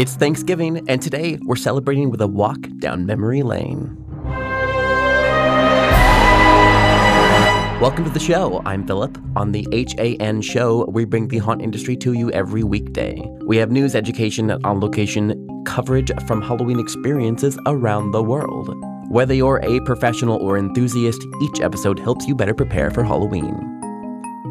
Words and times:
It's 0.00 0.14
Thanksgiving, 0.14 0.88
and 0.88 1.02
today 1.02 1.38
we're 1.44 1.56
celebrating 1.56 2.08
with 2.08 2.22
a 2.22 2.26
walk 2.26 2.56
down 2.78 3.04
memory 3.04 3.42
lane. 3.42 4.02
Welcome 7.82 8.04
to 8.04 8.10
the 8.10 8.18
show. 8.18 8.62
I'm 8.64 8.86
Philip. 8.86 9.18
On 9.36 9.52
the 9.52 9.66
HAN 9.98 10.40
show, 10.40 10.86
we 10.86 11.04
bring 11.04 11.28
the 11.28 11.36
haunt 11.36 11.60
industry 11.60 11.98
to 11.98 12.14
you 12.14 12.30
every 12.30 12.62
weekday. 12.62 13.20
We 13.44 13.58
have 13.58 13.70
news, 13.70 13.94
education, 13.94 14.50
on 14.64 14.80
location 14.80 15.46
coverage 15.66 16.10
from 16.26 16.40
Halloween 16.40 16.80
experiences 16.80 17.58
around 17.66 18.12
the 18.12 18.22
world. 18.22 18.74
Whether 19.10 19.34
you're 19.34 19.60
a 19.62 19.80
professional 19.80 20.38
or 20.38 20.56
enthusiast, 20.56 21.22
each 21.42 21.60
episode 21.60 21.98
helps 21.98 22.26
you 22.26 22.34
better 22.34 22.54
prepare 22.54 22.90
for 22.90 23.04
Halloween. 23.04 23.54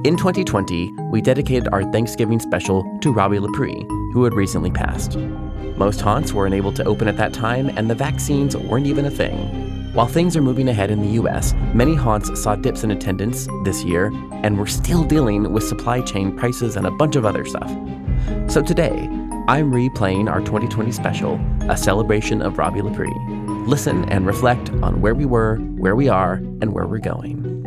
In 0.06 0.16
2020, 0.16 0.92
we 1.12 1.22
dedicated 1.22 1.70
our 1.72 1.92
Thanksgiving 1.92 2.40
special 2.40 2.84
to 3.02 3.12
Robbi 3.12 3.40
Lepre, 3.40 3.99
who 4.14 4.24
had 4.24 4.34
recently 4.34 4.72
passed. 4.72 5.18
Most 5.78 6.02
haunts 6.02 6.34
were 6.34 6.46
unable 6.46 6.74
to 6.74 6.84
open 6.84 7.08
at 7.08 7.18
that 7.18 7.34
time, 7.34 7.70
and 7.78 7.90
the 7.90 7.96
vaccines 7.96 8.56
weren't 8.56 8.88
even 8.88 9.06
a 9.06 9.10
thing. 9.12 9.94
While 9.94 10.08
things 10.08 10.38
are 10.38 10.42
moving 10.42 10.70
ahead 10.70 10.92
in 10.92 11.02
the 11.02 11.22
US, 11.22 11.54
many 11.74 11.96
haunts 11.96 12.40
saw 12.40 12.56
dips 12.56 12.84
in 12.84 12.92
attendance 12.92 13.48
this 13.64 13.84
year, 13.84 14.12
and 14.44 14.60
we're 14.60 14.68
still 14.68 15.04
dealing 15.04 15.52
with 15.52 15.64
supply 15.64 16.02
chain 16.02 16.38
prices 16.38 16.76
and 16.76 16.86
a 16.86 16.92
bunch 16.92 17.16
of 17.16 17.26
other 17.26 17.46
stuff. 17.46 17.70
So 18.48 18.62
today, 18.62 19.08
I'm 19.48 19.72
replaying 19.72 20.30
our 20.30 20.42
2020 20.42 20.92
special, 20.92 21.40
a 21.70 21.76
celebration 21.76 22.42
of 22.42 22.54
Robbi 22.54 22.82
Lepre. 22.82 23.68
Listen 23.68 24.08
and 24.10 24.28
reflect 24.28 24.70
on 24.84 25.02
where 25.02 25.16
we 25.16 25.26
were, 25.26 25.58
where 25.78 25.96
we 25.96 26.08
are, 26.08 26.36
and 26.36 26.74
where 26.74 26.86
we're 26.86 27.00
going. 27.00 27.59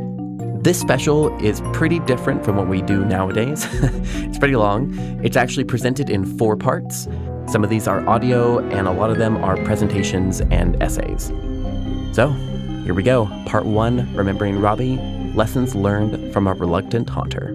This 0.62 0.78
special 0.78 1.36
is 1.40 1.60
pretty 1.72 1.98
different 1.98 2.44
from 2.44 2.54
what 2.54 2.68
we 2.68 2.82
do 2.82 3.04
nowadays. 3.04 3.66
it's 3.82 4.38
pretty 4.38 4.54
long. 4.54 4.94
It's 5.24 5.36
actually 5.36 5.64
presented 5.64 6.08
in 6.08 6.24
four 6.38 6.56
parts. 6.56 7.08
Some 7.48 7.64
of 7.64 7.68
these 7.68 7.88
are 7.88 8.08
audio, 8.08 8.60
and 8.68 8.86
a 8.86 8.92
lot 8.92 9.10
of 9.10 9.18
them 9.18 9.42
are 9.42 9.56
presentations 9.64 10.40
and 10.40 10.80
essays. 10.80 11.32
So, 12.12 12.30
here 12.84 12.94
we 12.94 13.02
go. 13.02 13.26
Part 13.44 13.66
one 13.66 14.14
Remembering 14.14 14.60
Robbie 14.60 14.98
Lessons 15.34 15.74
Learned 15.74 16.32
from 16.32 16.46
a 16.46 16.54
Reluctant 16.54 17.10
Haunter. 17.10 17.50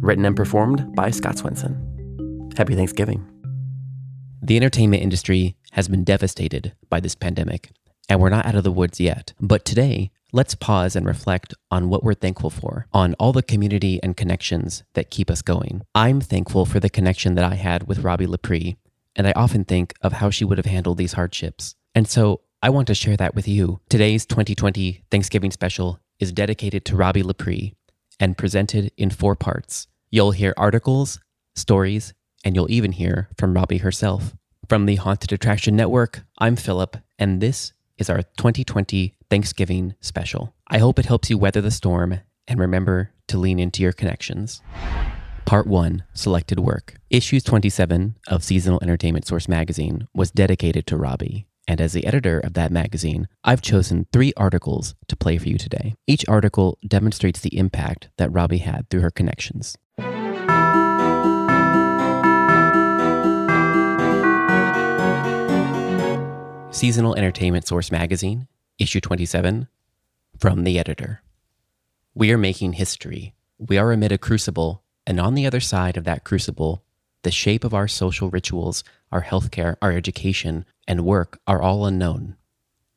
Written 0.00 0.24
and 0.24 0.34
performed 0.34 0.96
by 0.96 1.10
Scott 1.10 1.36
Swenson. 1.36 2.50
Happy 2.56 2.74
Thanksgiving. 2.74 3.26
The 4.40 4.56
entertainment 4.56 5.02
industry 5.02 5.54
has 5.72 5.86
been 5.86 6.04
devastated 6.04 6.72
by 6.88 7.00
this 7.00 7.14
pandemic, 7.14 7.72
and 8.08 8.20
we're 8.20 8.30
not 8.30 8.46
out 8.46 8.54
of 8.54 8.64
the 8.64 8.72
woods 8.72 9.00
yet. 9.00 9.34
But 9.38 9.66
today, 9.66 10.12
let's 10.32 10.54
pause 10.54 10.96
and 10.96 11.06
reflect 11.06 11.54
on 11.70 11.88
what 11.88 12.02
we're 12.02 12.14
thankful 12.14 12.50
for, 12.50 12.86
on 12.92 13.14
all 13.14 13.32
the 13.32 13.42
community 13.42 14.00
and 14.02 14.16
connections 14.16 14.82
that 14.94 15.10
keep 15.10 15.30
us 15.30 15.42
going. 15.42 15.82
I'm 15.94 16.20
thankful 16.20 16.66
for 16.66 16.80
the 16.80 16.90
connection 16.90 17.34
that 17.34 17.44
I 17.44 17.54
had 17.54 17.88
with 17.88 18.02
Robbi 18.02 18.26
Lepre, 18.26 18.76
and 19.16 19.26
I 19.26 19.32
often 19.32 19.64
think 19.64 19.94
of 20.02 20.14
how 20.14 20.30
she 20.30 20.44
would 20.44 20.58
have 20.58 20.66
handled 20.66 20.98
these 20.98 21.14
hardships. 21.14 21.74
And 21.94 22.08
so 22.08 22.42
I 22.62 22.70
want 22.70 22.86
to 22.88 22.94
share 22.94 23.16
that 23.16 23.34
with 23.34 23.48
you. 23.48 23.80
Today's 23.88 24.26
2020 24.26 25.02
Thanksgiving 25.10 25.50
special 25.50 25.98
is 26.18 26.32
dedicated 26.32 26.84
to 26.84 26.94
Robbi 26.94 27.22
Lepre 27.22 27.74
and 28.20 28.36
presented 28.36 28.92
in 28.96 29.10
four 29.10 29.34
parts. 29.34 29.88
You'll 30.10 30.32
hear 30.32 30.54
articles, 30.56 31.20
stories, 31.54 32.12
and 32.44 32.54
you'll 32.54 32.70
even 32.70 32.92
hear 32.92 33.28
from 33.36 33.54
Robbie 33.54 33.78
herself. 33.78 34.34
From 34.68 34.86
the 34.86 34.96
Haunted 34.96 35.32
Attraction 35.32 35.74
Network, 35.74 36.22
I'm 36.38 36.54
Philip, 36.54 36.96
and 37.18 37.40
this 37.40 37.72
is 37.98 38.08
our 38.08 38.22
2020 38.22 39.14
Thanksgiving 39.30 39.94
special. 40.00 40.52
I 40.68 40.78
hope 40.78 40.98
it 40.98 41.06
helps 41.06 41.30
you 41.30 41.38
weather 41.38 41.60
the 41.60 41.70
storm 41.70 42.20
and 42.48 42.58
remember 42.58 43.12
to 43.28 43.38
lean 43.38 43.60
into 43.60 43.82
your 43.82 43.92
connections. 43.92 44.60
Part 45.46 45.66
1 45.66 46.04
Selected 46.12 46.58
Work. 46.58 46.96
Issues 47.08 47.44
27 47.44 48.16
of 48.26 48.44
Seasonal 48.44 48.80
Entertainment 48.82 49.26
Source 49.26 49.48
magazine 49.48 50.08
was 50.12 50.30
dedicated 50.30 50.86
to 50.88 50.96
Robbie. 50.96 51.46
And 51.68 51.80
as 51.80 51.92
the 51.92 52.06
editor 52.06 52.40
of 52.40 52.54
that 52.54 52.72
magazine, 52.72 53.28
I've 53.44 53.62
chosen 53.62 54.06
three 54.12 54.32
articles 54.36 54.96
to 55.06 55.16
play 55.16 55.38
for 55.38 55.48
you 55.48 55.58
today. 55.58 55.94
Each 56.08 56.28
article 56.28 56.78
demonstrates 56.86 57.40
the 57.40 57.56
impact 57.56 58.10
that 58.18 58.32
Robbie 58.32 58.58
had 58.58 58.90
through 58.90 59.02
her 59.02 59.10
connections. 59.10 59.76
Seasonal 66.72 67.14
Entertainment 67.14 67.66
Source 67.66 67.92
Magazine, 67.92 68.48
Issue 68.80 69.00
27, 69.02 69.68
from 70.38 70.64
the 70.64 70.78
editor. 70.78 71.20
We 72.14 72.32
are 72.32 72.38
making 72.38 72.72
history. 72.72 73.34
We 73.58 73.76
are 73.76 73.92
amid 73.92 74.10
a 74.10 74.16
crucible, 74.16 74.84
and 75.06 75.20
on 75.20 75.34
the 75.34 75.44
other 75.46 75.60
side 75.60 75.98
of 75.98 76.04
that 76.04 76.24
crucible, 76.24 76.82
the 77.22 77.30
shape 77.30 77.62
of 77.62 77.74
our 77.74 77.86
social 77.86 78.30
rituals, 78.30 78.82
our 79.12 79.22
healthcare, 79.22 79.76
our 79.82 79.92
education, 79.92 80.64
and 80.88 81.04
work 81.04 81.38
are 81.46 81.60
all 81.60 81.84
unknown. 81.84 82.36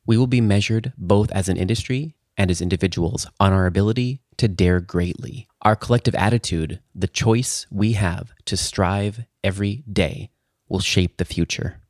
We 0.06 0.16
will 0.16 0.26
be 0.26 0.40
measured 0.40 0.94
both 0.96 1.30
as 1.32 1.50
an 1.50 1.58
industry 1.58 2.14
and 2.38 2.50
as 2.50 2.62
individuals 2.62 3.26
on 3.38 3.52
our 3.52 3.66
ability 3.66 4.22
to 4.38 4.48
dare 4.48 4.80
greatly. 4.80 5.48
Our 5.60 5.76
collective 5.76 6.14
attitude, 6.14 6.80
the 6.94 7.08
choice 7.08 7.66
we 7.70 7.92
have 7.92 8.32
to 8.46 8.56
strive 8.56 9.26
every 9.44 9.84
day, 9.92 10.30
will 10.66 10.80
shape 10.80 11.18
the 11.18 11.26
future. 11.26 11.82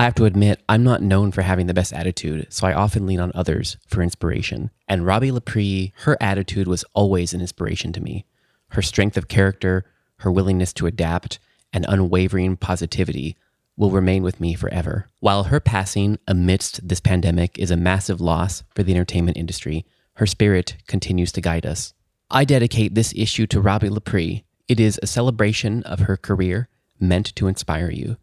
I 0.00 0.04
have 0.04 0.14
to 0.14 0.24
admit, 0.24 0.62
I'm 0.66 0.82
not 0.82 1.02
known 1.02 1.30
for 1.30 1.42
having 1.42 1.66
the 1.66 1.74
best 1.74 1.92
attitude, 1.92 2.46
so 2.48 2.66
I 2.66 2.72
often 2.72 3.04
lean 3.04 3.20
on 3.20 3.32
others 3.34 3.76
for 3.86 4.00
inspiration. 4.00 4.70
And 4.88 5.02
Robbi 5.02 5.30
Lepre, 5.30 5.92
her 6.04 6.16
attitude 6.22 6.66
was 6.66 6.86
always 6.94 7.34
an 7.34 7.42
inspiration 7.42 7.92
to 7.92 8.00
me. 8.00 8.24
Her 8.70 8.80
strength 8.80 9.18
of 9.18 9.28
character, 9.28 9.84
her 10.20 10.32
willingness 10.32 10.72
to 10.72 10.86
adapt, 10.86 11.38
and 11.70 11.84
unwavering 11.86 12.56
positivity 12.56 13.36
will 13.76 13.90
remain 13.90 14.22
with 14.22 14.40
me 14.40 14.54
forever. 14.54 15.06
While 15.18 15.44
her 15.44 15.60
passing 15.60 16.18
amidst 16.26 16.88
this 16.88 17.00
pandemic 17.00 17.58
is 17.58 17.70
a 17.70 17.76
massive 17.76 18.22
loss 18.22 18.62
for 18.74 18.82
the 18.82 18.94
entertainment 18.94 19.36
industry, 19.36 19.84
her 20.14 20.26
spirit 20.26 20.78
continues 20.86 21.30
to 21.32 21.42
guide 21.42 21.66
us. 21.66 21.92
I 22.30 22.46
dedicate 22.46 22.94
this 22.94 23.12
issue 23.14 23.46
to 23.48 23.60
Robbi 23.60 23.90
Lepre. 23.90 24.44
It 24.66 24.80
is 24.80 24.98
a 25.02 25.06
celebration 25.06 25.82
of 25.82 25.98
her 25.98 26.16
career 26.16 26.70
meant 26.98 27.36
to 27.36 27.48
inspire 27.48 27.90
you. 27.90 28.16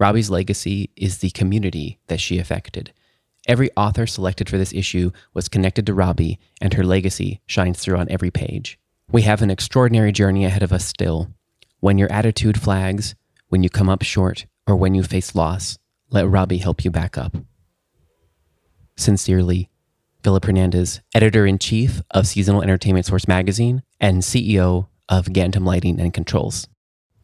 Robbie's 0.00 0.30
legacy 0.30 0.88
is 0.96 1.18
the 1.18 1.28
community 1.28 1.98
that 2.06 2.20
she 2.20 2.38
affected. 2.38 2.94
Every 3.46 3.70
author 3.76 4.06
selected 4.06 4.48
for 4.48 4.56
this 4.56 4.72
issue 4.72 5.10
was 5.34 5.50
connected 5.50 5.84
to 5.86 5.94
Robbie, 5.94 6.38
and 6.58 6.72
her 6.72 6.84
legacy 6.84 7.42
shines 7.44 7.78
through 7.78 7.98
on 7.98 8.10
every 8.10 8.30
page. 8.30 8.78
We 9.12 9.22
have 9.22 9.42
an 9.42 9.50
extraordinary 9.50 10.10
journey 10.10 10.46
ahead 10.46 10.62
of 10.62 10.72
us 10.72 10.86
still. 10.86 11.28
When 11.80 11.98
your 11.98 12.10
attitude 12.10 12.58
flags, 12.58 13.14
when 13.48 13.62
you 13.62 13.68
come 13.68 13.90
up 13.90 14.02
short, 14.02 14.46
or 14.66 14.74
when 14.74 14.94
you 14.94 15.02
face 15.02 15.34
loss, 15.34 15.76
let 16.08 16.26
Robbie 16.26 16.58
help 16.58 16.82
you 16.82 16.90
back 16.90 17.18
up. 17.18 17.36
Sincerely, 18.96 19.68
Philip 20.22 20.46
Hernandez, 20.46 21.02
editor 21.14 21.44
in 21.44 21.58
chief 21.58 22.00
of 22.10 22.26
Seasonal 22.26 22.62
Entertainment 22.62 23.04
Source 23.04 23.28
magazine 23.28 23.82
and 24.00 24.22
CEO 24.22 24.88
of 25.10 25.26
Gantom 25.26 25.66
Lighting 25.66 26.00
and 26.00 26.14
Controls. 26.14 26.68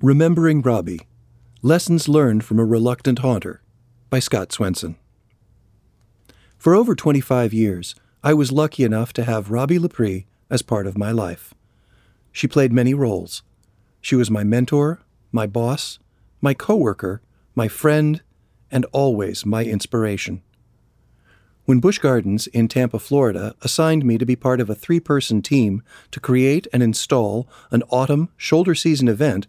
Remembering 0.03 0.61
Robbie 0.61 1.01
Lessons 1.67 2.09
Learned 2.09 2.45
from 2.45 2.61
a 2.61 2.65
Reluctant 2.65 3.19
Haunter 3.19 3.61
by 4.09 4.21
Scott 4.21 4.53
Swenson. 4.53 4.95
For 6.57 6.77
over 6.77 6.95
25 6.95 7.53
years, 7.53 7.97
I 8.23 8.35
was 8.35 8.53
lucky 8.53 8.85
enough 8.85 9.13
to 9.15 9.25
have 9.25 9.49
Robbi 9.49 9.77
Lepre 9.77 10.27
as 10.49 10.63
part 10.63 10.87
of 10.87 10.97
my 10.97 11.11
life. 11.11 11.55
She 12.31 12.47
played 12.47 12.73
many 12.73 12.95
roles. 12.95 13.43
She 14.01 14.15
was 14.15 14.31
my 14.31 14.45
mentor, 14.45 15.01
my 15.33 15.49
boss, 15.49 15.99
my 16.41 16.55
coworker, 16.55 17.21
my 17.57 17.67
friend, 17.67 18.23
and 18.71 18.85
always 18.93 19.45
my 19.45 19.65
inspiration. 19.65 20.43
When 21.65 21.81
Busch 21.81 21.99
Gardens 21.99 22.47
in 22.47 22.69
Tampa, 22.69 23.01
Florida, 23.01 23.57
assigned 23.61 24.05
me 24.05 24.19
to 24.19 24.25
be 24.25 24.37
part 24.37 24.61
of 24.61 24.71
a 24.71 24.77
three 24.77 25.01
person 25.01 25.43
team 25.43 25.83
to 26.13 26.21
create 26.21 26.69
and 26.73 26.81
install 26.81 27.49
an 27.73 27.83
autumn 27.91 28.29
shoulder 28.37 28.77
season 28.77 29.09
event, 29.09 29.49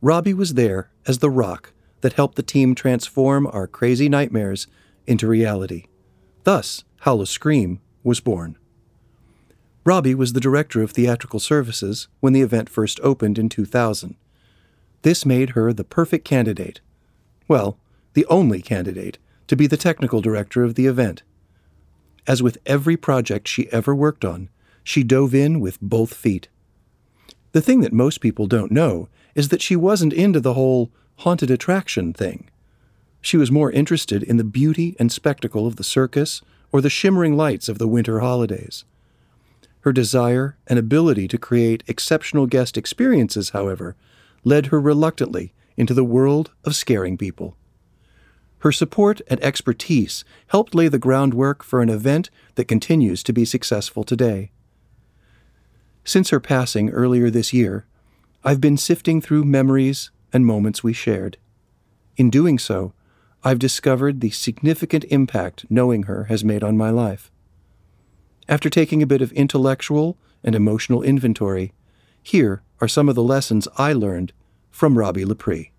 Robbie 0.00 0.34
was 0.34 0.54
there 0.54 0.90
as 1.06 1.18
the 1.18 1.30
rock 1.30 1.72
that 2.00 2.14
helped 2.14 2.36
the 2.36 2.42
team 2.42 2.74
transform 2.74 3.46
our 3.46 3.66
crazy 3.66 4.08
nightmares 4.08 4.66
into 5.06 5.26
reality. 5.26 5.84
Thus, 6.44 6.84
Howl-O-Scream 7.00 7.80
was 8.02 8.20
born. 8.20 8.56
Robbie 9.84 10.14
was 10.14 10.32
the 10.32 10.40
director 10.40 10.82
of 10.82 10.90
theatrical 10.90 11.40
services 11.40 12.08
when 12.20 12.32
the 12.32 12.42
event 12.42 12.68
first 12.68 13.00
opened 13.02 13.38
in 13.38 13.48
2000. 13.48 14.16
This 15.02 15.24
made 15.26 15.50
her 15.50 15.72
the 15.72 15.84
perfect 15.84 16.24
candidate 16.24 16.80
well, 17.50 17.80
the 18.12 18.24
only 18.26 18.62
candidate, 18.62 19.18
to 19.48 19.56
be 19.56 19.66
the 19.66 19.76
technical 19.76 20.20
director 20.20 20.62
of 20.62 20.76
the 20.76 20.86
event. 20.86 21.24
As 22.24 22.44
with 22.44 22.58
every 22.64 22.96
project 22.96 23.48
she 23.48 23.70
ever 23.72 23.92
worked 23.92 24.24
on, 24.24 24.50
she 24.84 25.02
dove 25.02 25.34
in 25.34 25.58
with 25.58 25.80
both 25.80 26.14
feet. 26.14 26.46
The 27.50 27.60
thing 27.60 27.80
that 27.80 27.92
most 27.92 28.20
people 28.20 28.46
don't 28.46 28.70
know 28.70 29.08
is 29.34 29.48
that 29.48 29.62
she 29.62 29.76
wasn't 29.76 30.12
into 30.12 30.40
the 30.40 30.54
whole 30.54 30.90
haunted 31.16 31.50
attraction 31.50 32.12
thing. 32.12 32.48
She 33.20 33.36
was 33.36 33.50
more 33.50 33.70
interested 33.70 34.22
in 34.22 34.36
the 34.36 34.44
beauty 34.44 34.96
and 34.98 35.12
spectacle 35.12 35.66
of 35.66 35.76
the 35.76 35.84
circus 35.84 36.42
or 36.72 36.80
the 36.80 36.90
shimmering 36.90 37.36
lights 37.36 37.68
of 37.68 37.78
the 37.78 37.88
winter 37.88 38.20
holidays. 38.20 38.84
Her 39.80 39.92
desire 39.92 40.56
and 40.66 40.78
ability 40.78 41.28
to 41.28 41.38
create 41.38 41.84
exceptional 41.86 42.46
guest 42.46 42.76
experiences, 42.76 43.50
however, 43.50 43.96
led 44.44 44.66
her 44.66 44.80
reluctantly 44.80 45.52
into 45.76 45.94
the 45.94 46.04
world 46.04 46.50
of 46.64 46.74
scaring 46.74 47.16
people. 47.16 47.56
Her 48.58 48.72
support 48.72 49.22
and 49.28 49.42
expertise 49.42 50.22
helped 50.48 50.74
lay 50.74 50.88
the 50.88 50.98
groundwork 50.98 51.62
for 51.62 51.80
an 51.80 51.88
event 51.88 52.28
that 52.56 52.68
continues 52.68 53.22
to 53.22 53.32
be 53.32 53.46
successful 53.46 54.04
today. 54.04 54.50
Since 56.04 56.30
her 56.30 56.40
passing 56.40 56.90
earlier 56.90 57.30
this 57.30 57.54
year, 57.54 57.86
I've 58.42 58.60
been 58.60 58.78
sifting 58.78 59.20
through 59.20 59.44
memories 59.44 60.10
and 60.32 60.46
moments 60.46 60.82
we 60.82 60.94
shared. 60.94 61.36
In 62.16 62.30
doing 62.30 62.58
so, 62.58 62.94
I've 63.44 63.58
discovered 63.58 64.20
the 64.20 64.30
significant 64.30 65.04
impact 65.04 65.66
knowing 65.68 66.04
her 66.04 66.24
has 66.24 66.42
made 66.42 66.62
on 66.62 66.76
my 66.76 66.88
life. 66.88 67.30
After 68.48 68.70
taking 68.70 69.02
a 69.02 69.06
bit 69.06 69.20
of 69.20 69.30
intellectual 69.32 70.16
and 70.42 70.54
emotional 70.54 71.02
inventory, 71.02 71.72
here 72.22 72.62
are 72.80 72.88
some 72.88 73.10
of 73.10 73.14
the 73.14 73.22
lessons 73.22 73.68
I 73.76 73.92
learned 73.92 74.32
from 74.70 74.94
Robbi 74.94 75.26
Lepre. 75.26 75.70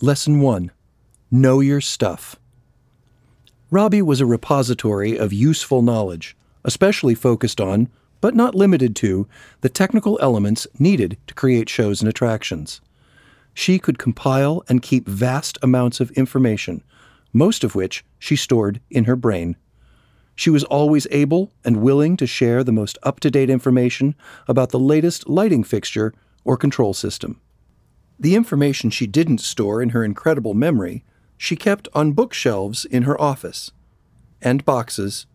Lesson 0.00 0.40
1 0.40 0.70
Know 1.30 1.58
Your 1.58 1.80
Stuff. 1.80 2.36
Robbie 3.68 4.02
was 4.02 4.20
a 4.20 4.26
repository 4.26 5.16
of 5.16 5.32
useful 5.32 5.82
knowledge, 5.82 6.36
especially 6.62 7.16
focused 7.16 7.60
on, 7.60 7.88
but 8.22 8.34
not 8.34 8.54
limited 8.54 8.96
to, 8.96 9.28
the 9.60 9.68
technical 9.68 10.18
elements 10.22 10.66
needed 10.78 11.18
to 11.26 11.34
create 11.34 11.68
shows 11.68 12.00
and 12.00 12.08
attractions. 12.08 12.80
She 13.52 13.78
could 13.78 13.98
compile 13.98 14.62
and 14.68 14.80
keep 14.80 15.06
vast 15.06 15.58
amounts 15.60 16.00
of 16.00 16.10
information, 16.12 16.82
most 17.34 17.64
of 17.64 17.74
which 17.74 18.04
she 18.18 18.36
stored 18.36 18.80
in 18.90 19.04
her 19.04 19.16
brain. 19.16 19.56
She 20.34 20.48
was 20.48 20.64
always 20.64 21.06
able 21.10 21.52
and 21.64 21.82
willing 21.82 22.16
to 22.16 22.26
share 22.26 22.64
the 22.64 22.72
most 22.72 22.96
up 23.02 23.20
to 23.20 23.30
date 23.30 23.50
information 23.50 24.14
about 24.48 24.70
the 24.70 24.78
latest 24.78 25.28
lighting 25.28 25.64
fixture 25.64 26.14
or 26.44 26.56
control 26.56 26.94
system. 26.94 27.40
The 28.18 28.36
information 28.36 28.88
she 28.88 29.06
didn't 29.06 29.40
store 29.40 29.82
in 29.82 29.90
her 29.90 30.04
incredible 30.04 30.54
memory 30.54 31.04
she 31.36 31.56
kept 31.56 31.88
on 31.92 32.12
bookshelves 32.12 32.84
in 32.84 33.02
her 33.02 33.20
office, 33.20 33.72
and 34.40 34.64
boxes, 34.64 35.26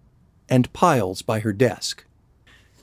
and 0.47 0.71
piles 0.71 1.21
by 1.21 1.41
her 1.41 1.51
desk. 1.51 2.05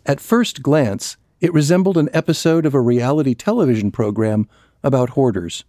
At 0.07 0.21
first 0.21 0.63
glance, 0.63 1.17
it 1.41 1.53
resembled 1.55 1.97
an 1.97 2.11
episode 2.13 2.67
of 2.67 2.75
a 2.75 2.81
reality 2.81 3.35
television 3.35 3.91
program 3.91 4.49
about 4.83 5.11
hoarders. 5.11 5.65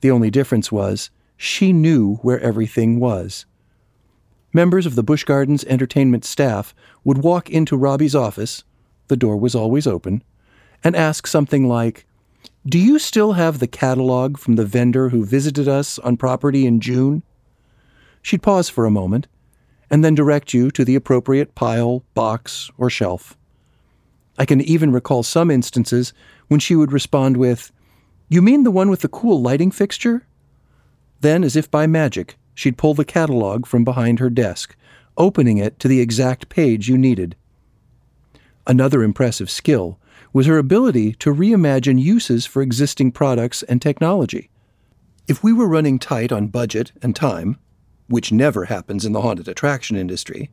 The 0.00 0.10
only 0.10 0.30
difference 0.30 0.72
was 0.72 1.10
she 1.36 1.72
knew 1.72 2.16
where 2.16 2.40
everything 2.40 2.98
was. 2.98 3.44
Members 4.52 4.86
of 4.86 4.94
the 4.94 5.02
Busch 5.02 5.24
Gardens 5.24 5.64
entertainment 5.64 6.24
staff 6.24 6.74
would 7.04 7.18
walk 7.18 7.50
into 7.50 7.76
Robbie's 7.76 8.14
office, 8.14 8.64
the 9.08 9.16
door 9.16 9.36
was 9.36 9.54
always 9.54 9.86
open, 9.86 10.24
and 10.82 10.96
ask 10.96 11.26
something 11.26 11.68
like, 11.68 12.06
do 12.66 12.78
you 12.78 12.98
still 12.98 13.34
have 13.34 13.58
the 13.58 13.66
catalog 13.66 14.38
from 14.38 14.56
the 14.56 14.64
vendor 14.64 15.10
who 15.10 15.24
visited 15.24 15.68
us 15.68 15.98
on 15.98 16.16
property 16.16 16.66
in 16.66 16.80
June? 16.80 17.22
She'd 18.22 18.42
pause 18.42 18.68
for 18.68 18.86
a 18.86 18.90
moment 18.90 19.28
and 19.90 20.04
then 20.04 20.14
direct 20.14 20.54
you 20.54 20.70
to 20.70 20.84
the 20.84 20.94
appropriate 20.94 21.54
pile, 21.54 22.04
box, 22.14 22.70
or 22.78 22.88
shelf. 22.88 23.36
I 24.40 24.46
can 24.46 24.62
even 24.62 24.90
recall 24.90 25.22
some 25.22 25.50
instances 25.50 26.14
when 26.48 26.60
she 26.60 26.74
would 26.74 26.92
respond 26.92 27.36
with, 27.36 27.70
You 28.30 28.40
mean 28.40 28.62
the 28.62 28.70
one 28.70 28.88
with 28.88 29.02
the 29.02 29.08
cool 29.08 29.42
lighting 29.42 29.70
fixture? 29.70 30.26
Then, 31.20 31.44
as 31.44 31.56
if 31.56 31.70
by 31.70 31.86
magic, 31.86 32.38
she'd 32.54 32.78
pull 32.78 32.94
the 32.94 33.04
catalog 33.04 33.66
from 33.66 33.84
behind 33.84 34.18
her 34.18 34.30
desk, 34.30 34.74
opening 35.18 35.58
it 35.58 35.78
to 35.80 35.88
the 35.88 36.00
exact 36.00 36.48
page 36.48 36.88
you 36.88 36.96
needed. 36.96 37.36
Another 38.66 39.02
impressive 39.02 39.50
skill 39.50 39.98
was 40.32 40.46
her 40.46 40.56
ability 40.56 41.12
to 41.16 41.34
reimagine 41.34 42.00
uses 42.00 42.46
for 42.46 42.62
existing 42.62 43.12
products 43.12 43.62
and 43.64 43.82
technology. 43.82 44.48
If 45.28 45.44
we 45.44 45.52
were 45.52 45.68
running 45.68 45.98
tight 45.98 46.32
on 46.32 46.46
budget 46.46 46.92
and 47.02 47.14
time, 47.14 47.58
which 48.08 48.32
never 48.32 48.64
happens 48.64 49.04
in 49.04 49.12
the 49.12 49.20
haunted 49.20 49.48
attraction 49.48 49.98
industry, 49.98 50.48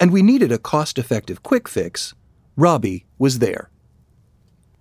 and 0.00 0.10
we 0.10 0.22
needed 0.22 0.50
a 0.50 0.58
cost 0.58 0.98
effective 0.98 1.42
quick 1.42 1.68
fix, 1.68 2.14
Robbie 2.56 3.06
was 3.18 3.38
there. 3.38 3.70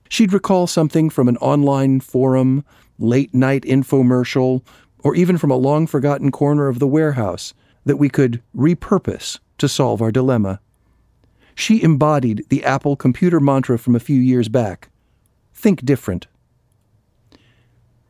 She'd 0.09 0.33
recall 0.33 0.67
something 0.67 1.09
from 1.09 1.27
an 1.27 1.37
online 1.37 1.99
forum, 1.99 2.63
late 2.97 3.33
night 3.33 3.63
infomercial, 3.63 4.65
or 5.03 5.15
even 5.15 5.37
from 5.37 5.51
a 5.51 5.57
long 5.57 5.87
forgotten 5.87 6.31
corner 6.31 6.67
of 6.67 6.79
the 6.79 6.87
warehouse 6.87 7.53
that 7.85 7.97
we 7.97 8.09
could 8.09 8.41
repurpose 8.55 9.39
to 9.57 9.67
solve 9.67 10.01
our 10.01 10.11
dilemma. 10.11 10.59
She 11.53 11.81
embodied 11.83 12.45
the 12.49 12.63
Apple 12.63 12.95
computer 12.95 13.39
mantra 13.39 13.77
from 13.77 13.95
a 13.95 13.99
few 13.99 14.19
years 14.19 14.49
back 14.49 14.89
think 15.55 15.83
different. 15.83 16.27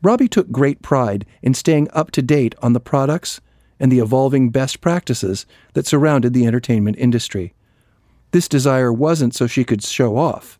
Robbie 0.02 0.28
took 0.28 0.50
great 0.50 0.82
pride 0.82 1.24
in 1.42 1.54
staying 1.54 1.88
up 1.92 2.10
to 2.10 2.20
date 2.22 2.54
on 2.60 2.74
the 2.74 2.80
products 2.80 3.40
and 3.80 3.90
the 3.90 3.98
evolving 3.98 4.50
best 4.50 4.80
practices 4.80 5.46
that 5.72 5.86
surrounded 5.86 6.34
the 6.34 6.46
entertainment 6.46 6.96
industry. 6.98 7.54
This 8.30 8.48
desire 8.48 8.92
wasn't 8.92 9.34
so 9.34 9.46
she 9.46 9.64
could 9.64 9.82
show 9.82 10.16
off, 10.16 10.58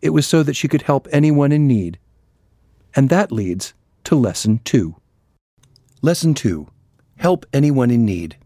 it 0.00 0.10
was 0.10 0.26
so 0.26 0.42
that 0.42 0.56
she 0.56 0.68
could 0.68 0.82
help 0.82 1.06
anyone 1.12 1.52
in 1.52 1.66
need. 1.66 1.98
And 2.94 3.08
that 3.08 3.30
leads 3.30 3.74
to 4.04 4.16
Lesson 4.16 4.60
2. 4.64 4.96
Lesson 6.02 6.34
2 6.34 6.68
Help 7.16 7.44
anyone 7.52 7.90
in 7.90 8.04
need. 8.04 8.38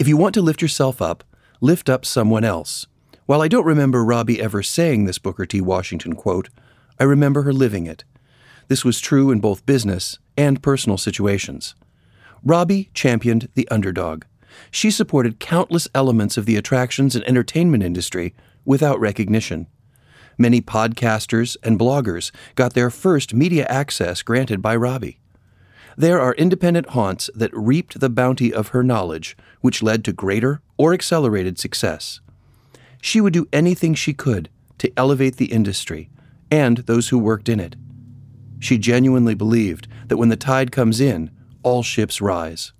If 0.00 0.08
you 0.08 0.16
want 0.16 0.34
to 0.34 0.42
lift 0.42 0.60
yourself 0.60 1.00
up, 1.00 1.22
lift 1.60 1.88
up 1.88 2.04
someone 2.04 2.42
else. 2.42 2.86
While 3.26 3.40
I 3.40 3.46
don't 3.46 3.64
remember 3.64 4.04
Robbie 4.04 4.40
ever 4.40 4.62
saying 4.62 5.04
this 5.04 5.18
Booker 5.18 5.46
T. 5.46 5.60
Washington 5.60 6.14
quote, 6.14 6.48
I 6.98 7.04
remember 7.04 7.42
her 7.42 7.52
living 7.52 7.86
it. 7.86 8.04
This 8.66 8.84
was 8.84 9.00
true 9.00 9.30
in 9.30 9.38
both 9.38 9.64
business 9.64 10.18
and 10.36 10.62
personal 10.62 10.98
situations. 10.98 11.76
Robbie 12.42 12.90
championed 12.94 13.48
the 13.54 13.68
underdog. 13.68 14.24
She 14.70 14.90
supported 14.90 15.40
countless 15.40 15.88
elements 15.94 16.36
of 16.36 16.46
the 16.46 16.56
attractions 16.56 17.14
and 17.14 17.26
entertainment 17.26 17.82
industry 17.82 18.34
without 18.64 19.00
recognition. 19.00 19.66
Many 20.38 20.60
podcasters 20.60 21.56
and 21.62 21.78
bloggers 21.78 22.30
got 22.54 22.74
their 22.74 22.90
first 22.90 23.34
media 23.34 23.66
access 23.66 24.22
granted 24.22 24.62
by 24.62 24.76
Robbie. 24.76 25.18
There 25.96 26.20
are 26.20 26.34
independent 26.34 26.90
haunts 26.90 27.28
that 27.34 27.54
reaped 27.54 28.00
the 28.00 28.08
bounty 28.08 28.52
of 28.52 28.68
her 28.68 28.82
knowledge, 28.82 29.36
which 29.60 29.82
led 29.82 30.04
to 30.04 30.12
greater 30.12 30.62
or 30.78 30.94
accelerated 30.94 31.58
success. 31.58 32.20
She 33.00 33.20
would 33.20 33.32
do 33.32 33.48
anything 33.52 33.94
she 33.94 34.14
could 34.14 34.48
to 34.78 34.92
elevate 34.96 35.36
the 35.36 35.52
industry 35.52 36.08
and 36.50 36.78
those 36.78 37.08
who 37.08 37.18
worked 37.18 37.48
in 37.48 37.60
it. 37.60 37.76
She 38.58 38.78
genuinely 38.78 39.34
believed 39.34 39.88
that 40.08 40.16
when 40.16 40.28
the 40.28 40.36
tide 40.36 40.72
comes 40.72 41.00
in, 41.00 41.30
all 41.62 41.82
ships 41.82 42.20
rise. 42.20 42.72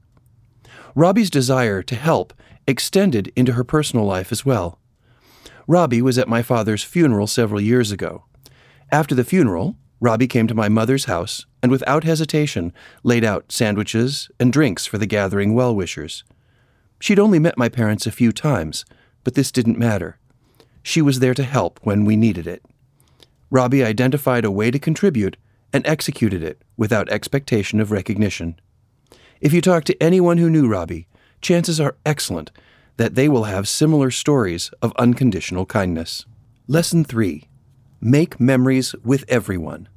Robbie's 0.94 1.30
desire 1.30 1.82
to 1.82 1.94
help 1.94 2.34
extended 2.66 3.32
into 3.34 3.52
her 3.52 3.64
personal 3.64 4.04
life 4.04 4.30
as 4.30 4.44
well. 4.44 4.78
Robbie 5.66 6.02
was 6.02 6.18
at 6.18 6.28
my 6.28 6.42
father's 6.42 6.84
funeral 6.84 7.26
several 7.26 7.60
years 7.60 7.90
ago. 7.90 8.24
After 8.90 9.14
the 9.14 9.24
funeral, 9.24 9.76
Robbie 10.00 10.26
came 10.26 10.46
to 10.48 10.54
my 10.54 10.68
mother's 10.68 11.04
house 11.06 11.46
and 11.62 11.70
without 11.70 12.04
hesitation 12.04 12.72
laid 13.02 13.24
out 13.24 13.52
sandwiches 13.52 14.28
and 14.40 14.52
drinks 14.52 14.84
for 14.84 14.98
the 14.98 15.06
gathering 15.06 15.54
well 15.54 15.74
wishers. 15.74 16.24
She'd 17.00 17.18
only 17.18 17.38
met 17.38 17.56
my 17.56 17.68
parents 17.68 18.06
a 18.06 18.12
few 18.12 18.32
times, 18.32 18.84
but 19.24 19.34
this 19.34 19.52
didn't 19.52 19.78
matter. 19.78 20.18
She 20.82 21.00
was 21.00 21.20
there 21.20 21.34
to 21.34 21.44
help 21.44 21.78
when 21.82 22.04
we 22.04 22.16
needed 22.16 22.46
it. 22.46 22.64
Robbie 23.50 23.84
identified 23.84 24.44
a 24.44 24.50
way 24.50 24.70
to 24.70 24.78
contribute 24.78 25.36
and 25.72 25.86
executed 25.86 26.42
it 26.42 26.62
without 26.76 27.08
expectation 27.08 27.80
of 27.80 27.90
recognition. 27.90 28.60
If 29.42 29.52
you 29.52 29.60
talk 29.60 29.82
to 29.84 30.00
anyone 30.00 30.38
who 30.38 30.48
knew 30.48 30.68
Robbie, 30.68 31.08
chances 31.40 31.80
are 31.80 31.96
excellent 32.06 32.52
that 32.96 33.16
they 33.16 33.28
will 33.28 33.44
have 33.44 33.66
similar 33.66 34.12
stories 34.12 34.70
of 34.80 34.92
unconditional 34.94 35.66
kindness. 35.66 36.26
Lesson 36.68 37.02
3 37.02 37.48
Make 38.00 38.38
memories 38.38 38.94
with 39.02 39.24
everyone. 39.26 39.88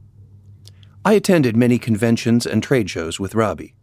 I 1.06 1.14
attended 1.14 1.56
many 1.56 1.78
conventions 1.78 2.48
and 2.48 2.64
trade 2.64 2.90
shows 2.90 3.20
with 3.20 3.36
Robbie. 3.36 3.76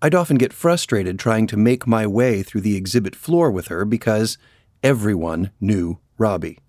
I'd 0.00 0.14
often 0.14 0.38
get 0.38 0.52
frustrated 0.52 1.18
trying 1.18 1.48
to 1.48 1.56
make 1.56 1.84
my 1.84 2.06
way 2.06 2.44
through 2.44 2.60
the 2.60 2.76
exhibit 2.76 3.16
floor 3.16 3.50
with 3.50 3.66
her 3.66 3.84
because 3.84 4.38
everyone 4.84 5.50
knew 5.60 5.98
Robbie. 6.16 6.60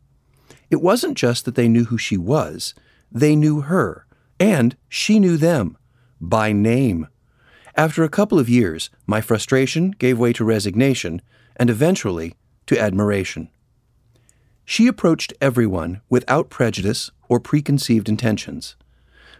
It 0.72 0.82
wasn't 0.82 1.20
just 1.20 1.46
that 1.46 1.54
they 1.54 1.68
knew 1.68 1.86
who 1.86 2.00
she 2.00 2.18
was, 2.18 2.74
they 3.12 3.36
knew 3.36 3.62
her, 3.62 4.08
and 4.40 4.76
she 4.90 5.20
knew 5.20 5.38
them 5.38 5.78
by 6.20 6.52
name. 6.52 7.08
After 7.76 8.04
a 8.04 8.10
couple 8.10 8.38
of 8.38 8.50
years, 8.50 8.92
my 9.08 9.20
frustration 9.20 9.92
gave 9.92 10.20
way 10.20 10.32
to 10.34 10.46
resignation 10.46 11.22
and 11.56 11.70
eventually 11.70 12.36
to 12.68 12.80
admiration. 12.80 13.50
She 14.64 14.88
approached 14.88 15.34
everyone 15.42 16.02
without 16.10 16.50
prejudice 16.50 17.12
or 17.28 17.40
preconceived 17.40 18.08
intentions. 18.08 18.76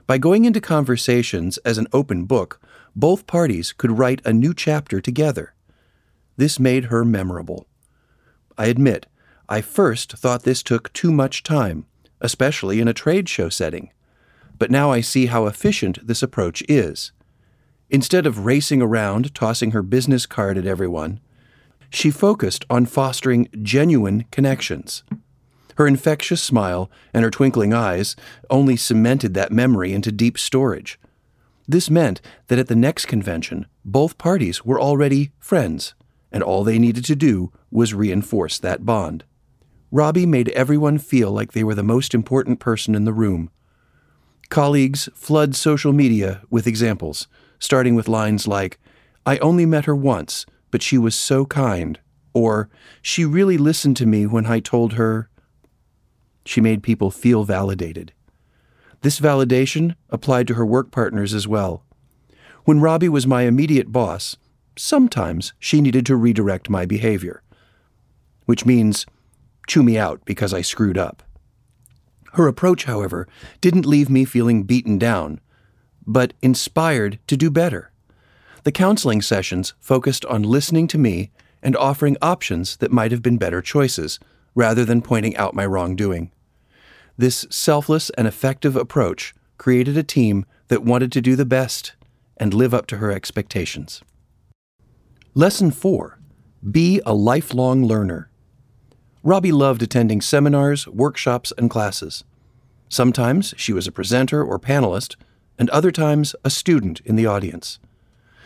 By 0.06 0.18
going 0.18 0.46
into 0.46 0.60
conversations 0.60 1.58
as 1.60 1.78
an 1.78 1.88
open 1.94 2.26
book, 2.26 2.60
both 2.96 3.28
parties 3.28 3.72
could 3.72 3.98
write 3.98 4.22
a 4.26 4.34
new 4.34 4.54
chapter 4.54 5.00
together. 5.00 5.54
This 6.36 6.60
made 6.60 6.86
her 6.86 7.06
memorable. 7.06 7.68
I 8.58 8.66
admit, 8.66 9.06
I 9.48 9.62
first 9.62 10.14
thought 10.14 10.44
this 10.44 10.62
took 10.62 10.92
too 10.92 11.12
much 11.12 11.44
time, 11.44 11.86
especially 12.20 12.82
in 12.82 12.88
a 12.88 12.94
trade 12.94 13.30
show 13.30 13.50
setting. 13.50 13.92
But 14.60 14.72
now 14.72 14.92
I 14.92 15.02
see 15.02 15.28
how 15.28 15.46
efficient 15.46 16.06
this 16.06 16.22
approach 16.22 16.64
is. 16.68 17.13
Instead 17.94 18.26
of 18.26 18.44
racing 18.44 18.82
around, 18.82 19.36
tossing 19.36 19.70
her 19.70 19.84
business 19.84 20.26
card 20.26 20.58
at 20.58 20.66
everyone, 20.66 21.20
she 21.92 22.10
focused 22.10 22.66
on 22.68 22.88
fostering 22.88 23.48
genuine 23.62 24.26
connections. 24.32 25.04
Her 25.76 25.86
infectious 25.86 26.42
smile 26.42 26.90
and 27.14 27.24
her 27.24 27.30
twinkling 27.30 27.72
eyes 27.72 28.16
only 28.50 28.76
cemented 28.78 29.36
that 29.36 29.52
memory 29.52 29.94
into 29.94 30.12
deep 30.12 30.40
storage. 30.40 31.00
This 31.68 31.92
meant 31.92 32.20
that 32.48 32.58
at 32.58 32.68
the 32.68 32.76
next 32.76 33.06
convention, 33.06 33.68
both 33.86 34.18
parties 34.18 34.66
were 34.66 34.82
already 34.82 35.32
friends, 35.38 35.94
and 36.32 36.42
all 36.42 36.64
they 36.64 36.80
needed 36.80 37.06
to 37.06 37.16
do 37.16 37.52
was 37.70 37.94
reinforce 37.94 38.58
that 38.58 38.88
bond. 38.88 39.24
Robbie 39.92 40.26
made 40.26 40.50
everyone 40.50 40.98
feel 40.98 41.32
like 41.32 41.52
they 41.52 41.64
were 41.64 41.76
the 41.76 41.84
most 41.84 42.16
important 42.16 42.60
person 42.60 42.96
in 42.96 43.06
the 43.06 43.14
room. 43.14 43.52
Colleagues 44.50 45.10
flood 45.14 45.56
social 45.56 45.94
media 45.94 46.42
with 46.50 46.66
examples, 46.66 47.28
starting 47.64 47.96
with 47.96 48.10
lines 48.10 48.46
like, 48.46 48.78
I 49.26 49.38
only 49.38 49.66
met 49.66 49.86
her 49.86 49.96
once, 49.96 50.46
but 50.70 50.84
she 50.84 50.98
was 50.98 51.16
so 51.16 51.46
kind, 51.46 51.98
or 52.34 52.70
she 53.02 53.24
really 53.24 53.58
listened 53.58 53.96
to 53.98 54.06
me 54.06 54.26
when 54.26 54.46
I 54.46 54.60
told 54.60 54.94
her. 54.94 55.30
She 56.46 56.60
made 56.60 56.84
people 56.84 57.10
feel 57.10 57.46
validated. 57.46 58.12
This 59.02 59.18
validation 59.18 59.96
applied 60.10 60.46
to 60.50 60.56
her 60.56 60.66
work 60.66 60.92
partners 60.92 61.34
as 61.34 61.48
well. 61.48 61.86
When 62.66 62.82
Robbie 62.82 63.08
was 63.08 63.26
my 63.26 63.44
immediate 63.44 63.94
boss, 63.94 64.36
sometimes 64.78 65.54
she 65.58 65.80
needed 65.80 66.06
to 66.08 66.18
redirect 66.18 66.70
my 66.70 66.86
behavior, 66.86 67.44
which 68.46 68.66
means 68.66 69.06
chew 69.68 69.84
me 69.84 69.98
out 69.98 70.26
because 70.26 70.54
I 70.54 70.62
screwed 70.62 70.98
up. 70.98 71.24
Her 72.34 72.48
approach, 72.48 72.84
however, 72.84 73.26
didn't 73.62 73.86
leave 73.86 74.10
me 74.10 74.26
feeling 74.26 74.64
beaten 74.64 74.98
down, 74.98 75.40
but 76.06 76.34
inspired 76.42 77.20
to 77.28 77.38
do 77.38 77.50
better. 77.50 77.92
The 78.64 78.72
counseling 78.72 79.22
sessions 79.22 79.74
focused 79.80 80.26
on 80.26 80.44
listening 80.44 80.88
to 80.88 80.98
me 80.98 81.32
and 81.62 81.76
offering 81.78 82.18
options 82.22 82.78
that 82.78 82.92
might 82.92 83.12
have 83.12 83.22
been 83.22 83.38
better 83.38 83.62
choices, 83.62 84.20
rather 84.56 84.86
than 84.86 85.02
pointing 85.02 85.36
out 85.38 85.56
my 85.56 85.66
wrongdoing. 85.66 86.32
This 87.18 87.46
selfless 87.50 88.10
and 88.12 88.28
effective 88.28 88.76
approach 88.76 89.34
created 89.58 89.98
a 89.98 90.04
team 90.04 90.46
that 90.68 90.84
wanted 90.84 91.12
to 91.12 91.22
do 91.22 91.36
the 91.36 91.46
best 91.46 91.94
and 92.38 92.54
live 92.54 92.74
up 92.74 92.88
to 92.88 92.98
her 92.98 93.12
expectations. 93.12 94.02
Lesson 95.34 95.72
4 95.72 96.20
Be 96.70 97.02
a 97.06 97.14
lifelong 97.14 97.86
learner. 97.86 98.30
Robbie 99.24 99.52
loved 99.52 99.82
attending 99.82 100.22
seminars, 100.22 100.88
workshops, 100.88 101.54
and 101.58 101.70
classes. 101.70 102.24
Sometimes 102.90 103.54
she 103.58 103.72
was 103.74 103.88
a 103.88 103.92
presenter 103.92 104.44
or 104.44 104.60
panelist, 104.60 105.16
and 105.58 105.70
other 105.70 105.92
times 105.92 106.36
a 106.44 106.50
student 106.50 107.02
in 107.02 107.16
the 107.16 107.26
audience. 107.26 107.80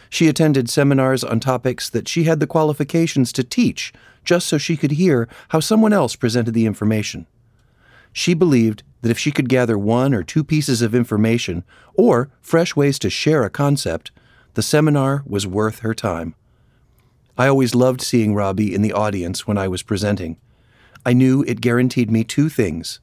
She 0.09 0.27
attended 0.27 0.69
seminars 0.69 1.23
on 1.23 1.39
topics 1.39 1.89
that 1.89 2.07
she 2.07 2.23
had 2.23 2.39
the 2.39 2.47
qualifications 2.47 3.31
to 3.33 3.43
teach 3.43 3.93
just 4.23 4.47
so 4.47 4.57
she 4.57 4.77
could 4.77 4.91
hear 4.91 5.27
how 5.49 5.59
someone 5.59 5.93
else 5.93 6.15
presented 6.15 6.53
the 6.53 6.65
information. 6.65 7.27
She 8.13 8.33
believed 8.33 8.83
that 9.01 9.11
if 9.11 9.19
she 9.19 9.31
could 9.31 9.49
gather 9.49 9.77
one 9.77 10.13
or 10.13 10.23
two 10.23 10.43
pieces 10.43 10.81
of 10.81 10.95
information 10.95 11.63
or 11.93 12.29
fresh 12.41 12.75
ways 12.75 12.99
to 12.99 13.09
share 13.09 13.43
a 13.43 13.49
concept, 13.49 14.11
the 14.55 14.61
seminar 14.61 15.23
was 15.25 15.45
worth 15.45 15.79
her 15.79 15.93
time. 15.93 16.35
I 17.37 17.47
always 17.47 17.75
loved 17.75 18.01
seeing 18.01 18.33
Robbie 18.33 18.73
in 18.73 18.81
the 18.81 18.93
audience 18.93 19.45
when 19.45 19.57
I 19.57 19.67
was 19.67 19.83
presenting. 19.83 20.37
I 21.05 21.13
knew 21.13 21.43
it 21.43 21.61
guaranteed 21.61 22.09
me 22.09 22.23
two 22.23 22.49
things 22.49 22.99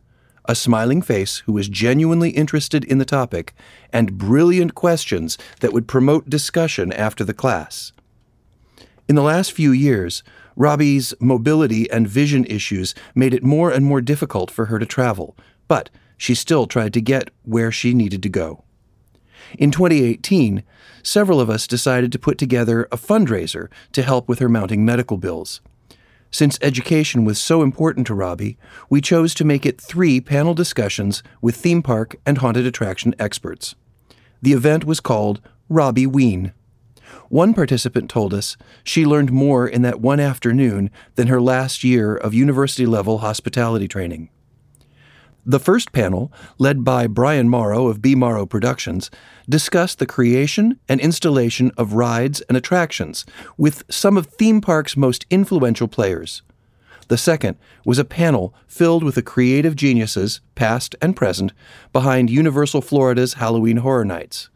a 0.46 0.54
smiling 0.54 1.02
face 1.02 1.38
who 1.46 1.52
was 1.52 1.68
genuinely 1.68 2.30
interested 2.30 2.84
in 2.84 2.98
the 2.98 3.04
topic, 3.04 3.54
and 3.92 4.18
brilliant 4.18 4.74
questions 4.74 5.38
that 5.60 5.72
would 5.72 5.88
promote 5.88 6.28
discussion 6.28 6.92
after 6.92 7.24
the 7.24 7.34
class. 7.34 7.92
In 9.08 9.14
the 9.14 9.22
last 9.22 9.52
few 9.52 9.72
years, 9.72 10.22
Robbie's 10.56 11.14
mobility 11.20 11.90
and 11.90 12.08
vision 12.08 12.44
issues 12.44 12.94
made 13.14 13.34
it 13.34 13.42
more 13.42 13.70
and 13.70 13.84
more 13.84 14.00
difficult 14.00 14.50
for 14.50 14.66
her 14.66 14.78
to 14.78 14.86
travel, 14.86 15.36
but 15.68 15.90
she 16.16 16.34
still 16.34 16.66
tried 16.66 16.94
to 16.94 17.00
get 17.00 17.30
where 17.42 17.72
she 17.72 17.92
needed 17.92 18.22
to 18.22 18.28
go. 18.28 18.64
In 19.58 19.70
2018, 19.70 20.62
several 21.02 21.40
of 21.40 21.50
us 21.50 21.66
decided 21.66 22.12
to 22.12 22.18
put 22.18 22.38
together 22.38 22.88
a 22.90 22.96
fundraiser 22.96 23.68
to 23.92 24.02
help 24.02 24.28
with 24.28 24.38
her 24.38 24.48
mounting 24.48 24.84
medical 24.84 25.16
bills. 25.16 25.60
Since 26.34 26.58
education 26.60 27.24
was 27.24 27.40
so 27.40 27.62
important 27.62 28.08
to 28.08 28.14
Robbie, 28.14 28.58
we 28.90 29.00
chose 29.00 29.34
to 29.34 29.44
make 29.44 29.64
it 29.64 29.80
three 29.80 30.20
panel 30.20 30.52
discussions 30.52 31.22
with 31.40 31.54
theme 31.54 31.80
park 31.80 32.16
and 32.26 32.38
haunted 32.38 32.66
attraction 32.66 33.14
experts. 33.20 33.76
The 34.42 34.52
event 34.52 34.84
was 34.84 34.98
called 34.98 35.40
Robbie 35.68 36.08
Ween. 36.08 36.52
One 37.28 37.54
participant 37.54 38.10
told 38.10 38.34
us 38.34 38.56
she 38.82 39.06
learned 39.06 39.30
more 39.30 39.68
in 39.68 39.82
that 39.82 40.00
one 40.00 40.18
afternoon 40.18 40.90
than 41.14 41.28
her 41.28 41.40
last 41.40 41.84
year 41.84 42.16
of 42.16 42.34
university 42.34 42.84
level 42.84 43.18
hospitality 43.18 43.86
training. 43.86 44.28
The 45.46 45.60
first 45.60 45.92
panel, 45.92 46.32
led 46.58 46.82
by 46.82 47.06
Brian 47.06 47.48
Morrow 47.48 47.86
of 47.86 48.02
B. 48.02 48.16
Morrow 48.16 48.44
Productions, 48.44 49.08
discussed 49.48 49.98
the 49.98 50.06
creation 50.06 50.78
and 50.88 51.00
installation 51.00 51.70
of 51.76 51.94
rides 51.94 52.40
and 52.42 52.56
attractions 52.56 53.24
with 53.56 53.82
some 53.90 54.16
of 54.16 54.26
theme 54.26 54.60
park's 54.60 54.96
most 54.96 55.26
influential 55.30 55.88
players. 55.88 56.42
The 57.08 57.18
second 57.18 57.56
was 57.84 57.98
a 57.98 58.04
panel 58.04 58.54
filled 58.66 59.04
with 59.04 59.14
the 59.14 59.22
creative 59.22 59.76
geniuses, 59.76 60.40
past 60.54 60.94
and 61.02 61.14
present, 61.14 61.52
behind 61.92 62.30
Universal 62.30 62.80
Florida's 62.80 63.34
Halloween 63.34 63.78
Horror 63.78 64.06
Nights. 64.06 64.48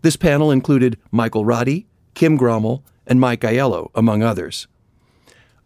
This 0.00 0.16
panel 0.16 0.50
included 0.50 0.98
Michael 1.10 1.44
Roddy, 1.44 1.86
Kim 2.14 2.38
Grommel, 2.38 2.82
and 3.06 3.20
Mike 3.20 3.42
Aiello, 3.42 3.90
among 3.94 4.22
others. 4.22 4.66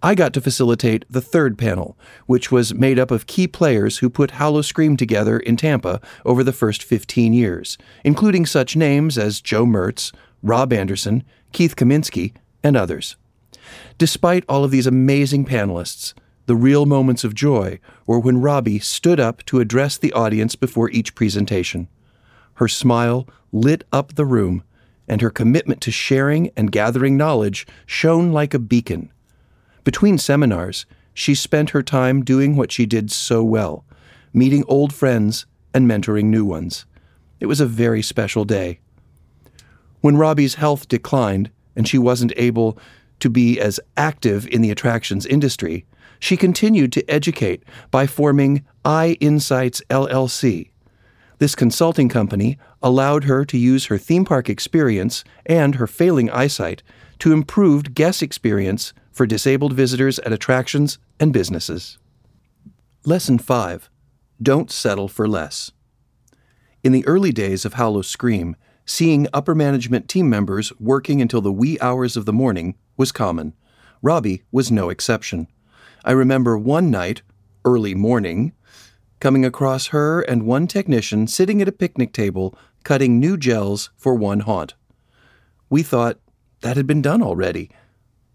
I 0.02 0.14
got 0.14 0.34
to 0.34 0.40
facilitate 0.40 1.04
the 1.08 1.22
third 1.22 1.56
panel, 1.56 1.96
which 2.26 2.52
was 2.52 2.74
made 2.74 2.98
up 2.98 3.10
of 3.10 3.26
key 3.26 3.48
players 3.48 3.98
who 3.98 4.10
put 4.10 4.32
Howl-O-Scream 4.32 4.96
together 4.96 5.38
in 5.38 5.56
Tampa 5.56 6.00
over 6.24 6.44
the 6.44 6.52
first 6.52 6.82
15 6.82 7.32
years, 7.32 7.78
including 8.04 8.44
such 8.44 8.76
names 8.76 9.16
as 9.16 9.40
Joe 9.40 9.64
Mertz, 9.64 10.12
Rob 10.42 10.72
Anderson, 10.72 11.24
Keith 11.52 11.76
Kaminsky, 11.76 12.34
and 12.62 12.76
others. 12.76 13.16
Despite 13.96 14.44
all 14.48 14.64
of 14.64 14.70
these 14.70 14.86
amazing 14.86 15.46
panelists, 15.46 16.12
the 16.44 16.54
real 16.54 16.86
moments 16.86 17.24
of 17.24 17.34
joy 17.34 17.80
were 18.06 18.20
when 18.20 18.40
Robbie 18.40 18.78
stood 18.78 19.18
up 19.18 19.44
to 19.46 19.60
address 19.60 19.96
the 19.96 20.12
audience 20.12 20.54
before 20.54 20.90
each 20.90 21.14
presentation. 21.14 21.88
Her 22.54 22.68
smile 22.68 23.26
lit 23.50 23.84
up 23.92 24.14
the 24.14 24.26
room 24.26 24.62
and 25.08 25.20
her 25.20 25.30
commitment 25.30 25.80
to 25.82 25.90
sharing 25.90 26.50
and 26.56 26.70
gathering 26.70 27.16
knowledge 27.16 27.66
shone 27.86 28.32
like 28.32 28.54
a 28.54 28.58
beacon. 28.58 29.10
Between 29.86 30.18
seminars, 30.18 30.84
she 31.14 31.36
spent 31.36 31.70
her 31.70 31.80
time 31.80 32.24
doing 32.24 32.56
what 32.56 32.72
she 32.72 32.86
did 32.86 33.12
so 33.12 33.44
well 33.44 33.84
meeting 34.32 34.64
old 34.66 34.92
friends 34.92 35.46
and 35.72 35.88
mentoring 35.88 36.24
new 36.24 36.44
ones. 36.44 36.86
It 37.38 37.46
was 37.46 37.60
a 37.60 37.66
very 37.66 38.02
special 38.02 38.44
day. 38.44 38.80
When 40.00 40.16
Robbie's 40.16 40.56
health 40.56 40.88
declined 40.88 41.52
and 41.76 41.86
she 41.86 41.98
wasn't 41.98 42.32
able 42.36 42.76
to 43.20 43.30
be 43.30 43.60
as 43.60 43.78
active 43.96 44.46
in 44.48 44.60
the 44.60 44.72
attractions 44.72 45.24
industry, 45.24 45.86
she 46.18 46.36
continued 46.36 46.92
to 46.92 47.08
educate 47.08 47.62
by 47.92 48.08
forming 48.08 48.64
I 48.84 49.16
Insights 49.20 49.80
LLC, 49.88 50.70
this 51.38 51.54
consulting 51.54 52.08
company 52.08 52.58
allowed 52.82 53.24
her 53.24 53.44
to 53.44 53.56
use 53.56 53.86
her 53.86 53.98
theme 53.98 54.24
park 54.24 54.48
experience 54.48 55.22
and 55.44 55.76
her 55.76 55.86
failing 55.86 56.30
eyesight 56.30 56.82
to 57.20 57.32
improve 57.32 57.94
guest 57.94 58.22
experience 58.22 58.92
for 59.16 59.26
disabled 59.26 59.72
visitors 59.72 60.18
at 60.18 60.32
attractions 60.32 60.98
and 61.18 61.32
businesses. 61.32 61.96
Lesson 63.06 63.38
5 63.38 63.88
Don't 64.42 64.70
Settle 64.70 65.08
for 65.08 65.26
Less. 65.26 65.72
In 66.84 66.92
the 66.92 67.06
early 67.06 67.32
days 67.32 67.64
of 67.64 67.72
Howl-O-Scream, 67.72 68.56
seeing 68.84 69.26
upper 69.32 69.54
management 69.54 70.06
team 70.06 70.28
members 70.28 70.70
working 70.78 71.22
until 71.22 71.40
the 71.40 71.50
wee 71.50 71.78
hours 71.80 72.18
of 72.18 72.26
the 72.26 72.32
morning 72.34 72.76
was 72.98 73.10
common. 73.10 73.54
Robbie 74.02 74.42
was 74.52 74.70
no 74.70 74.90
exception. 74.90 75.46
I 76.04 76.12
remember 76.12 76.58
one 76.58 76.90
night, 76.90 77.22
early 77.64 77.94
morning, 77.94 78.52
coming 79.18 79.46
across 79.46 79.86
her 79.86 80.20
and 80.20 80.42
one 80.42 80.66
technician 80.66 81.26
sitting 81.26 81.62
at 81.62 81.68
a 81.68 81.72
picnic 81.72 82.12
table 82.12 82.54
cutting 82.84 83.18
new 83.18 83.38
gels 83.38 83.88
for 83.96 84.14
one 84.14 84.40
haunt. 84.40 84.74
We 85.70 85.82
thought 85.82 86.18
that 86.60 86.76
had 86.76 86.86
been 86.86 87.00
done 87.00 87.22
already, 87.22 87.70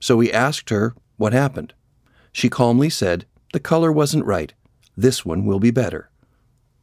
so 0.01 0.17
we 0.17 0.33
asked 0.33 0.69
her 0.71 0.93
what 1.15 1.31
happened. 1.31 1.73
She 2.33 2.49
calmly 2.49 2.89
said, 2.89 3.25
The 3.53 3.59
color 3.61 3.91
wasn't 3.91 4.25
right. 4.25 4.53
This 4.97 5.25
one 5.25 5.45
will 5.45 5.59
be 5.59 5.71
better. 5.71 6.09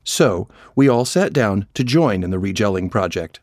So, 0.04 0.48
we 0.74 0.88
all 0.88 1.04
sat 1.04 1.34
down 1.34 1.66
to 1.74 1.84
join 1.84 2.22
in 2.22 2.30
the 2.30 2.38
regelling 2.38 2.90
project. 2.90 3.40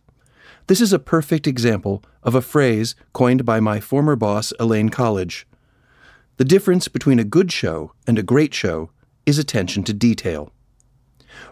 This 0.65 0.82
is 0.82 0.91
a 0.91 0.98
perfect 0.98 1.46
example 1.46 2.03
of 2.24 2.34
a 2.34 2.41
phrase 2.41 2.96
coined 3.13 3.46
by 3.46 3.60
my 3.60 3.79
former 3.79 4.15
boss, 4.15 4.51
Elaine 4.60 4.89
College. 4.89 5.46
The 6.38 6.46
difference 6.46 6.88
between 6.88 7.20
a 7.20 7.24
good 7.24 7.51
show 7.51 7.91
and 8.08 8.17
a 8.17 8.24
great 8.24 8.53
show 8.53 8.89
is 9.25 9.38
attention 9.38 9.84
to 9.84 9.94
detail. 9.94 10.51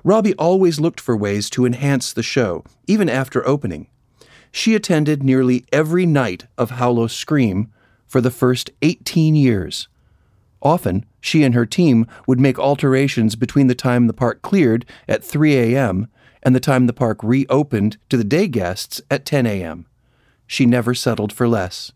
Robbie 0.03 0.33
always 0.35 0.79
looked 0.79 0.99
for 0.99 1.15
ways 1.15 1.49
to 1.51 1.65
enhance 1.65 2.11
the 2.11 2.23
show, 2.23 2.63
even 2.87 3.09
after 3.09 3.47
opening. 3.47 3.87
She 4.51 4.75
attended 4.75 5.23
nearly 5.23 5.65
every 5.71 6.05
night 6.05 6.47
of 6.57 6.71
Howl-O-Scream 6.71 7.71
for 8.13 8.21
the 8.21 8.29
first 8.29 8.69
18 8.83 9.35
years. 9.35 9.87
Often, 10.61 11.07
she 11.19 11.43
and 11.43 11.55
her 11.55 11.65
team 11.65 12.05
would 12.27 12.39
make 12.39 12.59
alterations 12.59 13.35
between 13.35 13.65
the 13.65 13.73
time 13.73 14.05
the 14.05 14.13
park 14.13 14.43
cleared 14.43 14.85
at 15.07 15.23
3 15.23 15.57
a.m. 15.57 16.07
and 16.43 16.55
the 16.55 16.59
time 16.59 16.85
the 16.85 16.93
park 16.93 17.23
reopened 17.23 17.97
to 18.09 18.15
the 18.15 18.23
day 18.23 18.47
guests 18.47 19.01
at 19.09 19.25
10 19.25 19.47
a.m. 19.47 19.87
She 20.45 20.67
never 20.67 20.93
settled 20.93 21.33
for 21.33 21.47
less. 21.47 21.91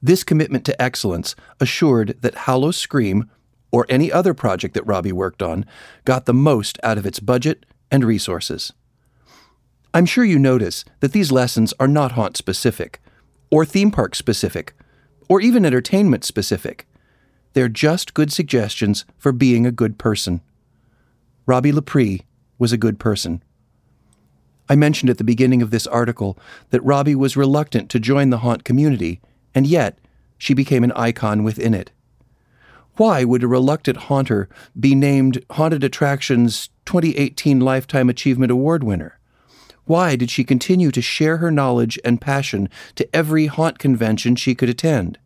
This 0.00 0.22
commitment 0.22 0.64
to 0.66 0.80
excellence 0.80 1.34
assured 1.58 2.16
that 2.20 2.46
Howl-O-Scream, 2.46 3.28
or 3.72 3.86
any 3.88 4.12
other 4.12 4.34
project 4.34 4.74
that 4.74 4.86
Robbie 4.86 5.10
worked 5.10 5.42
on, 5.42 5.66
got 6.04 6.26
the 6.26 6.32
most 6.32 6.78
out 6.84 6.96
of 6.96 7.04
its 7.04 7.18
budget 7.18 7.66
and 7.90 8.04
resources. 8.04 8.72
I'm 9.92 10.06
sure 10.06 10.24
you 10.24 10.38
notice 10.38 10.84
that 11.00 11.10
these 11.10 11.32
lessons 11.32 11.74
are 11.80 11.88
not 11.88 12.12
haunt 12.12 12.36
specific, 12.36 13.00
or 13.50 13.64
theme 13.64 13.90
park 13.90 14.14
specific, 14.14 14.74
or 15.30 15.40
even 15.40 15.64
entertainment 15.64 16.24
specific. 16.24 16.88
They're 17.52 17.68
just 17.68 18.14
good 18.14 18.32
suggestions 18.32 19.04
for 19.16 19.30
being 19.30 19.64
a 19.64 19.70
good 19.70 19.96
person. 19.96 20.40
Robbi 21.46 21.72
Lepre 21.72 22.22
was 22.58 22.72
a 22.72 22.76
good 22.76 22.98
person. 22.98 23.40
I 24.68 24.74
mentioned 24.74 25.08
at 25.08 25.18
the 25.18 25.24
beginning 25.24 25.62
of 25.62 25.70
this 25.70 25.86
article 25.86 26.36
that 26.70 26.84
Robbie 26.84 27.14
was 27.14 27.36
reluctant 27.36 27.88
to 27.90 28.00
join 28.00 28.30
the 28.30 28.38
haunt 28.38 28.64
community, 28.64 29.20
and 29.54 29.68
yet 29.68 29.98
she 30.36 30.52
became 30.52 30.82
an 30.82 30.92
icon 30.92 31.44
within 31.44 31.74
it. 31.74 31.92
Why 32.96 33.22
would 33.22 33.44
a 33.44 33.48
reluctant 33.48 33.98
haunter 33.98 34.48
be 34.78 34.96
named 34.96 35.44
Haunted 35.52 35.84
Attractions 35.84 36.70
2018 36.86 37.60
Lifetime 37.60 38.10
Achievement 38.10 38.50
Award 38.50 38.82
winner? 38.82 39.19
Why 39.84 40.16
did 40.16 40.30
she 40.30 40.44
continue 40.44 40.90
to 40.90 41.02
share 41.02 41.38
her 41.38 41.50
knowledge 41.50 41.98
and 42.04 42.20
passion 42.20 42.68
to 42.94 43.16
every 43.16 43.46
haunt 43.46 43.78
convention 43.78 44.36
she 44.36 44.54
could 44.54 44.68
attend? 44.68 45.18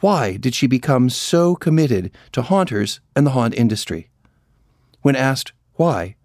Why 0.00 0.36
did 0.36 0.54
she 0.54 0.66
become 0.66 1.10
so 1.10 1.56
committed 1.56 2.10
to 2.32 2.42
haunters 2.42 3.00
and 3.16 3.26
the 3.26 3.32
haunt 3.32 3.54
industry? 3.54 4.10
When 5.02 5.16
asked 5.16 5.52
why, 5.74 6.16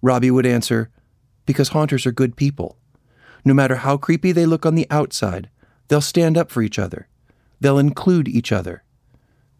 Robbie 0.00 0.30
would 0.30 0.46
answer, 0.46 0.90
Because 1.44 1.70
haunters 1.70 2.06
are 2.06 2.12
good 2.12 2.36
people. 2.36 2.76
No 3.44 3.54
matter 3.54 3.76
how 3.76 3.96
creepy 3.96 4.32
they 4.32 4.46
look 4.46 4.66
on 4.66 4.74
the 4.74 4.86
outside, 4.90 5.50
they'll 5.88 6.00
stand 6.00 6.36
up 6.36 6.50
for 6.50 6.62
each 6.62 6.78
other. 6.78 7.08
They'll 7.60 7.78
include 7.78 8.28
each 8.28 8.52
other. 8.52 8.82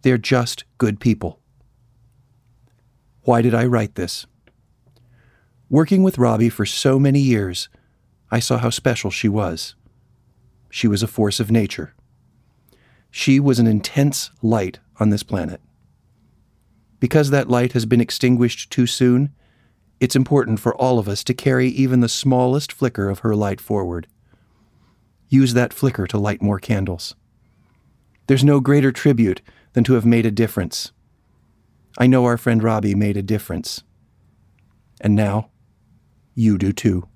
They're 0.03 0.19
just 0.19 0.65
good 0.79 1.01
people. 1.01 1.41
Why 3.23 3.43
did 3.43 3.55
I 3.55 3.65
write 3.65 3.97
this? 3.97 4.27
Working 5.69 6.05
with 6.05 6.19
Robbie 6.19 6.49
for 6.49 6.65
so 6.65 6.97
many 6.97 7.19
years, 7.19 7.69
I 8.31 8.39
saw 8.39 8.59
how 8.59 8.71
special 8.71 9.11
she 9.11 9.29
was. 9.29 9.75
She 10.71 10.87
was 10.87 11.03
a 11.03 11.09
force 11.09 11.41
of 11.41 11.51
nature. 11.51 11.93
She 13.11 13.41
was 13.41 13.59
an 13.59 13.67
intense 13.67 14.31
light 14.43 14.79
on 15.01 15.11
this 15.11 15.25
planet. 15.25 15.61
Because 17.01 17.31
that 17.31 17.51
light 17.51 17.73
has 17.73 17.85
been 17.85 18.01
extinguished 18.01 18.71
too 18.71 18.87
soon, 18.87 19.33
it's 19.99 20.15
important 20.15 20.61
for 20.61 20.75
all 20.77 21.01
of 21.01 21.09
us 21.09 21.25
to 21.25 21.35
carry 21.35 21.69
even 21.69 22.01
the 22.01 22.09
smallest 22.09 22.73
flicker 22.73 23.09
of 23.09 23.21
her 23.21 23.35
light 23.35 23.61
forward. 23.61 24.07
Use 25.29 25.55
that 25.55 25.73
flicker 25.73 26.07
to 26.07 26.19
light 26.19 26.41
more 26.41 26.61
candles. 26.61 27.17
There's 28.29 28.45
no 28.45 28.61
greater 28.61 28.93
tribute 28.93 29.43
than 29.73 29.83
to 29.85 29.95
have 29.95 30.07
made 30.07 30.27
a 30.27 30.31
difference. 30.31 30.93
I 31.99 32.07
know 32.07 32.25
our 32.25 32.37
friend 32.37 32.63
Robbie 32.63 32.95
made 32.95 33.17
a 33.17 33.23
difference. 33.23 33.83
And 35.01 35.17
now, 35.17 35.51
you 36.37 36.57
do 36.57 36.73
too. 36.73 37.09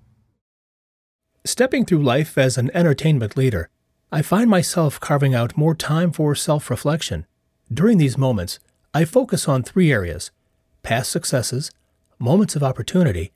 Stepping 1.44 1.84
through 1.84 2.02
life 2.02 2.36
as 2.36 2.58
an 2.58 2.70
entertainment 2.74 3.36
leader, 3.36 3.70
I 4.10 4.22
find 4.22 4.50
myself 4.50 4.98
carving 4.98 5.34
out 5.34 5.56
more 5.56 5.74
time 5.76 6.10
for 6.10 6.34
self 6.34 6.68
reflection. 6.68 7.26
During 7.72 7.98
these 7.98 8.18
moments, 8.18 8.58
I 8.92 9.04
focus 9.04 9.48
on 9.48 9.62
three 9.62 9.92
areas 9.92 10.32
past 10.82 11.12
successes, 11.12 11.70
moments 12.18 12.56
of 12.56 12.62
opportunity, 12.62 13.30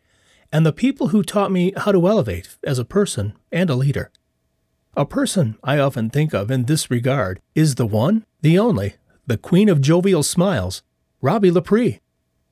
and 0.51 0.67
the 0.67 0.73
people 0.73 1.09
who 1.09 1.23
taught 1.23 1.53
me 1.53 1.73
how 1.77 1.93
to 1.93 2.09
elevate 2.09 2.57
as 2.65 2.79
a 2.79 2.85
person 2.85 3.35
and 3.53 3.71
a 3.71 3.75
leader. 3.75 4.11
A 4.97 5.05
person 5.05 5.57
I 5.63 5.79
often 5.79 6.11
think 6.11 6.33
of 6.33 6.51
in 6.51 6.65
this 6.65 6.91
regard 6.91 7.41
is 7.55 7.75
the 7.75 7.87
one, 7.87 8.25
the 8.41 8.59
only, 8.59 8.95
the 9.27 9.37
queen 9.37 9.69
of 9.69 9.81
jovial 9.81 10.23
smiles, 10.23 10.83
Robbi 11.23 11.51
Lepre. 11.51 12.01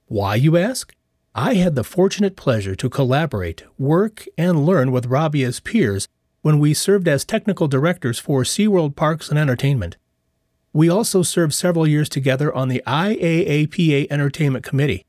Why, 0.07 0.35
you 0.35 0.57
ask? 0.57 0.95
I 1.35 1.55
had 1.55 1.77
the 1.77 1.85
fortunate 1.85 2.37
pleasure 2.37 2.75
to 2.75 2.90
collaborate, 2.90 3.62
work, 3.79 4.27
and 4.37 4.66
learn 4.66 4.92
with 4.92 5.07
Robbie 5.07 5.45
as 5.45 5.61
peers 5.61 6.07
when 6.42 6.59
we 6.59 6.75
served 6.75 7.09
as 7.09 7.25
technical 7.25 7.68
directors 7.68 8.18
for 8.18 8.42
SeaWorld 8.42 8.97
Parks 8.97 9.31
and 9.31 9.38
Entertainment. 9.38 9.97
We 10.75 10.90
also 10.90 11.23
served 11.23 11.55
several 11.55 11.87
years 11.87 12.11
together 12.11 12.53
on 12.55 12.68
the 12.68 12.83
IAAPA 12.87 14.09
Entertainment 14.11 14.62
Committee. 14.62 15.07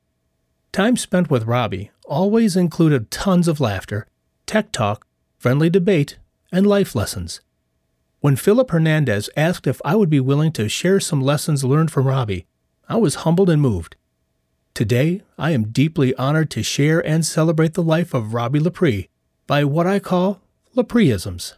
Time 0.72 0.96
spent 0.96 1.30
with 1.30 1.44
Robbie 1.44 1.92
always 2.06 2.56
included 2.56 3.12
tons 3.12 3.50
of 3.50 3.60
laughter, 3.60 4.08
tech 4.46 4.72
talk, 4.72 5.06
friendly 5.38 5.70
debate, 5.70 6.18
and 6.54 6.66
life 6.66 6.96
lessons. 6.96 7.42
When 8.22 8.38
Philip 8.38 8.72
Hernandez 8.72 9.30
asked 9.36 9.68
if 9.68 9.82
I 9.84 9.96
would 9.96 10.10
be 10.10 10.22
willing 10.22 10.54
to 10.54 10.70
share 10.70 11.02
some 11.02 11.20
lessons 11.20 11.66
learned 11.66 11.92
from 11.92 12.08
Robbie, 12.08 12.46
I 12.88 12.96
was 12.96 13.16
humbled 13.16 13.50
and 13.50 13.62
moved. 13.62 13.98
Today, 14.74 15.22
I 15.38 15.52
am 15.52 15.66
deeply 15.66 16.16
honored 16.16 16.50
to 16.52 16.64
share 16.64 17.06
and 17.06 17.24
celebrate 17.24 17.76
the 17.76 17.84
life 17.84 18.16
of 18.16 18.34
Robbi 18.34 18.60
Lepre 18.60 19.08
by 19.46 19.64
what 19.64 19.86
I 19.86 20.00
call 20.00 20.42
Lepreisms. 20.76 21.54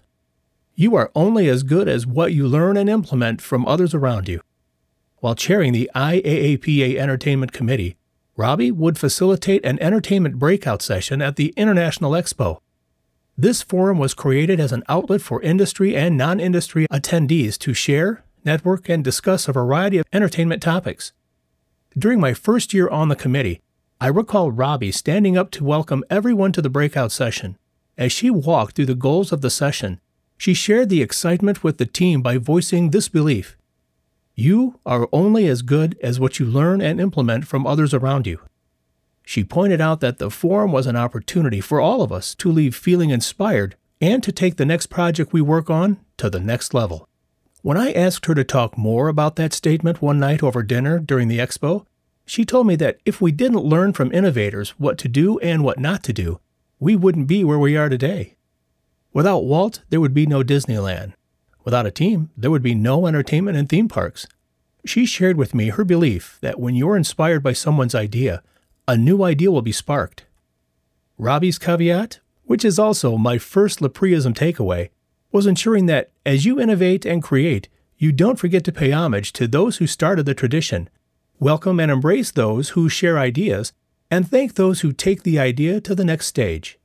You 0.75 0.97
are 0.97 1.12
only 1.15 1.47
as 1.47 1.63
good 1.63 1.88
as 1.88 2.06
what 2.06 2.34
you 2.34 2.45
learn 2.45 2.75
and 2.75 2.89
implement 2.89 3.41
from 3.41 3.65
others 3.65 3.93
around 3.93 4.28
you. 4.28 4.41
While 5.19 5.34
chairing 5.34 5.71
the 5.71 5.89
IAAPA 5.95 6.97
Entertainment 6.97 7.54
Committee, 7.54 7.95
Robbie 8.36 8.71
would 8.71 8.97
facilitate 8.97 9.63
an 9.63 9.82
entertainment 9.82 10.38
breakout 10.38 10.82
session 10.82 11.21
at 11.21 11.38
the 11.38 11.54
International 11.56 12.12
Expo. 12.12 12.60
This 13.38 13.62
forum 13.62 13.97
was 13.97 14.13
created 14.13 14.60
as 14.60 14.73
an 14.73 14.84
outlet 14.89 15.21
for 15.21 15.41
industry 15.41 15.95
and 15.95 16.17
non 16.17 16.41
industry 16.41 16.86
attendees 16.91 17.58
to 17.60 17.73
share, 17.73 18.25
network, 18.43 18.89
and 18.89 19.06
discuss 19.06 19.47
a 19.47 19.54
variety 19.54 19.99
of 19.99 20.06
entertainment 20.12 20.62
topics. 20.62 21.13
During 21.97 22.19
my 22.19 22.34
first 22.34 22.73
year 22.73 22.89
on 22.89 23.08
the 23.08 23.15
committee, 23.15 23.62
I 24.01 24.08
recall 24.08 24.51
Robbie 24.51 24.91
standing 24.91 25.38
up 25.38 25.49
to 25.51 25.63
welcome 25.63 26.03
everyone 26.10 26.51
to 26.51 26.62
the 26.62 26.69
breakout 26.69 27.10
session. 27.10 27.58
As 27.97 28.12
she 28.12 28.29
walked 28.29 28.75
through 28.75 28.88
the 28.88 28.95
goals 28.95 29.31
of 29.31 29.39
the 29.39 29.49
session, 29.49 30.01
she 30.38 30.53
shared 30.53 30.89
the 30.89 31.01
excitement 31.01 31.63
with 31.63 31.77
the 31.77 31.86
team 31.86 32.21
by 32.21 32.38
voicing 32.38 32.89
this 32.89 33.08
belief 33.08 33.55
You 34.36 34.77
are 34.86 35.08
only 35.13 35.47
as 35.47 35.62
good 35.62 35.97
as 36.03 36.19
what 36.19 36.38
you 36.38 36.45
learn 36.45 36.81
and 36.81 36.99
implement 36.99 37.47
from 37.47 37.65
others 37.65 37.93
around 37.93 38.27
you. 38.27 38.41
She 39.23 39.45
pointed 39.45 39.79
out 39.79 40.01
that 40.01 40.17
the 40.17 40.29
forum 40.29 40.73
was 40.73 40.88
an 40.88 40.97
opportunity 40.97 41.62
for 41.62 41.79
all 41.79 42.01
of 42.01 42.12
us 42.12 42.36
to 42.36 42.51
leave 42.51 42.75
feeling 42.75 43.10
inspired 43.10 43.77
and 44.01 44.21
to 44.21 44.34
take 44.34 44.58
the 44.58 44.65
next 44.65 44.88
project 44.88 45.31
we 45.31 45.39
work 45.39 45.69
on 45.69 46.01
to 46.17 46.29
the 46.29 46.41
next 46.41 46.73
level. 46.73 47.08
When 47.65 47.78
I 47.78 47.93
asked 47.93 48.28
her 48.28 48.36
to 48.36 48.43
talk 48.43 48.78
more 48.78 49.08
about 49.08 49.38
that 49.38 49.51
statement 49.51 49.99
one 49.99 50.19
night 50.19 50.43
over 50.43 50.62
dinner 50.62 50.99
during 50.99 51.30
the 51.30 51.39
expo, 51.39 51.88
she 52.23 52.45
told 52.45 52.67
me 52.67 52.75
that 52.75 52.99
if 53.06 53.19
we 53.19 53.32
didn't 53.32 53.63
learn 53.63 53.91
from 53.91 54.12
innovators 54.12 54.75
what 54.78 54.99
to 54.99 55.08
do 55.08 55.39
and 55.39 55.63
what 55.63 55.80
not 55.80 56.04
to 56.04 56.13
do, 56.13 56.39
we 56.80 56.95
wouldn't 56.95 57.25
be 57.25 57.43
where 57.43 57.58
we 57.58 57.75
are 57.75 57.89
today. 57.89 58.36
Without 59.13 59.45
Walt, 59.45 59.82
there 59.89 59.99
would 59.99 60.13
be 60.13 60.28
no 60.28 60.43
Disneyland. 60.43 61.13
Without 61.63 61.88
a 61.88 61.91
team, 61.91 62.30
there 62.38 62.51
would 62.51 62.62
be 62.62 62.75
no 62.75 63.08
entertainment 63.08 63.58
and 63.58 63.67
theme 63.67 63.88
parks. 63.88 64.28
She 64.86 65.08
shared 65.08 65.36
with 65.36 65.56
me 65.56 65.69
her 65.69 65.84
belief 65.84 66.38
that 66.41 66.60
when 66.60 66.75
you're 66.75 66.95
inspired 66.95 67.41
by 67.41 67.54
someone's 67.54 67.95
idea, 67.95 68.43
a 68.88 68.95
new 68.95 69.23
idea 69.23 69.49
will 69.49 69.63
be 69.63 69.71
sparked. 69.71 70.25
Robbie's 71.17 71.58
caveat, 71.58 72.19
which 72.43 72.63
is 72.63 72.78
also 72.78 73.17
my 73.17 73.39
first 73.39 73.80
Lepreism 73.80 74.36
takeaway, 74.36 74.89
was 75.36 75.45
ensuring 75.45 75.86
that 75.86 76.12
as 76.26 76.45
you 76.45 76.62
innovate 76.62 77.06
and 77.06 77.21
create, 77.21 77.67
you 77.98 78.13
don't 78.13 78.39
forget 78.39 78.63
to 78.63 78.71
pay 78.71 78.91
homage 78.91 79.34
to 79.34 79.50
those 79.50 79.78
who 79.78 79.86
started 79.86 80.26
the 80.26 80.34
tradition, 80.34 80.89
welcome 81.41 81.78
and 81.78 81.91
embrace 81.91 82.32
those 82.32 82.69
who 82.69 82.88
share 82.88 83.19
ideas, 83.19 83.74
and 84.10 84.26
thank 84.26 84.56
those 84.56 84.80
who 84.80 84.93
take 84.93 85.24
the 85.24 85.38
idea 85.38 85.82
to 85.82 85.93
the 85.93 86.06
next 86.06 86.28
stage. 86.28 86.80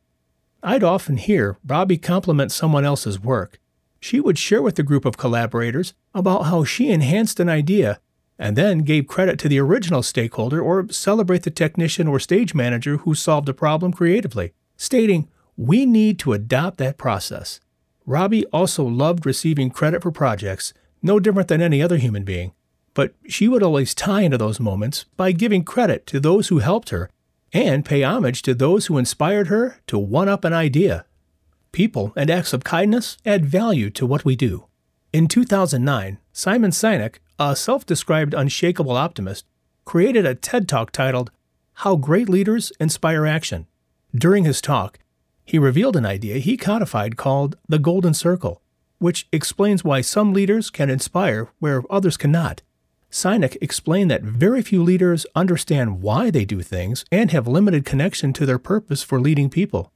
I'd 0.64 0.82
often 0.82 1.16
hear 1.16 1.58
Robbie 1.64 1.96
compliment 1.96 2.50
someone 2.50 2.84
else's 2.84 3.20
work. 3.20 3.60
She 4.00 4.18
would 4.18 4.36
share 4.36 4.62
with 4.62 4.74
the 4.74 4.82
group 4.82 5.04
of 5.04 5.16
collaborators 5.16 5.94
about 6.12 6.46
how 6.46 6.64
she 6.64 6.90
enhanced 6.90 7.38
an 7.38 7.48
idea 7.48 8.00
and 8.36 8.56
then 8.56 8.78
gave 8.80 9.06
credit 9.06 9.38
to 9.38 9.48
the 9.48 9.60
original 9.60 10.02
stakeholder 10.02 10.60
or 10.60 10.88
celebrate 10.88 11.44
the 11.44 11.52
technician 11.52 12.08
or 12.08 12.18
stage 12.18 12.52
manager 12.52 12.96
who 12.96 13.14
solved 13.14 13.48
a 13.48 13.54
problem 13.54 13.92
creatively, 13.92 14.54
stating, 14.76 15.28
We 15.56 15.86
need 15.86 16.18
to 16.18 16.32
adopt 16.32 16.78
that 16.78 16.98
process. 16.98 17.60
Robbie 18.06 18.46
also 18.46 18.84
loved 18.84 19.26
receiving 19.26 19.70
credit 19.70 20.02
for 20.02 20.10
projects, 20.10 20.72
no 21.02 21.20
different 21.20 21.48
than 21.48 21.62
any 21.62 21.82
other 21.82 21.96
human 21.96 22.24
being. 22.24 22.52
But 22.94 23.14
she 23.28 23.48
would 23.48 23.62
always 23.62 23.94
tie 23.94 24.22
into 24.22 24.38
those 24.38 24.58
moments 24.60 25.04
by 25.16 25.32
giving 25.32 25.64
credit 25.64 26.06
to 26.08 26.20
those 26.20 26.48
who 26.48 26.58
helped 26.58 26.90
her 26.90 27.08
and 27.52 27.84
pay 27.84 28.02
homage 28.02 28.42
to 28.42 28.54
those 28.54 28.86
who 28.86 28.98
inspired 28.98 29.48
her 29.48 29.78
to 29.86 29.98
one 29.98 30.28
up 30.28 30.44
an 30.44 30.52
idea. 30.52 31.04
people 31.72 32.12
and 32.16 32.30
acts 32.30 32.52
of 32.52 32.64
kindness 32.64 33.16
add 33.24 33.46
value 33.46 33.90
to 33.90 34.06
what 34.06 34.24
we 34.24 34.34
do. 34.36 34.66
In 35.12 35.28
2009, 35.28 36.18
Simon 36.32 36.70
Sinek, 36.70 37.16
a 37.38 37.54
self 37.56 37.86
described 37.86 38.34
unshakable 38.34 38.96
optimist, 38.96 39.46
created 39.84 40.26
a 40.26 40.34
TED 40.34 40.68
Talk 40.68 40.90
titled 40.90 41.30
How 41.74 41.96
Great 41.96 42.28
Leaders 42.28 42.72
Inspire 42.80 43.26
Action. 43.26 43.66
During 44.14 44.44
his 44.44 44.60
talk, 44.60 44.98
he 45.50 45.58
revealed 45.58 45.96
an 45.96 46.06
idea 46.06 46.38
he 46.38 46.56
codified 46.56 47.16
called 47.16 47.56
the 47.68 47.80
Golden 47.80 48.14
Circle, 48.14 48.62
which 48.98 49.26
explains 49.32 49.82
why 49.82 50.00
some 50.00 50.32
leaders 50.32 50.70
can 50.70 50.88
inspire 50.88 51.48
where 51.58 51.82
others 51.90 52.16
cannot. 52.16 52.62
Sinek 53.10 53.56
explained 53.60 54.12
that 54.12 54.22
very 54.22 54.62
few 54.62 54.80
leaders 54.80 55.26
understand 55.34 56.02
why 56.02 56.30
they 56.30 56.44
do 56.44 56.62
things 56.62 57.04
and 57.10 57.32
have 57.32 57.48
limited 57.48 57.84
connection 57.84 58.32
to 58.34 58.46
their 58.46 58.60
purpose 58.60 59.02
for 59.02 59.20
leading 59.20 59.50
people. 59.50 59.90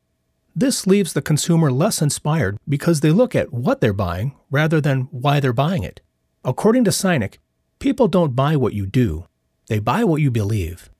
This 0.57 0.89
leaves 0.89 1.13
the 1.13 1.23
consumer 1.23 1.71
less 1.71 2.03
inspired 2.03 2.59
because 2.69 2.99
they 2.99 3.13
look 3.13 3.37
at 3.37 3.53
what 3.53 3.81
they're 3.81 3.93
buying 3.93 4.35
rather 4.51 4.81
than 4.81 5.03
why 5.13 5.39
they're 5.39 5.53
buying 5.53 5.85
it. 5.85 6.01
According 6.45 6.83
to 6.83 6.91
Sinek, 6.91 7.39
people 7.79 8.09
don't 8.09 8.35
buy 8.35 8.57
what 8.57 8.75
you 8.75 8.87
do, 8.87 9.27
they 9.69 9.79
buy 9.79 10.03
what 10.03 10.21
you 10.21 10.33
believe. 10.33 10.91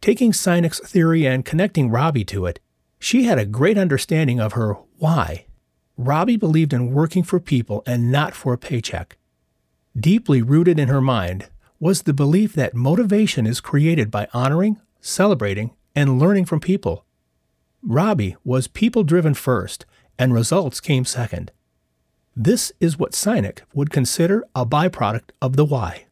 Taking 0.00 0.32
Sinek's 0.32 0.80
theory 0.80 1.24
and 1.24 1.44
connecting 1.44 1.88
Robbie 1.88 2.24
to 2.24 2.46
it, 2.46 2.58
she 3.06 3.22
had 3.22 3.38
a 3.38 3.46
great 3.46 3.78
understanding 3.78 4.40
of 4.40 4.54
her 4.54 4.72
why. 4.98 5.46
Robbie 5.96 6.36
believed 6.36 6.72
in 6.72 6.92
working 6.92 7.22
for 7.22 7.38
people 7.38 7.84
and 7.86 8.10
not 8.10 8.34
for 8.34 8.52
a 8.52 8.58
paycheck. 8.58 9.16
Deeply 9.96 10.42
rooted 10.42 10.76
in 10.76 10.88
her 10.88 11.00
mind 11.00 11.48
was 11.78 12.02
the 12.02 12.12
belief 12.12 12.52
that 12.54 12.74
motivation 12.74 13.46
is 13.46 13.60
created 13.60 14.10
by 14.10 14.26
honoring, 14.34 14.80
celebrating, 15.00 15.70
and 15.94 16.18
learning 16.18 16.46
from 16.46 16.58
people. 16.58 17.04
Robbie 17.80 18.34
was 18.42 18.66
people 18.66 19.04
driven 19.04 19.34
first, 19.34 19.86
and 20.18 20.34
results 20.34 20.80
came 20.80 21.04
second. 21.04 21.52
This 22.34 22.72
is 22.80 22.98
what 22.98 23.12
Sinek 23.12 23.60
would 23.72 23.90
consider 23.90 24.42
a 24.52 24.66
byproduct 24.66 25.30
of 25.40 25.54
the 25.54 25.64
why. 25.64 26.06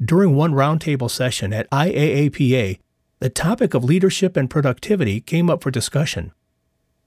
During 0.00 0.36
one 0.36 0.52
roundtable 0.52 1.10
session 1.10 1.52
at 1.52 1.68
IAAPA, 1.70 2.78
the 3.24 3.30
topic 3.30 3.72
of 3.72 3.82
leadership 3.82 4.36
and 4.36 4.50
productivity 4.50 5.18
came 5.18 5.48
up 5.48 5.62
for 5.62 5.70
discussion. 5.70 6.30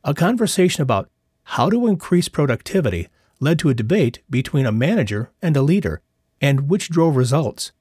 A 0.04 0.16
conversation 0.16 0.82
about 0.82 1.12
how 1.44 1.70
to 1.70 1.86
increase 1.86 2.28
productivity 2.28 3.08
led 3.40 3.60
to 3.60 3.70
a 3.70 3.76
debate 3.76 4.24
between 4.28 4.66
a 4.66 4.72
manager 4.72 5.30
and 5.44 5.56
a 5.56 5.62
leader, 5.62 6.02
and 6.42 6.72
which 6.72 6.90
drove 6.90 7.16
results. 7.16 7.72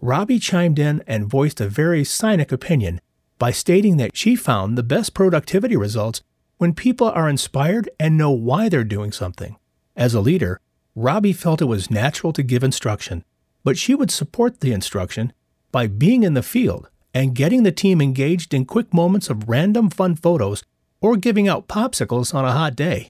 Robbie 0.00 0.38
chimed 0.38 0.78
in 0.78 1.02
and 1.08 1.26
voiced 1.26 1.60
a 1.60 1.68
very 1.68 2.04
Sinek 2.04 2.52
opinion 2.52 3.00
by 3.36 3.50
stating 3.50 3.96
that 3.96 4.16
she 4.16 4.36
found 4.36 4.78
the 4.78 4.84
best 4.84 5.12
productivity 5.12 5.76
results 5.76 6.22
when 6.58 6.72
people 6.72 7.08
are 7.08 7.28
inspired 7.28 7.90
and 7.98 8.16
know 8.16 8.30
why 8.30 8.68
they're 8.68 8.84
doing 8.84 9.10
something. 9.10 9.56
As 9.96 10.14
a 10.14 10.20
leader, 10.20 10.60
Robbie 10.94 11.32
felt 11.32 11.60
it 11.60 11.64
was 11.64 11.90
natural 11.90 12.32
to 12.34 12.44
give 12.44 12.62
instruction, 12.62 13.24
but 13.64 13.76
she 13.76 13.96
would 13.96 14.12
support 14.12 14.60
the 14.60 14.72
instruction 14.72 15.32
by 15.72 15.88
being 15.88 16.22
in 16.22 16.34
the 16.34 16.44
field 16.44 16.90
and 17.16 17.34
getting 17.34 17.62
the 17.62 17.72
team 17.72 18.02
engaged 18.02 18.52
in 18.52 18.66
quick 18.66 18.92
moments 18.92 19.30
of 19.30 19.48
random 19.48 19.88
fun 19.88 20.14
photos 20.14 20.62
or 21.00 21.16
giving 21.16 21.48
out 21.48 21.66
popsicles 21.66 22.34
on 22.34 22.44
a 22.44 22.52
hot 22.52 22.76
day. 22.76 23.08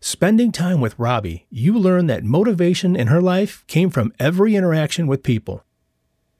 Spending 0.00 0.52
time 0.52 0.82
with 0.82 0.98
Robbie, 0.98 1.46
you 1.48 1.78
learn 1.78 2.08
that 2.08 2.24
motivation 2.24 2.94
in 2.94 3.06
her 3.06 3.22
life 3.22 3.64
came 3.66 3.88
from 3.88 4.12
every 4.18 4.54
interaction 4.54 5.06
with 5.06 5.22
people. 5.22 5.64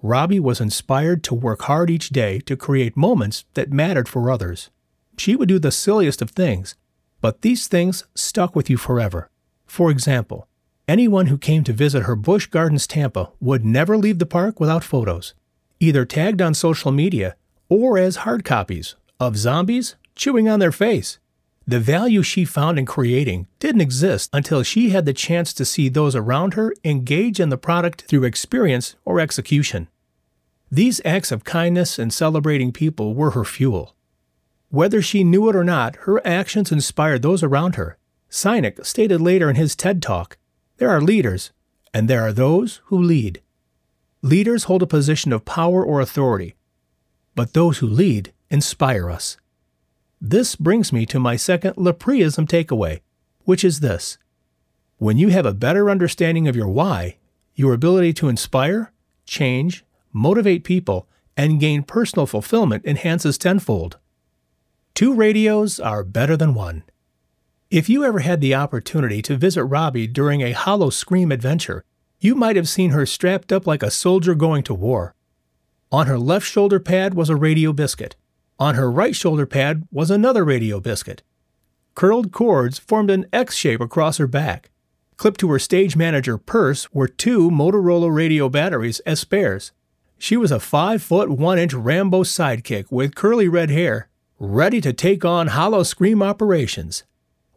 Robbie 0.02 0.38
was 0.38 0.60
inspired 0.60 1.24
to 1.24 1.34
work 1.34 1.62
hard 1.62 1.88
each 1.88 2.10
day 2.10 2.40
to 2.40 2.58
create 2.58 2.94
moments 2.94 3.46
that 3.54 3.72
mattered 3.72 4.06
for 4.06 4.30
others. 4.30 4.68
She 5.16 5.34
would 5.34 5.48
do 5.48 5.58
the 5.58 5.72
silliest 5.72 6.20
of 6.20 6.32
things, 6.32 6.74
but 7.22 7.40
these 7.40 7.68
things 7.68 8.04
stuck 8.14 8.54
with 8.54 8.68
you 8.68 8.76
forever. 8.76 9.30
For 9.64 9.90
example, 9.90 10.46
anyone 10.86 11.28
who 11.28 11.38
came 11.38 11.64
to 11.64 11.72
visit 11.72 12.02
her 12.02 12.16
Busch 12.16 12.48
Gardens 12.48 12.86
Tampa 12.86 13.30
would 13.40 13.64
never 13.64 13.96
leave 13.96 14.18
the 14.18 14.26
park 14.26 14.60
without 14.60 14.84
photos, 14.84 15.32
either 15.82 16.04
tagged 16.04 16.40
on 16.40 16.54
social 16.54 16.92
media 16.92 17.34
or 17.68 17.98
as 17.98 18.16
hard 18.16 18.44
copies 18.44 18.94
of 19.18 19.36
zombies 19.36 19.96
chewing 20.14 20.48
on 20.48 20.60
their 20.60 20.72
face. 20.72 21.18
The 21.66 21.80
value 21.80 22.22
she 22.22 22.44
found 22.44 22.78
in 22.78 22.86
creating 22.86 23.48
didn't 23.58 23.80
exist 23.80 24.30
until 24.32 24.62
she 24.62 24.90
had 24.90 25.06
the 25.06 25.12
chance 25.12 25.52
to 25.54 25.64
see 25.64 25.88
those 25.88 26.14
around 26.14 26.54
her 26.54 26.72
engage 26.84 27.40
in 27.40 27.48
the 27.48 27.58
product 27.58 28.02
through 28.02 28.24
experience 28.24 28.94
or 29.04 29.20
execution. 29.20 29.88
These 30.70 31.00
acts 31.04 31.32
of 31.32 31.44
kindness 31.44 31.98
and 31.98 32.12
celebrating 32.12 32.72
people 32.72 33.14
were 33.14 33.32
her 33.32 33.44
fuel. 33.44 33.94
Whether 34.70 35.02
she 35.02 35.22
knew 35.24 35.48
it 35.48 35.56
or 35.56 35.64
not, 35.64 35.96
her 36.06 36.24
actions 36.26 36.72
inspired 36.72 37.22
those 37.22 37.42
around 37.42 37.74
her. 37.74 37.98
Sinek 38.30 38.84
stated 38.86 39.20
later 39.20 39.50
in 39.50 39.56
his 39.56 39.76
TED 39.76 40.00
Talk 40.00 40.38
there 40.78 40.90
are 40.90 41.00
leaders, 41.00 41.52
and 41.92 42.08
there 42.08 42.22
are 42.22 42.32
those 42.32 42.80
who 42.86 43.00
lead. 43.00 43.42
Leaders 44.24 44.64
hold 44.64 44.82
a 44.82 44.86
position 44.86 45.32
of 45.32 45.44
power 45.44 45.84
or 45.84 46.00
authority, 46.00 46.54
but 47.34 47.54
those 47.54 47.78
who 47.78 47.88
lead 47.88 48.32
inspire 48.50 49.10
us. 49.10 49.36
This 50.20 50.54
brings 50.54 50.92
me 50.92 51.04
to 51.06 51.18
my 51.18 51.34
second 51.34 51.74
Lepreism 51.74 52.46
takeaway, 52.46 53.00
which 53.44 53.64
is 53.64 53.80
this 53.80 54.18
When 54.98 55.18
you 55.18 55.30
have 55.30 55.44
a 55.44 55.52
better 55.52 55.90
understanding 55.90 56.46
of 56.46 56.54
your 56.54 56.68
why, 56.68 57.16
your 57.56 57.74
ability 57.74 58.12
to 58.14 58.28
inspire, 58.28 58.92
change, 59.26 59.84
motivate 60.12 60.62
people, 60.62 61.08
and 61.36 61.58
gain 61.58 61.82
personal 61.82 62.26
fulfillment 62.26 62.86
enhances 62.86 63.36
tenfold. 63.36 63.98
Two 64.94 65.14
radios 65.14 65.80
are 65.80 66.04
better 66.04 66.36
than 66.36 66.54
one. 66.54 66.84
If 67.70 67.88
you 67.88 68.04
ever 68.04 68.20
had 68.20 68.40
the 68.40 68.54
opportunity 68.54 69.20
to 69.22 69.36
visit 69.36 69.64
Robbie 69.64 70.06
during 70.06 70.42
a 70.42 70.52
Howl-O-Scream 70.52 71.32
adventure, 71.32 71.84
you 72.22 72.36
might 72.36 72.54
have 72.54 72.68
seen 72.68 72.90
her 72.90 73.04
strapped 73.04 73.52
up 73.52 73.66
like 73.66 73.82
a 73.82 73.90
soldier 73.90 74.36
going 74.36 74.62
to 74.62 74.72
war. 74.72 75.12
On 75.90 76.06
her 76.06 76.18
left 76.18 76.46
shoulder 76.46 76.78
pad 76.78 77.14
was 77.14 77.28
a 77.28 77.34
radio 77.34 77.72
biscuit. 77.72 78.14
On 78.60 78.76
her 78.76 78.88
right 78.88 79.14
shoulder 79.14 79.44
pad 79.44 79.88
was 79.90 80.08
another 80.08 80.44
radio 80.44 80.78
biscuit. 80.78 81.24
Curled 81.96 82.30
cords 82.30 82.78
formed 82.78 83.10
an 83.10 83.26
X 83.32 83.56
shape 83.56 83.80
across 83.80 84.18
her 84.18 84.28
back. 84.28 84.70
Clipped 85.16 85.40
to 85.40 85.50
her 85.50 85.58
stage 85.58 85.96
manager 85.96 86.38
purse 86.38 86.88
were 86.92 87.08
two 87.08 87.50
Motorola 87.50 88.14
radio 88.14 88.48
batteries 88.48 89.00
as 89.00 89.18
spares. 89.18 89.72
She 90.16 90.36
was 90.36 90.52
a 90.52 90.60
5 90.60 91.02
foot 91.02 91.28
1 91.28 91.58
inch 91.58 91.74
Rambo 91.74 92.22
sidekick 92.22 92.84
with 92.88 93.16
curly 93.16 93.48
red 93.48 93.70
hair, 93.70 94.08
ready 94.38 94.80
to 94.80 94.92
take 94.92 95.24
on 95.24 95.48
Howl-O-Scream 95.48 96.22
operations. 96.22 97.02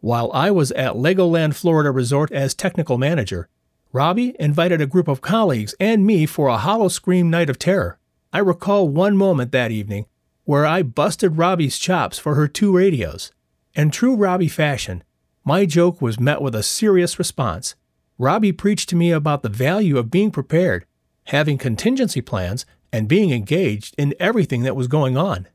While 0.00 0.30
I 0.34 0.50
was 0.50 0.72
at 0.72 0.94
Legoland 0.94 1.54
Florida 1.54 1.92
Resort 1.92 2.32
as 2.32 2.52
technical 2.52 2.98
manager, 2.98 3.48
Robbie 3.96 4.36
invited 4.38 4.82
a 4.82 4.86
group 4.86 5.08
of 5.08 5.22
colleagues 5.22 5.74
and 5.80 6.04
me 6.04 6.26
for 6.26 6.48
a 6.48 6.58
Howl-O-Scream 6.58 7.30
night 7.30 7.48
of 7.48 7.58
terror. 7.58 7.98
I 8.30 8.40
recall 8.40 8.90
one 8.90 9.16
moment 9.16 9.52
that 9.52 9.70
evening 9.70 10.04
where 10.44 10.66
I 10.66 10.82
busted 10.82 11.38
Robbie's 11.38 11.78
chops 11.78 12.18
for 12.18 12.34
her 12.34 12.46
two 12.46 12.76
radios. 12.76 13.32
In 13.74 13.90
true 13.90 14.14
Robbie 14.14 14.48
fashion, 14.48 15.02
my 15.44 15.64
joke 15.64 16.02
was 16.02 16.20
met 16.20 16.42
with 16.42 16.54
a 16.54 16.62
serious 16.62 17.18
response. 17.18 17.74
Robbie 18.18 18.52
preached 18.52 18.90
to 18.90 18.96
me 18.96 19.12
about 19.12 19.42
the 19.42 19.48
value 19.48 19.96
of 19.96 20.10
being 20.10 20.30
prepared 20.30 20.84
having 21.26 21.56
contingency 21.56 22.20
plans, 22.20 22.66
and 22.92 23.08
being 23.08 23.30
engaged 23.30 23.94
in 23.98 24.14
everything 24.20 24.62
that 24.62 24.76
was 24.76 24.88
going 24.88 25.16
on. 25.16 25.48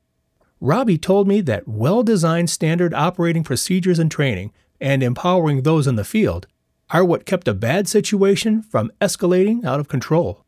Robbie 0.59 0.97
told 0.97 1.27
me 1.27 1.41
that 1.41 1.67
well 1.67 2.01
designed 2.03 2.49
standard 2.49 2.93
operating 2.93 3.43
procedures 3.43 3.99
and 3.99 4.11
training, 4.11 4.51
and 4.79 5.03
empowering 5.03 5.61
those 5.61 5.87
in 5.87 5.95
the 5.95 6.03
field, 6.03 6.47
are 6.91 7.05
what 7.05 7.25
kept 7.25 7.47
a 7.47 7.53
bad 7.53 7.87
situation 7.87 8.61
from 8.61 8.91
escalating 9.01 9.65
out 9.65 9.79
of 9.79 9.87
control. 9.87 10.45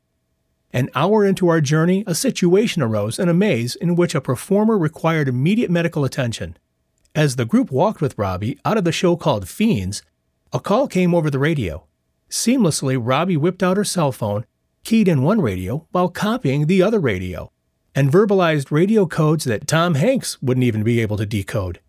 An 0.71 0.89
hour 0.95 1.25
into 1.25 1.47
our 1.47 1.61
journey, 1.61 2.03
a 2.07 2.15
situation 2.15 2.81
arose 2.81 3.19
in 3.19 3.29
a 3.29 3.33
maze 3.33 3.75
in 3.75 3.95
which 3.95 4.15
a 4.15 4.21
performer 4.21 4.77
required 4.77 5.27
immediate 5.27 5.69
medical 5.69 6.03
attention. 6.03 6.57
As 7.15 7.35
the 7.35 7.45
group 7.45 7.71
walked 7.71 8.01
with 8.01 8.17
Robbie 8.17 8.59
out 8.65 8.77
of 8.77 8.83
the 8.83 8.91
show 8.91 9.15
called 9.15 9.47
Fiends, 9.47 10.01
a 10.51 10.59
call 10.59 10.87
came 10.87 11.13
over 11.13 11.29
the 11.29 11.39
radio. 11.39 11.85
Seamlessly, 12.29 12.97
Robbie 12.99 13.37
whipped 13.37 13.61
out 13.61 13.77
her 13.77 13.83
cell 13.83 14.11
phone 14.11 14.45
keyed 14.83 15.07
in 15.07 15.23
one 15.23 15.41
radio 15.41 15.87
while 15.91 16.09
copying 16.09 16.67
the 16.67 16.81
other 16.81 16.99
radio, 16.99 17.51
and 17.95 18.11
verbalized 18.11 18.71
radio 18.71 19.05
codes 19.05 19.45
that 19.45 19.67
Tom 19.67 19.95
Hanks 19.95 20.41
wouldn't 20.41 20.63
even 20.63 20.83
be 20.83 20.99
able 20.99 21.17
to 21.17 21.25
decode. 21.25 21.79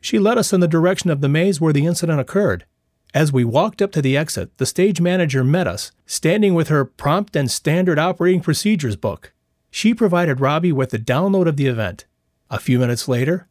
She 0.00 0.18
led 0.18 0.38
us 0.38 0.52
in 0.52 0.60
the 0.60 0.68
direction 0.68 1.10
of 1.10 1.20
the 1.20 1.28
maze 1.28 1.60
where 1.60 1.72
the 1.72 1.86
incident 1.86 2.20
occurred. 2.20 2.66
As 3.14 3.32
we 3.32 3.44
walked 3.44 3.80
up 3.80 3.92
to 3.92 4.02
the 4.02 4.16
exit, 4.16 4.58
the 4.58 4.66
stage 4.66 5.00
manager 5.00 5.44
met 5.44 5.68
us, 5.68 5.92
standing 6.04 6.52
with 6.52 6.66
her 6.66 6.84
prompt 6.84 7.36
and 7.36 7.48
standard 7.48 7.96
operating 7.96 8.40
procedures 8.40 8.96
book. 8.96 9.32
She 9.70 9.94
provided 9.94 10.40
Robbie 10.40 10.72
with 10.72 10.90
the 10.90 10.98
download 10.98 11.46
of 11.46 11.56
the 11.56 11.68
event. 11.68 12.06
A 12.50 12.58
few 12.58 12.80
minutes 12.80 13.06
later, 13.06 13.46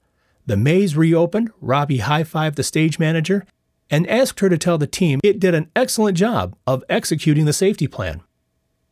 the 0.46 0.58
maze 0.58 0.98
reopened, 0.98 1.50
Robbie 1.62 2.00
high 2.00 2.24
fived 2.24 2.56
the 2.56 2.64
stage 2.64 3.00
manager, 3.00 3.46
and 3.90 4.06
asked 4.10 4.42
her 4.42 4.50
to 4.50 4.58
tell 4.58 4.78
the 4.78 4.86
team 4.86 5.22
it 5.24 5.40
did 5.40 5.56
an 5.56 5.72
excellent 5.78 6.18
job 6.18 6.58
of 6.68 6.84
executing 6.90 7.46
the 7.46 7.54
safety 7.54 7.88
plan. 7.88 8.22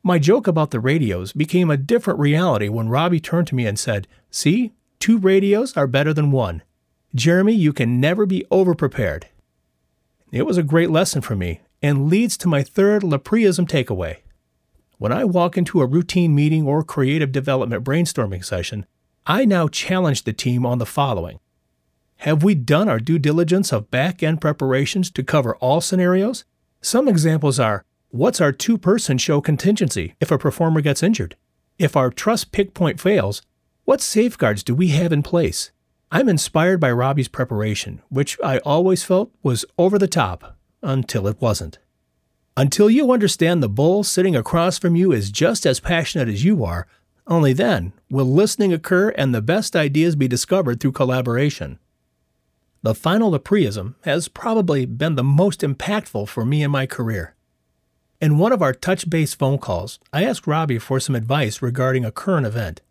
My 0.03 0.19
joke 0.19 0.47
about 0.47 0.71
the 0.71 0.79
radios 0.79 1.33
became 1.33 1.69
a 1.69 1.75
different 1.75 2.19
reality 2.19 2.69
when 2.69 2.87
Robbie 2.87 3.19
turned 3.19 3.47
to 3.47 3.55
me 3.55 3.65
and 3.65 3.77
said, 3.77 4.07
See, 4.29 4.71
two 4.99 5.17
radios 5.17 5.75
are 5.75 5.85
better 5.85 6.13
than 6.13 6.31
one. 6.31 6.63
Jeremy, 7.13 7.53
you 7.53 7.73
can 7.73 7.99
never 7.99 8.25
be 8.25 8.45
overprepared. 8.49 9.25
It 10.31 10.45
was 10.45 10.57
a 10.57 10.63
great 10.63 10.89
lesson 10.89 11.21
for 11.21 11.35
me 11.35 11.59
and 11.81 12.09
leads 12.09 12.37
to 12.37 12.47
my 12.47 12.63
third 12.63 13.03
Lepreism 13.03 13.67
takeaway. 13.67 14.19
When 14.97 15.11
I 15.11 15.25
walk 15.25 15.57
into 15.57 15.81
a 15.81 15.85
routine 15.85 16.33
meeting 16.33 16.65
or 16.65 16.83
creative 16.83 17.33
development 17.33 17.83
brainstorming 17.83 18.45
session, 18.45 18.85
I 19.27 19.43
now 19.43 19.67
challenge 19.67 20.23
the 20.23 20.31
team 20.31 20.65
on 20.65 20.77
the 20.77 20.85
following 20.85 21.41
Have 22.17 22.43
we 22.43 22.55
done 22.55 22.87
our 22.87 22.99
due 22.99 23.19
diligence 23.19 23.73
of 23.73 23.91
back 23.91 24.23
end 24.23 24.39
preparations 24.39 25.11
to 25.11 25.23
cover 25.23 25.57
all 25.57 25.81
scenarios? 25.81 26.45
Some 26.81 27.09
examples 27.09 27.59
are 27.59 27.83
What's 28.09 28.39
our 28.39 28.53
two 28.53 28.77
person 28.77 29.17
show 29.17 29.41
contingency 29.41 30.15
if 30.21 30.31
a 30.31 30.37
performer 30.37 30.79
gets 30.79 31.03
injured? 31.03 31.35
If 31.77 31.97
our 31.97 32.09
trust 32.09 32.53
pick 32.53 32.73
point 32.73 33.01
fails, 33.01 33.41
what 33.83 33.99
safeguards 33.99 34.63
do 34.63 34.75
we 34.75 34.89
have 34.89 35.11
in 35.11 35.23
place? 35.23 35.71
I'm 36.13 36.27
inspired 36.27 36.81
by 36.81 36.91
Robbie's 36.91 37.29
preparation, 37.29 38.01
which 38.09 38.37
I 38.43 38.57
always 38.59 39.01
felt 39.01 39.31
was 39.41 39.63
over 39.77 39.97
the 39.97 40.09
top 40.09 40.57
until 40.83 41.25
it 41.25 41.39
wasn't. 41.39 41.79
Until 42.57 42.89
you 42.89 43.13
understand 43.13 43.63
the 43.63 43.69
bull 43.69 44.03
sitting 44.03 44.35
across 44.35 44.77
from 44.77 44.97
you 44.97 45.13
is 45.13 45.31
just 45.31 45.65
as 45.65 45.79
passionate 45.79 46.27
as 46.27 46.43
you 46.43 46.65
are, 46.65 46.85
only 47.27 47.53
then 47.53 47.93
will 48.09 48.25
listening 48.25 48.73
occur 48.73 49.11
and 49.11 49.33
the 49.33 49.41
best 49.41 49.73
ideas 49.73 50.17
be 50.17 50.27
discovered 50.27 50.81
through 50.81 50.91
collaboration. 50.91 51.79
The 52.83 52.93
final 52.93 53.31
Lepreism 53.31 53.95
has 54.03 54.27
probably 54.27 54.85
been 54.85 55.15
the 55.15 55.23
most 55.23 55.61
impactful 55.61 56.27
for 56.27 56.43
me 56.43 56.61
in 56.61 56.71
my 56.71 56.85
career. 56.85 57.35
In 58.19 58.37
one 58.37 58.51
of 58.51 58.61
our 58.61 58.73
touch 58.73 59.09
base 59.09 59.33
phone 59.33 59.59
calls, 59.59 59.97
I 60.11 60.25
asked 60.25 60.45
Robbie 60.45 60.77
for 60.77 60.99
some 60.99 61.15
advice 61.15 61.61
regarding 61.61 62.03
a 62.03 62.11
current 62.11 62.45
event. 62.45 62.81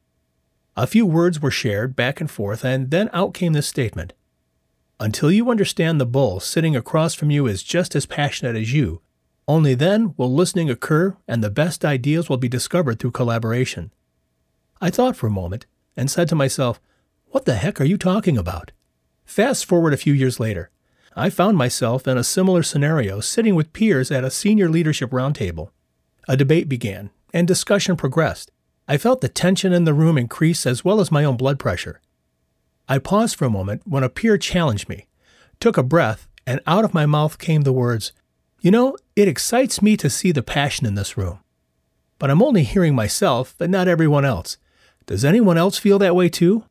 A 0.81 0.87
few 0.87 1.05
words 1.05 1.43
were 1.43 1.51
shared 1.51 1.95
back 1.95 2.23
and 2.23 2.31
forth, 2.31 2.65
and 2.65 2.91
then 2.91 3.11
out 3.13 3.35
came 3.35 3.53
this 3.53 3.67
statement 3.67 4.15
Until 4.99 5.31
you 5.31 5.51
understand 5.51 6.01
the 6.01 6.07
bull 6.07 6.41
sitting 6.41 6.75
across 6.75 7.13
from 7.13 7.31
you 7.31 7.47
is 7.47 7.63
just 7.63 7.95
as 7.95 8.07
passionate 8.07 8.57
as 8.57 8.73
you, 8.73 9.03
only 9.47 9.75
then 9.75 10.15
will 10.17 10.33
listening 10.33 10.71
occur 10.71 11.19
and 11.29 11.45
the 11.45 11.51
best 11.51 11.85
ideas 11.85 12.31
will 12.31 12.39
be 12.39 12.49
discovered 12.49 12.99
through 12.99 13.11
collaboration. 13.11 13.93
I 14.81 14.89
thought 14.89 15.17
for 15.17 15.27
a 15.27 15.31
moment 15.31 15.67
and 15.99 16.11
said 16.11 16.31
to 16.31 16.35
myself, 16.35 16.81
What 17.27 17.45
the 17.45 17.57
heck 17.57 17.79
are 17.79 17.85
you 17.85 17.99
talking 17.99 18.39
about? 18.39 18.73
Fast 19.27 19.67
forward 19.67 19.93
a 19.93 19.99
few 19.99 20.15
years 20.15 20.41
later. 20.41 20.71
I 21.15 21.29
found 21.29 21.59
myself 21.59 22.09
in 22.09 22.17
a 22.17 22.25
similar 22.25 22.63
scenario 22.63 23.21
sitting 23.21 23.55
with 23.55 23.75
peers 23.75 24.11
at 24.11 24.25
a 24.25 24.31
senior 24.31 24.71
leadership 24.71 25.11
roundtable. 25.11 25.73
A 26.27 26.39
debate 26.39 26.71
began, 26.71 27.11
and 27.35 27.47
discussion 27.47 27.99
progressed. 27.99 28.51
I 28.91 28.99
felt 28.99 29.21
the 29.21 29.29
tension 29.29 29.73
in 29.73 29.85
the 29.85 29.95
room 29.95 30.19
increase 30.19 30.67
as 30.67 30.85
well 30.85 30.99
as 30.99 31.13
my 31.13 31.23
own 31.23 31.37
blood 31.37 31.61
pressure. 31.61 32.01
I 32.89 32.99
paused 32.99 33.37
for 33.37 33.45
a 33.45 33.51
moment 33.51 33.83
when 33.85 34.03
a 34.03 34.09
peer 34.09 34.37
challenged 34.37 34.89
me, 34.89 35.07
took 35.61 35.79
a 35.79 35.85
breath, 35.85 36.27
and 36.45 36.61
out 36.67 36.85
of 36.85 36.93
my 36.93 37.07
mouth 37.07 37.39
came 37.39 37.63
the 37.63 37.73
words, 37.73 38.11
You 38.61 38.73
know, 38.73 38.97
it 39.15 39.29
excites 39.29 39.81
me 39.81 39.97
to 39.97 40.11
see 40.11 40.33
the 40.33 40.43
passion 40.43 40.89
in 40.89 40.97
this 40.97 41.17
room. 41.17 41.39
But 42.19 42.31
I'm 42.31 42.43
only 42.43 42.65
hearing 42.65 42.97
myself 42.97 43.55
and 43.61 43.71
not 43.71 43.87
everyone 43.87 44.25
else. 44.25 44.59
Does 45.07 45.25
anyone 45.25 45.57
else 45.57 45.79
feel 45.79 46.01
that 46.01 46.17
way 46.17 46.29
too? 46.29 46.65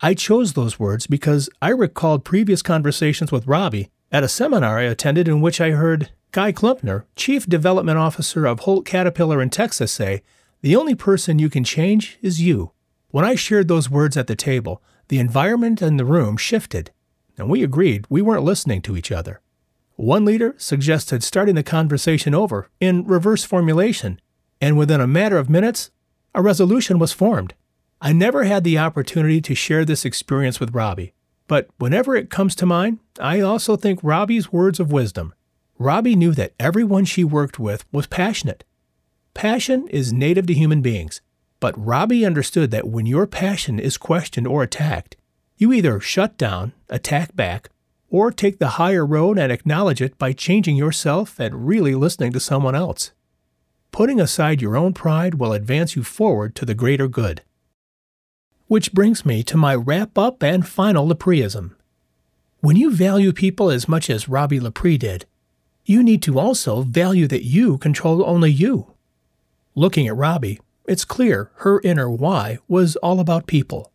I 0.00 0.14
chose 0.14 0.54
those 0.54 0.80
words 0.80 1.06
because 1.06 1.50
I 1.60 1.68
recalled 1.68 2.24
previous 2.24 2.62
conversations 2.62 3.30
with 3.30 3.46
Robbie 3.46 3.90
at 4.10 4.24
a 4.24 4.28
seminar 4.28 4.78
I 4.78 4.84
attended 4.84 5.28
in 5.28 5.42
which 5.42 5.60
I 5.60 5.72
heard 5.72 6.08
Guy 6.32 6.52
Klumpner, 6.52 7.04
Chief 7.16 7.46
Development 7.46 7.98
Officer 7.98 8.46
of 8.46 8.60
Holt 8.60 8.86
Caterpillar 8.86 9.42
in 9.42 9.50
Texas, 9.50 9.92
say 9.92 10.22
the 10.64 10.76
only 10.76 10.94
person 10.94 11.38
you 11.38 11.50
can 11.50 11.62
change 11.62 12.16
is 12.22 12.40
you. 12.40 12.72
When 13.10 13.22
I 13.22 13.34
shared 13.34 13.68
those 13.68 13.90
words 13.90 14.16
at 14.16 14.28
the 14.28 14.34
table, 14.34 14.82
the 15.08 15.18
environment 15.18 15.82
in 15.82 15.98
the 15.98 16.06
room 16.06 16.38
shifted, 16.38 16.90
and 17.36 17.50
we 17.50 17.62
agreed 17.62 18.06
we 18.08 18.22
weren't 18.22 18.44
listening 18.44 18.80
to 18.80 18.96
each 18.96 19.12
other. 19.12 19.42
One 19.96 20.24
leader 20.24 20.54
suggested 20.56 21.22
starting 21.22 21.54
the 21.54 21.62
conversation 21.62 22.34
over 22.34 22.70
in 22.80 23.04
reverse 23.04 23.44
formulation, 23.44 24.18
and 24.58 24.78
within 24.78 25.02
a 25.02 25.06
matter 25.06 25.36
of 25.36 25.50
minutes, 25.50 25.90
a 26.34 26.40
resolution 26.40 26.98
was 26.98 27.12
formed. 27.12 27.52
I 28.00 28.14
never 28.14 28.44
had 28.44 28.64
the 28.64 28.78
opportunity 28.78 29.42
to 29.42 29.54
share 29.54 29.84
this 29.84 30.06
experience 30.06 30.60
with 30.60 30.74
Robbie, 30.74 31.12
but 31.46 31.68
whenever 31.76 32.16
it 32.16 32.30
comes 32.30 32.54
to 32.54 32.64
mind, 32.64 33.00
I 33.20 33.40
also 33.40 33.76
think 33.76 34.00
Robbie's 34.02 34.50
words 34.50 34.80
of 34.80 34.90
wisdom. 34.90 35.34
Robbie 35.78 36.16
knew 36.16 36.32
that 36.32 36.54
everyone 36.58 37.04
she 37.04 37.22
worked 37.22 37.58
with 37.58 37.84
was 37.92 38.06
passionate 38.06 38.64
Passion 39.34 39.88
is 39.88 40.12
native 40.12 40.46
to 40.46 40.54
human 40.54 40.80
beings, 40.80 41.20
but 41.58 41.74
Robbie 41.76 42.24
understood 42.24 42.70
that 42.70 42.88
when 42.88 43.04
your 43.04 43.26
passion 43.26 43.78
is 43.78 43.98
questioned 43.98 44.46
or 44.46 44.62
attacked, 44.62 45.16
you 45.56 45.72
either 45.72 46.00
shut 46.00 46.38
down, 46.38 46.72
attack 46.88 47.34
back, 47.34 47.70
or 48.08 48.30
take 48.30 48.58
the 48.58 48.78
higher 48.78 49.04
road 49.04 49.38
and 49.38 49.50
acknowledge 49.50 50.00
it 50.00 50.16
by 50.18 50.32
changing 50.32 50.76
yourself 50.76 51.40
and 51.40 51.66
really 51.66 51.94
listening 51.94 52.32
to 52.32 52.40
someone 52.40 52.76
else. 52.76 53.10
Putting 53.90 54.20
aside 54.20 54.62
your 54.62 54.76
own 54.76 54.92
pride 54.92 55.34
will 55.34 55.52
advance 55.52 55.96
you 55.96 56.04
forward 56.04 56.54
to 56.54 56.64
the 56.64 56.74
greater 56.74 57.08
good. 57.08 57.42
Which 58.68 58.92
brings 58.92 59.26
me 59.26 59.42
to 59.44 59.56
my 59.56 59.74
wrap 59.74 60.16
up 60.16 60.42
and 60.42 60.66
final 60.66 61.08
Lepreism. 61.08 61.74
When 62.60 62.76
you 62.76 62.92
value 62.92 63.32
people 63.32 63.68
as 63.70 63.88
much 63.88 64.08
as 64.08 64.26
Robbi 64.26 64.60
Lepre 64.60 64.98
did, 64.98 65.26
you 65.84 66.02
need 66.02 66.22
to 66.22 66.38
also 66.38 66.82
value 66.82 67.26
that 67.26 67.44
you 67.44 67.78
control 67.78 68.24
only 68.24 68.50
you. 68.50 68.93
Looking 69.76 70.06
at 70.06 70.16
Robbie, 70.16 70.60
it's 70.86 71.04
clear 71.04 71.50
her 71.56 71.80
inner 71.82 72.08
why 72.08 72.58
was 72.68 72.94
all 72.96 73.18
about 73.18 73.48
people. 73.48 73.90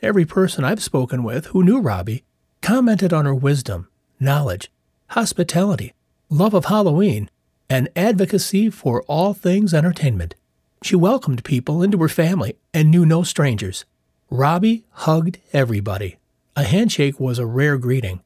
Every 0.00 0.24
person 0.24 0.62
I've 0.62 0.82
spoken 0.82 1.24
with 1.24 1.46
who 1.46 1.64
knew 1.64 1.80
Robbie 1.80 2.22
commented 2.62 3.12
on 3.12 3.24
her 3.24 3.34
wisdom, 3.34 3.88
knowledge, 4.20 4.70
hospitality, 5.08 5.92
love 6.28 6.54
of 6.54 6.66
Halloween, 6.66 7.28
and 7.68 7.88
advocacy 7.96 8.70
for 8.70 9.02
all 9.08 9.34
things 9.34 9.74
entertainment. 9.74 10.36
She 10.82 10.94
welcomed 10.94 11.42
people 11.42 11.82
into 11.82 11.98
her 11.98 12.08
family 12.08 12.54
and 12.72 12.88
knew 12.88 13.04
no 13.04 13.24
strangers. 13.24 13.84
Robbie 14.30 14.84
hugged 14.90 15.38
everybody. 15.52 16.16
A 16.54 16.62
handshake 16.62 17.18
was 17.18 17.40
a 17.40 17.46
rare 17.46 17.76
greeting. 17.76 18.22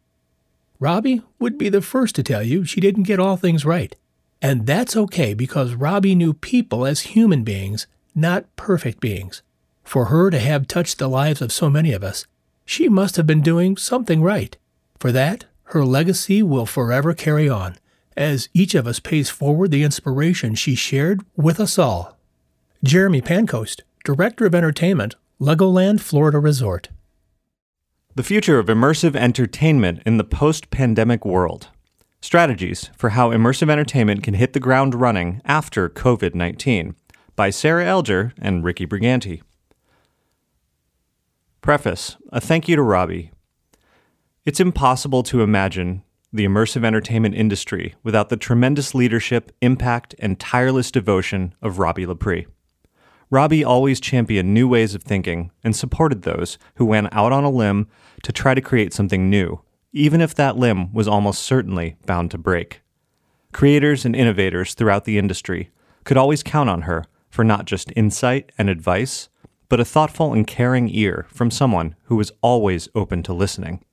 Robbie 0.78 1.22
would 1.38 1.56
be 1.56 1.70
the 1.70 1.80
first 1.80 2.14
to 2.16 2.22
tell 2.22 2.42
you 2.42 2.66
she 2.66 2.82
didn't 2.82 3.04
get 3.04 3.18
all 3.18 3.38
things 3.38 3.64
right. 3.64 3.96
And 4.40 4.66
that's 4.66 4.96
okay 4.96 5.34
because 5.34 5.74
Robbie 5.74 6.14
knew 6.14 6.32
people 6.32 6.86
as 6.86 7.00
human 7.00 7.42
beings, 7.42 7.86
not 8.14 8.54
perfect 8.56 9.00
beings. 9.00 9.42
For 9.82 10.06
her 10.06 10.30
to 10.30 10.38
have 10.38 10.68
touched 10.68 10.98
the 10.98 11.08
lives 11.08 11.40
of 11.40 11.52
so 11.52 11.70
many 11.70 11.92
of 11.92 12.04
us, 12.04 12.26
she 12.64 12.88
must 12.88 13.16
have 13.16 13.26
been 13.26 13.40
doing 13.40 13.76
something 13.76 14.22
right. 14.22 14.56
For 14.98 15.10
that, 15.12 15.46
her 15.64 15.84
legacy 15.84 16.42
will 16.42 16.66
forever 16.66 17.14
carry 17.14 17.48
on, 17.48 17.76
as 18.16 18.48
each 18.52 18.74
of 18.74 18.86
us 18.86 19.00
pays 19.00 19.30
forward 19.30 19.70
the 19.70 19.82
inspiration 19.82 20.54
she 20.54 20.74
shared 20.74 21.22
with 21.36 21.58
us 21.58 21.78
all. 21.78 22.18
Jeremy 22.84 23.22
Pancoast, 23.22 23.80
Director 24.04 24.46
of 24.46 24.54
Entertainment, 24.54 25.14
Legoland 25.40 26.00
Florida 26.00 26.38
Resort. 26.38 26.88
The 28.14 28.22
future 28.22 28.58
of 28.58 28.66
immersive 28.66 29.14
entertainment 29.14 30.02
in 30.04 30.16
the 30.16 30.24
post 30.24 30.70
pandemic 30.70 31.24
world. 31.24 31.68
Strategies 32.20 32.90
for 32.96 33.10
How 33.10 33.30
Immersive 33.30 33.70
Entertainment 33.70 34.24
Can 34.24 34.34
Hit 34.34 34.52
the 34.52 34.60
Ground 34.60 34.94
Running 34.94 35.40
After 35.44 35.88
COVID 35.88 36.34
19 36.34 36.96
by 37.36 37.50
Sarah 37.50 37.84
Elger 37.84 38.32
and 38.38 38.64
Ricky 38.64 38.86
Brigante. 38.86 39.40
Preface 41.62 42.16
A 42.30 42.40
thank 42.40 42.68
you 42.68 42.74
to 42.74 42.82
Robbie. 42.82 43.30
It's 44.44 44.58
impossible 44.58 45.22
to 45.22 45.42
imagine 45.42 46.02
the 46.32 46.44
immersive 46.44 46.84
entertainment 46.84 47.36
industry 47.36 47.94
without 48.02 48.30
the 48.30 48.36
tremendous 48.36 48.96
leadership, 48.96 49.52
impact, 49.62 50.16
and 50.18 50.40
tireless 50.40 50.90
devotion 50.90 51.54
of 51.62 51.76
Robbi 51.76 52.04
Lepre. 52.04 52.46
Robbie 53.30 53.64
always 53.64 54.00
championed 54.00 54.52
new 54.52 54.66
ways 54.66 54.96
of 54.96 55.04
thinking 55.04 55.52
and 55.62 55.76
supported 55.76 56.22
those 56.22 56.58
who 56.74 56.84
went 56.84 57.12
out 57.12 57.30
on 57.30 57.44
a 57.44 57.50
limb 57.50 57.86
to 58.24 58.32
try 58.32 58.54
to 58.54 58.60
create 58.60 58.92
something 58.92 59.30
new 59.30 59.60
even 59.92 60.20
if 60.20 60.34
that 60.34 60.56
limb 60.56 60.92
was 60.92 61.08
almost 61.08 61.42
certainly 61.42 61.96
bound 62.06 62.30
to 62.30 62.38
break. 62.38 62.82
Creators 63.52 64.04
and 64.04 64.14
innovators 64.14 64.74
throughout 64.74 65.04
the 65.04 65.18
industry 65.18 65.70
could 66.04 66.16
always 66.16 66.42
count 66.42 66.68
on 66.68 66.82
her 66.82 67.04
for 67.30 67.44
not 67.44 67.64
just 67.64 67.92
insight 67.96 68.52
and 68.58 68.68
advice, 68.68 69.28
but 69.68 69.80
a 69.80 69.84
thoughtful 69.84 70.32
and 70.32 70.46
caring 70.46 70.88
ear 70.94 71.26
from 71.30 71.50
someone 71.50 71.94
who 72.04 72.16
was 72.16 72.32
always 72.40 72.88
open 72.94 73.22
to 73.22 73.32
listening. 73.32 73.84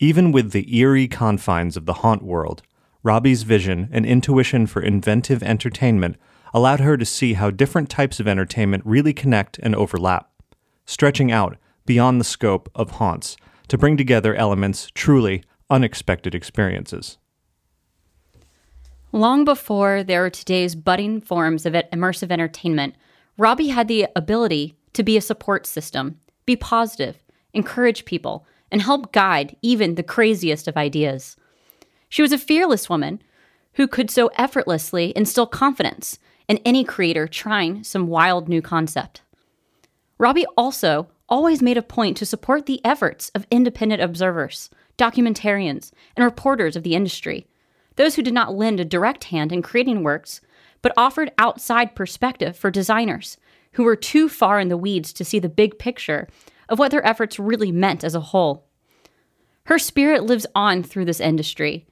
Even 0.00 0.32
with 0.32 0.52
the 0.52 0.76
eerie 0.76 1.08
confines 1.08 1.76
of 1.76 1.86
the 1.86 1.94
haunt 1.94 2.22
world, 2.22 2.62
Robbie's 3.02 3.42
vision 3.42 3.88
and 3.92 4.06
intuition 4.06 4.66
for 4.66 4.82
inventive 4.82 5.42
entertainment 5.42 6.16
allowed 6.52 6.80
her 6.80 6.96
to 6.96 7.04
see 7.04 7.34
how 7.34 7.50
different 7.50 7.90
types 7.90 8.20
of 8.20 8.28
entertainment 8.28 8.82
really 8.86 9.12
connect 9.12 9.58
and 9.58 9.74
overlap, 9.74 10.30
stretching 10.86 11.30
out 11.30 11.56
beyond 11.84 12.20
the 12.20 12.24
scope 12.24 12.70
of 12.74 12.92
haunts 12.92 13.36
to 13.68 13.78
bring 13.78 13.96
together 13.96 14.34
elements 14.34 14.88
truly 14.94 15.42
unexpected 15.70 16.34
experiences. 16.34 17.18
Long 19.12 19.44
before 19.44 20.02
there 20.02 20.22
were 20.22 20.30
today's 20.30 20.74
budding 20.74 21.20
forms 21.20 21.66
of 21.66 21.72
immersive 21.72 22.32
entertainment, 22.32 22.94
Robbie 23.38 23.68
had 23.68 23.88
the 23.88 24.08
ability 24.16 24.76
to 24.92 25.02
be 25.02 25.16
a 25.16 25.20
support 25.20 25.66
system, 25.66 26.18
be 26.46 26.56
positive, 26.56 27.22
encourage 27.52 28.04
people, 28.04 28.46
and 28.70 28.82
help 28.82 29.12
guide 29.12 29.56
even 29.62 29.94
the 29.94 30.02
craziest 30.02 30.66
of 30.66 30.76
ideas. 30.76 31.36
She 32.08 32.22
was 32.22 32.32
a 32.32 32.38
fearless 32.38 32.88
woman 32.88 33.22
who 33.74 33.86
could 33.86 34.10
so 34.10 34.30
effortlessly 34.36 35.12
instill 35.16 35.46
confidence 35.46 36.18
in 36.48 36.58
any 36.64 36.84
creator 36.84 37.26
trying 37.26 37.84
some 37.84 38.08
wild 38.08 38.48
new 38.48 38.60
concept. 38.60 39.22
Robbie 40.18 40.46
also 40.56 41.08
always 41.28 41.62
made 41.62 41.76
a 41.76 41.82
point 41.82 42.16
to 42.18 42.26
support 42.26 42.66
the 42.66 42.84
efforts 42.84 43.30
of 43.34 43.46
independent 43.50 44.02
observers, 44.02 44.70
documentarians, 44.98 45.92
and 46.16 46.24
reporters 46.24 46.76
of 46.76 46.82
the 46.82 46.94
industry, 46.94 47.46
those 47.96 48.16
who 48.16 48.22
did 48.22 48.34
not 48.34 48.54
lend 48.54 48.80
a 48.80 48.84
direct 48.84 49.24
hand 49.24 49.52
in 49.52 49.62
creating 49.62 50.02
works, 50.02 50.40
but 50.82 50.92
offered 50.96 51.32
outside 51.38 51.94
perspective 51.94 52.56
for 52.56 52.70
designers 52.70 53.38
who 53.72 53.84
were 53.84 53.96
too 53.96 54.28
far 54.28 54.60
in 54.60 54.68
the 54.68 54.76
weeds 54.76 55.12
to 55.12 55.24
see 55.24 55.38
the 55.38 55.48
big 55.48 55.78
picture 55.78 56.28
of 56.68 56.78
what 56.78 56.90
their 56.90 57.06
efforts 57.06 57.38
really 57.38 57.72
meant 57.72 58.04
as 58.04 58.14
a 58.14 58.20
whole. 58.20 58.66
Her 59.64 59.78
spirit 59.78 60.24
lives 60.24 60.46
on 60.54 60.82
through 60.82 61.06
this 61.06 61.20
industry. 61.20 61.86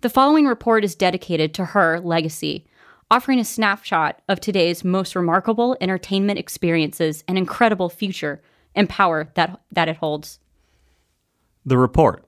The 0.00 0.10
following 0.10 0.46
report 0.46 0.84
is 0.84 0.94
dedicated 0.94 1.54
to 1.54 1.66
her 1.66 2.00
legacy, 2.00 2.66
offering 3.10 3.38
a 3.38 3.44
snapshot 3.44 4.20
of 4.28 4.40
today's 4.40 4.84
most 4.84 5.14
remarkable 5.14 5.76
entertainment 5.80 6.38
experiences 6.38 7.24
and 7.28 7.36
incredible 7.36 7.88
future 7.88 8.40
and 8.78 8.88
power 8.88 9.28
that, 9.34 9.60
that 9.72 9.88
it 9.88 9.96
holds. 9.96 10.38
The 11.66 11.76
report. 11.76 12.24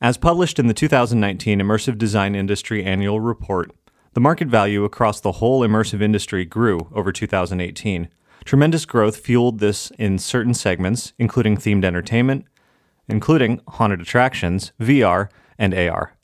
As 0.00 0.16
published 0.18 0.58
in 0.58 0.66
the 0.66 0.74
2019 0.74 1.60
Immersive 1.60 1.96
Design 1.96 2.34
Industry 2.34 2.84
Annual 2.84 3.20
Report, 3.20 3.70
the 4.14 4.20
market 4.20 4.48
value 4.48 4.82
across 4.82 5.20
the 5.20 5.32
whole 5.32 5.60
immersive 5.60 6.02
industry 6.02 6.44
grew 6.44 6.88
over 6.92 7.12
2018. 7.12 8.08
Tremendous 8.44 8.84
growth 8.84 9.16
fueled 9.16 9.60
this 9.60 9.92
in 9.92 10.18
certain 10.18 10.54
segments, 10.54 11.12
including 11.20 11.56
themed 11.56 11.84
entertainment, 11.84 12.46
including 13.06 13.60
haunted 13.68 14.00
attractions, 14.00 14.72
VR, 14.80 15.28
and 15.56 15.72
AR. 15.72 16.16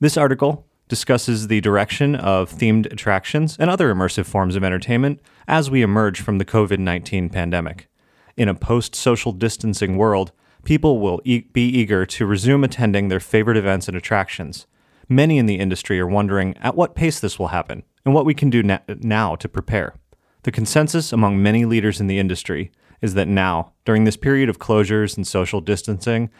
This 0.00 0.16
article 0.16 0.66
discusses 0.88 1.48
the 1.48 1.60
direction 1.60 2.14
of 2.14 2.50
themed 2.50 2.90
attractions 2.90 3.58
and 3.60 3.68
other 3.68 3.94
immersive 3.94 4.24
forms 4.24 4.56
of 4.56 4.64
entertainment 4.64 5.20
as 5.46 5.70
we 5.70 5.82
emerge 5.82 6.22
from 6.22 6.38
the 6.38 6.44
COVID 6.46 6.78
19 6.78 7.28
pandemic. 7.28 7.88
In 8.36 8.48
a 8.48 8.54
post 8.54 8.94
social 8.94 9.32
distancing 9.32 9.96
world, 9.96 10.32
people 10.64 11.00
will 11.00 11.20
e- 11.24 11.46
be 11.52 11.68
eager 11.68 12.04
to 12.04 12.26
resume 12.26 12.64
attending 12.64 13.08
their 13.08 13.20
favorite 13.20 13.56
events 13.56 13.88
and 13.88 13.96
attractions. 13.96 14.66
Many 15.08 15.38
in 15.38 15.46
the 15.46 15.58
industry 15.58 15.98
are 16.00 16.06
wondering 16.06 16.56
at 16.58 16.74
what 16.74 16.94
pace 16.94 17.18
this 17.18 17.38
will 17.38 17.48
happen 17.48 17.82
and 18.04 18.12
what 18.12 18.26
we 18.26 18.34
can 18.34 18.50
do 18.50 18.62
na- 18.62 18.78
now 18.88 19.36
to 19.36 19.48
prepare. 19.48 19.94
The 20.42 20.52
consensus 20.52 21.12
among 21.12 21.42
many 21.42 21.64
leaders 21.64 22.00
in 22.00 22.08
the 22.08 22.18
industry 22.18 22.70
is 23.00 23.14
that 23.14 23.28
now, 23.28 23.72
during 23.84 24.04
this 24.04 24.16
period 24.16 24.48
of 24.48 24.58
closures 24.58 25.16
and 25.16 25.26
social 25.26 25.60
distancing, 25.60 26.30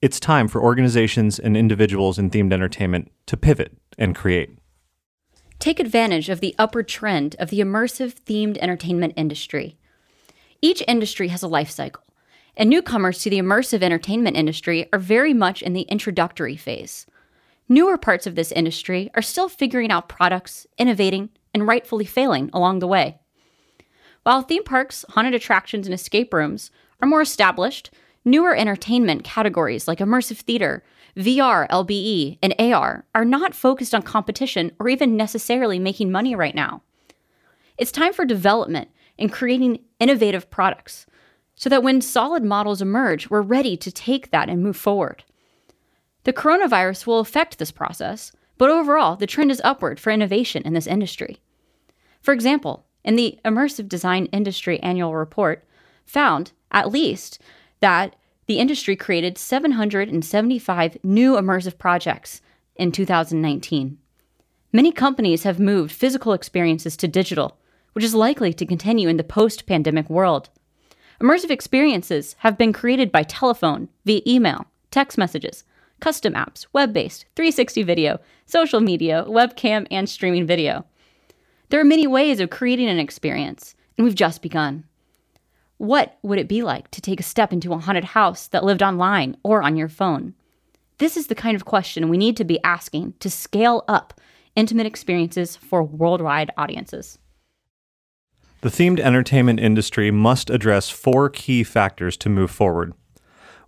it's 0.00 0.18
time 0.18 0.48
for 0.48 0.62
organizations 0.62 1.38
and 1.38 1.56
individuals 1.56 2.18
in 2.18 2.30
themed 2.30 2.52
entertainment 2.52 3.10
to 3.26 3.36
pivot 3.36 3.76
and 3.98 4.16
create. 4.16 4.50
Take 5.58 5.78
advantage 5.78 6.28
of 6.28 6.40
the 6.40 6.54
upward 6.58 6.88
trend 6.88 7.36
of 7.38 7.50
the 7.50 7.60
immersive 7.60 8.14
themed 8.26 8.58
entertainment 8.58 9.12
industry. 9.16 9.78
Each 10.64 10.82
industry 10.86 11.28
has 11.28 11.42
a 11.42 11.48
life 11.48 11.70
cycle, 11.70 12.04
and 12.56 12.70
newcomers 12.70 13.18
to 13.20 13.30
the 13.30 13.40
immersive 13.40 13.82
entertainment 13.82 14.36
industry 14.36 14.88
are 14.92 14.98
very 15.00 15.34
much 15.34 15.60
in 15.60 15.72
the 15.72 15.82
introductory 15.82 16.56
phase. 16.56 17.04
Newer 17.68 17.98
parts 17.98 18.28
of 18.28 18.36
this 18.36 18.52
industry 18.52 19.10
are 19.16 19.22
still 19.22 19.48
figuring 19.48 19.90
out 19.90 20.08
products, 20.08 20.68
innovating, 20.78 21.30
and 21.52 21.66
rightfully 21.66 22.04
failing 22.04 22.48
along 22.52 22.78
the 22.78 22.86
way. 22.86 23.18
While 24.22 24.42
theme 24.42 24.62
parks, 24.62 25.04
haunted 25.10 25.34
attractions, 25.34 25.88
and 25.88 25.94
escape 25.94 26.32
rooms 26.32 26.70
are 27.00 27.08
more 27.08 27.22
established, 27.22 27.90
newer 28.24 28.54
entertainment 28.54 29.24
categories 29.24 29.88
like 29.88 29.98
immersive 29.98 30.38
theater, 30.38 30.84
VR, 31.16 31.68
LBE, 31.70 32.38
and 32.40 32.54
AR 32.60 33.04
are 33.16 33.24
not 33.24 33.54
focused 33.54 33.96
on 33.96 34.02
competition 34.02 34.70
or 34.78 34.88
even 34.88 35.16
necessarily 35.16 35.80
making 35.80 36.12
money 36.12 36.36
right 36.36 36.54
now. 36.54 36.82
It's 37.76 37.90
time 37.90 38.12
for 38.12 38.24
development 38.24 38.90
and 39.22 39.32
creating 39.32 39.78
innovative 40.00 40.50
products 40.50 41.06
so 41.54 41.70
that 41.70 41.82
when 41.82 42.00
solid 42.00 42.42
models 42.42 42.82
emerge, 42.82 43.30
we're 43.30 43.40
ready 43.40 43.76
to 43.76 43.92
take 43.92 44.32
that 44.32 44.48
and 44.48 44.62
move 44.62 44.76
forward. 44.76 45.22
The 46.24 46.32
coronavirus 46.32 47.06
will 47.06 47.20
affect 47.20 47.58
this 47.58 47.70
process, 47.70 48.32
but 48.58 48.68
overall, 48.68 49.16
the 49.16 49.28
trend 49.28 49.52
is 49.52 49.60
upward 49.64 50.00
for 50.00 50.10
innovation 50.10 50.64
in 50.64 50.72
this 50.72 50.88
industry. 50.88 51.38
For 52.20 52.34
example, 52.34 52.84
in 53.04 53.16
the 53.16 53.38
Immersive 53.44 53.88
Design 53.88 54.26
Industry 54.26 54.80
Annual 54.80 55.14
Report, 55.14 55.64
found, 56.04 56.52
at 56.72 56.90
least, 56.90 57.40
that 57.80 58.16
the 58.46 58.58
industry 58.58 58.96
created 58.96 59.38
775 59.38 60.98
new 61.04 61.34
immersive 61.34 61.78
projects 61.78 62.40
in 62.74 62.90
2019. 62.90 63.98
Many 64.72 64.90
companies 64.90 65.44
have 65.44 65.60
moved 65.60 65.92
physical 65.92 66.32
experiences 66.32 66.96
to 66.96 67.06
digital, 67.06 67.58
which 67.92 68.04
is 68.04 68.14
likely 68.14 68.52
to 68.52 68.66
continue 68.66 69.08
in 69.08 69.16
the 69.16 69.24
post 69.24 69.66
pandemic 69.66 70.08
world. 70.08 70.50
Immersive 71.20 71.50
experiences 71.50 72.34
have 72.38 72.58
been 72.58 72.72
created 72.72 73.12
by 73.12 73.22
telephone, 73.22 73.88
via 74.04 74.20
email, 74.26 74.66
text 74.90 75.16
messages, 75.16 75.64
custom 76.00 76.34
apps, 76.34 76.66
web 76.72 76.92
based, 76.92 77.26
360 77.36 77.82
video, 77.84 78.18
social 78.46 78.80
media, 78.80 79.24
webcam, 79.28 79.86
and 79.90 80.08
streaming 80.08 80.46
video. 80.46 80.84
There 81.68 81.80
are 81.80 81.84
many 81.84 82.06
ways 82.06 82.40
of 82.40 82.50
creating 82.50 82.88
an 82.88 82.98
experience, 82.98 83.74
and 83.96 84.04
we've 84.04 84.14
just 84.14 84.42
begun. 84.42 84.84
What 85.78 86.18
would 86.22 86.38
it 86.38 86.48
be 86.48 86.62
like 86.62 86.90
to 86.90 87.00
take 87.00 87.20
a 87.20 87.24
step 87.24 87.52
into 87.52 87.72
a 87.72 87.78
haunted 87.78 88.04
house 88.04 88.46
that 88.48 88.64
lived 88.64 88.82
online 88.82 89.36
or 89.42 89.62
on 89.62 89.76
your 89.76 89.88
phone? 89.88 90.34
This 90.98 91.16
is 91.16 91.28
the 91.28 91.34
kind 91.34 91.56
of 91.56 91.64
question 91.64 92.08
we 92.08 92.18
need 92.18 92.36
to 92.36 92.44
be 92.44 92.62
asking 92.62 93.14
to 93.20 93.30
scale 93.30 93.84
up 93.88 94.20
intimate 94.54 94.86
experiences 94.86 95.56
for 95.56 95.82
worldwide 95.82 96.50
audiences. 96.56 97.18
The 98.62 98.68
themed 98.68 99.00
entertainment 99.00 99.58
industry 99.58 100.12
must 100.12 100.48
address 100.48 100.88
four 100.88 101.28
key 101.28 101.64
factors 101.64 102.16
to 102.18 102.28
move 102.28 102.48
forward. 102.48 102.94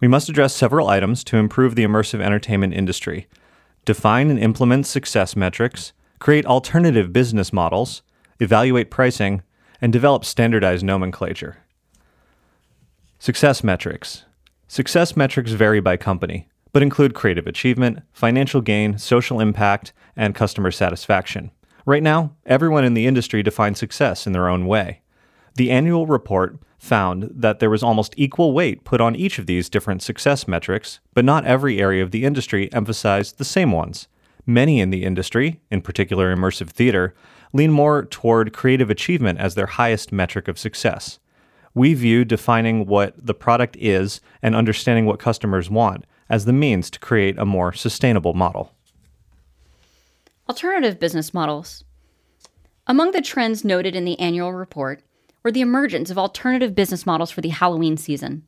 We 0.00 0.06
must 0.06 0.28
address 0.28 0.54
several 0.54 0.88
items 0.88 1.24
to 1.24 1.36
improve 1.36 1.74
the 1.74 1.82
immersive 1.82 2.20
entertainment 2.20 2.74
industry, 2.74 3.26
define 3.84 4.30
and 4.30 4.38
implement 4.38 4.86
success 4.86 5.34
metrics, 5.34 5.92
create 6.20 6.46
alternative 6.46 7.12
business 7.12 7.52
models, 7.52 8.02
evaluate 8.38 8.92
pricing, 8.92 9.42
and 9.80 9.92
develop 9.92 10.24
standardized 10.24 10.84
nomenclature. 10.84 11.56
Success 13.18 13.64
metrics. 13.64 14.26
Success 14.68 15.16
metrics 15.16 15.50
vary 15.50 15.80
by 15.80 15.96
company, 15.96 16.46
but 16.72 16.84
include 16.84 17.14
creative 17.14 17.48
achievement, 17.48 17.98
financial 18.12 18.60
gain, 18.60 18.96
social 18.98 19.40
impact, 19.40 19.92
and 20.14 20.36
customer 20.36 20.70
satisfaction. 20.70 21.50
Right 21.86 22.02
now, 22.02 22.34
everyone 22.46 22.84
in 22.84 22.94
the 22.94 23.06
industry 23.06 23.42
defines 23.42 23.78
success 23.78 24.26
in 24.26 24.32
their 24.32 24.48
own 24.48 24.66
way. 24.66 25.02
The 25.56 25.70
annual 25.70 26.06
report 26.06 26.58
found 26.78 27.30
that 27.30 27.60
there 27.60 27.68
was 27.68 27.82
almost 27.82 28.14
equal 28.16 28.52
weight 28.52 28.84
put 28.84 29.02
on 29.02 29.14
each 29.14 29.38
of 29.38 29.46
these 29.46 29.68
different 29.68 30.02
success 30.02 30.48
metrics, 30.48 31.00
but 31.12 31.24
not 31.24 31.44
every 31.44 31.80
area 31.80 32.02
of 32.02 32.10
the 32.10 32.24
industry 32.24 32.72
emphasized 32.72 33.36
the 33.36 33.44
same 33.44 33.70
ones. 33.70 34.08
Many 34.46 34.80
in 34.80 34.90
the 34.90 35.04
industry, 35.04 35.60
in 35.70 35.82
particular 35.82 36.34
immersive 36.34 36.70
theater, 36.70 37.14
lean 37.52 37.70
more 37.70 38.04
toward 38.06 38.54
creative 38.54 38.90
achievement 38.90 39.38
as 39.38 39.54
their 39.54 39.66
highest 39.66 40.10
metric 40.10 40.48
of 40.48 40.58
success. 40.58 41.18
We 41.74 41.92
view 41.92 42.24
defining 42.24 42.86
what 42.86 43.14
the 43.16 43.34
product 43.34 43.76
is 43.76 44.20
and 44.42 44.54
understanding 44.54 45.04
what 45.04 45.18
customers 45.18 45.68
want 45.68 46.06
as 46.30 46.46
the 46.46 46.52
means 46.52 46.90
to 46.90 46.98
create 46.98 47.38
a 47.38 47.44
more 47.44 47.72
sustainable 47.72 48.32
model. 48.32 48.72
Alternative 50.46 51.00
business 51.00 51.32
models. 51.32 51.84
Among 52.86 53.12
the 53.12 53.22
trends 53.22 53.64
noted 53.64 53.96
in 53.96 54.04
the 54.04 54.20
annual 54.20 54.52
report 54.52 55.02
were 55.42 55.50
the 55.50 55.62
emergence 55.62 56.10
of 56.10 56.18
alternative 56.18 56.74
business 56.74 57.06
models 57.06 57.30
for 57.30 57.40
the 57.40 57.48
Halloween 57.48 57.96
season. 57.96 58.42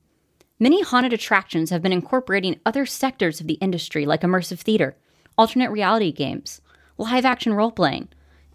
Many 0.58 0.82
haunted 0.82 1.14
attractions 1.14 1.70
have 1.70 1.80
been 1.80 1.94
incorporating 1.94 2.60
other 2.66 2.84
sectors 2.84 3.40
of 3.40 3.46
the 3.46 3.54
industry 3.54 4.04
like 4.04 4.20
immersive 4.20 4.58
theater, 4.58 4.94
alternate 5.38 5.70
reality 5.70 6.12
games, 6.12 6.60
live 6.98 7.24
action 7.24 7.54
role 7.54 7.72
playing, 7.72 8.08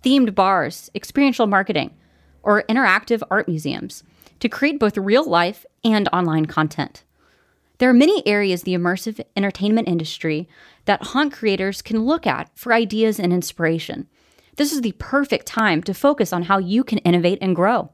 themed 0.04 0.36
bars, 0.36 0.92
experiential 0.94 1.48
marketing, 1.48 1.98
or 2.44 2.62
interactive 2.70 3.24
art 3.32 3.48
museums 3.48 4.04
to 4.40 4.50
create 4.50 4.80
both 4.80 5.00
real 5.00 5.28
life 5.28 5.66
and 5.84 6.08
online 6.14 6.46
content. 6.46 7.04
There 7.82 7.90
are 7.90 7.94
many 7.94 8.22
areas 8.28 8.62
the 8.62 8.76
immersive 8.76 9.26
entertainment 9.36 9.88
industry 9.88 10.48
that 10.86 11.02
haunt 11.02 11.34
creators 11.34 11.82
can 11.82 12.06
look 12.06 12.28
at 12.28 12.56
for 12.56 12.74
ideas 12.74 13.20
and 13.20 13.34
inspiration. 13.34 14.08
This 14.58 14.72
is 14.72 14.82
the 14.82 14.92
perfect 15.00 15.48
time 15.48 15.82
to 15.86 15.96
focus 15.96 16.32
on 16.32 16.44
how 16.44 16.60
you 16.60 16.84
can 16.84 17.00
innovate 17.00 17.40
and 17.42 17.56
grow. 17.56 17.90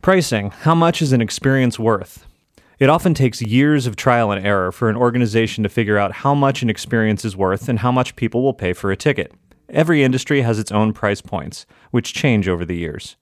Pricing 0.00 0.50
How 0.50 0.74
much 0.74 1.00
is 1.00 1.12
an 1.12 1.20
experience 1.20 1.78
worth? 1.78 2.26
It 2.80 2.90
often 2.90 3.14
takes 3.14 3.40
years 3.40 3.86
of 3.86 3.94
trial 3.94 4.32
and 4.32 4.44
error 4.44 4.72
for 4.72 4.90
an 4.90 4.96
organization 4.96 5.62
to 5.62 5.68
figure 5.68 5.98
out 5.98 6.10
how 6.10 6.34
much 6.34 6.64
an 6.64 6.68
experience 6.68 7.24
is 7.24 7.36
worth 7.36 7.68
and 7.68 7.78
how 7.78 7.92
much 7.92 8.16
people 8.16 8.42
will 8.42 8.54
pay 8.54 8.72
for 8.72 8.90
a 8.90 8.96
ticket. 8.96 9.34
Every 9.68 10.02
industry 10.02 10.40
has 10.40 10.58
its 10.58 10.72
own 10.72 10.92
price 10.92 11.20
points, 11.20 11.64
which 11.92 12.12
change 12.12 12.48
over 12.48 12.64
the 12.64 12.76
years. 12.76 13.14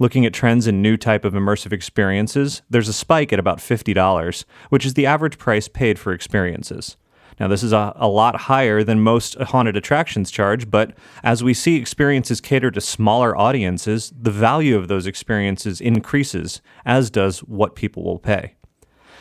Looking 0.00 0.26
at 0.26 0.34
trends 0.34 0.66
in 0.66 0.82
new 0.82 0.96
type 0.96 1.24
of 1.24 1.34
immersive 1.34 1.72
experiences, 1.72 2.62
there's 2.68 2.88
a 2.88 2.92
spike 2.92 3.32
at 3.32 3.38
about 3.38 3.58
$50, 3.58 4.44
which 4.68 4.84
is 4.84 4.94
the 4.94 5.06
average 5.06 5.38
price 5.38 5.68
paid 5.68 6.00
for 6.00 6.12
experiences. 6.12 6.96
Now, 7.38 7.46
this 7.46 7.62
is 7.62 7.72
a, 7.72 7.92
a 7.96 8.08
lot 8.08 8.42
higher 8.42 8.82
than 8.82 9.00
most 9.00 9.36
haunted 9.36 9.76
attractions 9.76 10.32
charge, 10.32 10.68
but 10.68 10.94
as 11.22 11.44
we 11.44 11.54
see 11.54 11.76
experiences 11.76 12.40
cater 12.40 12.72
to 12.72 12.80
smaller 12.80 13.36
audiences, 13.36 14.12
the 14.20 14.32
value 14.32 14.76
of 14.76 14.88
those 14.88 15.06
experiences 15.06 15.80
increases, 15.80 16.60
as 16.84 17.08
does 17.08 17.40
what 17.40 17.76
people 17.76 18.02
will 18.02 18.18
pay. 18.18 18.54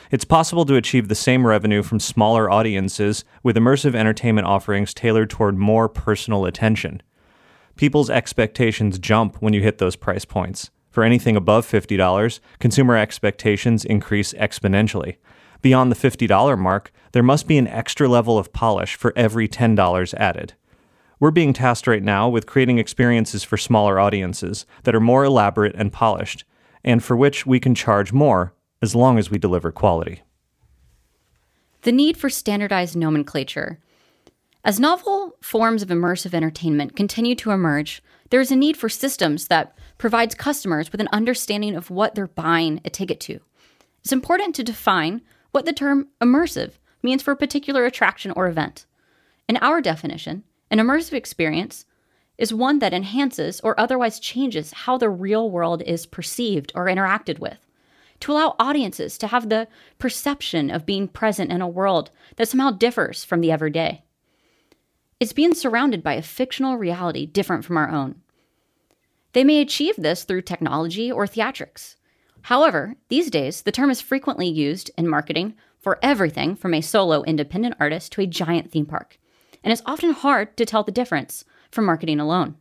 It's 0.09 0.25
possible 0.25 0.65
to 0.65 0.75
achieve 0.75 1.07
the 1.07 1.15
same 1.15 1.45
revenue 1.45 1.83
from 1.83 1.99
smaller 1.99 2.49
audiences 2.49 3.25
with 3.43 3.57
immersive 3.57 3.95
entertainment 3.95 4.47
offerings 4.47 4.93
tailored 4.93 5.29
toward 5.29 5.57
more 5.57 5.87
personal 5.87 6.45
attention 6.45 7.01
people's 7.75 8.09
expectations 8.09 8.99
jump 8.99 9.37
when 9.37 9.53
you 9.53 9.61
hit 9.61 9.77
those 9.77 9.95
price 9.95 10.25
points. 10.25 10.69
For 10.89 11.03
anything 11.03 11.35
above 11.35 11.65
$50, 11.65 12.39
consumer 12.59 12.95
expectations 12.95 13.83
increase 13.83 14.33
exponentially. 14.33 15.15
Beyond 15.61 15.91
the 15.91 15.95
$50 15.95 16.57
mark, 16.59 16.91
there 17.13 17.23
must 17.23 17.47
be 17.47 17.57
an 17.57 17.67
extra 17.67 18.07
level 18.07 18.37
of 18.37 18.53
polish 18.53 18.95
for 18.95 19.13
every 19.15 19.47
$10 19.47 20.13
added. 20.15 20.53
We're 21.19 21.31
being 21.31 21.53
tasked 21.53 21.87
right 21.87 22.03
now 22.03 22.27
with 22.27 22.45
creating 22.45 22.79
experiences 22.79 23.43
for 23.43 23.57
smaller 23.57 23.99
audiences 23.99 24.65
that 24.83 24.93
are 24.93 24.99
more 24.99 25.23
elaborate 25.23 25.75
and 25.75 25.91
polished, 25.91 26.43
and 26.83 27.03
for 27.03 27.15
which 27.15 27.45
we 27.45 27.59
can 27.59 27.73
charge 27.73 28.11
more 28.11 28.53
as 28.81 28.93
long 28.93 29.17
as 29.17 29.31
we 29.31 29.37
deliver 29.37 29.71
quality. 29.71 30.21
The 31.83 31.91
need 31.91 32.17
for 32.17 32.29
standardized 32.29 32.95
nomenclature 32.95 33.79
as 34.63 34.79
novel 34.79 35.35
forms 35.41 35.83
of 35.83 35.89
immersive 35.89 36.33
entertainment 36.33 36.95
continue 36.95 37.35
to 37.35 37.51
emerge, 37.51 38.01
there 38.29 38.39
is 38.39 38.51
a 38.51 38.55
need 38.55 38.77
for 38.77 38.87
systems 38.87 39.47
that 39.47 39.77
provides 39.97 40.35
customers 40.35 40.91
with 40.91 41.01
an 41.01 41.09
understanding 41.11 41.75
of 41.75 41.89
what 41.89 42.15
they're 42.15 42.27
buying 42.27 42.79
a 42.85 42.89
ticket 42.89 43.19
to. 43.19 43.39
It's 43.99 44.13
important 44.13 44.55
to 44.55 44.63
define 44.63 45.21
what 45.51 45.65
the 45.65 45.73
term 45.73 46.07
immersive 46.21 46.73
means 47.01 47.21
for 47.21 47.31
a 47.31 47.37
particular 47.37 47.85
attraction 47.85 48.31
or 48.31 48.47
event. 48.47 48.85
In 49.49 49.57
our 49.57 49.81
definition, 49.81 50.43
an 50.71 50.79
immersive 50.79 51.13
experience 51.13 51.85
is 52.37 52.53
one 52.53 52.79
that 52.79 52.93
enhances 52.93 53.59
or 53.61 53.79
otherwise 53.79 54.19
changes 54.19 54.71
how 54.71 54.97
the 54.97 55.09
real 55.09 55.51
world 55.51 55.83
is 55.83 56.05
perceived 56.05 56.71
or 56.73 56.85
interacted 56.85 57.37
with, 57.39 57.59
to 58.21 58.31
allow 58.31 58.55
audiences 58.57 59.17
to 59.17 59.27
have 59.27 59.49
the 59.49 59.67
perception 59.99 60.71
of 60.71 60.85
being 60.85 61.07
present 61.07 61.51
in 61.51 61.61
a 61.61 61.67
world 61.67 62.09
that 62.37 62.47
somehow 62.47 62.71
differs 62.71 63.23
from 63.23 63.41
the 63.41 63.51
everyday. 63.51 64.03
It's 65.19 65.33
being 65.33 65.53
surrounded 65.53 66.03
by 66.03 66.13
a 66.13 66.21
fictional 66.21 66.77
reality 66.77 67.25
different 67.25 67.65
from 67.65 67.77
our 67.77 67.89
own. 67.89 68.15
They 69.33 69.43
may 69.43 69.61
achieve 69.61 69.95
this 69.97 70.23
through 70.23 70.41
technology 70.41 71.11
or 71.11 71.25
theatrics. 71.25 71.95
However, 72.43 72.95
these 73.09 73.31
days, 73.31 73.61
the 73.61 73.71
term 73.71 73.89
is 73.89 74.01
frequently 74.01 74.47
used 74.47 74.91
in 74.97 75.07
marketing 75.07 75.55
for 75.79 75.99
everything 76.01 76.55
from 76.55 76.73
a 76.73 76.81
solo 76.81 77.23
independent 77.23 77.75
artist 77.79 78.11
to 78.13 78.21
a 78.21 78.27
giant 78.27 78.71
theme 78.71 78.85
park, 78.85 79.17
and 79.63 79.71
it's 79.71 79.81
often 79.85 80.11
hard 80.11 80.55
to 80.57 80.65
tell 80.65 80.83
the 80.83 80.91
difference 80.91 81.45
from 81.71 81.85
marketing 81.85 82.19
alone. 82.19 82.55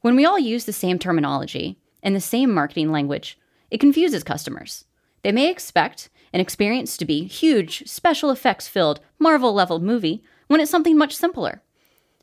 When 0.00 0.16
we 0.16 0.24
all 0.24 0.38
use 0.38 0.64
the 0.64 0.72
same 0.72 0.98
terminology 0.98 1.78
and 2.02 2.14
the 2.14 2.20
same 2.20 2.52
marketing 2.52 2.92
language, 2.92 3.38
it 3.70 3.80
confuses 3.80 4.22
customers. 4.22 4.84
They 5.22 5.32
may 5.32 5.50
expect 5.50 6.08
an 6.32 6.40
experience 6.40 6.96
to 6.96 7.04
be 7.04 7.24
huge, 7.24 7.88
special 7.88 8.30
effects 8.30 8.68
filled, 8.68 9.00
Marvel 9.18 9.52
level 9.52 9.80
movie 9.80 10.22
when 10.48 10.60
it's 10.60 10.70
something 10.70 10.96
much 10.96 11.16
simpler. 11.16 11.62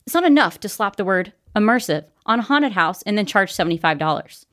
It's 0.06 0.14
not 0.14 0.26
enough 0.26 0.60
to 0.62 0.70
slap 0.70 0.96
the 0.96 1.06
word 1.06 1.34
immersive 1.56 2.06
on 2.26 2.40
a 2.40 2.44
haunted 2.44 2.74
house 2.74 3.02
and 3.04 3.18
then 3.18 3.26
charge 3.26 3.54
$75. 3.54 4.46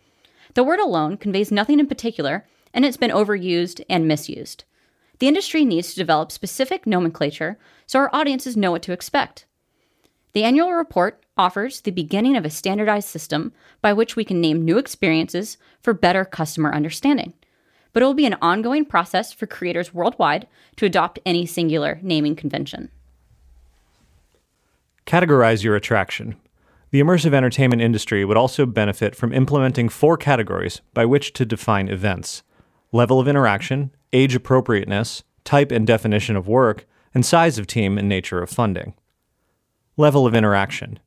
The 0.54 0.64
word 0.64 0.80
alone 0.80 1.16
conveys 1.16 1.52
nothing 1.52 1.80
in 1.80 1.86
particular, 1.86 2.46
and 2.74 2.84
it's 2.84 2.96
been 2.96 3.10
overused 3.10 3.82
and 3.88 4.06
misused. 4.06 4.64
The 5.18 5.28
industry 5.28 5.64
needs 5.64 5.90
to 5.90 6.00
develop 6.00 6.32
specific 6.32 6.86
nomenclature 6.86 7.58
so 7.86 7.98
our 7.98 8.14
audiences 8.14 8.56
know 8.56 8.70
what 8.70 8.82
to 8.82 8.92
expect. 8.92 9.46
The 10.32 10.44
annual 10.44 10.72
report 10.72 11.24
offers 11.36 11.80
the 11.80 11.90
beginning 11.90 12.36
of 12.36 12.44
a 12.44 12.50
standardized 12.50 13.08
system 13.08 13.52
by 13.82 13.92
which 13.92 14.16
we 14.16 14.24
can 14.24 14.40
name 14.40 14.64
new 14.64 14.78
experiences 14.78 15.56
for 15.82 15.92
better 15.92 16.24
customer 16.24 16.72
understanding. 16.72 17.34
But 17.92 18.02
it 18.02 18.06
will 18.06 18.14
be 18.14 18.26
an 18.26 18.36
ongoing 18.40 18.84
process 18.84 19.32
for 19.32 19.46
creators 19.46 19.92
worldwide 19.92 20.46
to 20.76 20.86
adopt 20.86 21.18
any 21.26 21.46
singular 21.46 21.98
naming 22.02 22.36
convention. 22.36 22.90
Categorize 25.06 25.62
your 25.62 25.76
attraction. 25.76 26.36
The 26.90 27.00
immersive 27.00 27.34
entertainment 27.34 27.82
industry 27.82 28.24
would 28.24 28.36
also 28.36 28.66
benefit 28.66 29.14
from 29.14 29.32
implementing 29.32 29.88
four 29.88 30.16
categories 30.16 30.80
by 30.92 31.04
which 31.04 31.32
to 31.34 31.44
define 31.44 31.88
events 31.88 32.42
level 32.92 33.20
of 33.20 33.28
interaction, 33.28 33.94
age 34.12 34.34
appropriateness, 34.34 35.22
type 35.44 35.70
and 35.70 35.86
definition 35.86 36.34
of 36.34 36.48
work, 36.48 36.86
and 37.14 37.24
size 37.24 37.58
of 37.58 37.66
team 37.66 37.96
and 37.96 38.08
nature 38.08 38.42
of 38.42 38.50
funding. 38.50 38.94
Level 39.96 40.26
of 40.26 40.34
interaction. 40.34 40.98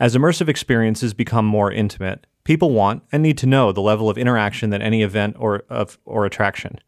As 0.00 0.16
immersive 0.16 0.48
experiences 0.48 1.14
become 1.14 1.46
more 1.46 1.70
intimate, 1.70 2.26
people 2.42 2.70
want 2.70 3.04
and 3.12 3.22
need 3.22 3.38
to 3.38 3.46
know 3.46 3.70
the 3.70 3.80
level 3.80 4.10
of 4.10 4.18
interaction 4.18 4.70
that 4.70 4.82
any 4.82 5.02
event 5.02 5.36
or, 5.38 5.62
of, 5.70 5.98
or 6.04 6.26
attraction. 6.26 6.80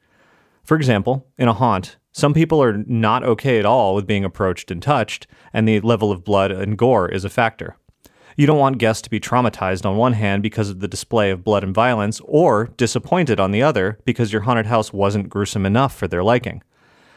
For 0.64 0.76
example, 0.76 1.26
in 1.39 1.47
a 1.47 1.53
haunt, 1.53 1.97
some 2.17 2.33
people 2.33 2.62
are 2.62 2.83
not 2.87 3.23
okay 3.25 3.59
at 3.59 3.67
all 3.67 3.95
with 3.95 4.07
being 4.07 4.25
approached 4.25 4.71
and 4.71 4.83
touched, 4.83 5.27
and 5.53 5.69
the 5.69 5.81
level 5.81 6.11
of 6.11 6.25
blood 6.25 6.51
and 6.51 6.79
gore 6.79 7.11
is 7.11 7.27
a 7.27 7.29
factor. 7.29 7.77
You 8.39 8.47
don't 8.47 8.59
want 8.59 8.79
guests 8.79 9.03
to 9.03 9.11
be 9.11 9.21
traumatized 9.21 9.85
on 9.85 9.99
one 9.99 10.14
hand 10.14 10.43
because 10.43 10.71
of 10.71 10.81
the 10.81 10.89
display 10.89 11.31
of 11.31 11.45
blood 11.45 11.62
and 11.62 11.75
violence, 11.75 12.23
or 12.25 12.71
disappointed 12.79 13.39
on 13.39 13.51
the 13.51 13.62
other 13.62 13.99
because 14.07 14.33
your 14.33 14.41
haunted 14.41 14.64
house 14.64 14.95
wasn't 14.95 15.29
gruesome 15.29 15.67
enough 15.67 15.95
for 15.95 16.09
their 16.09 16.25
liking. 16.25 16.62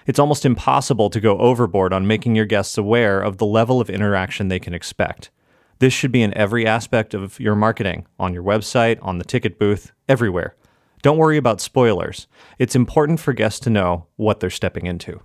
It's 0.05 0.19
almost 0.19 0.45
impossible 0.45 1.09
to 1.11 1.21
go 1.21 1.37
overboard 1.37 1.93
on 1.93 2.05
making 2.05 2.35
your 2.35 2.45
guests 2.45 2.77
aware 2.77 3.21
of 3.21 3.37
the 3.37 3.45
level 3.45 3.79
of 3.79 3.89
interaction 3.89 4.49
they 4.49 4.59
can 4.59 4.73
expect. 4.73 5.31
This 5.79 5.93
should 5.93 6.11
be 6.11 6.23
in 6.23 6.33
every 6.33 6.67
aspect 6.67 7.13
of 7.13 7.39
your 7.39 7.55
marketing, 7.55 8.05
on 8.19 8.33
your 8.33 8.43
website, 8.43 8.99
on 9.01 9.17
the 9.17 9.23
ticket 9.23 9.57
booth, 9.57 9.93
everywhere. 10.09 10.57
Don't 11.01 11.17
worry 11.17 11.37
about 11.37 11.61
spoilers. 11.61 12.27
It's 12.57 12.75
important 12.75 13.19
for 13.19 13.33
guests 13.33 13.59
to 13.61 13.69
know 13.69 14.07
what 14.17 14.39
they're 14.39 14.49
stepping 14.49 14.85
into. 14.85 15.21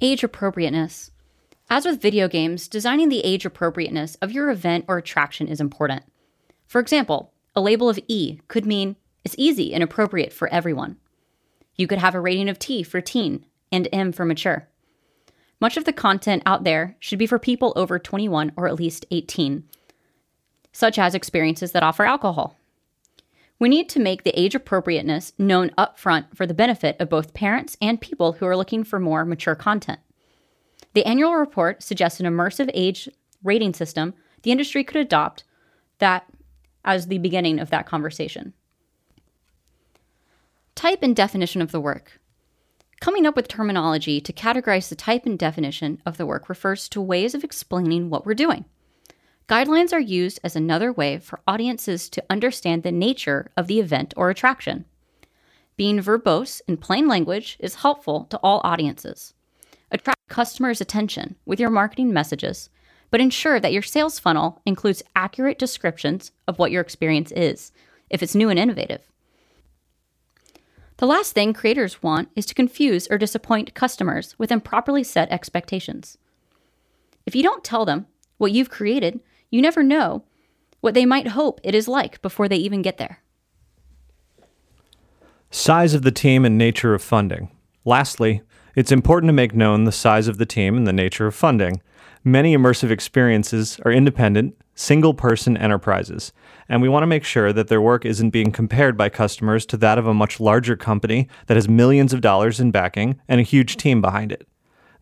Age 0.00 0.24
appropriateness. 0.24 1.12
As 1.70 1.86
with 1.86 2.02
video 2.02 2.28
games, 2.28 2.68
designing 2.68 3.08
the 3.08 3.24
age 3.24 3.46
appropriateness 3.46 4.16
of 4.16 4.32
your 4.32 4.50
event 4.50 4.84
or 4.88 4.98
attraction 4.98 5.48
is 5.48 5.60
important. 5.60 6.02
For 6.66 6.80
example, 6.80 7.32
a 7.54 7.60
label 7.60 7.88
of 7.88 8.00
E 8.08 8.40
could 8.48 8.66
mean 8.66 8.96
it's 9.24 9.36
easy 9.38 9.72
and 9.72 9.82
appropriate 9.82 10.32
for 10.32 10.48
everyone. 10.48 10.96
You 11.76 11.86
could 11.86 11.98
have 11.98 12.14
a 12.14 12.20
rating 12.20 12.48
of 12.48 12.58
T 12.58 12.82
for 12.82 13.00
teen 13.00 13.46
and 13.72 13.88
M 13.92 14.12
for 14.12 14.24
mature. 14.24 14.68
Much 15.60 15.76
of 15.76 15.84
the 15.84 15.92
content 15.92 16.42
out 16.44 16.64
there 16.64 16.96
should 16.98 17.18
be 17.18 17.26
for 17.26 17.38
people 17.38 17.72
over 17.76 17.98
21 17.98 18.52
or 18.56 18.66
at 18.66 18.74
least 18.74 19.06
18, 19.10 19.64
such 20.72 20.98
as 20.98 21.14
experiences 21.14 21.72
that 21.72 21.82
offer 21.82 22.04
alcohol, 22.04 22.58
we 23.64 23.70
need 23.70 23.88
to 23.88 23.98
make 23.98 24.24
the 24.24 24.38
age 24.38 24.54
appropriateness 24.54 25.32
known 25.38 25.70
upfront 25.78 26.26
for 26.36 26.46
the 26.46 26.52
benefit 26.52 27.00
of 27.00 27.08
both 27.08 27.32
parents 27.32 27.78
and 27.80 27.98
people 27.98 28.32
who 28.32 28.44
are 28.44 28.58
looking 28.58 28.84
for 28.84 29.00
more 29.00 29.24
mature 29.24 29.54
content. 29.54 30.00
The 30.92 31.06
annual 31.06 31.34
report 31.34 31.82
suggests 31.82 32.20
an 32.20 32.26
immersive 32.26 32.70
age 32.74 33.08
rating 33.42 33.72
system 33.72 34.12
the 34.42 34.50
industry 34.50 34.84
could 34.84 34.98
adopt 34.98 35.44
that 35.98 36.26
as 36.84 37.06
the 37.06 37.16
beginning 37.16 37.58
of 37.58 37.70
that 37.70 37.86
conversation. 37.86 38.52
Type 40.74 40.98
and 41.00 41.16
definition 41.16 41.62
of 41.62 41.72
the 41.72 41.80
work. 41.80 42.20
Coming 43.00 43.24
up 43.24 43.34
with 43.34 43.48
terminology 43.48 44.20
to 44.20 44.32
categorize 44.34 44.90
the 44.90 44.94
type 44.94 45.24
and 45.24 45.38
definition 45.38 46.02
of 46.04 46.18
the 46.18 46.26
work 46.26 46.50
refers 46.50 46.86
to 46.90 47.00
ways 47.00 47.34
of 47.34 47.42
explaining 47.42 48.10
what 48.10 48.26
we're 48.26 48.34
doing. 48.34 48.66
Guidelines 49.46 49.92
are 49.92 50.00
used 50.00 50.40
as 50.42 50.56
another 50.56 50.90
way 50.90 51.18
for 51.18 51.40
audiences 51.46 52.08
to 52.08 52.24
understand 52.30 52.82
the 52.82 52.92
nature 52.92 53.50
of 53.58 53.66
the 53.66 53.78
event 53.78 54.14
or 54.16 54.30
attraction. 54.30 54.86
Being 55.76 56.00
verbose 56.00 56.62
in 56.66 56.78
plain 56.78 57.08
language 57.08 57.58
is 57.60 57.76
helpful 57.76 58.24
to 58.30 58.38
all 58.38 58.62
audiences. 58.64 59.34
Attract 59.90 60.28
customers' 60.28 60.80
attention 60.80 61.36
with 61.44 61.60
your 61.60 61.68
marketing 61.68 62.10
messages, 62.10 62.70
but 63.10 63.20
ensure 63.20 63.60
that 63.60 63.72
your 63.72 63.82
sales 63.82 64.18
funnel 64.18 64.62
includes 64.64 65.02
accurate 65.14 65.58
descriptions 65.58 66.32
of 66.48 66.58
what 66.58 66.70
your 66.70 66.80
experience 66.80 67.30
is, 67.32 67.70
if 68.08 68.22
it's 68.22 68.34
new 68.34 68.48
and 68.48 68.58
innovative. 68.58 69.02
The 70.96 71.06
last 71.06 71.32
thing 71.32 71.52
creators 71.52 72.02
want 72.02 72.30
is 72.34 72.46
to 72.46 72.54
confuse 72.54 73.06
or 73.10 73.18
disappoint 73.18 73.74
customers 73.74 74.38
with 74.38 74.50
improperly 74.50 75.04
set 75.04 75.30
expectations. 75.30 76.16
If 77.26 77.34
you 77.34 77.42
don't 77.42 77.62
tell 77.62 77.84
them 77.84 78.06
what 78.38 78.52
you've 78.52 78.70
created, 78.70 79.20
you 79.54 79.62
never 79.62 79.84
know 79.84 80.24
what 80.80 80.94
they 80.94 81.06
might 81.06 81.28
hope 81.28 81.60
it 81.62 81.76
is 81.76 81.86
like 81.86 82.20
before 82.22 82.48
they 82.48 82.56
even 82.56 82.82
get 82.82 82.98
there. 82.98 83.22
Size 85.52 85.94
of 85.94 86.02
the 86.02 86.10
team 86.10 86.44
and 86.44 86.58
nature 86.58 86.92
of 86.92 87.00
funding. 87.00 87.52
Lastly, 87.84 88.42
it's 88.74 88.90
important 88.90 89.28
to 89.28 89.32
make 89.32 89.54
known 89.54 89.84
the 89.84 89.92
size 89.92 90.26
of 90.26 90.38
the 90.38 90.44
team 90.44 90.76
and 90.76 90.88
the 90.88 90.92
nature 90.92 91.28
of 91.28 91.36
funding. 91.36 91.80
Many 92.24 92.56
immersive 92.56 92.90
experiences 92.90 93.78
are 93.84 93.92
independent, 93.92 94.56
single 94.74 95.14
person 95.14 95.56
enterprises, 95.56 96.32
and 96.68 96.82
we 96.82 96.88
want 96.88 97.04
to 97.04 97.06
make 97.06 97.22
sure 97.22 97.52
that 97.52 97.68
their 97.68 97.80
work 97.80 98.04
isn't 98.04 98.30
being 98.30 98.50
compared 98.50 98.96
by 98.96 99.08
customers 99.08 99.64
to 99.66 99.76
that 99.76 99.98
of 99.98 100.08
a 100.08 100.14
much 100.14 100.40
larger 100.40 100.74
company 100.74 101.28
that 101.46 101.56
has 101.56 101.68
millions 101.68 102.12
of 102.12 102.20
dollars 102.20 102.58
in 102.58 102.72
backing 102.72 103.20
and 103.28 103.40
a 103.40 103.44
huge 103.44 103.76
team 103.76 104.00
behind 104.00 104.32
it. 104.32 104.48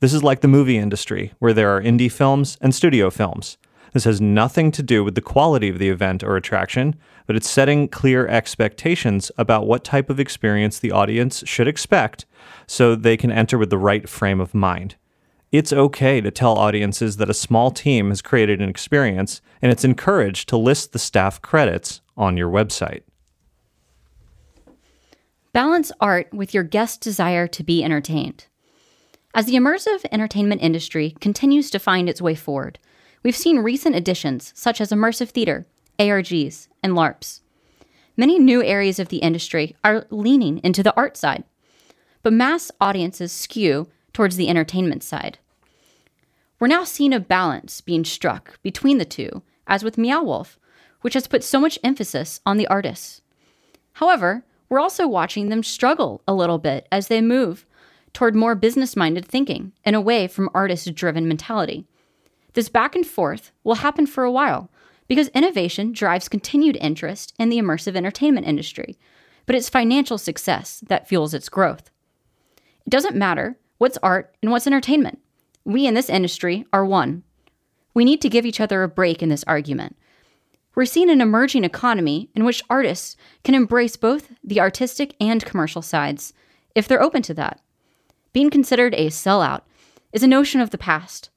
This 0.01 0.13
is 0.13 0.23
like 0.23 0.43
the 0.43 0.49
movie 0.49 0.77
industry, 0.77 1.33
where 1.39 1.55
there 1.55 1.75
are 1.75 1.81
indie 1.81 2.13
films 2.13 2.59
and 2.61 2.75
studio 2.75 3.09
films. 3.09 3.57
This 3.93 4.05
has 4.05 4.21
nothing 4.21 4.71
to 4.73 4.83
do 4.83 5.05
with 5.05 5.15
the 5.15 5.21
quality 5.21 5.69
of 5.69 5.79
the 5.79 5.91
event 5.91 6.23
or 6.23 6.37
attraction, 6.37 6.97
but 7.27 7.37
it's 7.37 7.51
setting 7.51 7.89
clear 7.89 8.27
expectations 8.27 9.31
about 9.37 9.67
what 9.67 9.85
type 9.85 10.09
of 10.09 10.19
experience 10.19 10.79
the 10.79 10.93
audience 10.93 11.43
should 11.47 11.69
expect 11.69 12.25
so 12.67 12.95
they 12.95 13.17
can 13.17 13.31
enter 13.31 13.59
with 13.59 13.71
the 13.71 13.79
right 13.79 14.09
frame 14.09 14.41
of 14.41 14.55
mind. 14.55 14.97
It's 15.51 15.73
okay 15.73 16.23
to 16.23 16.31
tell 16.31 16.57
audiences 16.57 17.19
that 17.19 17.29
a 17.29 17.35
small 17.35 17.71
team 17.71 18.09
has 18.09 18.23
created 18.23 18.63
an 18.63 18.71
experience, 18.71 19.43
and 19.61 19.71
it's 19.71 19.85
encouraged 19.85 20.49
to 20.49 20.57
list 20.57 20.93
the 20.93 20.99
staff 20.99 21.43
credits 21.43 22.01
on 22.17 22.39
your 22.39 22.51
website. 22.51 23.03
Balance 25.53 25.93
art 26.01 26.33
with 26.33 26.55
your 26.55 26.63
guest's 26.63 26.97
desire 26.97 27.47
to 27.49 27.63
be 27.63 27.85
entertained. 27.85 28.47
As 29.35 29.45
the 29.45 29.55
immersive 29.55 30.07
entertainment 30.11 30.63
industry 30.63 31.15
continues 31.21 31.69
to 31.71 31.79
find 31.79 32.09
its 32.09 32.23
way 32.23 32.35
forward, 32.35 32.79
we've 33.23 33.37
seen 33.37 33.59
recent 33.59 33.97
additions 33.97 34.53
such 34.55 34.81
as 34.81 34.91
immersive 34.91 35.31
theater, 35.31 35.67
ARGs, 35.99 36.69
and 36.83 36.95
LARPs. 36.95 37.41
Many 38.17 38.39
new 38.39 38.63
areas 38.63 38.99
of 38.99 39.09
the 39.09 39.19
industry 39.19 39.77
are 39.83 40.07
leaning 40.11 40.59
into 40.59 40.83
the 40.83 40.95
art 40.97 41.17
side, 41.17 41.45
but 42.23 42.33
mass 42.33 42.71
audiences 42.81 43.33
skew 43.33 43.89
towards 44.13 44.37
the 44.37 44.49
entertainment 44.49 45.03
side. 45.03 45.39
We're 46.61 46.69
now 46.69 46.85
seeing 46.85 47.13
a 47.13 47.21
balance 47.21 47.81
being 47.81 48.05
struck 48.05 48.61
between 48.63 48.99
the 48.99 49.05
two, 49.05 49.43
as 49.67 49.83
with 49.83 49.99
Meow 49.99 50.23
Wolf, 50.23 50.59
which 51.01 51.15
has 51.15 51.27
put 51.27 51.43
so 51.43 51.59
much 51.59 51.79
emphasis 51.83 52.41
on 52.47 52.57
the 52.57 52.67
artists. 52.69 53.23
However, 53.95 54.45
we're 54.69 54.81
also 54.81 55.07
watching 55.07 55.49
them 55.49 55.63
struggle 55.63 56.23
a 56.27 56.35
little 56.35 56.59
bit 56.59 56.87
as 56.93 57.09
they 57.09 57.21
move 57.21 57.67
toward 58.13 58.35
more 58.35 58.55
business 58.55 58.97
minded 58.97 59.25
thinking 59.25 59.73
and 59.85 59.97
away 59.97 60.29
from 60.29 60.51
artist 60.55 60.95
driven 60.95 61.27
mentality. 61.27 61.87
This 62.55 62.69
back 62.69 62.95
and 62.95 63.07
forth 63.07 63.53
will 63.65 63.77
happen 63.77 64.07
for 64.07 64.25
a 64.25 64.31
while 64.31 64.71
because 65.09 65.29
innovation 65.29 65.93
drives 65.93 66.29
continued 66.29 66.77
interest 66.81 67.35
in 67.39 67.49
the 67.49 67.59
immersive 67.59 67.97
entertainment 67.97 68.47
industry, 68.47 68.99
but 69.47 69.57
it's 69.57 69.69
financial 69.69 70.19
success 70.19 70.83
that 70.87 71.09
fuels 71.09 71.35
its 71.35 71.49
growth. 71.49 71.91
It 72.87 72.91
doesn't 72.91 73.17
matter 73.17 73.59
what's 73.79 73.99
art 74.03 74.35
and 74.43 74.51
what's 74.51 74.67
entertainment. 74.67 75.19
We 75.65 75.87
in 75.87 75.95
this 75.95 76.11
industry 76.11 76.65
are 76.73 76.85
one. 76.85 77.23
We 77.95 78.05
need 78.05 78.21
to 78.23 78.29
give 78.29 78.47
each 78.47 78.61
other 78.61 78.83
a 78.83 78.89
break 78.89 79.23
in 79.23 79.29
this 79.29 79.45
argument. 79.47 79.97
We're 80.75 80.87
seeing 80.87 81.11
an 81.11 81.21
emerging 81.21 81.65
economy 81.65 82.31
in 82.35 82.45
which 82.45 82.63
artists 82.71 83.17
can 83.45 83.55
embrace 83.55 83.97
both 83.97 84.31
the 84.43 84.61
artistic 84.61 85.15
and 85.21 85.45
commercial 85.45 85.83
sides 85.83 86.33
if 86.75 86.89
they're 86.89 87.03
open 87.03 87.23
to 87.23 87.35
that. 87.35 87.61
Being 88.33 88.49
considered 88.49 88.95
a 88.95 89.09
sellout 89.09 89.63
is 90.13 90.23
a 90.23 90.29
notion 90.29 90.61
of 90.61 90.71
the 90.71 90.79
past. 90.79 91.29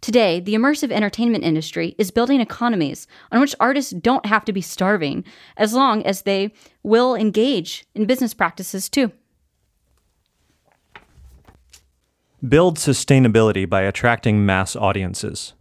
Today, 0.00 0.40
the 0.40 0.54
immersive 0.54 0.90
entertainment 0.90 1.44
industry 1.44 1.94
is 1.98 2.10
building 2.10 2.40
economies 2.40 3.06
on 3.30 3.40
which 3.40 3.54
artists 3.60 3.92
don't 3.92 4.24
have 4.24 4.44
to 4.46 4.52
be 4.52 4.62
starving 4.62 5.24
as 5.56 5.74
long 5.74 6.04
as 6.06 6.22
they 6.22 6.52
will 6.82 7.14
engage 7.14 7.84
in 7.94 8.06
business 8.06 8.32
practices 8.32 8.88
too. 8.88 9.12
Build 12.46 12.78
sustainability 12.78 13.68
by 13.68 13.82
attracting 13.82 14.46
mass 14.46 14.74
audiences. 14.74 15.52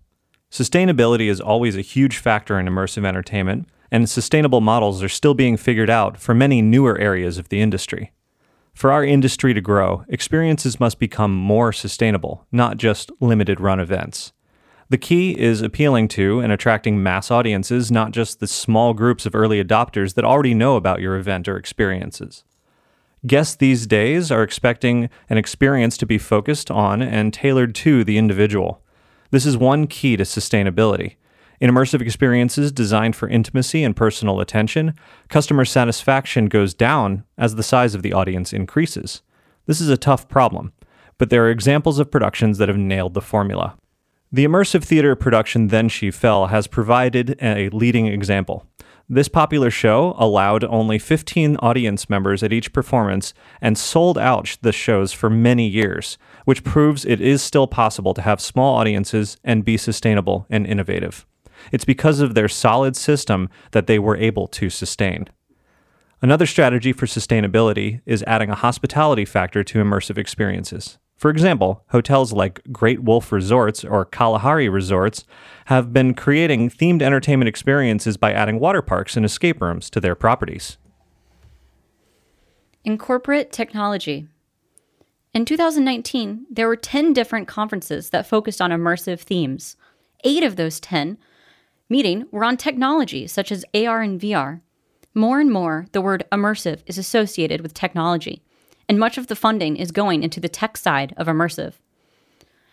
Sustainability 0.50 1.28
is 1.30 1.42
always 1.42 1.76
a 1.76 1.82
huge 1.82 2.18
factor 2.18 2.58
in 2.58 2.66
immersive 2.66 3.06
entertainment, 3.06 3.68
and 3.92 4.10
sustainable 4.10 4.62
models 4.62 5.04
are 5.04 5.10
still 5.10 5.34
being 5.34 5.58
figured 5.58 5.90
out 5.90 6.18
for 6.18 6.34
many 6.34 6.62
newer 6.62 6.98
areas 6.98 7.38
of 7.38 7.50
the 7.50 7.60
industry. 7.60 8.14
For 8.80 8.94
our 8.94 9.04
industry 9.04 9.54
to 9.54 9.60
grow, 9.60 10.06
experiences 10.08 10.80
must 10.80 11.00
become 11.00 11.36
more 11.36 11.74
sustainable, 11.74 12.48
not 12.50 12.78
just 12.78 13.12
limited 13.20 13.60
run 13.60 13.78
events. 13.78 14.32
The 14.88 14.98
key 14.98 15.38
is 15.38 15.62
appealing 15.62 16.08
to 16.16 16.40
and 16.40 16.54
attracting 16.54 17.04
mass 17.04 17.30
audiences, 17.30 17.92
not 17.92 18.12
just 18.12 18.40
the 18.40 18.48
small 18.48 18.94
groups 18.94 19.26
of 19.26 19.36
early 19.36 19.62
adopters 19.62 20.14
that 20.14 20.24
already 20.24 20.54
know 20.54 20.78
about 20.78 21.02
your 21.02 21.18
event 21.18 21.50
or 21.50 21.58
experiences. 21.58 22.46
Guests 23.28 23.58
these 23.58 23.86
days 23.86 24.32
are 24.32 24.44
expecting 24.44 25.10
an 25.30 25.38
experience 25.38 25.98
to 25.98 26.06
be 26.06 26.18
focused 26.18 26.72
on 26.72 27.02
and 27.02 27.34
tailored 27.34 27.76
to 27.76 28.06
the 28.06 28.18
individual. 28.18 28.82
This 29.30 29.46
is 29.46 29.58
one 29.58 29.88
key 29.88 30.16
to 30.16 30.24
sustainability. 30.24 31.18
In 31.60 31.70
immersive 31.70 32.02
experiences 32.02 32.72
designed 32.72 33.18
for 33.18 33.28
intimacy 33.28 33.84
and 33.84 33.96
personal 33.96 34.40
attention, 34.40 34.94
customer 35.28 35.66
satisfaction 35.66 36.46
goes 36.46 36.74
down 36.74 37.26
as 37.38 37.56
the 37.56 37.64
size 37.64 37.94
of 37.94 38.02
the 38.02 38.14
audience 38.14 38.54
increases. 38.54 39.22
This 39.66 39.82
is 39.82 39.90
a 39.90 39.98
tough 39.98 40.30
problem, 40.30 40.72
but 41.18 41.30
there 41.30 41.44
are 41.46 41.50
examples 41.50 42.00
of 42.00 42.12
productions 42.12 42.60
that 42.60 42.70
have 42.70 42.78
nailed 42.78 43.14
the 43.14 43.22
formula. 43.22 43.78
The 44.32 44.46
immersive 44.46 44.84
theater 44.84 45.16
production 45.16 45.68
Then 45.68 45.90
She 45.90 46.12
Fell 46.12 46.48
has 46.48 46.68
provided 46.68 47.38
a 47.42 47.68
leading 47.70 48.08
example. 48.08 48.66
This 49.10 49.28
popular 49.28 49.72
show 49.72 50.16
allowed 50.18 50.64
only 50.64 51.00
15 51.00 51.58
audience 51.58 52.10
members 52.10 52.44
at 52.44 52.54
each 52.54 52.72
performance 52.72 53.34
and 53.60 53.76
sold 53.76 54.18
out 54.18 54.56
the 54.62 54.72
shows 54.72 55.12
for 55.12 55.32
many 55.32 55.68
years, 55.68 56.18
which 56.46 56.64
proves 56.64 57.06
it 57.06 57.20
is 57.20 57.42
still 57.42 57.66
possible 57.68 58.14
to 58.14 58.22
have 58.22 58.40
small 58.40 58.76
audiences 58.78 59.38
and 59.44 59.66
be 59.66 59.78
sustainable 59.78 60.46
and 60.50 60.66
innovative. 60.68 61.26
It's 61.72 61.86
because 61.86 62.20
of 62.20 62.34
their 62.34 62.48
solid 62.48 62.96
system 62.96 63.50
that 63.72 63.88
they 63.88 64.00
were 64.00 64.18
able 64.18 64.48
to 64.48 64.70
sustain. 64.70 65.28
Another 66.22 66.46
strategy 66.46 66.92
for 66.92 67.06
sustainability 67.06 68.02
is 68.06 68.24
adding 68.28 68.50
a 68.50 68.56
hospitality 68.56 69.26
factor 69.26 69.64
to 69.64 69.84
immersive 69.84 70.18
experiences. 70.18 70.98
For 71.16 71.30
example, 71.30 71.84
hotels 71.90 72.32
like 72.32 72.62
Great 72.72 73.04
Wolf 73.04 73.32
Resorts 73.32 73.84
or 73.84 74.06
Kalahari 74.06 74.70
Resorts 74.70 75.26
have 75.66 75.92
been 75.92 76.14
creating 76.14 76.70
themed 76.70 77.02
entertainment 77.02 77.50
experiences 77.50 78.16
by 78.16 78.32
adding 78.32 78.60
water 78.60 78.82
parks 78.82 79.18
and 79.18 79.26
escape 79.26 79.62
rooms 79.62 79.90
to 79.90 80.00
their 80.00 80.16
properties. 80.16 80.78
Incorporate 82.86 83.52
technology. 83.52 84.28
In 85.34 85.46
2019, 85.46 86.46
there 86.50 86.68
were 86.68 86.76
10 86.76 87.14
different 87.14 87.48
conferences 87.48 88.10
that 88.10 88.26
focused 88.26 88.62
on 88.62 88.72
immersive 88.72 89.20
themes. 89.20 89.76
Eight 90.24 90.44
of 90.44 90.56
those 90.56 90.80
10 90.80 91.18
meeting 91.90 92.26
were 92.32 92.44
on 92.44 92.56
technology 92.56 93.28
such 93.28 93.52
as 93.52 93.66
AR 93.74 94.02
and 94.02 94.22
VR. 94.22 94.62
More 95.14 95.40
and 95.40 95.52
more, 95.52 95.88
the 95.92 96.02
word 96.02 96.24
immersive 96.32 96.82
is 96.86 96.98
associated 96.98 97.62
with 97.62 97.74
technology 97.74 98.44
and 98.90 99.00
much 99.00 99.18
of 99.18 99.28
the 99.28 99.36
funding 99.36 99.78
is 99.78 99.92
going 99.92 100.24
into 100.24 100.40
the 100.40 100.50
tech 100.50 100.76
side 100.76 101.14
of 101.16 101.28
immersive. 101.28 101.76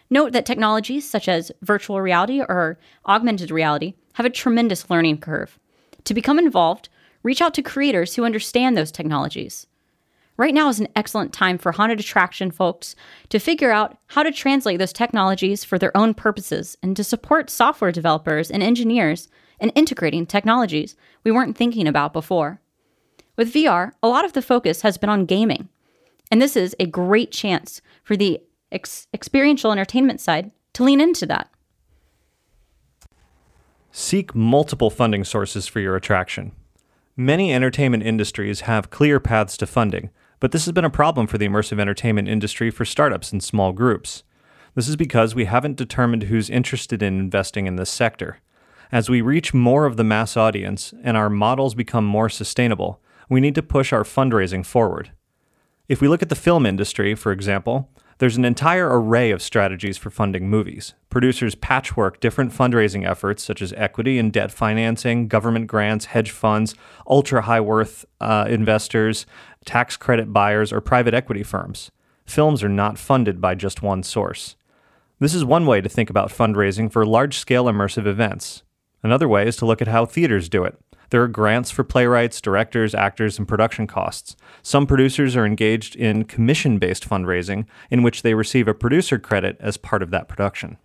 Note 0.09 0.33
that 0.33 0.47
technologies 0.47 1.09
such 1.09 1.29
as 1.29 1.53
virtual 1.61 2.01
reality 2.01 2.41
or 2.41 2.79
augmented 3.07 3.51
reality 3.51 3.95
have 4.15 4.25
a 4.25 4.31
tremendous 4.31 4.89
learning 4.89 5.19
curve. 5.19 5.59
To 6.05 6.15
become 6.15 6.39
involved, 6.39 6.89
reach 7.23 7.43
out 7.43 7.53
to 7.55 7.63
creators 7.63 8.15
who 8.15 8.25
understand 8.25 8.77
those 8.77 8.91
technologies. 8.91 9.67
Right 10.39 10.53
now 10.53 10.69
is 10.69 10.81
an 10.81 10.89
excellent 10.95 11.33
time 11.33 11.57
for 11.57 11.73
haunted 11.73 11.99
attraction 11.99 12.51
folks 12.51 12.95
to 13.31 13.39
figure 13.39 13.71
out 13.71 13.97
how 14.09 14.23
to 14.23 14.31
translate 14.31 14.79
those 14.79 14.93
technologies 14.93 15.65
for 15.65 15.79
their 15.79 15.97
own 15.97 16.13
purposes 16.13 16.77
and 16.83 16.95
to 16.97 17.05
support 17.05 17.49
software 17.49 17.93
developers 17.93 18.51
and 18.51 18.63
engineers 18.63 19.29
in 19.59 19.71
integrating 19.71 20.27
technologies 20.27 20.95
we 21.25 21.31
weren't 21.31 21.57
thinking 21.57 21.89
about 21.89 22.13
before. 22.13 22.61
With 23.37 23.53
VR, 23.53 23.93
a 24.03 24.09
lot 24.09 24.25
of 24.27 24.35
the 24.35 24.43
focus 24.43 24.83
has 24.83 24.99
been 24.99 25.11
on 25.11 25.25
gaming, 25.25 25.69
and 26.31 26.41
this 26.41 26.57
is 26.57 26.77
a 26.79 26.87
great 26.87 27.33
chance 27.33 27.81
for 28.03 28.17
the 28.17 28.41
ex- 28.71 29.07
experiential 29.15 29.73
entertainment 29.73 30.21
side 30.21 30.51
to 30.75 30.85
lean 30.85 31.01
into 31.01 31.25
that. 31.27 31.49
Seek 33.91 34.35
multiple 34.35 34.91
funding 34.91 35.25
sources 35.25 35.67
for 35.67 35.81
your 35.81 35.97
attraction. 35.97 36.53
Many 37.17 37.55
entertainment 37.55 38.03
industries 38.03 38.63
have 38.63 38.91
clear 38.91 39.19
paths 39.19 39.57
to 39.57 39.67
funding, 39.67 40.11
but 40.41 40.53
this 40.53 40.65
has 40.65 40.73
been 40.73 40.85
a 40.85 40.91
problem 40.91 41.27
for 41.27 41.39
the 41.39 41.49
immersive 41.49 41.81
entertainment 41.81 42.29
industry 42.29 42.71
for 42.71 42.85
startups 42.85 43.33
and 43.33 43.43
small 43.43 43.73
groups. 43.73 44.23
This 44.75 44.89
is 44.89 44.97
because 44.97 45.35
we 45.35 45.47
haven't 45.47 45.77
determined 45.77 46.25
who's 46.25 46.51
interested 46.51 47.03
in 47.03 47.19
investing 47.19 47.67
in 47.67 47.77
this 47.77 47.91
sector. 47.91 48.39
As 48.93 49.09
we 49.09 49.21
reach 49.21 49.55
more 49.55 49.87
of 49.87 49.97
the 49.97 50.05
mass 50.05 50.37
audience 50.37 50.93
and 51.03 51.17
our 51.17 51.31
models 51.31 51.75
become 51.75 52.05
more 52.05 52.29
sustainable, 52.29 53.01
we 53.29 53.41
need 53.41 53.55
to 53.55 53.63
push 53.63 53.93
our 53.93 54.05
fundraising 54.05 54.65
forward. 54.65 55.11
If 55.89 56.01
we 56.01 56.09
look 56.09 56.23
at 56.23 56.29
the 56.29 56.35
film 56.35 56.67
industry, 56.67 57.15
for 57.15 57.33
example, 57.33 57.89
there's 58.19 58.37
an 58.37 58.45
entire 58.45 58.89
array 58.89 59.31
of 59.31 59.43
strategies 59.43 59.99
for 59.99 60.11
funding 60.11 60.49
movies. 60.49 60.95
Producers 61.11 61.55
patchwork 61.55 62.19
different 62.19 62.53
fundraising 62.53 63.09
efforts 63.09 63.43
such 63.43 63.61
as 63.61 63.75
equity 63.75 64.19
and 64.19 64.33
debt 64.33 64.51
financing, 64.51 65.29
government 65.29 65.67
grants, 65.67 66.07
hedge 66.07 66.31
funds, 66.31 66.75
ultra 67.07 67.43
high 67.43 67.61
worth 67.61 68.07
uh, 68.21 68.47
investors, 68.49 69.27
tax 69.67 69.97
credit 69.97 70.33
buyers, 70.33 70.73
or 70.73 70.81
private 70.81 71.13
equity 71.13 71.43
firms. 71.43 71.91
Films 72.25 72.63
are 72.65 72.69
not 72.69 72.99
funded 72.99 73.41
by 73.41 73.55
just 73.55 73.83
one 73.83 74.03
source. 74.03 74.57
This 75.19 75.35
is 75.35 75.45
one 75.45 75.67
way 75.67 75.81
to 75.81 75.89
think 75.89 76.09
about 76.09 76.31
fundraising 76.31 76.91
for 76.91 77.05
large 77.05 77.37
scale 77.39 77.67
immersive 77.67 78.07
events. 78.07 78.63
Another 79.03 79.29
way 79.29 79.47
is 79.47 79.57
to 79.57 79.67
look 79.67 79.83
at 79.83 79.89
how 79.89 80.07
theaters 80.07 80.49
do 80.49 80.65
it. 80.65 80.79
There 81.11 81.23
are 81.23 81.29
grants 81.29 81.71
for 81.71 81.85
playwrights, 81.85 82.41
directors, 82.41 82.95
actors, 82.95 83.39
and 83.39 83.47
production 83.47 83.87
costs. 83.87 84.37
Some 84.63 84.87
producers 84.87 85.37
are 85.37 85.47
engaged 85.47 85.95
in 85.95 86.25
commission 86.25 86.79
based 86.79 87.09
fundraising, 87.09 87.67
in 87.91 88.03
which 88.03 88.23
they 88.23 88.35
receive 88.35 88.67
a 88.67 88.75
producer 88.75 89.19
credit 89.19 89.57
as 89.61 89.77
part 89.77 90.03
of 90.03 90.11
that 90.11 90.29
production. 90.29 90.79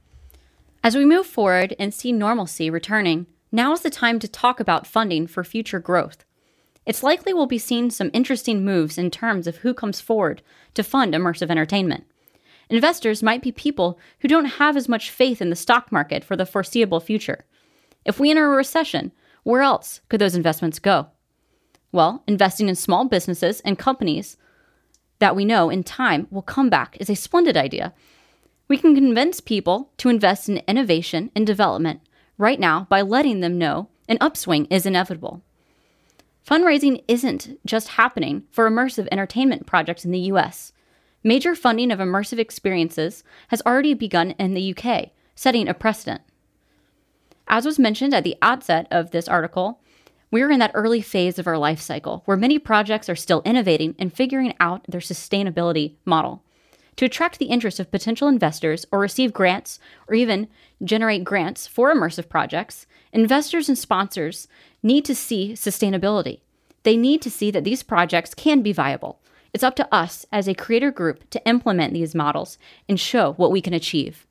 As 0.84 0.96
we 0.96 1.06
move 1.06 1.26
forward 1.26 1.76
and 1.80 1.94
see 1.94 2.12
normalcy 2.12 2.70
returning, 2.70 3.28
now 3.52 3.74
is 3.74 3.82
the 3.82 3.90
time 3.90 4.20
to 4.20 4.28
talk 4.28 4.60
about 4.60 4.88
funding 4.88 5.28
for 5.28 5.44
future 5.44 5.80
growth. 5.80 6.24
It's 6.86 7.04
likely 7.04 7.34
we'll 7.34 7.46
be 7.46 7.58
seeing 7.58 7.92
some 7.92 8.10
interesting 8.14 8.66
moves 8.66 8.98
in 8.98 9.12
terms 9.12 9.48
of 9.48 9.58
who 9.58 9.74
comes 9.74 10.02
forward 10.02 10.42
to 10.74 10.84
fund 10.84 11.14
immersive 11.14 11.50
entertainment. 11.50 12.06
Investors 12.70 13.22
might 13.22 13.42
be 13.42 13.52
people 13.52 14.00
who 14.20 14.28
don't 14.28 14.46
have 14.46 14.78
as 14.78 14.90
much 14.90 15.12
faith 15.12 15.42
in 15.42 15.50
the 15.50 15.56
stock 15.56 15.92
market 15.92 16.24
for 16.24 16.36
the 16.36 16.46
foreseeable 16.46 17.00
future. 17.00 17.46
If 18.06 18.20
we 18.20 18.32
enter 18.32 18.52
a 18.52 18.56
recession, 18.56 19.12
where 19.44 19.62
else 19.62 20.02
could 20.10 20.22
those 20.22 20.36
investments 20.36 20.80
go? 20.80 21.08
Well, 21.92 22.24
investing 22.28 22.70
in 22.70 22.76
small 22.76 23.06
businesses 23.06 23.60
and 23.62 23.78
companies 23.78 24.38
that 25.20 25.36
we 25.36 25.46
know 25.46 25.70
in 25.70 25.84
time 25.84 26.28
will 26.32 26.42
come 26.42 26.70
back 26.70 26.98
is 27.00 27.10
a 27.10 27.16
splendid 27.16 27.58
idea. 27.58 27.94
We 28.68 28.78
can 28.78 28.96
convince 28.96 29.40
people 29.40 29.92
to 29.98 30.10
invest 30.10 30.48
in 30.48 30.64
innovation 30.68 31.30
and 31.36 31.46
development 31.46 32.02
right 32.38 32.60
now 32.60 32.88
by 32.90 33.02
letting 33.02 33.42
them 33.42 33.58
know 33.58 33.90
an 34.08 34.18
upswing 34.22 34.66
is 34.68 34.86
inevitable. 34.86 35.44
Fundraising 36.48 37.04
isn't 37.08 37.60
just 37.66 37.90
happening 37.90 38.44
for 38.52 38.70
immersive 38.70 39.08
entertainment 39.12 39.66
projects 39.68 40.06
in 40.06 40.12
the 40.12 40.20
US. 40.20 40.74
Major 41.24 41.54
funding 41.54 41.92
of 41.92 42.00
immersive 42.00 42.40
experiences 42.40 43.24
has 43.50 43.62
already 43.66 43.94
begun 43.94 44.32
in 44.32 44.54
the 44.54 44.76
UK, 44.76 45.12
setting 45.36 45.68
a 45.68 45.74
precedent. 45.74 46.22
As 47.48 47.66
was 47.66 47.78
mentioned 47.78 48.14
at 48.14 48.24
the 48.24 48.38
outset 48.42 48.88
of 48.90 49.12
this 49.12 49.28
article, 49.28 49.82
we're 50.32 50.50
in 50.50 50.60
that 50.60 50.72
early 50.74 51.02
phase 51.02 51.38
of 51.38 51.46
our 51.46 51.58
life 51.58 51.82
cycle 51.82 52.24
where 52.26 52.38
many 52.38 52.58
projects 52.58 53.10
are 53.10 53.16
still 53.16 53.42
innovating 53.46 53.94
and 54.00 54.14
figuring 54.14 54.54
out 54.60 54.86
their 54.88 55.02
sustainability 55.02 55.96
model. 56.06 56.44
To 56.96 57.06
attract 57.06 57.40
the 57.40 57.46
interest 57.46 57.80
of 57.80 57.92
potential 57.92 58.28
investors 58.28 58.86
or 58.92 59.00
receive 59.00 59.34
grants 59.34 59.80
or 60.08 60.16
even 60.16 60.48
generate 60.84 61.24
grants 61.24 61.68
for 61.68 61.94
immersive 61.94 62.30
projects, 62.30 62.88
investors 63.14 63.68
and 63.70 63.78
sponsors 63.78 64.48
need 64.82 65.06
to 65.06 65.16
see 65.16 65.54
sustainability. 65.54 66.40
They 66.84 66.98
need 66.98 67.22
to 67.22 67.32
see 67.32 67.52
that 67.52 67.64
these 67.64 67.84
projects 67.84 68.34
can 68.34 68.62
be 68.62 68.74
viable. 68.74 69.20
It's 69.54 69.64
up 69.64 69.76
to 69.76 69.94
us 69.94 70.26
as 70.32 70.48
a 70.48 70.54
creator 70.54 70.92
group 70.92 71.30
to 71.32 71.46
implement 71.48 71.94
these 71.94 72.16
models 72.16 72.58
and 72.88 73.00
show 73.00 73.34
what 73.34 73.52
we 73.52 73.62
can 73.62 73.74
achieve. 73.74 74.26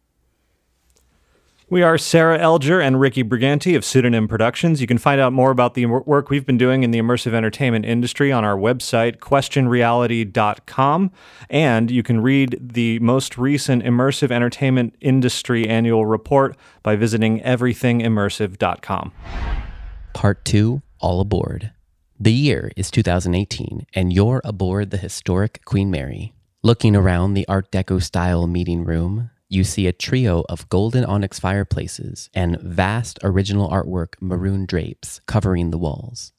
We 1.71 1.85
are 1.85 1.97
Sarah 1.99 2.37
Elger 2.37 2.85
and 2.85 2.99
Ricky 2.99 3.23
Brigante 3.23 3.77
of 3.77 3.85
Pseudonym 3.85 4.27
Productions. 4.27 4.81
You 4.81 4.89
can 4.89 4.99
find 4.99 5.21
out 5.21 5.33
more 5.33 5.53
about 5.53 5.75
the 5.75 5.87
work 5.87 6.29
we've 6.29 6.45
been 6.45 6.59
doing 6.59 6.83
in 6.83 6.91
the 6.91 6.99
immersive 6.99 7.33
entertainment 7.33 7.85
industry 7.85 8.33
on 8.33 8.45
our 8.45 8.57
website, 8.57 9.19
questionreality.com. 9.19 11.13
And 11.49 11.89
you 11.93 12.03
can 12.03 12.23
read 12.23 12.59
the 12.61 12.99
most 12.99 13.39
recent 13.39 13.85
immersive 13.85 14.33
entertainment 14.33 14.97
industry 15.01 15.69
annual 15.69 16.07
report 16.07 16.57
by 16.83 16.97
visiting 16.97 17.41
everythingimmersive.com. 17.43 19.13
Part 20.13 20.45
2 20.45 20.83
All 20.99 21.21
Aboard. 21.21 21.71
The 22.19 22.33
year 22.33 22.73
is 22.77 22.91
2018, 22.91 23.87
and 23.95 24.13
you're 24.13 24.41
aboard 24.45 24.91
the 24.91 24.97
historic 24.97 25.65
Queen 25.65 25.89
Mary. 25.89 26.35
Looking 26.65 26.97
around 26.97 27.35
the 27.35 27.47
Art 27.47 27.71
Deco 27.71 28.03
style 28.03 28.49
meeting 28.49 28.85
room, 28.85 29.31
you 29.51 29.65
see 29.65 29.87
a 29.87 29.93
trio 29.93 30.45
of 30.49 30.69
golden 30.69 31.05
onyx 31.05 31.41
fireplaces 31.41 32.31
and 32.33 32.59
vast 32.61 33.19
original 33.23 33.69
artwork 33.69 34.15
maroon 34.21 34.65
drapes 34.65 35.21
covering 35.27 35.71
the 35.71 35.79
walls. 35.79 36.33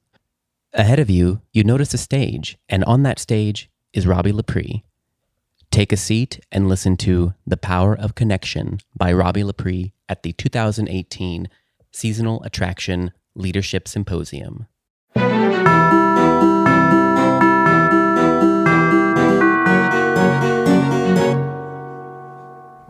Ahead 0.74 0.98
of 0.98 1.10
you, 1.10 1.42
you 1.52 1.66
notice 1.66 1.94
a 1.94 1.98
stage, 1.98 2.58
and 2.70 2.86
on 2.86 3.04
that 3.04 3.20
stage 3.20 3.70
is 3.92 4.06
Robbi 4.06 4.32
Lepre. 4.32 4.84
Take 5.70 5.92
a 5.92 5.98
seat 5.98 6.40
and 6.52 6.70
listen 6.70 6.96
to 6.98 7.34
The 7.46 7.58
Power 7.58 7.94
of 7.94 8.16
Connection 8.16 8.80
by 8.96 9.12
Robbi 9.12 9.44
Lepre 9.44 9.92
at 10.08 10.24
the 10.24 10.32
2018 10.32 11.50
Seasonal 11.92 12.42
Attraction 12.44 13.12
Leadership 13.36 13.90
Symposium. 13.90 14.68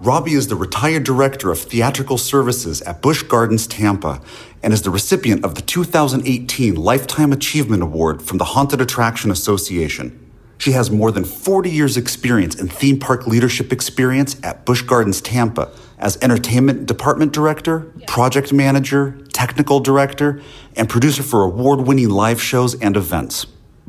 Robbi 0.02 0.32
is 0.32 0.48
the 0.48 0.56
retired 0.56 1.04
director 1.04 1.52
of 1.52 1.60
theatrical 1.60 2.18
services 2.18 2.82
at 2.82 3.04
Busch 3.04 3.22
Gardens, 3.22 3.68
Tampa, 3.68 4.20
and 4.64 4.74
is 4.74 4.82
the 4.82 4.90
recipient 4.90 5.46
of 5.46 5.54
the 5.54 5.62
2018 5.62 6.74
Lifetime 6.74 7.32
Achievement 7.32 7.84
Award 7.84 8.20
from 8.20 8.40
the 8.40 8.46
Haunted 8.46 8.82
Attraction 8.82 9.30
Association. 9.30 10.18
She 10.58 10.72
has 10.72 10.90
more 10.90 11.12
than 11.12 11.24
40 11.24 11.70
years' 11.70 11.98
experience 11.98 12.56
in 12.56 12.68
theme 12.68 12.98
park 12.98 13.28
leadership 13.28 13.72
experience 13.72 14.38
at 14.42 14.66
Busch 14.66 14.82
Gardens, 14.82 15.22
Tampa, 15.22 15.70
as 16.00 16.18
entertainment 16.24 16.88
department 16.88 17.32
director, 17.32 17.82
project 18.08 18.52
manager, 18.52 19.20
technical 19.34 19.80
director, 19.82 20.42
and 20.76 20.90
producer 20.90 21.22
for 21.22 21.44
award 21.44 21.82
winning 21.82 22.10
live 22.10 22.42
shows 22.42 22.74
and 22.82 22.98
events. 22.98 23.46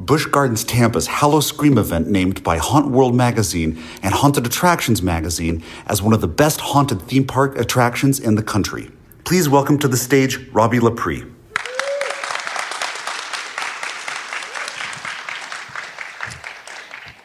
Busch 0.07 0.27
Gardens 0.27 0.65
Tampa's 0.65 1.07
Howl-O-Scream 1.07 1.79
event 1.79 2.09
named 2.09 2.43
by 2.43 2.57
Haunt 2.57 2.91
World 2.91 3.15
magazine 3.15 3.81
and 4.03 4.13
Haunted 4.13 4.45
Attractions 4.45 5.01
magazine 5.01 5.63
as 5.87 6.03
one 6.03 6.13
of 6.13 6.21
the 6.21 6.27
best 6.27 6.61
haunted 6.61 7.01
theme 7.03 7.25
park 7.25 7.57
attractions 7.57 8.19
in 8.19 8.35
the 8.35 8.43
country. 8.43 8.91
Please 9.23 9.49
welcome 9.49 9.79
to 9.79 9.87
the 9.87 9.97
stage 9.97 10.41
Robbi 10.51 10.81
Lepre. 10.81 11.31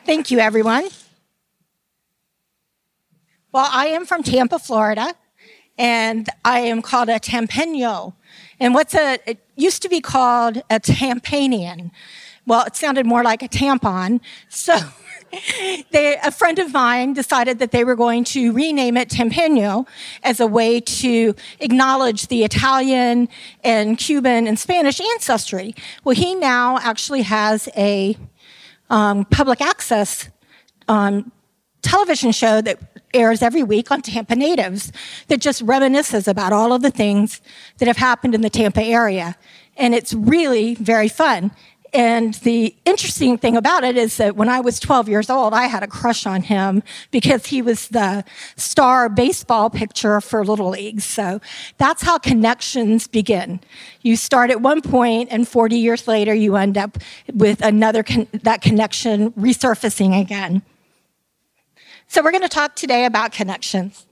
Thank 0.06 0.30
you, 0.30 0.38
everyone. 0.38 0.88
Well, 3.52 3.68
I 3.72 3.88
am 3.88 4.06
from 4.06 4.22
Tampa, 4.22 4.60
Florida, 4.60 5.16
and 5.80 6.30
I 6.46 6.60
am 6.60 6.84
called 6.84 7.10
a 7.10 7.20
Tampeno. 7.20 8.14
And 8.60 8.76
what's 8.76 8.94
a, 8.94 9.18
it 9.26 9.40
used 9.56 9.82
to 9.82 9.90
be 9.90 10.00
called 10.00 10.62
a 10.70 10.80
Tampanian. 10.80 11.92
Well, 12.48 12.66
it 12.66 12.78
sounded 12.78 13.06
more 13.06 13.24
like 13.24 13.44
a 13.44 13.50
tampon. 13.50 14.22
So 14.48 14.80
they, 15.92 16.18
a 16.24 16.32
friend 16.32 16.60
of 16.60 16.74
mine 16.74 17.12
decided 17.12 17.60
that 17.60 17.72
they 17.72 17.84
were 17.84 17.96
going 17.96 18.24
to 18.24 18.54
rename 18.54 18.96
it 18.96 19.10
Tempeno 19.10 19.86
as 20.24 20.40
a 20.40 20.48
way 20.48 20.80
to 20.80 21.36
acknowledge 21.60 22.28
the 22.28 22.46
Italian 22.46 23.28
and 23.66 23.98
Cuban 23.98 24.48
and 24.48 24.58
Spanish 24.58 25.02
ancestry. 25.02 25.76
Well, 26.06 26.16
he 26.16 26.36
now 26.36 26.80
actually 26.80 27.24
has 27.24 27.68
a 27.76 28.18
um, 28.90 29.26
public 29.26 29.60
access 29.60 30.30
um, 30.88 31.34
television 31.82 32.32
show 32.32 32.62
that 32.62 32.80
airs 33.14 33.42
every 33.42 33.64
week 33.64 33.92
on 33.92 34.02
Tampa 34.02 34.36
natives 34.36 34.94
that 35.28 35.42
just 35.42 35.66
reminisces 35.66 36.30
about 36.30 36.54
all 36.54 36.72
of 36.72 36.82
the 36.82 36.92
things 36.92 37.42
that 37.80 37.88
have 37.88 37.98
happened 37.98 38.34
in 38.34 38.42
the 38.42 38.50
Tampa 38.50 38.84
area. 38.84 39.36
And 39.76 39.94
it's 39.94 40.14
really 40.14 40.76
very 40.76 41.10
fun. 41.10 41.52
And 41.98 42.36
the 42.36 42.76
interesting 42.86 43.40
thing 43.40 43.58
about 43.58 43.84
it 43.84 43.98
is 43.98 44.18
that 44.18 44.36
when 44.36 44.50
I 44.50 44.60
was 44.60 44.80
12 44.80 45.10
years 45.10 45.32
old, 45.32 45.56
I 45.56 45.64
had 45.64 45.82
a 45.82 45.88
crush 45.88 46.28
on 46.28 46.44
him 46.44 46.84
because 47.10 47.48
he 47.48 47.64
was 47.64 47.88
the 47.88 48.24
star 48.56 49.10
baseball 49.10 49.72
pitcher 49.72 50.22
for 50.22 50.46
Little 50.46 50.70
League. 50.70 51.02
So 51.02 51.42
that's 51.80 52.04
how 52.04 52.20
connections 52.20 53.08
begin. 53.08 53.62
You 54.04 54.16
start 54.16 54.52
at 54.52 54.62
one 54.62 54.84
point, 54.84 55.30
and 55.32 55.48
40 55.48 55.76
years 55.76 56.08
later, 56.08 56.36
you 56.36 56.56
end 56.56 56.78
up 56.78 57.00
with 57.34 57.64
another 57.64 58.04
con- 58.04 58.28
that 58.32 58.62
connection 58.62 59.32
resurfacing 59.32 60.22
again. 60.22 60.62
So 62.08 62.22
we're 62.22 62.30
going 62.30 62.44
to 62.44 62.48
talk 62.48 62.76
today 62.76 63.06
about 63.06 63.32
connections. 63.32 64.06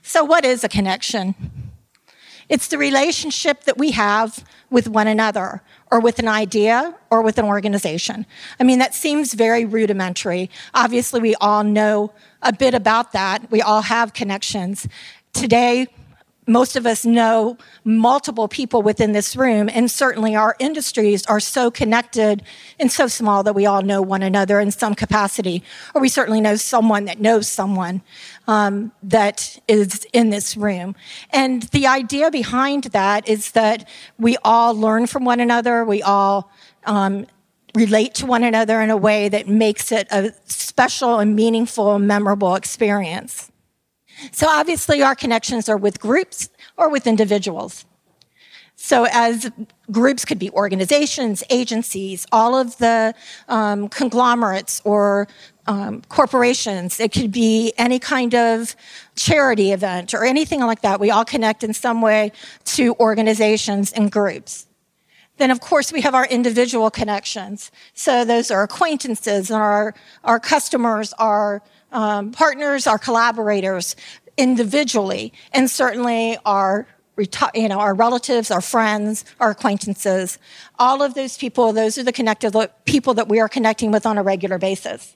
So, 0.00 0.24
what 0.24 0.46
is 0.46 0.64
a 0.64 0.68
connection? 0.68 1.34
It's 2.52 2.68
the 2.68 2.76
relationship 2.76 3.64
that 3.64 3.78
we 3.78 3.92
have 3.92 4.44
with 4.68 4.86
one 4.86 5.06
another 5.06 5.62
or 5.90 6.00
with 6.00 6.18
an 6.18 6.28
idea 6.28 6.94
or 7.08 7.22
with 7.22 7.38
an 7.38 7.46
organization. 7.46 8.26
I 8.60 8.64
mean, 8.64 8.78
that 8.78 8.94
seems 8.94 9.32
very 9.32 9.64
rudimentary. 9.64 10.50
Obviously, 10.74 11.22
we 11.22 11.34
all 11.36 11.64
know 11.64 12.12
a 12.42 12.52
bit 12.52 12.74
about 12.74 13.12
that. 13.12 13.50
We 13.50 13.62
all 13.62 13.80
have 13.80 14.12
connections. 14.12 14.86
Today, 15.32 15.86
most 16.52 16.76
of 16.76 16.86
us 16.86 17.04
know 17.04 17.56
multiple 17.84 18.46
people 18.46 18.82
within 18.82 19.12
this 19.12 19.34
room, 19.34 19.68
and 19.72 19.90
certainly 19.90 20.36
our 20.36 20.54
industries 20.58 21.24
are 21.26 21.40
so 21.40 21.70
connected 21.70 22.42
and 22.78 22.92
so 22.92 23.06
small 23.06 23.42
that 23.42 23.54
we 23.54 23.66
all 23.66 23.82
know 23.82 24.02
one 24.02 24.22
another 24.22 24.60
in 24.60 24.70
some 24.70 24.94
capacity, 24.94 25.62
or 25.94 26.00
we 26.00 26.08
certainly 26.08 26.40
know 26.40 26.56
someone 26.56 27.06
that 27.06 27.20
knows 27.20 27.48
someone 27.48 28.02
um, 28.46 28.92
that 29.02 29.58
is 29.68 30.06
in 30.12 30.30
this 30.30 30.56
room. 30.56 30.94
And 31.30 31.62
the 31.64 31.86
idea 31.86 32.30
behind 32.30 32.84
that 32.84 33.28
is 33.28 33.52
that 33.52 33.88
we 34.18 34.36
all 34.44 34.74
learn 34.74 35.06
from 35.06 35.24
one 35.24 35.40
another, 35.40 35.84
we 35.84 36.02
all 36.02 36.50
um, 36.84 37.26
relate 37.74 38.14
to 38.14 38.26
one 38.26 38.44
another 38.44 38.80
in 38.80 38.90
a 38.90 38.96
way 38.96 39.28
that 39.28 39.48
makes 39.48 39.92
it 39.92 40.06
a 40.10 40.32
special 40.46 41.18
and 41.18 41.34
meaningful 41.36 41.94
and 41.94 42.06
memorable 42.06 42.54
experience. 42.54 43.51
So 44.30 44.46
obviously, 44.48 45.02
our 45.02 45.14
connections 45.14 45.68
are 45.68 45.76
with 45.76 46.00
groups 46.00 46.48
or 46.76 46.88
with 46.88 47.06
individuals. 47.06 47.84
So, 48.76 49.06
as 49.12 49.50
groups 49.90 50.24
could 50.24 50.38
be 50.38 50.50
organizations, 50.50 51.44
agencies, 51.50 52.26
all 52.32 52.56
of 52.56 52.78
the 52.78 53.14
um, 53.48 53.88
conglomerates 53.88 54.82
or 54.84 55.28
um, 55.66 56.02
corporations, 56.08 56.98
it 56.98 57.12
could 57.12 57.30
be 57.30 57.72
any 57.78 57.98
kind 57.98 58.34
of 58.34 58.74
charity 59.14 59.70
event 59.70 60.14
or 60.14 60.24
anything 60.24 60.60
like 60.60 60.80
that. 60.80 60.98
We 60.98 61.10
all 61.10 61.24
connect 61.24 61.62
in 61.62 61.74
some 61.74 62.02
way 62.02 62.32
to 62.64 62.96
organizations 62.96 63.92
and 63.92 64.10
groups. 64.10 64.66
Then, 65.36 65.50
of 65.50 65.60
course, 65.60 65.92
we 65.92 66.00
have 66.00 66.14
our 66.14 66.26
individual 66.26 66.90
connections. 66.90 67.70
So, 67.94 68.24
those 68.24 68.50
are 68.50 68.64
acquaintances 68.64 69.50
and 69.50 69.62
our, 69.62 69.94
our 70.24 70.40
customers, 70.40 71.12
our 71.20 71.62
um, 71.92 72.32
partners, 72.32 72.86
our 72.86 72.98
collaborators 72.98 73.96
individually, 74.36 75.32
and 75.52 75.70
certainly 75.70 76.36
our 76.44 76.86
you 77.54 77.68
know, 77.68 77.78
our 77.78 77.94
relatives, 77.94 78.50
our 78.50 78.62
friends, 78.62 79.24
our 79.38 79.50
acquaintances, 79.50 80.38
all 80.78 81.02
of 81.02 81.12
those 81.12 81.36
people, 81.36 81.72
those 81.72 81.98
are 81.98 82.02
the 82.02 82.12
connected 82.12 82.54
people 82.86 83.12
that 83.14 83.28
we 83.28 83.38
are 83.38 83.50
connecting 83.50 83.90
with 83.92 84.06
on 84.06 84.16
a 84.16 84.22
regular 84.22 84.58
basis. 84.58 85.14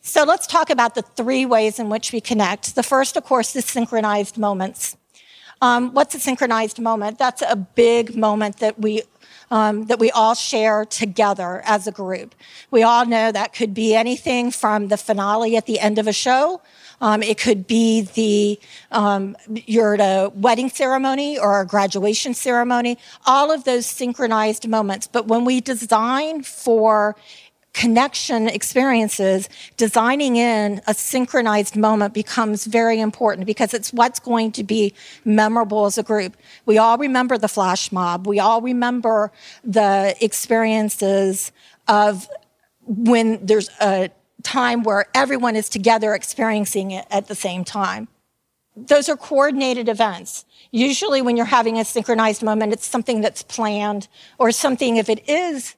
So 0.00 0.24
let's 0.24 0.46
talk 0.46 0.70
about 0.70 0.94
the 0.94 1.02
three 1.02 1.46
ways 1.46 1.78
in 1.78 1.88
which 1.88 2.12
we 2.12 2.20
connect. 2.20 2.74
The 2.74 2.82
first, 2.82 3.16
of 3.16 3.24
course, 3.24 3.56
is 3.56 3.64
synchronized 3.64 4.36
moments. 4.36 4.96
Um, 5.60 5.92
what's 5.92 6.14
a 6.14 6.20
synchronized 6.20 6.78
moment? 6.78 7.18
That's 7.18 7.42
a 7.42 7.56
big 7.56 8.14
moment 8.14 8.58
that 8.58 8.78
we 8.78 9.02
um, 9.50 9.86
that 9.86 9.98
we 9.98 10.10
all 10.10 10.34
share 10.34 10.84
together 10.84 11.62
as 11.64 11.86
a 11.86 11.92
group. 11.92 12.34
We 12.70 12.82
all 12.82 13.06
know 13.06 13.32
that 13.32 13.52
could 13.52 13.74
be 13.74 13.94
anything 13.94 14.50
from 14.50 14.88
the 14.88 14.96
finale 14.96 15.56
at 15.56 15.66
the 15.66 15.80
end 15.80 15.98
of 15.98 16.06
a 16.06 16.12
show 16.12 16.60
um, 17.00 17.22
it 17.22 17.38
could 17.38 17.66
be 17.66 18.02
the 18.02 18.58
um, 18.90 19.36
you're 19.48 19.94
at 19.94 20.00
a 20.00 20.30
wedding 20.30 20.68
ceremony 20.68 21.38
or 21.38 21.60
a 21.60 21.66
graduation 21.66 22.34
ceremony. 22.34 22.98
All 23.26 23.50
of 23.50 23.64
those 23.64 23.86
synchronized 23.86 24.68
moments. 24.68 25.06
But 25.06 25.26
when 25.26 25.44
we 25.44 25.60
design 25.60 26.42
for 26.42 27.16
connection 27.78 28.48
experiences, 28.48 29.48
designing 29.76 30.34
in 30.34 30.82
a 30.88 30.92
synchronized 30.92 31.76
moment 31.76 32.12
becomes 32.12 32.66
very 32.66 32.98
important 32.98 33.46
because 33.46 33.72
it's 33.72 33.92
what's 33.92 34.18
going 34.18 34.50
to 34.50 34.64
be 34.64 34.92
memorable 35.24 35.86
as 35.86 35.96
a 35.96 36.02
group. 36.02 36.36
We 36.66 36.76
all 36.76 36.98
remember 36.98 37.38
the 37.38 37.46
flash 37.46 37.92
mob. 37.92 38.26
We 38.26 38.40
all 38.40 38.60
remember 38.60 39.30
the 39.62 40.16
experiences 40.20 41.52
of 41.86 42.28
when 42.84 43.46
there's 43.46 43.70
a 43.80 44.10
time 44.42 44.82
where 44.82 45.06
everyone 45.14 45.54
is 45.54 45.68
together 45.68 46.14
experiencing 46.14 46.90
it 46.90 47.06
at 47.12 47.28
the 47.28 47.36
same 47.36 47.62
time. 47.62 48.08
Those 48.76 49.08
are 49.08 49.16
coordinated 49.16 49.88
events. 49.88 50.44
Usually, 50.72 51.22
when 51.22 51.36
you're 51.36 51.46
having 51.46 51.78
a 51.78 51.84
synchronized 51.84 52.42
moment, 52.42 52.72
it's 52.72 52.86
something 52.86 53.20
that's 53.20 53.44
planned 53.44 54.08
or 54.36 54.50
something, 54.50 54.96
if 54.96 55.08
it 55.08 55.28
is 55.28 55.76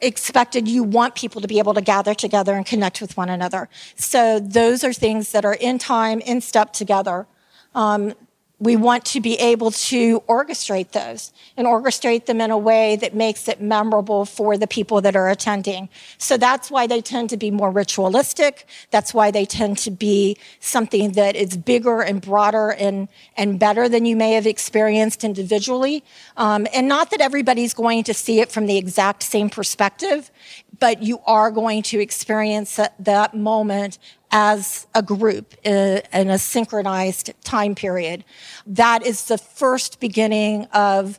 expected, 0.00 0.68
you 0.68 0.82
want 0.82 1.14
people 1.14 1.40
to 1.40 1.48
be 1.48 1.58
able 1.58 1.74
to 1.74 1.80
gather 1.80 2.14
together 2.14 2.54
and 2.54 2.64
connect 2.64 3.00
with 3.00 3.16
one 3.16 3.28
another. 3.28 3.68
So, 3.94 4.38
those 4.38 4.82
are 4.84 4.92
things 4.92 5.32
that 5.32 5.44
are 5.44 5.54
in 5.54 5.78
time, 5.78 6.20
in 6.20 6.40
step 6.40 6.72
together. 6.72 7.26
Um, 7.74 8.14
we 8.60 8.76
want 8.76 9.06
to 9.06 9.20
be 9.20 9.36
able 9.36 9.70
to 9.70 10.20
orchestrate 10.20 10.90
those 10.90 11.32
and 11.56 11.66
orchestrate 11.66 12.26
them 12.26 12.42
in 12.42 12.50
a 12.50 12.58
way 12.58 12.94
that 12.96 13.14
makes 13.14 13.48
it 13.48 13.60
memorable 13.60 14.26
for 14.26 14.58
the 14.58 14.66
people 14.66 15.00
that 15.00 15.16
are 15.16 15.30
attending. 15.30 15.88
So 16.18 16.36
that's 16.36 16.70
why 16.70 16.86
they 16.86 17.00
tend 17.00 17.30
to 17.30 17.38
be 17.38 17.50
more 17.50 17.70
ritualistic. 17.70 18.66
That's 18.90 19.14
why 19.14 19.30
they 19.30 19.46
tend 19.46 19.78
to 19.78 19.90
be 19.90 20.36
something 20.60 21.12
that 21.12 21.36
is 21.36 21.56
bigger 21.56 22.02
and 22.02 22.20
broader 22.20 22.72
and, 22.72 23.08
and 23.34 23.58
better 23.58 23.88
than 23.88 24.04
you 24.04 24.14
may 24.14 24.32
have 24.32 24.46
experienced 24.46 25.24
individually. 25.24 26.04
Um, 26.36 26.66
and 26.74 26.86
not 26.86 27.10
that 27.12 27.22
everybody's 27.22 27.72
going 27.72 28.04
to 28.04 28.14
see 28.14 28.40
it 28.40 28.52
from 28.52 28.66
the 28.66 28.76
exact 28.76 29.22
same 29.22 29.48
perspective, 29.48 30.30
but 30.78 31.02
you 31.02 31.20
are 31.24 31.50
going 31.50 31.82
to 31.84 31.98
experience 31.98 32.76
that, 32.76 32.94
that 32.98 33.34
moment 33.34 33.98
as 34.32 34.86
a 34.94 35.02
group 35.02 35.54
in 35.64 36.30
a 36.30 36.38
synchronized 36.38 37.32
time 37.44 37.74
period. 37.74 38.24
That 38.66 39.04
is 39.04 39.24
the 39.24 39.38
first 39.38 40.00
beginning 40.00 40.66
of 40.66 41.18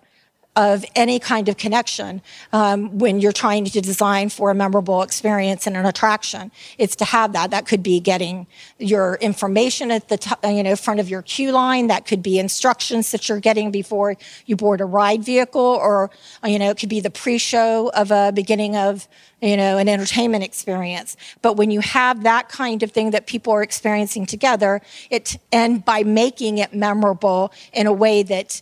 of 0.56 0.84
any 0.96 1.18
kind 1.18 1.48
of 1.48 1.56
connection 1.56 2.22
um, 2.52 2.98
when 2.98 3.22
you're 3.22 3.32
trying 3.32 3.64
to 3.64 3.82
design 3.82 4.30
for 4.30 4.52
a 4.52 4.56
memorable 4.56 5.02
experience 5.02 5.66
and 5.66 5.78
an 5.78 5.86
attraction. 5.86 6.52
It's 6.78 6.96
to 6.98 7.06
have 7.06 7.32
that. 7.34 7.52
That 7.52 7.66
could 7.66 7.82
be 7.82 8.02
getting 8.02 8.48
your 8.78 9.16
information 9.16 9.92
at 9.92 10.10
the 10.10 10.18
t- 10.18 10.36
you 10.44 10.64
know 10.64 10.76
front 10.76 11.00
of 11.00 11.10
your 11.10 11.22
queue 11.22 11.52
line. 11.52 11.88
That 11.88 12.06
could 12.06 12.22
be 12.22 12.38
instructions 12.38 13.12
that 13.12 13.30
you're 13.30 13.40
getting 13.40 13.72
before 13.72 14.18
you 14.46 14.56
board 14.58 14.82
a 14.82 14.86
ride 14.86 15.24
vehicle, 15.24 15.62
or 15.62 16.12
you 16.44 16.60
know 16.60 16.70
it 16.70 16.78
could 16.78 16.90
be 16.90 17.00
the 17.00 17.12
pre-show 17.12 17.90
of 17.94 18.12
a 18.12 18.32
beginning 18.32 18.76
of 18.76 19.08
you 19.42 19.58
know, 19.58 19.80
an 19.80 19.90
entertainment 19.90 20.44
experience. 20.44 21.18
But 21.42 21.58
when 21.58 21.72
you 21.72 21.80
have 21.80 22.24
that 22.24 22.48
kind 22.48 22.84
of 22.84 22.92
thing 22.92 23.10
that 23.12 23.26
people 23.26 23.52
are 23.54 23.64
experiencing 23.64 24.28
together, 24.28 24.82
it, 25.10 25.38
and 25.52 25.84
by 25.84 26.04
making 26.04 26.60
it 26.60 26.74
memorable 26.74 27.52
in 27.74 27.88
a 27.88 27.94
way 27.94 28.22
that 28.24 28.62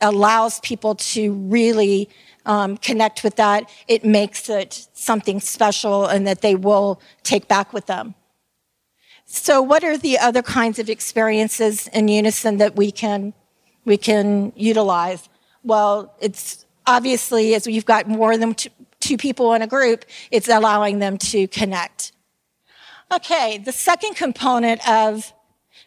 allows 0.00 0.60
people 0.60 0.94
to 0.94 1.32
really 1.32 2.08
um, 2.46 2.78
connect 2.78 3.22
with 3.22 3.36
that, 3.36 3.70
it 3.88 4.04
makes 4.04 4.48
it 4.48 4.88
something 4.94 5.38
special 5.38 6.06
and 6.06 6.26
that 6.26 6.40
they 6.40 6.54
will 6.54 7.00
take 7.22 7.46
back 7.46 7.72
with 7.72 7.86
them. 7.86 8.14
So, 9.26 9.60
what 9.60 9.84
are 9.84 9.98
the 9.98 10.18
other 10.18 10.40
kinds 10.40 10.78
of 10.78 10.88
experiences 10.88 11.86
in 11.88 12.08
unison 12.08 12.56
that 12.56 12.76
we 12.76 12.90
can 12.90 13.34
we 13.84 13.98
can 13.98 14.52
utilize? 14.56 15.28
Well, 15.62 16.14
it's 16.20 16.64
obviously 16.86 17.54
as 17.54 17.66
we've 17.66 17.84
got 17.84 18.08
more 18.08 18.38
than 18.38 18.56
two 19.00 19.18
people 19.18 19.52
in 19.52 19.60
a 19.60 19.66
group, 19.66 20.06
it's 20.30 20.48
allowing 20.48 20.98
them 20.98 21.18
to 21.18 21.46
connect. 21.48 22.12
Okay, 23.12 23.58
the 23.58 23.72
second 23.72 24.16
component 24.16 24.86
of 24.88 25.32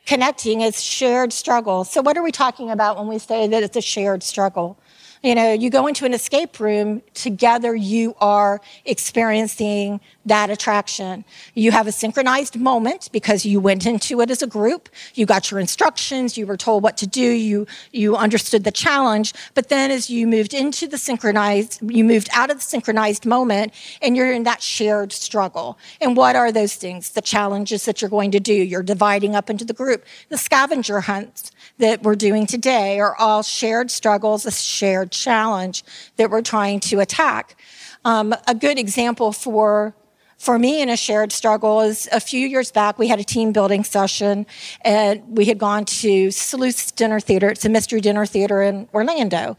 connecting 0.06 0.62
is 0.62 0.82
shared 0.82 1.34
struggle. 1.34 1.84
So, 1.84 2.02
what 2.02 2.18
are 2.18 2.24
we 2.24 2.32
talking 2.32 2.70
about 2.70 2.98
when 2.98 3.08
we 3.08 3.20
say 3.20 3.48
that 3.48 3.64
it's 3.64 3.78
a 3.78 3.82
shared 3.82 4.24
struggle? 4.24 4.78
You 5.24 5.36
know, 5.36 5.54
you 5.54 5.70
go 5.70 5.86
into 5.86 6.06
an 6.06 6.16
escape 6.16 6.60
room, 6.60 7.04
together 7.14 7.76
you 7.76 8.16
are 8.20 8.60
experiencing 8.86 10.02
that 10.26 10.50
attraction. 10.50 11.26
You 11.54 11.72
have 11.72 11.86
a 11.86 11.92
synchronized 11.92 12.60
moment 12.60 13.10
because 13.12 13.46
you 13.46 13.60
went 13.60 13.86
into 13.86 14.22
it 14.22 14.32
as 14.32 14.42
a 14.42 14.48
group. 14.48 14.90
You 15.14 15.28
got 15.28 15.52
your 15.52 15.60
instructions. 15.60 16.38
You 16.38 16.48
were 16.48 16.58
told 16.58 16.82
what 16.82 16.98
to 16.98 17.08
do. 17.08 17.22
You, 17.22 17.68
you 17.92 18.16
understood 18.16 18.64
the 18.64 18.72
challenge. 18.72 19.34
But 19.54 19.70
then 19.70 19.92
as 19.92 20.10
you 20.10 20.26
moved 20.26 20.56
into 20.56 20.88
the 20.88 20.98
synchronized, 20.98 21.82
you 21.88 22.04
moved 22.04 22.30
out 22.34 22.50
of 22.50 22.58
the 22.58 22.64
synchronized 22.64 23.24
moment 23.24 23.74
and 24.02 24.18
you're 24.18 24.32
in 24.32 24.42
that 24.44 24.64
shared 24.64 25.14
struggle. 25.14 25.78
And 26.00 26.18
what 26.18 26.36
are 26.36 26.52
those 26.52 26.74
things? 26.74 27.10
The 27.10 27.22
challenges 27.22 27.86
that 27.86 28.02
you're 28.02 28.10
going 28.10 28.32
to 28.32 28.40
do. 28.40 28.54
You're 28.54 28.82
dividing 28.82 29.36
up 29.36 29.52
into 29.52 29.66
the 29.66 29.74
group. 29.74 30.04
The 30.30 30.38
scavenger 30.38 31.02
hunts 31.02 31.52
that 31.82 32.04
we're 32.04 32.16
doing 32.16 32.46
today 32.46 33.00
are 33.00 33.16
all 33.18 33.42
shared 33.42 33.90
struggles, 33.90 34.46
a 34.46 34.52
shared 34.52 35.12
challenge 35.12 35.84
that 36.16 36.30
we're 36.30 36.44
trying 36.44 36.80
to 36.80 37.00
attack. 37.00 37.56
Um, 38.06 38.36
a 38.48 38.56
good 38.56 38.80
example 38.80 39.32
for 39.34 39.96
for 40.38 40.58
me 40.58 40.82
in 40.82 40.90
a 40.90 40.98
shared 40.98 41.32
struggle 41.32 41.82
is 41.82 42.10
a 42.12 42.20
few 42.20 42.48
years 42.48 42.72
back 42.72 42.98
we 42.98 43.08
had 43.08 43.20
a 43.20 43.24
team 43.24 43.52
building 43.52 43.84
session 43.84 44.48
and 44.82 45.38
we 45.38 45.46
had 45.46 45.60
gone 45.60 45.86
to 45.86 46.32
Sleuth's 46.32 46.92
Dinner 46.92 47.20
Theater. 47.20 47.52
It's 47.52 47.64
a 47.64 47.70
mystery 47.70 48.02
dinner 48.02 48.26
theater 48.26 48.64
in 48.64 48.90
Orlando. 48.92 49.56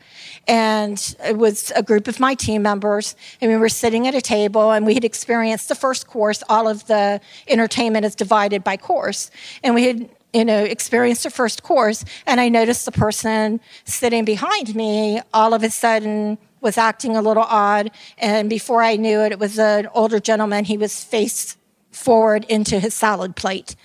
And 0.49 0.99
it 1.25 1.39
was 1.39 1.71
a 1.77 1.85
group 1.85 2.09
of 2.09 2.19
my 2.19 2.35
team 2.35 2.63
members 2.63 3.15
and 3.41 3.49
we 3.51 3.57
were 3.57 3.69
sitting 3.69 4.09
at 4.09 4.17
a 4.17 4.21
table 4.21 4.73
and 4.73 4.85
we 4.85 4.95
had 4.95 5.05
experienced 5.05 5.69
the 5.69 5.77
first 5.77 6.09
course. 6.09 6.43
All 6.49 6.67
of 6.67 6.87
the 6.89 7.21
entertainment 7.47 8.05
is 8.05 8.17
divided 8.17 8.65
by 8.65 8.77
course. 8.77 9.31
And 9.63 9.77
we 9.77 9.85
had 9.85 10.11
you 10.33 10.45
know, 10.45 10.65
experienced 10.65 11.27
a 11.27 11.31
first 11.31 11.63
course, 11.63 12.05
and 12.27 12.41
I 12.41 12.49
noticed 12.49 12.85
the 12.85 12.93
person 12.93 13.61
sitting 13.85 14.25
behind 14.25 14.75
me 14.75 15.21
all 15.33 15.55
of 15.55 15.63
a 15.63 15.71
sudden 15.71 16.39
was 16.61 16.79
acting 16.79 17.17
a 17.17 17.23
little 17.23 17.43
odd. 17.43 17.91
And 18.19 18.49
before 18.49 18.83
I 18.83 18.97
knew 18.97 19.21
it, 19.21 19.33
it 19.33 19.39
was 19.39 19.59
an 19.59 19.89
older 19.95 20.21
gentleman. 20.21 20.65
He 20.65 20.79
was 20.79 21.05
face 21.05 21.57
forward 21.91 22.47
into 22.49 22.79
his 22.79 22.95
salad 22.95 23.37
plate. 23.37 23.77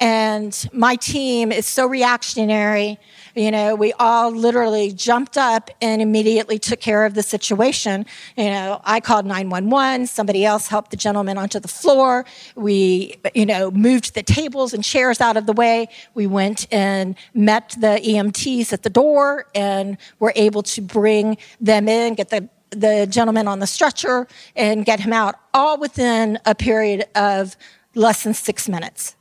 And 0.00 0.68
my 0.72 0.96
team 0.96 1.50
is 1.50 1.66
so 1.66 1.86
reactionary. 1.86 2.98
You 3.34 3.50
know, 3.50 3.74
we 3.74 3.92
all 3.94 4.30
literally 4.30 4.92
jumped 4.92 5.36
up 5.36 5.70
and 5.80 6.00
immediately 6.00 6.58
took 6.58 6.80
care 6.80 7.04
of 7.04 7.14
the 7.14 7.22
situation. 7.22 8.06
You 8.36 8.50
know, 8.50 8.80
I 8.84 9.00
called 9.00 9.26
911. 9.26 10.06
Somebody 10.06 10.44
else 10.44 10.68
helped 10.68 10.92
the 10.92 10.96
gentleman 10.96 11.36
onto 11.36 11.58
the 11.58 11.68
floor. 11.68 12.24
We, 12.54 13.16
you 13.34 13.46
know, 13.46 13.70
moved 13.70 14.14
the 14.14 14.22
tables 14.22 14.72
and 14.72 14.84
chairs 14.84 15.20
out 15.20 15.36
of 15.36 15.46
the 15.46 15.52
way. 15.52 15.88
We 16.14 16.26
went 16.26 16.72
and 16.72 17.16
met 17.34 17.74
the 17.78 18.00
EMTs 18.04 18.72
at 18.72 18.82
the 18.84 18.90
door 18.90 19.46
and 19.54 19.98
were 20.20 20.32
able 20.36 20.62
to 20.62 20.80
bring 20.80 21.38
them 21.60 21.88
in, 21.88 22.14
get 22.14 22.28
the 22.28 22.48
the 22.70 23.06
gentleman 23.08 23.48
on 23.48 23.60
the 23.60 23.66
stretcher 23.66 24.26
and 24.54 24.84
get 24.84 25.00
him 25.00 25.10
out 25.10 25.36
all 25.54 25.78
within 25.78 26.38
a 26.44 26.54
period 26.54 27.06
of 27.14 27.56
less 27.94 28.24
than 28.24 28.34
six 28.34 28.68
minutes. 28.68 29.16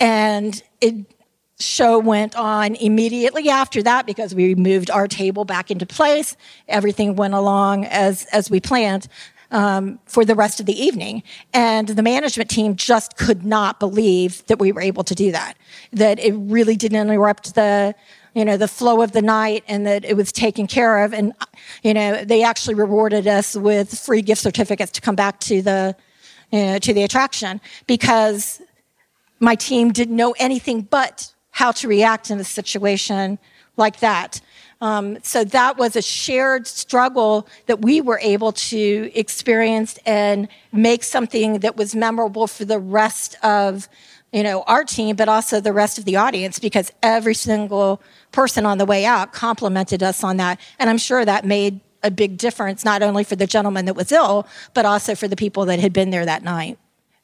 And 0.00 0.60
it, 0.80 1.06
show 1.60 1.98
went 1.98 2.34
on 2.36 2.74
immediately 2.76 3.48
after 3.48 3.82
that 3.82 4.06
because 4.06 4.34
we 4.34 4.54
moved 4.54 4.90
our 4.90 5.06
table 5.06 5.44
back 5.44 5.70
into 5.70 5.86
place. 5.86 6.36
Everything 6.68 7.16
went 7.16 7.34
along 7.34 7.84
as, 7.84 8.24
as 8.32 8.50
we 8.50 8.60
planned. 8.60 9.06
Um, 9.52 9.98
for 10.06 10.24
the 10.24 10.36
rest 10.36 10.60
of 10.60 10.66
the 10.66 10.80
evening. 10.80 11.24
And 11.52 11.88
the 11.88 12.04
management 12.04 12.50
team 12.50 12.76
just 12.76 13.16
could 13.16 13.44
not 13.44 13.80
believe 13.80 14.46
that 14.46 14.60
we 14.60 14.70
were 14.70 14.80
able 14.80 15.02
to 15.02 15.12
do 15.12 15.32
that, 15.32 15.56
that 15.92 16.20
it 16.20 16.34
really 16.34 16.76
didn't 16.76 17.00
interrupt 17.00 17.56
the, 17.56 17.96
you 18.32 18.44
know, 18.44 18.56
the 18.56 18.68
flow 18.68 19.02
of 19.02 19.10
the 19.10 19.22
night 19.22 19.64
and 19.66 19.84
that 19.88 20.04
it 20.04 20.16
was 20.16 20.30
taken 20.30 20.68
care 20.68 21.02
of. 21.02 21.12
And, 21.12 21.32
you 21.82 21.92
know, 21.94 22.24
they 22.24 22.44
actually 22.44 22.76
rewarded 22.76 23.26
us 23.26 23.56
with 23.56 23.98
free 23.98 24.22
gift 24.22 24.40
certificates 24.40 24.92
to 24.92 25.00
come 25.00 25.16
back 25.16 25.40
to 25.40 25.62
the, 25.62 25.96
you 26.52 26.62
know, 26.66 26.78
to 26.78 26.94
the 26.94 27.02
attraction 27.02 27.60
because 27.88 28.62
my 29.40 29.54
team 29.54 29.90
didn't 29.90 30.14
know 30.14 30.34
anything 30.38 30.82
but 30.82 31.32
how 31.50 31.72
to 31.72 31.88
react 31.88 32.30
in 32.30 32.38
a 32.38 32.44
situation 32.44 33.38
like 33.76 34.00
that. 34.00 34.40
Um, 34.82 35.18
so 35.22 35.44
that 35.44 35.76
was 35.76 35.96
a 35.96 36.02
shared 36.02 36.66
struggle 36.66 37.46
that 37.66 37.82
we 37.82 38.00
were 38.00 38.18
able 38.22 38.52
to 38.52 39.10
experience 39.14 39.98
and 40.06 40.48
make 40.72 41.02
something 41.04 41.58
that 41.58 41.76
was 41.76 41.94
memorable 41.94 42.46
for 42.46 42.64
the 42.64 42.78
rest 42.78 43.36
of 43.42 43.88
you 44.32 44.44
know 44.44 44.62
our 44.62 44.84
team 44.84 45.16
but 45.16 45.28
also 45.28 45.60
the 45.60 45.72
rest 45.72 45.98
of 45.98 46.04
the 46.04 46.16
audience 46.16 46.60
because 46.60 46.92
every 47.02 47.34
single 47.34 48.00
person 48.30 48.64
on 48.64 48.78
the 48.78 48.86
way 48.86 49.04
out 49.04 49.32
complimented 49.32 50.04
us 50.04 50.22
on 50.22 50.36
that 50.36 50.60
and 50.78 50.88
i'm 50.88 50.98
sure 50.98 51.24
that 51.24 51.44
made 51.44 51.80
a 52.04 52.12
big 52.12 52.38
difference 52.38 52.84
not 52.84 53.02
only 53.02 53.24
for 53.24 53.34
the 53.34 53.46
gentleman 53.46 53.86
that 53.86 53.94
was 53.94 54.12
ill 54.12 54.46
but 54.72 54.86
also 54.86 55.16
for 55.16 55.26
the 55.26 55.34
people 55.34 55.64
that 55.64 55.80
had 55.80 55.92
been 55.92 56.10
there 56.10 56.24
that 56.24 56.44
night 56.44 56.78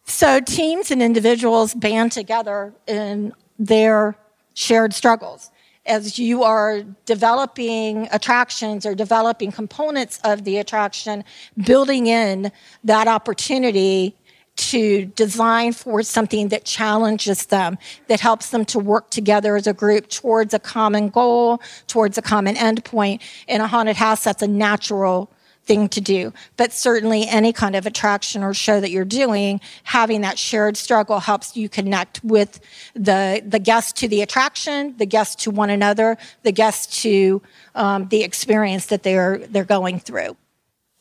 so 0.06 0.40
teams 0.40 0.90
and 0.90 1.02
individuals 1.02 1.74
band 1.74 2.12
together 2.12 2.72
in 2.86 3.32
their 3.58 4.16
shared 4.54 4.94
struggles 4.94 5.50
as 5.86 6.18
you 6.18 6.42
are 6.42 6.82
developing 7.04 8.08
attractions 8.10 8.84
or 8.84 8.94
developing 8.94 9.52
components 9.52 10.20
of 10.24 10.44
the 10.44 10.58
attraction, 10.58 11.24
building 11.64 12.06
in 12.06 12.50
that 12.84 13.06
opportunity 13.06 14.16
to 14.56 15.04
design 15.06 15.72
for 15.72 16.02
something 16.02 16.48
that 16.48 16.64
challenges 16.64 17.46
them, 17.46 17.76
that 18.08 18.20
helps 18.20 18.50
them 18.50 18.64
to 18.64 18.78
work 18.78 19.10
together 19.10 19.54
as 19.54 19.66
a 19.66 19.72
group 19.72 20.08
towards 20.08 20.54
a 20.54 20.58
common 20.58 21.08
goal, 21.08 21.60
towards 21.86 22.16
a 22.16 22.22
common 22.22 22.56
endpoint. 22.56 23.20
In 23.46 23.60
a 23.60 23.66
haunted 23.66 23.96
house, 23.96 24.24
that's 24.24 24.42
a 24.42 24.48
natural 24.48 25.30
thing 25.66 25.88
to 25.90 26.00
do. 26.00 26.32
But 26.56 26.72
certainly 26.72 27.26
any 27.26 27.52
kind 27.52 27.74
of 27.76 27.86
attraction 27.86 28.42
or 28.42 28.54
show 28.54 28.80
that 28.80 28.90
you're 28.90 29.04
doing, 29.04 29.60
having 29.84 30.20
that 30.22 30.38
shared 30.38 30.76
struggle 30.76 31.20
helps 31.20 31.56
you 31.56 31.68
connect 31.68 32.22
with 32.24 32.60
the, 32.94 33.42
the 33.46 33.58
guests 33.58 33.92
to 34.00 34.08
the 34.08 34.22
attraction, 34.22 34.96
the 34.96 35.06
guests 35.06 35.44
to 35.44 35.50
one 35.50 35.70
another, 35.70 36.16
the 36.42 36.52
guests 36.52 37.02
to 37.02 37.42
um, 37.74 38.08
the 38.08 38.22
experience 38.22 38.86
that 38.86 39.02
they're, 39.02 39.38
they're 39.38 39.64
going 39.64 39.98
through. 40.00 40.36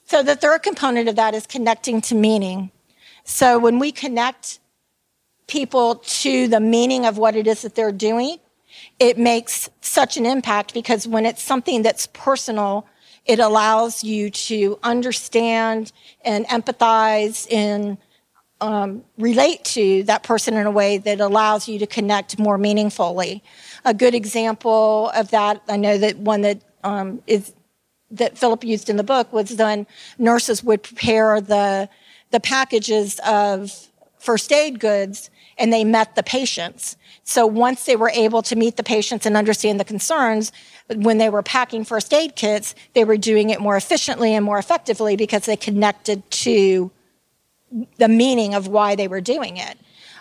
So 0.05 0.21
the 0.21 0.35
third 0.35 0.63
component 0.63 1.09
of 1.09 1.15
that 1.15 1.33
is 1.33 1.47
connecting 1.47 2.01
to 2.01 2.15
meaning. 2.15 2.71
So 3.23 3.57
when 3.57 3.79
we 3.79 3.91
connect 3.91 4.59
people 5.47 5.95
to 5.95 6.47
the 6.47 6.59
meaning 6.59 7.05
of 7.05 7.17
what 7.17 7.35
it 7.35 7.47
is 7.47 7.61
that 7.61 7.75
they're 7.75 7.91
doing, 7.91 8.37
it 8.99 9.17
makes 9.17 9.69
such 9.81 10.17
an 10.17 10.25
impact 10.25 10.73
because 10.73 11.07
when 11.07 11.25
it's 11.25 11.41
something 11.41 11.81
that's 11.81 12.07
personal, 12.07 12.87
it 13.25 13.39
allows 13.39 14.03
you 14.03 14.29
to 14.29 14.79
understand 14.83 15.91
and 16.23 16.45
empathize 16.47 17.51
and 17.51 17.97
um, 18.61 19.03
relate 19.17 19.63
to 19.65 20.03
that 20.03 20.23
person 20.23 20.55
in 20.55 20.65
a 20.65 20.71
way 20.71 20.97
that 20.97 21.19
allows 21.19 21.67
you 21.67 21.79
to 21.79 21.87
connect 21.87 22.39
more 22.39 22.57
meaningfully. 22.57 23.43
A 23.83 23.93
good 23.93 24.15
example 24.15 25.11
of 25.13 25.31
that, 25.31 25.61
I 25.67 25.77
know 25.77 25.97
that 25.97 26.17
one 26.17 26.41
that 26.41 26.61
um, 26.83 27.21
is 27.27 27.53
that 28.11 28.37
Philip 28.37 28.63
used 28.63 28.89
in 28.89 28.97
the 28.97 29.03
book 29.03 29.33
was 29.33 29.53
when 29.55 29.87
nurses 30.17 30.63
would 30.63 30.83
prepare 30.83 31.41
the 31.41 31.89
the 32.31 32.39
packages 32.39 33.19
of 33.25 33.71
first 34.19 34.51
aid 34.51 34.79
goods 34.79 35.29
and 35.57 35.71
they 35.71 35.83
met 35.83 36.15
the 36.15 36.23
patients. 36.23 36.97
So 37.23 37.45
once 37.45 37.85
they 37.85 37.95
were 37.95 38.11
able 38.11 38.41
to 38.43 38.55
meet 38.55 38.77
the 38.77 38.83
patients 38.83 39.25
and 39.25 39.35
understand 39.37 39.79
the 39.79 39.85
concerns, 39.85 40.51
when 40.93 41.17
they 41.17 41.29
were 41.29 41.41
packing 41.41 41.83
first 41.83 42.13
aid 42.13 42.35
kits, 42.35 42.75
they 42.93 43.03
were 43.03 43.17
doing 43.17 43.49
it 43.49 43.59
more 43.59 43.75
efficiently 43.75 44.35
and 44.35 44.45
more 44.45 44.59
effectively 44.59 45.15
because 45.15 45.45
they 45.45 45.55
connected 45.55 46.29
to 46.29 46.91
the 47.97 48.07
meaning 48.07 48.53
of 48.53 48.67
why 48.67 48.95
they 48.95 49.07
were 49.07 49.21
doing 49.21 49.57
it. 49.57 49.77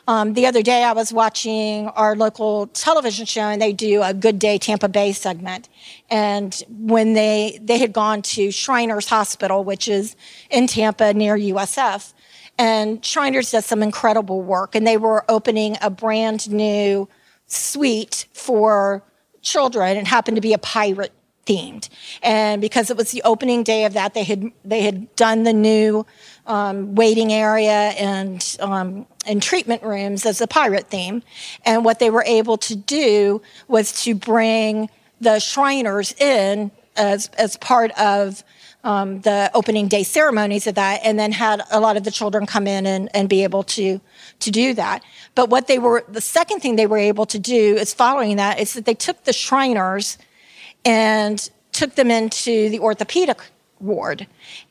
Um, 0.06 0.34
the 0.34 0.46
other 0.46 0.62
day, 0.62 0.84
I 0.84 0.92
was 0.92 1.12
watching 1.12 1.88
our 1.88 2.14
local 2.14 2.66
television 2.68 3.24
show, 3.24 3.42
and 3.42 3.60
they 3.60 3.72
do 3.72 4.02
a 4.02 4.12
Good 4.12 4.38
Day 4.38 4.58
Tampa 4.58 4.88
Bay 4.88 5.12
segment. 5.12 5.70
And 6.10 6.62
when 6.68 7.14
they 7.14 7.58
they 7.62 7.78
had 7.78 7.92
gone 7.94 8.20
to 8.22 8.50
Shriners 8.50 9.08
Hospital, 9.08 9.64
which 9.64 9.88
is 9.88 10.14
in 10.50 10.66
Tampa 10.66 11.14
near 11.14 11.36
USF, 11.36 12.12
and 12.58 13.04
Shriners 13.04 13.50
does 13.50 13.66
some 13.66 13.82
incredible 13.82 14.42
work, 14.42 14.74
and 14.74 14.86
they 14.86 14.96
were 14.96 15.24
opening 15.28 15.76
a 15.80 15.90
brand 15.90 16.50
new 16.50 17.08
suite 17.46 18.26
for 18.32 19.02
children. 19.42 19.96
It 19.96 20.06
happened 20.06 20.36
to 20.36 20.40
be 20.40 20.52
a 20.52 20.58
pirate 20.58 21.12
themed, 21.46 21.88
and 22.22 22.60
because 22.60 22.90
it 22.90 22.96
was 22.96 23.10
the 23.10 23.22
opening 23.22 23.62
day 23.62 23.84
of 23.84 23.92
that, 23.94 24.14
they 24.14 24.24
had 24.24 24.50
they 24.64 24.82
had 24.82 25.14
done 25.16 25.42
the 25.42 25.52
new 25.52 26.06
um, 26.46 26.94
waiting 26.94 27.32
area 27.32 27.90
and 27.98 28.56
um, 28.60 29.06
and 29.26 29.42
treatment 29.42 29.82
rooms 29.82 30.24
as 30.24 30.40
a 30.40 30.46
pirate 30.46 30.88
theme, 30.88 31.22
and 31.64 31.84
what 31.84 31.98
they 31.98 32.10
were 32.10 32.24
able 32.24 32.56
to 32.58 32.76
do 32.76 33.42
was 33.68 34.04
to 34.04 34.14
bring 34.14 34.88
the 35.20 35.38
Shriners 35.38 36.12
in 36.20 36.70
as 36.96 37.28
as 37.36 37.56
part 37.56 37.90
of 37.98 38.44
um, 38.84 39.22
the 39.22 39.50
opening 39.54 39.88
day 39.88 40.02
ceremonies 40.02 40.66
of 40.66 40.76
that, 40.76 41.00
and 41.02 41.18
then 41.18 41.32
had 41.32 41.62
a 41.70 41.80
lot 41.80 41.96
of 41.96 42.04
the 42.04 42.10
children 42.10 42.46
come 42.46 42.66
in 42.66 42.86
and, 42.86 43.08
and 43.14 43.28
be 43.28 43.42
able 43.42 43.64
to 43.64 44.00
to 44.40 44.50
do 44.50 44.74
that. 44.74 45.02
But 45.34 45.48
what 45.48 45.66
they 45.66 45.78
were, 45.78 46.04
the 46.08 46.20
second 46.20 46.60
thing 46.60 46.76
they 46.76 46.86
were 46.86 46.98
able 46.98 47.26
to 47.26 47.38
do 47.38 47.76
is 47.76 47.94
following 47.94 48.36
that 48.36 48.60
is 48.60 48.74
that 48.74 48.84
they 48.84 48.94
took 48.94 49.24
the 49.24 49.32
Shriners 49.32 50.18
and 50.84 51.50
took 51.72 51.94
them 51.94 52.10
into 52.10 52.68
the 52.68 52.78
orthopedic 52.78 53.40
ward, 53.80 54.26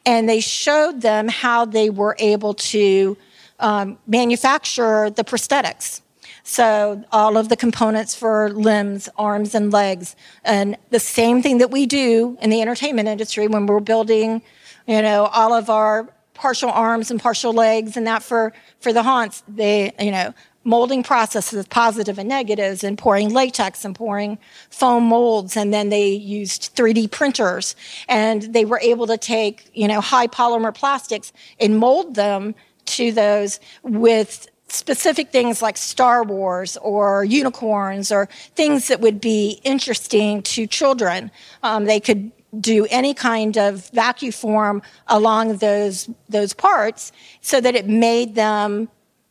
and 0.05 0.29
they 0.29 0.39
showed 0.39 1.01
them 1.01 1.27
how 1.27 1.65
they 1.65 1.89
were 1.89 2.15
able 2.19 2.53
to 2.53 3.17
um, 3.59 3.97
manufacture 4.07 5.09
the 5.09 5.23
prosthetics. 5.23 6.01
So 6.43 7.03
all 7.11 7.37
of 7.37 7.47
the 7.47 7.55
components 7.55 8.13
for 8.13 8.49
limbs, 8.49 9.07
arms, 9.17 9.55
and 9.55 9.71
legs, 9.71 10.15
and 10.43 10.77
the 10.89 10.99
same 10.99 11.41
thing 11.41 11.57
that 11.59 11.71
we 11.71 11.85
do 11.85 12.37
in 12.41 12.49
the 12.49 12.61
entertainment 12.61 13.07
industry 13.07 13.47
when 13.47 13.65
we're 13.65 13.79
building, 13.79 14.41
you 14.85 15.01
know, 15.01 15.25
all 15.27 15.53
of 15.53 15.69
our 15.69 16.09
partial 16.33 16.69
arms 16.69 17.09
and 17.09 17.21
partial 17.21 17.53
legs 17.53 17.95
and 17.95 18.05
that 18.07 18.23
for 18.23 18.53
for 18.81 18.91
the 18.91 19.03
haunts. 19.03 19.43
They, 19.47 19.93
you 19.99 20.11
know, 20.11 20.33
molding 20.65 21.03
processes, 21.03 21.65
positive 21.67 22.17
and 22.17 22.29
negatives, 22.29 22.83
and 22.83 22.97
pouring 22.97 23.29
latex 23.29 23.85
and 23.85 23.95
pouring 23.95 24.37
foam 24.69 25.05
molds. 25.05 25.57
And 25.57 25.73
then 25.73 25.89
they 25.89 26.09
used 26.09 26.75
3D 26.75 27.11
printers 27.11 27.75
and 28.07 28.41
they 28.53 28.65
were 28.65 28.79
able 28.79 29.07
to 29.07 29.17
take, 29.17 29.69
you 29.73 29.87
know, 29.87 30.01
high 30.01 30.27
polymer 30.27 30.73
plastics 30.73 31.31
and 31.59 31.77
mold 31.77 32.15
them 32.15 32.55
to 32.85 33.11
those 33.11 33.59
with 33.83 34.47
specific 34.73 35.31
things 35.31 35.61
like 35.61 35.77
Star 35.77 36.23
Wars 36.23 36.77
or 36.77 37.23
unicorns 37.23 38.11
or 38.11 38.27
things 38.55 38.87
that 38.87 38.99
would 39.01 39.21
be 39.21 39.61
interesting 39.63 40.41
to 40.43 40.67
children. 40.67 41.31
Um, 41.61 41.85
they 41.85 41.99
could 41.99 42.31
do 42.59 42.85
any 42.89 43.13
kind 43.13 43.57
of 43.57 43.89
vacuum 43.89 44.31
form 44.31 44.81
along 45.07 45.57
those 45.57 46.09
those 46.29 46.53
parts 46.53 47.11
so 47.41 47.59
that 47.59 47.75
it 47.75 47.87
made 47.87 48.35
them 48.35 48.87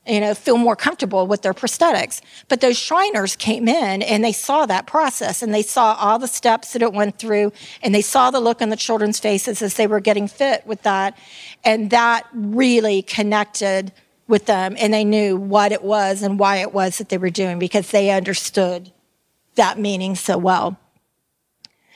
you 0.07 0.18
know 0.20 0.34
feel 0.34 0.59
more 0.59 0.74
comfortable 0.74 1.28
with 1.28 1.43
their 1.43 1.55
prosthetics 1.55 2.20
but 2.49 2.61
those 2.61 2.76
shriners 2.76 3.36
came 3.36 3.68
in 3.68 4.03
and 4.03 4.24
they 4.24 4.32
saw 4.32 4.66
that 4.66 4.88
process 4.88 5.40
and 5.40 5.55
they 5.55 5.62
saw 5.62 5.95
all 6.01 6.18
the 6.18 6.26
steps 6.26 6.72
that 6.72 6.82
it 6.82 6.93
went 6.93 7.16
through 7.16 7.53
and 7.80 7.95
they 7.95 8.03
saw 8.03 8.32
the 8.32 8.40
look 8.40 8.61
on 8.61 8.70
the 8.70 8.76
children's 8.76 9.20
faces 9.20 9.62
as 9.62 9.74
they 9.74 9.86
were 9.86 10.01
getting 10.01 10.26
fit 10.26 10.66
with 10.66 10.82
that 10.82 11.16
and 11.62 11.90
that 11.90 12.26
really 12.32 13.03
connected 13.03 13.93
with 14.33 14.47
them 14.47 14.74
and 14.78 14.95
they 14.95 15.05
knew 15.05 15.37
what 15.37 15.72
it 15.72 15.85
was 15.85 16.22
and 16.22 16.39
why 16.39 16.57
it 16.57 16.72
was 16.72 16.97
that 16.97 17.11
they 17.11 17.18
were 17.18 17.28
doing 17.28 17.59
because 17.59 17.91
they 17.91 18.11
understood 18.11 18.91
that 19.57 19.78
meaning 19.78 20.14
so 20.14 20.39
well. 20.39 20.78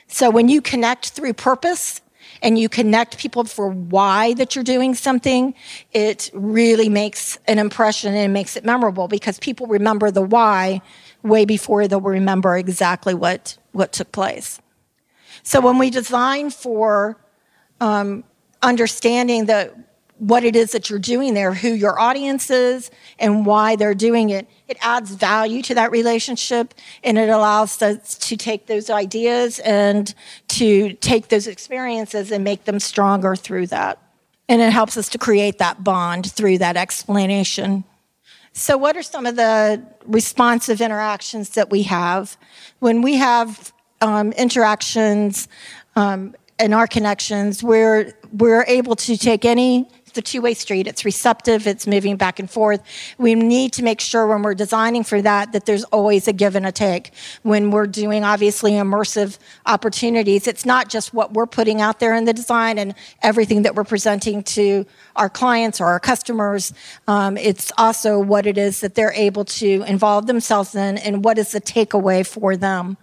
So 0.07 0.29
when 0.29 0.51
you 0.51 0.61
connect 0.61 1.09
through 1.09 1.33
purpose 1.33 2.03
and 2.43 2.59
you 2.59 2.69
connect 2.69 3.17
people 3.17 3.45
for 3.45 3.71
why 3.71 4.35
that 4.35 4.55
you're 4.55 4.63
doing 4.63 4.95
something, 4.95 5.55
it 5.93 6.31
really 6.35 6.91
makes 6.91 7.39
an 7.49 7.59
impression 7.59 8.13
and 8.13 8.23
it 8.23 8.29
makes 8.29 8.55
it 8.55 8.67
memorable 8.67 9.09
because 9.09 9.39
people 9.39 9.67
remember 9.67 10.11
the 10.11 10.21
why 10.21 10.83
way 11.23 11.47
before 11.47 11.89
they'll 11.89 12.03
remember 12.03 12.55
exactly 12.55 13.15
what, 13.15 13.57
what 13.73 13.95
took 13.95 14.13
place. 14.13 14.61
So 15.43 15.63
when 15.63 15.79
we 15.79 15.89
design 15.89 16.51
for 16.51 17.17
um, 17.81 18.25
understanding 18.61 19.47
that 19.47 19.75
what 20.19 20.45
it 20.45 20.57
is 20.57 20.73
that 20.73 20.89
you're 20.89 20.99
doing 20.99 21.35
there, 21.35 21.53
who 21.53 21.69
your 21.69 22.01
audience 22.01 22.51
is, 22.51 22.91
and 23.19 23.45
why 23.45 23.77
they're 23.77 23.95
doing 23.95 24.31
it. 24.31 24.49
It 24.67 24.79
adds 24.81 25.15
value 25.15 25.63
to 25.63 25.75
that 25.75 25.91
relationship 25.91 26.75
and 27.05 27.19
it 27.19 27.29
allows 27.29 27.81
us 27.83 28.17
to 28.19 28.37
take 28.37 28.67
those 28.67 28.89
ideas 28.89 29.59
and 29.61 30.15
to 30.49 30.95
take 30.95 31.29
those 31.29 31.47
experiences 31.47 32.31
and 32.33 32.45
make 32.45 32.65
them 32.65 32.81
stronger 32.81 33.37
through 33.37 33.69
that. 33.69 34.01
And 34.49 34.63
it 34.63 34.73
helps 34.73 34.97
us 34.97 35.09
to 35.11 35.19
create 35.19 35.59
that 35.59 35.85
bond 35.85 36.33
through 36.33 36.59
that 36.59 36.77
explanation. 36.77 37.85
So, 38.53 38.79
what 38.79 38.97
are 38.97 39.03
some 39.03 39.27
of 39.27 39.37
the 39.37 39.83
responsive 40.07 40.81
interactions 40.81 41.51
that 41.51 41.69
we 41.69 41.83
have? 41.83 42.39
When 42.79 43.03
we 43.03 43.17
have 43.17 43.73
um, 44.01 44.33
interactions 44.33 45.49
um, 45.95 46.35
in 46.59 46.73
our 46.73 46.87
connections, 46.87 47.63
we're, 47.63 48.15
we're 48.33 48.65
able 48.67 48.97
to 48.97 49.19
take 49.19 49.45
any 49.45 49.89
a 50.17 50.23
two-way 50.23 50.55
street. 50.55 50.87
It's 50.87 51.05
receptive. 51.05 51.67
It's 51.67 51.87
moving 51.87 52.17
back 52.17 52.39
and 52.39 52.51
forth. 52.51 52.83
We 53.19 53.35
need 53.35 53.73
to 53.75 53.83
make 53.83 54.01
sure 54.01 54.27
when 54.27 54.43
we're 54.43 54.55
designing 54.55 55.05
for 55.05 55.21
that 55.23 55.53
that 55.53 55.67
there's 55.67 55.85
always 55.85 56.29
a 56.29 56.33
give 56.33 56.57
and 56.57 56.67
a 56.67 56.73
take. 56.73 57.13
When 57.43 57.71
we're 57.71 57.87
doing 57.87 58.25
obviously 58.25 58.73
immersive 58.73 59.39
opportunities, 59.67 60.47
it's 60.47 60.65
not 60.65 60.89
just 60.89 61.15
what 61.15 61.33
we're 61.33 61.47
putting 61.47 61.81
out 61.81 62.01
there 62.01 62.15
in 62.15 62.25
the 62.25 62.33
design 62.33 62.79
and 62.79 62.95
everything 63.23 63.63
that 63.63 63.75
we're 63.75 63.85
presenting 63.85 64.43
to 64.43 64.87
our 65.15 65.29
clients 65.29 65.81
or 65.81 65.87
our 65.87 66.01
customers. 66.01 66.73
Um, 67.07 67.37
it's 67.37 67.73
also 67.79 68.19
what 68.19 68.47
it 68.47 68.59
is 68.59 68.81
that 68.81 68.95
they're 68.95 69.13
able 69.13 69.45
to 69.45 69.83
involve 69.87 70.27
themselves 70.27 70.75
in 70.75 70.99
and 70.99 71.25
what 71.25 71.39
is 71.39 71.53
the 71.53 71.61
takeaway 71.61 72.27
for 72.27 72.57
them. 72.57 72.97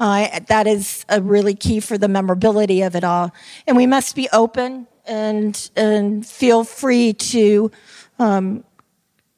Uh, 0.00 0.40
that 0.48 0.66
is 0.66 1.04
a 1.08 1.22
really 1.22 1.54
key 1.54 1.80
for 1.80 1.96
the 1.96 2.08
memorability 2.08 2.82
of 2.82 2.96
it 2.96 3.04
all. 3.04 3.32
And 3.66 3.76
we 3.76 3.86
must 3.86 4.16
be 4.16 4.28
open 4.32 4.88
and 5.06 5.70
and 5.76 6.26
feel 6.26 6.64
free 6.64 7.12
to 7.12 7.70
um, 8.18 8.64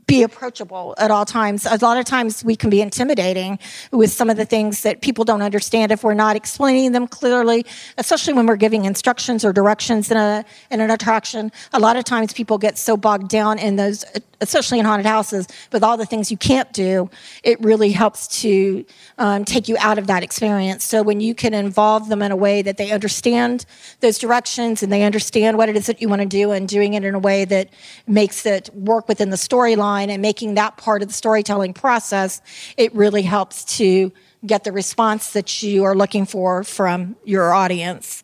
be 0.06 0.22
approachable 0.22 0.94
at 0.98 1.10
all 1.10 1.24
times. 1.24 1.66
A 1.66 1.76
lot 1.82 1.98
of 1.98 2.04
times 2.04 2.44
we 2.44 2.54
can 2.54 2.70
be 2.70 2.80
intimidating 2.80 3.58
with 3.90 4.12
some 4.12 4.30
of 4.30 4.36
the 4.36 4.44
things 4.44 4.82
that 4.82 5.00
people 5.00 5.24
don't 5.24 5.42
understand 5.42 5.90
if 5.90 6.04
we're 6.04 6.14
not 6.14 6.36
explaining 6.36 6.92
them 6.92 7.08
clearly, 7.08 7.66
especially 7.98 8.32
when 8.32 8.46
we're 8.46 8.56
giving 8.56 8.84
instructions 8.84 9.44
or 9.44 9.52
directions 9.52 10.10
in, 10.10 10.16
a, 10.16 10.44
in 10.70 10.80
an 10.80 10.90
attraction. 10.90 11.50
A 11.72 11.80
lot 11.80 11.96
of 11.96 12.04
times 12.04 12.32
people 12.32 12.56
get 12.56 12.78
so 12.78 12.96
bogged 12.96 13.28
down 13.28 13.58
in 13.58 13.74
those, 13.74 14.04
especially 14.40 14.78
in 14.78 14.84
haunted 14.84 15.06
houses, 15.06 15.48
with 15.72 15.82
all 15.82 15.96
the 15.96 16.06
things 16.06 16.30
you 16.30 16.36
can't 16.36 16.72
do. 16.72 17.10
It 17.42 17.60
really 17.60 17.90
helps 17.90 18.28
to 18.42 18.84
um, 19.18 19.44
take 19.44 19.66
you 19.66 19.76
out 19.80 19.98
of 19.98 20.06
that 20.06 20.22
experience. 20.22 20.84
So 20.84 21.02
when 21.02 21.20
you 21.20 21.34
can 21.34 21.52
involve 21.52 22.08
them 22.08 22.22
in 22.22 22.30
a 22.30 22.36
way 22.36 22.62
that 22.62 22.76
they 22.76 22.92
understand 22.92 23.66
those 24.00 24.18
directions 24.18 24.84
and 24.84 24.92
they 24.92 25.02
understand 25.02 25.58
what 25.58 25.68
it 25.68 25.76
is 25.76 25.86
that 25.86 26.00
you 26.00 26.08
want 26.08 26.22
to 26.22 26.28
do 26.28 26.52
and 26.52 26.68
doing 26.68 26.94
it 26.94 27.02
in 27.02 27.16
a 27.16 27.18
way 27.18 27.44
that 27.44 27.70
makes 28.06 28.46
it 28.46 28.70
work 28.72 29.08
within 29.08 29.30
the 29.30 29.36
storyline 29.36 29.95
and 30.02 30.22
making 30.22 30.54
that 30.54 30.76
part 30.76 31.02
of 31.02 31.08
the 31.08 31.14
storytelling 31.14 31.74
process, 31.74 32.40
it 32.76 32.94
really 32.94 33.22
helps 33.22 33.64
to 33.76 34.12
get 34.44 34.64
the 34.64 34.72
response 34.72 35.32
that 35.32 35.62
you 35.62 35.84
are 35.84 35.94
looking 35.94 36.26
for 36.26 36.62
from 36.64 37.16
your 37.24 37.52
audience. 37.52 38.22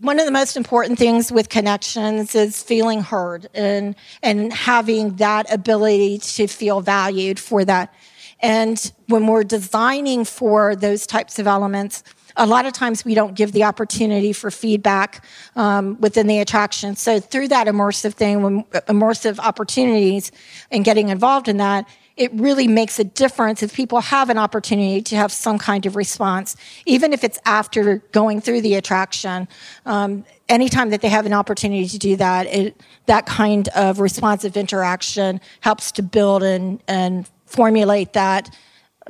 One 0.00 0.18
of 0.18 0.26
the 0.26 0.32
most 0.32 0.56
important 0.56 0.98
things 0.98 1.30
with 1.30 1.48
connections 1.48 2.34
is 2.34 2.62
feeling 2.62 3.02
heard 3.02 3.48
and, 3.54 3.94
and 4.22 4.52
having 4.52 5.16
that 5.16 5.52
ability 5.52 6.18
to 6.18 6.46
feel 6.46 6.80
valued 6.80 7.38
for 7.38 7.64
that. 7.66 7.94
And 8.40 8.92
when 9.08 9.26
we're 9.26 9.44
designing 9.44 10.24
for 10.24 10.74
those 10.74 11.06
types 11.06 11.38
of 11.38 11.46
elements, 11.46 12.02
a 12.36 12.46
lot 12.46 12.66
of 12.66 12.72
times 12.72 13.04
we 13.04 13.14
don't 13.14 13.34
give 13.34 13.52
the 13.52 13.64
opportunity 13.64 14.32
for 14.32 14.50
feedback 14.50 15.24
um, 15.56 16.00
within 16.00 16.26
the 16.26 16.38
attraction. 16.38 16.96
So 16.96 17.20
through 17.20 17.48
that 17.48 17.66
immersive 17.66 18.14
thing, 18.14 18.64
immersive 18.88 19.38
opportunities 19.38 20.32
and 20.70 20.84
getting 20.84 21.08
involved 21.08 21.48
in 21.48 21.58
that, 21.58 21.88
it 22.16 22.30
really 22.34 22.68
makes 22.68 22.98
a 22.98 23.04
difference 23.04 23.62
if 23.62 23.74
people 23.74 24.00
have 24.00 24.28
an 24.28 24.36
opportunity 24.36 25.00
to 25.00 25.16
have 25.16 25.32
some 25.32 25.58
kind 25.58 25.86
of 25.86 25.96
response, 25.96 26.54
even 26.84 27.14
if 27.14 27.24
it's 27.24 27.38
after 27.46 27.96
going 28.12 28.42
through 28.42 28.60
the 28.60 28.74
attraction. 28.74 29.48
Um, 29.86 30.24
anytime 30.46 30.90
that 30.90 31.00
they 31.00 31.08
have 31.08 31.24
an 31.24 31.32
opportunity 31.32 31.88
to 31.88 31.98
do 31.98 32.16
that, 32.16 32.46
it, 32.46 32.78
that 33.06 33.24
kind 33.24 33.68
of 33.68 34.00
responsive 34.00 34.56
interaction 34.58 35.40
helps 35.60 35.92
to 35.92 36.02
build 36.02 36.42
and, 36.42 36.82
and 36.86 37.26
formulate 37.46 38.12
that 38.12 38.54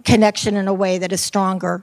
connection 0.04 0.54
in 0.54 0.68
a 0.68 0.74
way 0.74 0.98
that 0.98 1.12
is 1.12 1.20
stronger. 1.20 1.82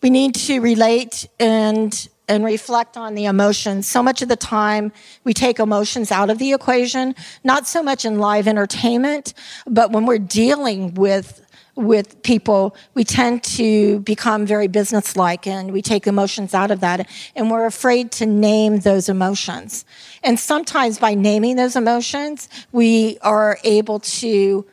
We 0.00 0.10
need 0.10 0.34
to 0.36 0.60
relate 0.60 1.28
and 1.40 2.08
and 2.28 2.44
reflect 2.44 2.96
on 2.96 3.14
the 3.14 3.24
emotions. 3.24 3.88
So 3.88 4.02
much 4.02 4.20
of 4.20 4.28
the 4.28 4.36
time 4.36 4.92
we 5.24 5.32
take 5.32 5.58
emotions 5.58 6.12
out 6.12 6.28
of 6.28 6.38
the 6.38 6.52
equation, 6.52 7.14
not 7.42 7.66
so 7.66 7.82
much 7.82 8.04
in 8.04 8.18
live 8.18 8.46
entertainment, 8.46 9.32
but 9.66 9.92
when 9.92 10.04
we're 10.04 10.18
dealing 10.18 10.92
with 10.94 11.44
with 11.74 12.20
people, 12.24 12.74
we 12.94 13.04
tend 13.04 13.44
to 13.44 14.00
become 14.00 14.44
very 14.44 14.66
businesslike 14.66 15.46
and 15.46 15.72
we 15.72 15.80
take 15.80 16.08
emotions 16.08 16.52
out 16.52 16.72
of 16.72 16.80
that 16.80 17.08
and 17.36 17.52
we're 17.52 17.66
afraid 17.66 18.10
to 18.10 18.26
name 18.26 18.80
those 18.80 19.08
emotions. 19.08 19.84
And 20.24 20.40
sometimes 20.40 20.98
by 20.98 21.14
naming 21.14 21.54
those 21.54 21.76
emotions, 21.76 22.48
we 22.72 23.18
are 23.22 23.58
able 23.62 24.00
to 24.00 24.66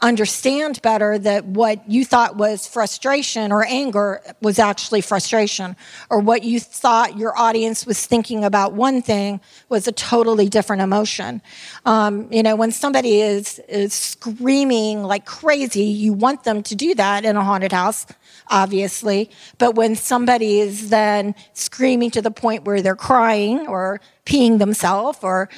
understand 0.00 0.80
better 0.80 1.18
that 1.18 1.44
what 1.44 1.88
you 1.90 2.04
thought 2.04 2.36
was 2.36 2.68
frustration 2.68 3.50
or 3.50 3.64
anger 3.64 4.22
was 4.40 4.58
actually 4.58 5.00
frustration, 5.00 5.74
or 6.08 6.20
what 6.20 6.44
you 6.44 6.60
thought 6.60 7.18
your 7.18 7.36
audience 7.36 7.84
was 7.84 8.06
thinking 8.06 8.44
about 8.44 8.74
one 8.74 9.02
thing 9.02 9.40
was 9.68 9.88
a 9.88 9.92
totally 9.92 10.48
different 10.48 10.82
emotion. 10.82 11.42
Um, 11.84 12.32
you 12.32 12.44
know, 12.44 12.54
when 12.54 12.70
somebody 12.70 13.20
is, 13.20 13.58
is 13.68 13.92
screaming 13.92 15.02
like 15.02 15.26
crazy, 15.26 15.84
you 15.84 16.12
want 16.12 16.44
them 16.44 16.62
to 16.62 16.76
do 16.76 16.94
that 16.94 17.24
in 17.24 17.36
a 17.36 17.42
haunted 17.42 17.72
house, 17.72 18.06
obviously. 18.48 19.30
But 19.58 19.74
when 19.74 19.96
somebody 19.96 20.60
is 20.60 20.90
then 20.90 21.34
screaming 21.54 22.12
to 22.12 22.22
the 22.22 22.30
point 22.30 22.64
where 22.64 22.82
they're 22.82 22.94
crying 22.94 23.66
or 23.66 24.00
peeing 24.24 24.58
themselves, 24.58 25.18
or 25.22 25.48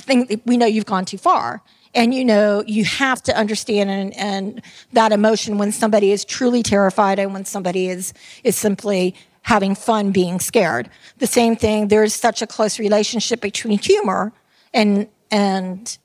think, 0.00 0.42
we 0.46 0.56
know 0.56 0.66
you've 0.66 0.86
gone 0.86 1.04
too 1.04 1.18
far. 1.18 1.62
And 1.94 2.12
you 2.12 2.24
know, 2.24 2.64
you 2.66 2.84
have 2.84 3.22
to 3.22 3.36
understand 3.36 3.88
and, 3.88 4.14
and 4.16 4.62
that 4.92 5.12
emotion 5.12 5.58
when 5.58 5.70
somebody 5.70 6.10
is 6.10 6.24
truly 6.24 6.62
terrified 6.62 7.18
and 7.18 7.32
when 7.32 7.44
somebody 7.44 7.88
is, 7.88 8.12
is 8.42 8.56
simply 8.56 9.14
having 9.42 9.74
fun 9.74 10.10
being 10.10 10.40
scared. 10.40 10.90
The 11.18 11.26
same 11.26 11.54
thing, 11.54 11.88
there's 11.88 12.14
such 12.14 12.42
a 12.42 12.46
close 12.46 12.78
relationship 12.78 13.40
between 13.40 13.78
humor 13.78 14.32
and, 14.72 15.08
and 15.30 15.96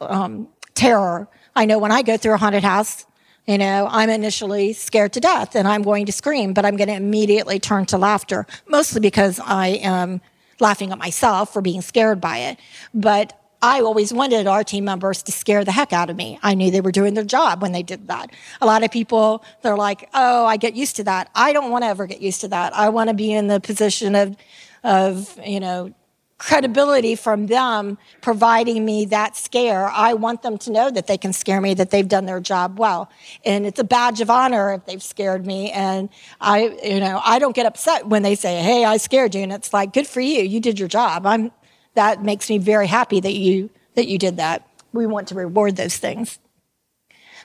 um, 0.00 0.48
terror. 0.74 1.28
I 1.54 1.66
know 1.66 1.78
when 1.78 1.92
I 1.92 2.02
go 2.02 2.16
through 2.16 2.34
a 2.34 2.38
haunted 2.38 2.64
house, 2.64 3.06
you 3.46 3.58
know, 3.58 3.86
I'm 3.88 4.10
initially 4.10 4.72
scared 4.72 5.12
to 5.12 5.20
death 5.20 5.54
and 5.54 5.68
I'm 5.68 5.82
going 5.82 6.06
to 6.06 6.12
scream, 6.12 6.52
but 6.52 6.64
I'm 6.64 6.76
going 6.76 6.88
to 6.88 6.94
immediately 6.94 7.60
turn 7.60 7.86
to 7.86 7.98
laughter, 7.98 8.44
mostly 8.66 9.00
because 9.00 9.38
I 9.38 9.68
am 9.68 10.20
laughing 10.58 10.90
at 10.90 10.98
myself 10.98 11.52
for 11.52 11.62
being 11.62 11.82
scared 11.82 12.20
by 12.20 12.38
it. 12.38 12.58
But 12.92 13.38
I 13.62 13.80
always 13.80 14.12
wanted 14.12 14.46
our 14.46 14.62
team 14.62 14.84
members 14.84 15.22
to 15.24 15.32
scare 15.32 15.64
the 15.64 15.72
heck 15.72 15.92
out 15.92 16.10
of 16.10 16.16
me. 16.16 16.38
I 16.42 16.54
knew 16.54 16.70
they 16.70 16.80
were 16.80 16.92
doing 16.92 17.14
their 17.14 17.24
job 17.24 17.62
when 17.62 17.72
they 17.72 17.82
did 17.82 18.08
that. 18.08 18.30
A 18.60 18.66
lot 18.66 18.84
of 18.84 18.90
people, 18.90 19.44
they're 19.62 19.76
like, 19.76 20.08
oh, 20.14 20.46
I 20.46 20.56
get 20.56 20.74
used 20.74 20.96
to 20.96 21.04
that. 21.04 21.30
I 21.34 21.52
don't 21.52 21.70
want 21.70 21.84
to 21.84 21.88
ever 21.88 22.06
get 22.06 22.20
used 22.20 22.42
to 22.42 22.48
that. 22.48 22.74
I 22.74 22.90
want 22.90 23.08
to 23.08 23.14
be 23.14 23.32
in 23.32 23.46
the 23.46 23.60
position 23.60 24.14
of, 24.14 24.36
of, 24.84 25.38
you 25.44 25.60
know, 25.60 25.94
credibility 26.38 27.16
from 27.16 27.46
them 27.46 27.96
providing 28.20 28.84
me 28.84 29.06
that 29.06 29.36
scare. 29.36 29.88
I 29.88 30.12
want 30.12 30.42
them 30.42 30.58
to 30.58 30.70
know 30.70 30.90
that 30.90 31.06
they 31.06 31.16
can 31.16 31.32
scare 31.32 31.60
me, 31.60 31.74
that 31.74 31.90
they've 31.90 32.06
done 32.06 32.26
their 32.26 32.40
job 32.40 32.78
well. 32.78 33.10
And 33.44 33.64
it's 33.64 33.80
a 33.80 33.84
badge 33.84 34.20
of 34.20 34.28
honor 34.28 34.74
if 34.74 34.84
they've 34.84 35.02
scared 35.02 35.46
me. 35.46 35.70
And 35.72 36.10
I, 36.40 36.76
you 36.84 37.00
know, 37.00 37.20
I 37.24 37.38
don't 37.38 37.56
get 37.56 37.64
upset 37.64 38.06
when 38.06 38.22
they 38.22 38.34
say, 38.34 38.60
Hey, 38.62 38.84
I 38.84 38.98
scared 38.98 39.34
you. 39.34 39.42
And 39.42 39.52
it's 39.52 39.72
like, 39.72 39.94
good 39.94 40.06
for 40.06 40.20
you. 40.20 40.42
You 40.42 40.60
did 40.60 40.78
your 40.78 40.88
job. 40.88 41.24
I'm, 41.24 41.52
that 41.96 42.22
makes 42.22 42.48
me 42.48 42.58
very 42.58 42.86
happy 42.86 43.20
that 43.20 43.34
you 43.34 43.70
that 43.94 44.06
you 44.06 44.18
did 44.18 44.36
that. 44.36 44.68
We 44.92 45.06
want 45.06 45.28
to 45.28 45.34
reward 45.34 45.76
those 45.76 45.96
things. 45.96 46.38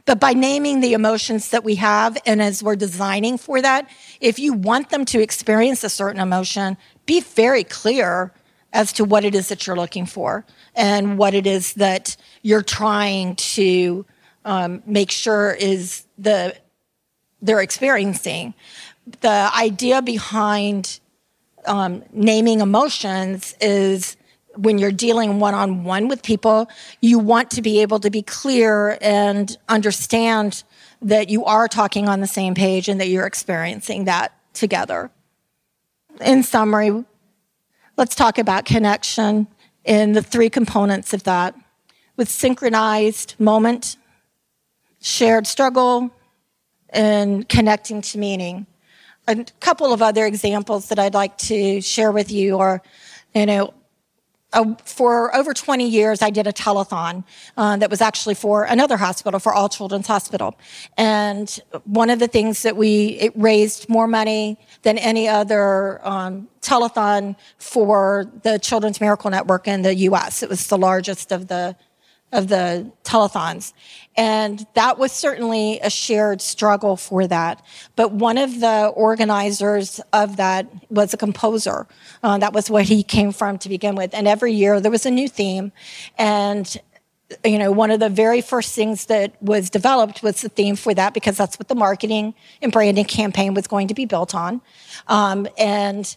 But 0.05 0.19
by 0.19 0.33
naming 0.33 0.79
the 0.81 0.93
emotions 0.93 1.49
that 1.49 1.63
we 1.63 1.75
have, 1.75 2.17
and 2.25 2.41
as 2.41 2.63
we're 2.63 2.75
designing 2.75 3.37
for 3.37 3.61
that, 3.61 3.89
if 4.19 4.39
you 4.39 4.53
want 4.53 4.89
them 4.89 5.05
to 5.05 5.21
experience 5.21 5.83
a 5.83 5.89
certain 5.89 6.19
emotion, 6.19 6.77
be 7.05 7.21
very 7.21 7.63
clear 7.63 8.33
as 8.73 8.93
to 8.93 9.05
what 9.05 9.25
it 9.25 9.35
is 9.35 9.49
that 9.49 9.67
you're 9.67 9.75
looking 9.75 10.05
for 10.05 10.45
and 10.75 11.17
what 11.17 11.33
it 11.33 11.45
is 11.45 11.73
that 11.73 12.15
you're 12.41 12.63
trying 12.63 13.35
to 13.35 14.05
um, 14.45 14.81
make 14.85 15.11
sure 15.11 15.51
is 15.53 16.05
the 16.17 16.55
they're 17.41 17.61
experiencing. 17.61 18.53
The 19.21 19.51
idea 19.55 20.01
behind 20.01 20.99
um, 21.65 22.03
naming 22.11 22.61
emotions 22.61 23.55
is 23.59 24.15
when 24.55 24.77
you're 24.77 24.91
dealing 24.91 25.39
one 25.39 25.53
on 25.53 25.83
one 25.83 26.07
with 26.07 26.23
people, 26.23 26.69
you 27.01 27.19
want 27.19 27.51
to 27.51 27.61
be 27.61 27.81
able 27.81 27.99
to 27.99 28.09
be 28.09 28.21
clear 28.21 28.97
and 29.01 29.57
understand 29.69 30.63
that 31.01 31.29
you 31.29 31.45
are 31.45 31.67
talking 31.67 32.07
on 32.07 32.19
the 32.19 32.27
same 32.27 32.53
page 32.53 32.87
and 32.87 32.99
that 32.99 33.07
you're 33.07 33.25
experiencing 33.25 34.05
that 34.05 34.33
together. 34.53 35.09
In 36.19 36.43
summary, 36.43 37.03
let's 37.97 38.15
talk 38.15 38.37
about 38.37 38.65
connection. 38.65 39.47
in 39.83 40.13
the 40.13 40.21
three 40.21 40.49
components 40.49 41.11
of 41.11 41.23
that 41.23 41.55
with 42.17 42.29
synchronized 42.29 43.33
moment, 43.39 43.95
shared 45.01 45.47
struggle, 45.47 46.11
and 46.89 47.47
connecting 47.49 48.01
to 48.01 48.19
meaning. 48.19 48.67
A 49.27 49.45
couple 49.59 49.91
of 49.91 50.01
other 50.01 50.25
examples 50.25 50.89
that 50.89 50.99
I'd 50.99 51.13
like 51.13 51.37
to 51.39 51.81
share 51.81 52.11
with 52.11 52.31
you 52.31 52.59
are, 52.59 52.81
you 53.33 53.45
know, 53.45 53.73
for 54.85 55.33
over 55.35 55.53
20 55.53 55.87
years, 55.87 56.21
I 56.21 56.29
did 56.29 56.45
a 56.45 56.51
telethon 56.51 57.23
uh, 57.55 57.77
that 57.77 57.89
was 57.89 58.01
actually 58.01 58.35
for 58.35 58.63
another 58.63 58.97
hospital, 58.97 59.39
for 59.39 59.53
All 59.53 59.69
Children's 59.69 60.07
Hospital. 60.07 60.57
And 60.97 61.59
one 61.85 62.09
of 62.09 62.19
the 62.19 62.27
things 62.27 62.63
that 62.63 62.75
we, 62.75 63.17
it 63.19 63.31
raised 63.35 63.87
more 63.87 64.07
money 64.07 64.57
than 64.81 64.97
any 64.97 65.27
other 65.27 66.05
um, 66.05 66.49
telethon 66.61 67.35
for 67.57 68.29
the 68.43 68.59
Children's 68.59 68.99
Miracle 68.99 69.31
Network 69.31 69.67
in 69.67 69.83
the 69.83 69.95
U.S. 69.95 70.43
It 70.43 70.49
was 70.49 70.67
the 70.67 70.77
largest 70.77 71.31
of 71.31 71.47
the 71.47 71.75
of 72.33 72.47
the 72.47 72.89
telethons. 73.03 73.73
And 74.17 74.65
that 74.73 74.97
was 74.97 75.11
certainly 75.11 75.79
a 75.79 75.89
shared 75.89 76.41
struggle 76.41 76.97
for 76.97 77.27
that. 77.27 77.63
But 77.95 78.11
one 78.11 78.37
of 78.37 78.59
the 78.59 78.87
organizers 78.87 80.01
of 80.11 80.37
that 80.37 80.67
was 80.89 81.13
a 81.13 81.17
composer. 81.17 81.87
Uh, 82.21 82.37
that 82.39 82.53
was 82.53 82.69
what 82.69 82.83
he 82.83 83.03
came 83.03 83.31
from 83.31 83.57
to 83.59 83.69
begin 83.69 83.95
with. 83.95 84.13
And 84.13 84.27
every 84.27 84.53
year 84.53 84.81
there 84.81 84.91
was 84.91 85.05
a 85.05 85.11
new 85.11 85.29
theme. 85.29 85.71
And 86.17 86.77
you 87.45 87.57
know, 87.57 87.71
one 87.71 87.91
of 87.91 87.99
the 87.99 88.09
very 88.09 88.41
first 88.41 88.75
things 88.75 89.05
that 89.05 89.41
was 89.41 89.69
developed 89.69 90.21
was 90.21 90.41
the 90.41 90.49
theme 90.49 90.75
for 90.75 90.93
that 90.93 91.13
because 91.13 91.37
that's 91.37 91.57
what 91.57 91.67
the 91.67 91.75
marketing 91.75 92.33
and 92.61 92.71
branding 92.71 93.05
campaign 93.05 93.53
was 93.53 93.67
going 93.67 93.87
to 93.87 93.93
be 93.93 94.05
built 94.05 94.35
on. 94.35 94.61
Um, 95.07 95.47
and 95.57 96.15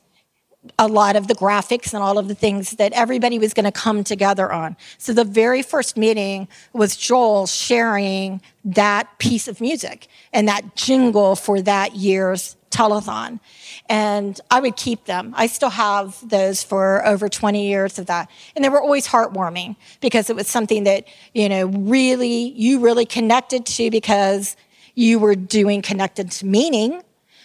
a 0.79 0.89
lot 0.89 1.17
of 1.17 1.29
the 1.29 1.35
graphics 1.35 1.93
and 1.93 2.03
all 2.03 2.19
of 2.19 2.29
the 2.29 2.35
things 2.35 2.73
that 2.73 2.93
everybody 2.93 3.39
was 3.39 3.55
going 3.55 3.65
to 3.65 3.73
come 3.73 4.03
together 4.03 4.53
on. 4.53 4.77
So 4.99 5.13
the 5.13 5.25
very 5.25 5.63
first 5.63 5.97
meeting 5.97 6.49
was 6.73 6.97
Joel 6.97 7.47
sharing 7.47 8.41
that 8.65 9.19
piece 9.19 9.47
of 9.47 9.61
music 9.61 10.09
and 10.33 10.49
that 10.49 10.75
jingle 10.75 11.37
for 11.37 11.61
that 11.63 11.95
year's 11.95 12.57
telethon. 12.71 13.41
And 13.89 14.41
I 14.51 14.61
would 14.61 14.77
keep 14.77 15.05
them. 15.05 15.33
I 15.37 15.47
still 15.47 15.71
have 15.71 16.29
those 16.29 16.63
for 16.65 17.07
over 17.07 17.29
20 17.29 17.69
years 17.69 17.99
of 17.99 18.07
that. 18.07 18.31
And 18.57 18.65
they 18.65 18.69
were 18.69 18.81
always 18.81 19.07
heartwarming 19.07 19.77
because 20.01 20.29
it 20.29 20.37
was 20.37 20.49
something 20.49 20.85
that, 20.85 21.07
you 21.35 21.49
know, 21.49 21.67
really, 21.67 22.51
you 22.57 22.81
really 22.81 23.07
connected 23.07 23.65
to 23.67 23.91
because 23.91 24.57
you 24.95 25.19
were 25.19 25.35
doing 25.35 25.83
connected 25.83 26.31
to 26.33 26.47
meaning 26.47 27.03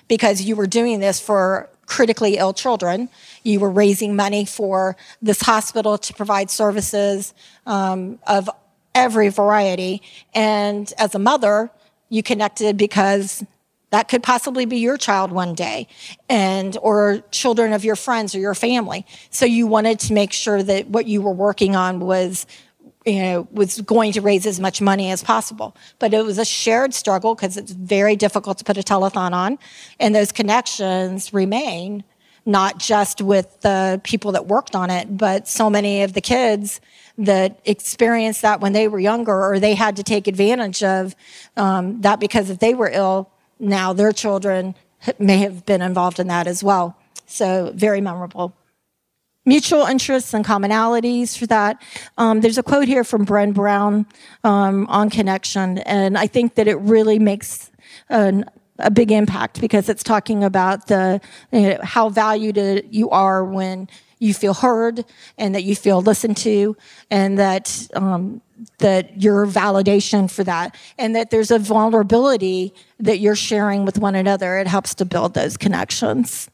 because 0.07 0.41
you 0.41 0.55
were 0.55 0.67
doing 0.67 0.99
this 0.99 1.19
for 1.19 1.69
critically 1.89 2.37
ill 2.37 2.53
children. 2.53 3.09
You 3.43 3.59
were 3.59 3.69
raising 3.69 4.15
money 4.15 4.45
for 4.45 4.95
this 5.21 5.41
hospital 5.41 5.97
to 5.97 6.13
provide 6.13 6.49
services 6.49 7.33
um, 7.65 8.19
of 8.27 8.49
every 8.95 9.29
variety. 9.29 10.01
And 10.33 10.93
as 10.97 11.15
a 11.15 11.19
mother, 11.19 11.71
you 12.07 12.23
connected 12.23 12.77
because 12.77 13.43
that 13.91 14.07
could 14.07 14.21
possibly 14.21 14.65
be 14.65 14.77
your 14.77 14.97
child 14.97 15.31
one 15.31 15.55
day 15.55 15.87
and 16.29 16.77
or 16.81 17.23
children 17.31 17.73
of 17.73 17.83
your 17.83 17.95
friends 17.95 18.35
or 18.35 18.39
your 18.39 18.53
family 18.53 19.03
so 19.31 19.45
you 19.45 19.65
wanted 19.65 19.99
to 19.99 20.13
make 20.13 20.31
sure 20.31 20.61
that 20.61 20.87
what 20.89 21.07
you 21.07 21.21
were 21.21 21.33
working 21.33 21.75
on 21.75 21.99
was 21.99 22.45
you 23.09 23.21
know, 23.21 23.47
was 23.51 23.81
going 23.81 24.11
to 24.13 24.21
raise 24.21 24.45
as 24.45 24.59
much 24.59 24.81
money 24.81 25.09
as 25.09 25.23
possible. 25.23 25.75
But 25.97 26.13
it 26.13 26.23
was 26.23 26.37
a 26.37 26.45
shared 26.45 26.93
struggle 26.93 27.33
because 27.33 27.57
it's 27.57 27.71
very 27.71 28.15
difficult 28.15 28.59
to 28.59 28.63
put 28.63 28.77
a 28.77 28.81
telethon 28.81 29.31
on. 29.33 29.57
And 29.99 30.13
those 30.13 30.31
connections 30.31 31.33
remain 31.33 32.03
not 32.45 32.77
just 32.79 33.21
with 33.21 33.61
the 33.61 33.99
people 34.03 34.31
that 34.33 34.45
worked 34.47 34.75
on 34.75 34.89
it, 34.89 35.17
but 35.17 35.47
so 35.47 35.69
many 35.69 36.03
of 36.03 36.13
the 36.13 36.21
kids 36.21 36.79
that 37.17 37.59
experienced 37.65 38.43
that 38.43 38.61
when 38.61 38.73
they 38.73 38.87
were 38.87 38.99
younger 38.99 39.43
or 39.43 39.59
they 39.59 39.75
had 39.75 39.95
to 39.95 40.03
take 40.03 40.27
advantage 40.27 40.81
of 40.83 41.15
um, 41.57 41.99
that 42.01 42.19
because 42.19 42.49
if 42.49 42.59
they 42.59 42.73
were 42.73 42.89
ill, 42.91 43.29
now 43.59 43.91
their 43.91 44.11
children 44.11 44.75
may 45.19 45.37
have 45.37 45.65
been 45.65 45.81
involved 45.81 46.19
in 46.19 46.27
that 46.27 46.47
as 46.47 46.63
well. 46.63 46.95
So 47.25 47.71
very 47.75 48.01
memorable 48.01 48.55
mutual 49.49 49.85
interests 49.85 50.33
and 50.35 50.45
commonalities 50.45 51.37
for 51.37 51.47
that. 51.47 51.81
Um, 52.19 52.39
there's 52.41 52.59
a 52.59 52.63
quote 52.63 52.87
here 52.87 53.03
from 53.03 53.25
Brené 53.25 53.53
Brown 53.53 54.05
um, 54.43 54.85
on 54.87 55.09
connection, 55.09 55.79
and 55.79 56.17
I 56.17 56.27
think 56.27 56.53
that 56.55 56.67
it 56.67 56.75
really 56.75 57.17
makes 57.17 57.71
an, 58.09 58.45
a 58.77 58.91
big 58.91 59.11
impact 59.11 59.59
because 59.59 59.89
it's 59.89 60.03
talking 60.03 60.43
about 60.43 60.87
the 60.87 61.19
you 61.51 61.61
know, 61.61 61.79
how 61.81 62.09
valued 62.09 62.85
you 62.91 63.09
are 63.09 63.43
when 63.43 63.89
you 64.19 64.33
feel 64.33 64.53
heard 64.53 65.03
and 65.37 65.55
that 65.55 65.63
you 65.63 65.75
feel 65.75 65.99
listened 66.01 66.37
to, 66.37 66.77
and 67.09 67.39
that 67.39 67.87
um, 67.95 68.41
that 68.77 69.19
your 69.19 69.47
validation 69.47 70.29
for 70.29 70.43
that, 70.43 70.75
and 70.99 71.15
that 71.15 71.31
there's 71.31 71.49
a 71.49 71.57
vulnerability 71.57 72.71
that 72.99 73.17
you're 73.17 73.35
sharing 73.35 73.83
with 73.83 73.97
one 73.97 74.13
another. 74.13 74.59
It 74.59 74.67
helps 74.67 74.93
to 74.95 75.05
build 75.05 75.33
those 75.33 75.57
connections. 75.57 76.49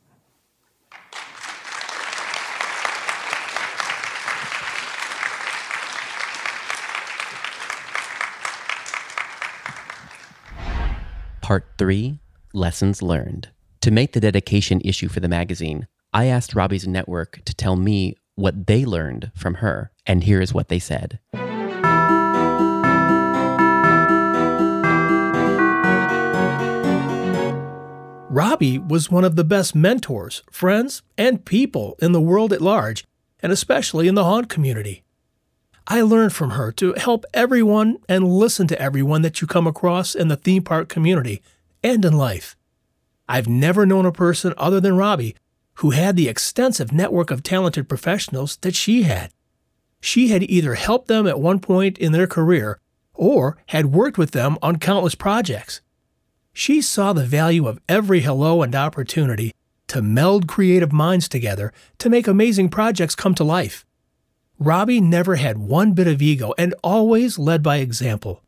Part 11.45 11.77
3 11.77 12.17
Lessons 12.55 13.03
Learned. 13.03 13.49
To 13.81 13.91
make 13.91 14.13
the 14.13 14.19
dedication 14.19 14.81
issue 14.83 15.07
for 15.07 15.19
the 15.19 15.27
magazine, 15.27 15.85
I 16.11 16.25
asked 16.25 16.55
Robbi's 16.55 16.87
network 16.87 17.45
to 17.45 17.53
tell 17.53 17.75
me 17.75 18.15
what 18.33 18.65
they 18.65 18.83
learned 18.83 19.31
from 19.35 19.53
her, 19.61 19.91
and 20.07 20.23
here 20.23 20.41
is 20.41 20.55
what 20.55 20.69
they 20.69 20.79
said. 20.79 21.19
Robbi 28.31 28.79
was 28.89 29.11
one 29.11 29.23
of 29.23 29.35
the 29.35 29.43
best 29.43 29.75
mentors, 29.75 30.41
friends, 30.49 31.03
and 31.15 31.45
people 31.45 31.95
in 32.01 32.11
the 32.11 32.19
world 32.19 32.53
at 32.53 32.61
large, 32.61 33.05
and 33.43 33.51
especially 33.51 34.07
in 34.07 34.15
the 34.15 34.23
haunt 34.23 34.49
community. 34.49 35.04
I 35.87 36.01
learned 36.01 36.33
from 36.33 36.51
her 36.51 36.71
to 36.73 36.93
help 36.93 37.25
everyone 37.33 37.97
and 38.09 38.27
listen 38.27 38.67
to 38.67 38.81
everyone 38.81 39.21
that 39.21 39.39
you 39.41 39.47
come 39.47 39.67
across 39.67 40.15
in 40.15 40.29
the 40.29 40.35
theme 40.35 40.63
park 40.63 40.89
community 40.89 41.41
and 41.83 42.03
in 42.03 42.17
life. 42.17 42.55
I've 43.29 43.47
never 43.47 43.85
known 43.85 44.05
a 44.05 44.11
person 44.11 44.53
other 44.57 44.79
than 44.79 44.93
Robbi 44.93 45.35
who 45.75 45.91
had 45.91 46.15
the 46.15 46.29
extensive 46.29 46.91
network 46.91 47.31
of 47.31 47.43
talented 47.43 47.87
professionals 47.89 48.57
that 48.57 48.75
she 48.75 49.03
had. 49.03 49.31
She 50.01 50.29
had 50.29 50.43
either 50.43 50.75
helped 50.75 51.07
them 51.07 51.27
at 51.27 51.39
one 51.39 51.59
point 51.59 51.97
in 51.97 52.11
their 52.11 52.27
career 52.27 52.79
or 53.13 53.57
had 53.67 53.87
worked 53.87 54.17
with 54.17 54.31
them 54.31 54.57
on 54.61 54.77
countless 54.77 55.15
projects. 55.15 55.81
She 56.53 56.81
saw 56.81 57.11
the 57.11 57.25
value 57.25 57.67
of 57.67 57.79
every 57.89 58.21
hello 58.21 58.61
and 58.61 58.73
opportunity 58.73 59.51
to 59.87 60.01
meld 60.01 60.47
creative 60.47 60.93
minds 60.93 61.27
together 61.27 61.73
to 61.99 62.09
make 62.09 62.27
amazing 62.27 62.69
projects 62.69 63.15
come 63.15 63.35
to 63.35 63.43
life. 63.43 63.85
Robbi 64.59 65.01
never 65.01 65.35
had 65.35 65.57
one 65.57 65.93
bit 65.93 66.07
of 66.07 66.21
ego 66.21 66.53
and 66.57 66.73
always 66.83 67.37
led 67.37 67.61
by 67.61 67.77
example. 67.77 68.41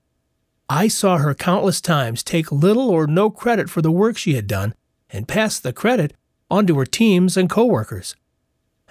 I 0.70 0.88
saw 0.88 1.18
her 1.18 1.34
countless 1.34 1.82
times 1.82 2.24
take 2.24 2.52
little 2.52 2.90
or 2.90 3.08
no 3.08 3.30
credit 3.30 3.70
for 3.70 3.82
the 3.82 3.92
work 3.92 4.18
she 4.18 4.36
had 4.36 4.48
done 4.48 4.74
and 5.10 5.28
pass 5.28 5.60
the 5.60 5.74
credit 5.74 6.14
on 6.50 6.66
to 6.68 6.78
her 6.80 6.86
teams 6.86 7.36
and 7.36 7.50
coworkers. 7.50 8.16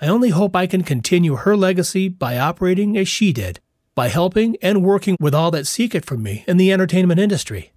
I 0.01 0.09
only 0.09 0.29
hope 0.29 0.55
I 0.55 0.67
can 0.67 0.83
continue 0.83 1.37
her 1.37 1.57
legacy 1.57 2.09
by 2.09 2.39
operating 2.39 2.99
as 2.99 3.09
she 3.09 3.33
did, 3.33 3.61
by 3.95 4.09
helping 4.09 4.57
and 4.61 4.85
working 4.85 5.17
with 5.19 5.35
all 5.35 5.51
that 5.53 5.67
seek 5.67 5.95
it 5.95 6.05
from 6.05 6.23
me 6.23 6.45
in 6.47 6.59
the 6.59 6.71
entertainment 6.71 7.19
industry. 7.19 7.73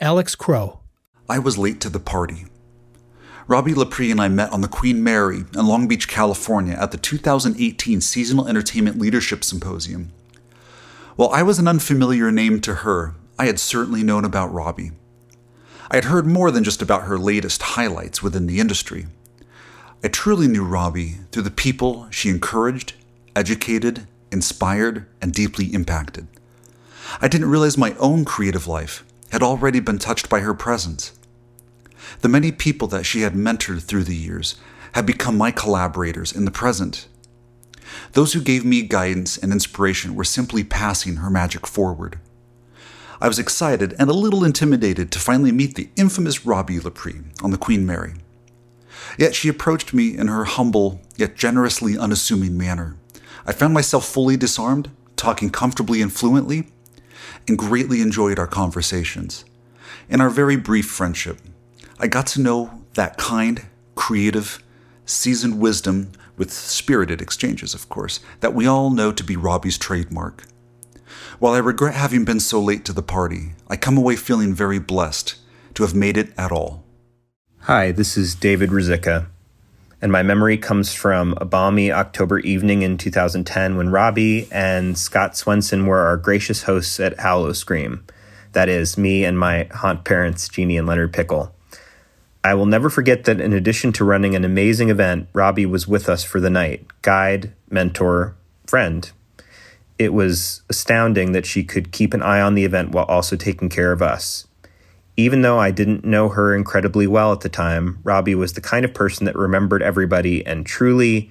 Alex 0.00 0.34
Crow. 0.34 0.80
I 1.28 1.38
was 1.38 1.56
late 1.56 1.80
to 1.82 1.88
the 1.88 2.00
party. 2.00 2.46
Robbi 3.46 3.74
Lepre 3.74 4.10
and 4.10 4.22
I 4.22 4.28
met 4.28 4.50
on 4.54 4.62
the 4.62 4.68
Queen 4.68 5.04
Mary 5.04 5.44
in 5.54 5.66
Long 5.66 5.86
Beach, 5.86 6.08
California 6.08 6.72
at 6.80 6.92
the 6.92 6.96
2018 6.96 8.00
Seasonal 8.00 8.48
Entertainment 8.48 8.98
Leadership 8.98 9.44
Symposium. 9.44 10.12
While 11.16 11.28
I 11.28 11.42
was 11.42 11.58
an 11.58 11.68
unfamiliar 11.68 12.32
name 12.32 12.62
to 12.62 12.76
her, 12.76 13.14
I 13.38 13.44
had 13.44 13.60
certainly 13.60 14.02
known 14.02 14.24
about 14.24 14.50
Robbi. 14.50 14.92
I 15.90 15.96
had 15.96 16.06
heard 16.06 16.26
more 16.26 16.50
than 16.50 16.64
just 16.64 16.80
about 16.80 17.02
her 17.02 17.18
latest 17.18 17.60
highlights 17.60 18.22
within 18.22 18.46
the 18.46 18.60
industry. 18.60 19.08
I 20.02 20.08
truly 20.08 20.48
knew 20.48 20.64
Robbi 20.64 21.30
through 21.30 21.42
the 21.42 21.50
people 21.50 22.08
she 22.10 22.30
encouraged, 22.30 22.94
educated, 23.36 24.06
inspired, 24.32 25.04
and 25.20 25.34
deeply 25.34 25.66
impacted. 25.66 26.28
I 27.20 27.28
didn't 27.28 27.50
realize 27.50 27.76
my 27.76 27.94
own 27.98 28.24
creative 28.24 28.66
life 28.66 29.04
had 29.32 29.42
already 29.42 29.80
been 29.80 29.98
touched 29.98 30.30
by 30.30 30.40
her 30.40 30.54
presence. 30.54 31.12
The 32.20 32.28
many 32.28 32.52
people 32.52 32.88
that 32.88 33.04
she 33.04 33.22
had 33.22 33.34
mentored 33.34 33.82
through 33.82 34.04
the 34.04 34.16
years 34.16 34.56
have 34.92 35.06
become 35.06 35.36
my 35.36 35.50
collaborators 35.50 36.32
in 36.32 36.44
the 36.44 36.50
present. 36.50 37.08
Those 38.12 38.32
who 38.32 38.40
gave 38.40 38.64
me 38.64 38.82
guidance 38.82 39.36
and 39.36 39.52
inspiration 39.52 40.14
were 40.14 40.24
simply 40.24 40.64
passing 40.64 41.16
her 41.16 41.30
magic 41.30 41.66
forward. 41.66 42.18
I 43.20 43.28
was 43.28 43.38
excited 43.38 43.94
and 43.98 44.10
a 44.10 44.14
little 44.14 44.44
intimidated 44.44 45.10
to 45.12 45.18
finally 45.18 45.52
meet 45.52 45.74
the 45.74 45.88
infamous 45.96 46.40
Robbi 46.40 46.80
Lepre 46.80 47.24
on 47.42 47.50
the 47.50 47.58
Queen 47.58 47.86
Mary. 47.86 48.14
Yet 49.18 49.34
she 49.34 49.48
approached 49.48 49.94
me 49.94 50.16
in 50.16 50.28
her 50.28 50.44
humble, 50.44 51.00
yet 51.16 51.36
generously 51.36 51.96
unassuming 51.96 52.56
manner. 52.56 52.96
I 53.46 53.52
found 53.52 53.74
myself 53.74 54.06
fully 54.06 54.36
disarmed, 54.36 54.90
talking 55.16 55.50
comfortably 55.50 56.02
and 56.02 56.12
fluently, 56.12 56.68
and 57.46 57.58
greatly 57.58 58.00
enjoyed 58.00 58.38
our 58.38 58.46
conversations. 58.46 59.44
In 60.08 60.20
our 60.20 60.30
very 60.30 60.56
brief 60.56 60.86
friendship, 60.86 61.38
I 61.98 62.08
got 62.08 62.26
to 62.28 62.40
know 62.40 62.82
that 62.94 63.16
kind, 63.16 63.66
creative, 63.94 64.62
seasoned 65.06 65.60
wisdom 65.60 66.10
with 66.36 66.52
spirited 66.52 67.22
exchanges, 67.22 67.72
of 67.72 67.88
course, 67.88 68.18
that 68.40 68.54
we 68.54 68.66
all 68.66 68.90
know 68.90 69.12
to 69.12 69.22
be 69.22 69.36
Robbi's 69.36 69.78
trademark. 69.78 70.44
While 71.38 71.54
I 71.54 71.58
regret 71.58 71.94
having 71.94 72.24
been 72.24 72.40
so 72.40 72.60
late 72.60 72.84
to 72.86 72.92
the 72.92 73.02
party, 73.02 73.52
I 73.68 73.76
come 73.76 73.96
away 73.96 74.16
feeling 74.16 74.52
very 74.54 74.80
blessed 74.80 75.36
to 75.74 75.84
have 75.84 75.94
made 75.94 76.16
it 76.16 76.32
at 76.36 76.50
all. 76.50 76.84
Hi, 77.60 77.92
this 77.92 78.16
is 78.16 78.34
David 78.34 78.70
Ruzicka, 78.70 79.26
and 80.02 80.10
my 80.10 80.24
memory 80.24 80.58
comes 80.58 80.92
from 80.92 81.34
a 81.40 81.44
balmy 81.44 81.92
October 81.92 82.40
evening 82.40 82.82
in 82.82 82.98
2010 82.98 83.76
when 83.76 83.88
Robbi 83.88 84.48
and 84.50 84.98
Scott 84.98 85.36
Swenson 85.36 85.86
were 85.86 86.00
our 86.00 86.16
gracious 86.16 86.64
hosts 86.64 86.98
at 86.98 87.20
Howl-O-Scream. 87.20 88.04
That 88.52 88.68
is, 88.68 88.98
me 88.98 89.24
and 89.24 89.38
my 89.38 89.68
haunt 89.72 90.04
parents, 90.04 90.48
Jeannie 90.48 90.76
and 90.76 90.88
Leonard 90.88 91.12
Pickle. 91.12 91.53
I 92.44 92.52
will 92.52 92.66
never 92.66 92.90
forget 92.90 93.24
that 93.24 93.40
in 93.40 93.54
addition 93.54 93.90
to 93.94 94.04
running 94.04 94.36
an 94.36 94.44
amazing 94.44 94.90
event, 94.90 95.32
Robbi 95.32 95.64
was 95.64 95.88
with 95.88 96.10
us 96.10 96.22
for 96.22 96.40
the 96.40 96.50
night 96.50 96.86
guide, 97.00 97.54
mentor, 97.70 98.36
friend. 98.66 99.10
It 99.98 100.12
was 100.12 100.60
astounding 100.68 101.32
that 101.32 101.46
she 101.46 101.64
could 101.64 101.90
keep 101.90 102.12
an 102.12 102.20
eye 102.20 102.42
on 102.42 102.54
the 102.54 102.66
event 102.66 102.90
while 102.90 103.06
also 103.06 103.36
taking 103.36 103.70
care 103.70 103.92
of 103.92 104.02
us. 104.02 104.46
Even 105.16 105.40
though 105.40 105.58
I 105.58 105.70
didn't 105.70 106.04
know 106.04 106.28
her 106.28 106.54
incredibly 106.54 107.06
well 107.06 107.32
at 107.32 107.40
the 107.40 107.48
time, 107.48 108.00
Robbi 108.02 108.34
was 108.34 108.52
the 108.52 108.60
kind 108.60 108.84
of 108.84 108.92
person 108.92 109.24
that 109.24 109.36
remembered 109.36 109.82
everybody 109.82 110.44
and 110.44 110.66
truly, 110.66 111.30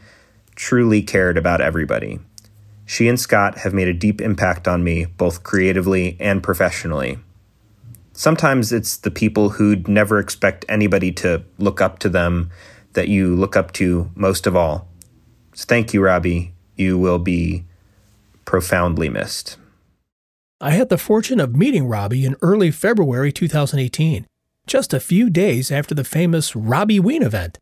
truly 0.56 1.03
cared 1.03 1.38
about 1.38 1.61
everybody. 1.61 2.22
She 2.85 3.07
and 3.07 3.19
Scott 3.19 3.60
have 3.60 3.73
made 3.73 3.88
a 3.88 3.94
deep 3.94 4.19
impact 4.19 4.68
on 4.68 4.84
me, 4.84 5.06
both 5.06 5.44
creatively 5.44 6.18
and 6.19 6.41
professionally. 6.41 7.19
Sometimes 8.14 8.72
it's 8.72 8.95
the 8.95 9.11
people 9.11 9.49
who'd 9.49 9.88
never 9.88 10.19
expect 10.19 10.65
anybody 10.69 11.11
to 11.14 11.44
look 11.57 11.81
up 11.81 11.99
to 11.99 12.10
them 12.10 12.52
that 12.94 13.07
you 13.07 13.35
look 13.35 13.57
up 13.57 13.73
to 13.73 14.11
most 14.15 14.45
of 14.45 14.56
all. 14.56 14.88
So 15.56 15.65
thank 15.68 15.94
you, 15.94 16.02
Robbi. 16.02 16.52
You 16.76 16.98
will 16.98 17.19
be 17.19 17.65
profoundly 18.45 19.10
missed. 19.10 19.57
I 20.61 20.72
had 20.72 20.90
the 20.90 20.98
fortune 20.98 21.40
of 21.40 21.56
meeting 21.56 21.85
Robbi 21.85 22.23
in 22.23 22.38
early 22.41 22.72
February 22.72 23.31
2018, 23.31 24.26
just 24.68 24.94
a 24.94 24.99
few 24.99 25.30
days 25.30 25.72
after 25.72 25.94
the 25.95 26.03
famous 26.03 26.53
Robbi 26.53 26.99
Ween 26.99 27.23
event. 27.23 27.57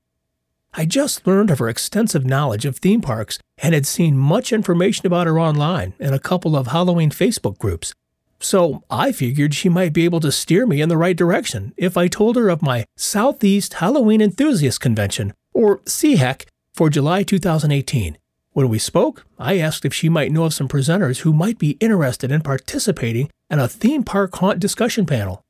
I 0.74 0.86
just 0.86 1.26
learned 1.26 1.50
of 1.50 1.60
her 1.60 1.68
extensive 1.68 2.26
knowledge 2.26 2.66
of 2.66 2.78
theme 2.78 3.02
parks 3.02 3.40
and 3.58 3.74
had 3.74 3.86
seen 3.86 4.18
much 4.18 4.54
information 4.54 5.06
about 5.08 5.28
her 5.28 5.40
online 5.40 5.94
in 6.00 6.14
a 6.14 6.20
couple 6.20 6.56
of 6.56 6.68
Halloween 6.68 7.10
Facebook 7.10 7.58
groups. 7.58 7.94
So 8.42 8.84
I 8.90 9.12
figured 9.12 9.54
she 9.54 9.70
might 9.70 9.94
be 9.94 10.04
able 10.04 10.20
to 10.22 10.32
steer 10.32 10.66
me 10.66 10.82
in 10.82 10.90
the 10.90 10.98
right 10.98 11.16
direction 11.16 11.74
if 11.78 11.96
I 11.96 12.08
told 12.08 12.36
her 12.36 12.50
of 12.50 12.64
my 12.64 12.86
Southeast 12.98 13.76
Halloween 13.76 14.20
Enthusiast 14.20 14.82
Convention, 14.82 15.34
or 15.54 15.78
CHEC, 15.86 16.48
for 16.74 16.90
July 16.90 17.22
2018. 17.22 18.18
When 18.54 18.68
we 18.68 18.80
spoke, 18.80 19.26
I 19.38 19.60
asked 19.60 19.86
if 19.86 19.94
she 19.94 20.10
might 20.10 20.32
know 20.32 20.46
of 20.46 20.56
some 20.56 20.68
presenters 20.68 21.20
who 21.20 21.34
might 21.34 21.60
be 21.60 21.78
interested 21.80 22.32
in 22.32 22.42
participating 22.42 23.30
in 23.52 23.60
a 23.60 23.68
theme 23.68 24.04
park 24.04 24.36
haunt 24.36 24.60
discussion 24.60 25.06
panel. 25.06 25.44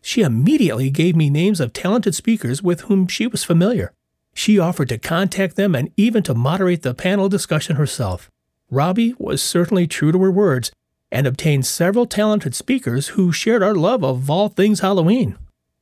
She 0.00 0.22
immediately 0.22 0.90
gave 0.90 1.14
me 1.14 1.28
names 1.28 1.60
of 1.60 1.74
talented 1.74 2.14
speakers 2.14 2.62
with 2.62 2.82
whom 2.82 3.08
she 3.08 3.26
was 3.26 3.44
familiar. 3.44 3.92
She 4.32 4.58
offered 4.58 4.88
to 4.88 4.98
contact 4.98 5.56
them 5.56 5.74
and 5.74 5.92
even 5.98 6.22
to 6.22 6.34
moderate 6.34 6.80
the 6.80 6.94
panel 6.94 7.28
discussion 7.28 7.76
herself. 7.76 8.30
Robbi 8.72 9.14
was 9.20 9.42
certainly 9.42 9.86
true 9.86 10.12
to 10.12 10.18
her 10.22 10.30
words 10.30 10.72
and 11.12 11.26
obtained 11.26 11.66
several 11.66 12.06
talented 12.06 12.54
speakers 12.54 13.08
who 13.08 13.30
shared 13.30 13.62
our 13.62 13.74
love 13.74 14.02
of 14.02 14.28
all 14.28 14.48
things 14.48 14.80
Halloween. 14.80 15.36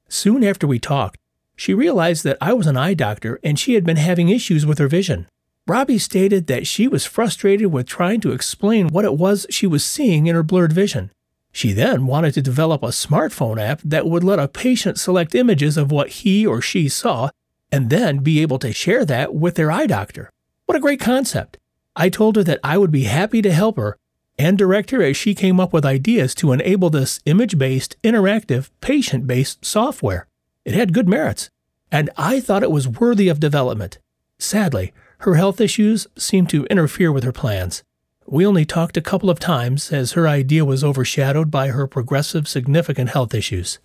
Soon 0.09 0.45
after 0.45 0.67
we 0.67 0.79
talked, 0.79 1.17
she 1.57 1.73
realized 1.73 2.25
that 2.25 2.39
I 2.41 2.53
was 2.53 2.67
an 2.67 2.77
eye 2.77 2.95
doctor 2.95 3.39
and 3.45 3.59
she 3.59 3.75
had 3.75 3.85
been 3.85 3.97
having 3.97 4.29
issues 4.29 4.67
with 4.67 4.79
her 4.79 4.89
vision. 4.89 5.29
Robbi 5.69 6.01
stated 6.01 6.49
that 6.49 6.67
she 6.67 6.89
was 6.89 7.07
frustrated 7.07 7.69
with 7.69 7.87
trying 7.87 8.21
to 8.23 8.33
explain 8.33 8.89
what 8.89 9.05
it 9.05 9.15
was 9.15 9.47
she 9.51 9.67
was 9.67 9.85
seeing 9.85 10.27
in 10.27 10.35
her 10.35 10.43
blurred 10.43 10.73
vision. 10.73 11.13
She 11.53 11.73
then 11.73 12.07
wanted 12.07 12.35
to 12.35 12.43
develop 12.43 12.83
a 12.83 12.89
smartphone 12.89 13.61
app 13.61 13.81
that 13.85 14.07
would 14.07 14.25
let 14.25 14.39
a 14.39 14.49
patient 14.49 14.99
select 14.99 15.35
images 15.35 15.77
of 15.77 15.93
what 15.93 16.09
he 16.09 16.45
or 16.45 16.61
she 16.61 16.89
saw 16.89 17.31
and 17.71 17.89
then 17.89 18.19
be 18.19 18.43
able 18.43 18.59
to 18.59 18.73
share 18.73 19.05
that 19.05 19.35
with 19.35 19.55
their 19.55 19.71
eye 19.71 19.87
doctor. 19.87 20.31
What 20.67 20.77
a 20.77 20.81
great 20.81 21.01
concept! 21.01 21.57
I 21.95 22.09
told 22.09 22.37
her 22.37 22.45
that 22.45 22.61
I 22.65 22.79
would 22.79 22.91
be 22.91 23.05
happy 23.05 23.43
to 23.43 23.53
help 23.53 23.77
her 23.77 23.97
and 24.41 24.57
direct 24.57 24.91
her 24.91 25.03
as 25.03 25.19
she 25.19 25.35
came 25.35 25.61
up 25.61 25.71
with 25.71 25.85
ideas 25.85 26.35
to 26.35 26.53
enable 26.53 26.89
this 26.89 27.21
image 27.27 27.59
based, 27.59 27.95
interactive, 28.03 28.71
patient 28.81 29.27
based 29.27 29.63
software. 29.63 30.27
It 30.65 30.73
had 30.73 30.95
good 30.95 31.07
merits, 31.07 31.51
and 31.93 32.09
I 32.17 32.41
thought 32.41 32.63
it 32.63 32.71
was 32.71 32.89
worthy 32.89 33.29
of 33.29 33.39
development. 33.39 33.99
Sadly, 34.39 34.95
her 35.19 35.35
health 35.35 35.61
issues 35.61 36.07
seemed 36.17 36.49
to 36.49 36.65
interfere 36.65 37.13
with 37.13 37.23
her 37.25 37.33
plans. 37.33 37.83
We 38.27 38.47
only 38.47 38.65
talked 38.65 38.97
a 38.97 39.03
couple 39.03 39.29
of 39.29 39.39
times 39.39 39.93
as 39.93 40.13
her 40.13 40.27
idea 40.27 40.65
was 40.65 40.83
overshadowed 40.83 41.51
by 41.51 41.69
her 41.69 41.87
progressive, 41.87 42.49
significant 42.49 43.11
health 43.11 43.35
issues. 43.35 43.79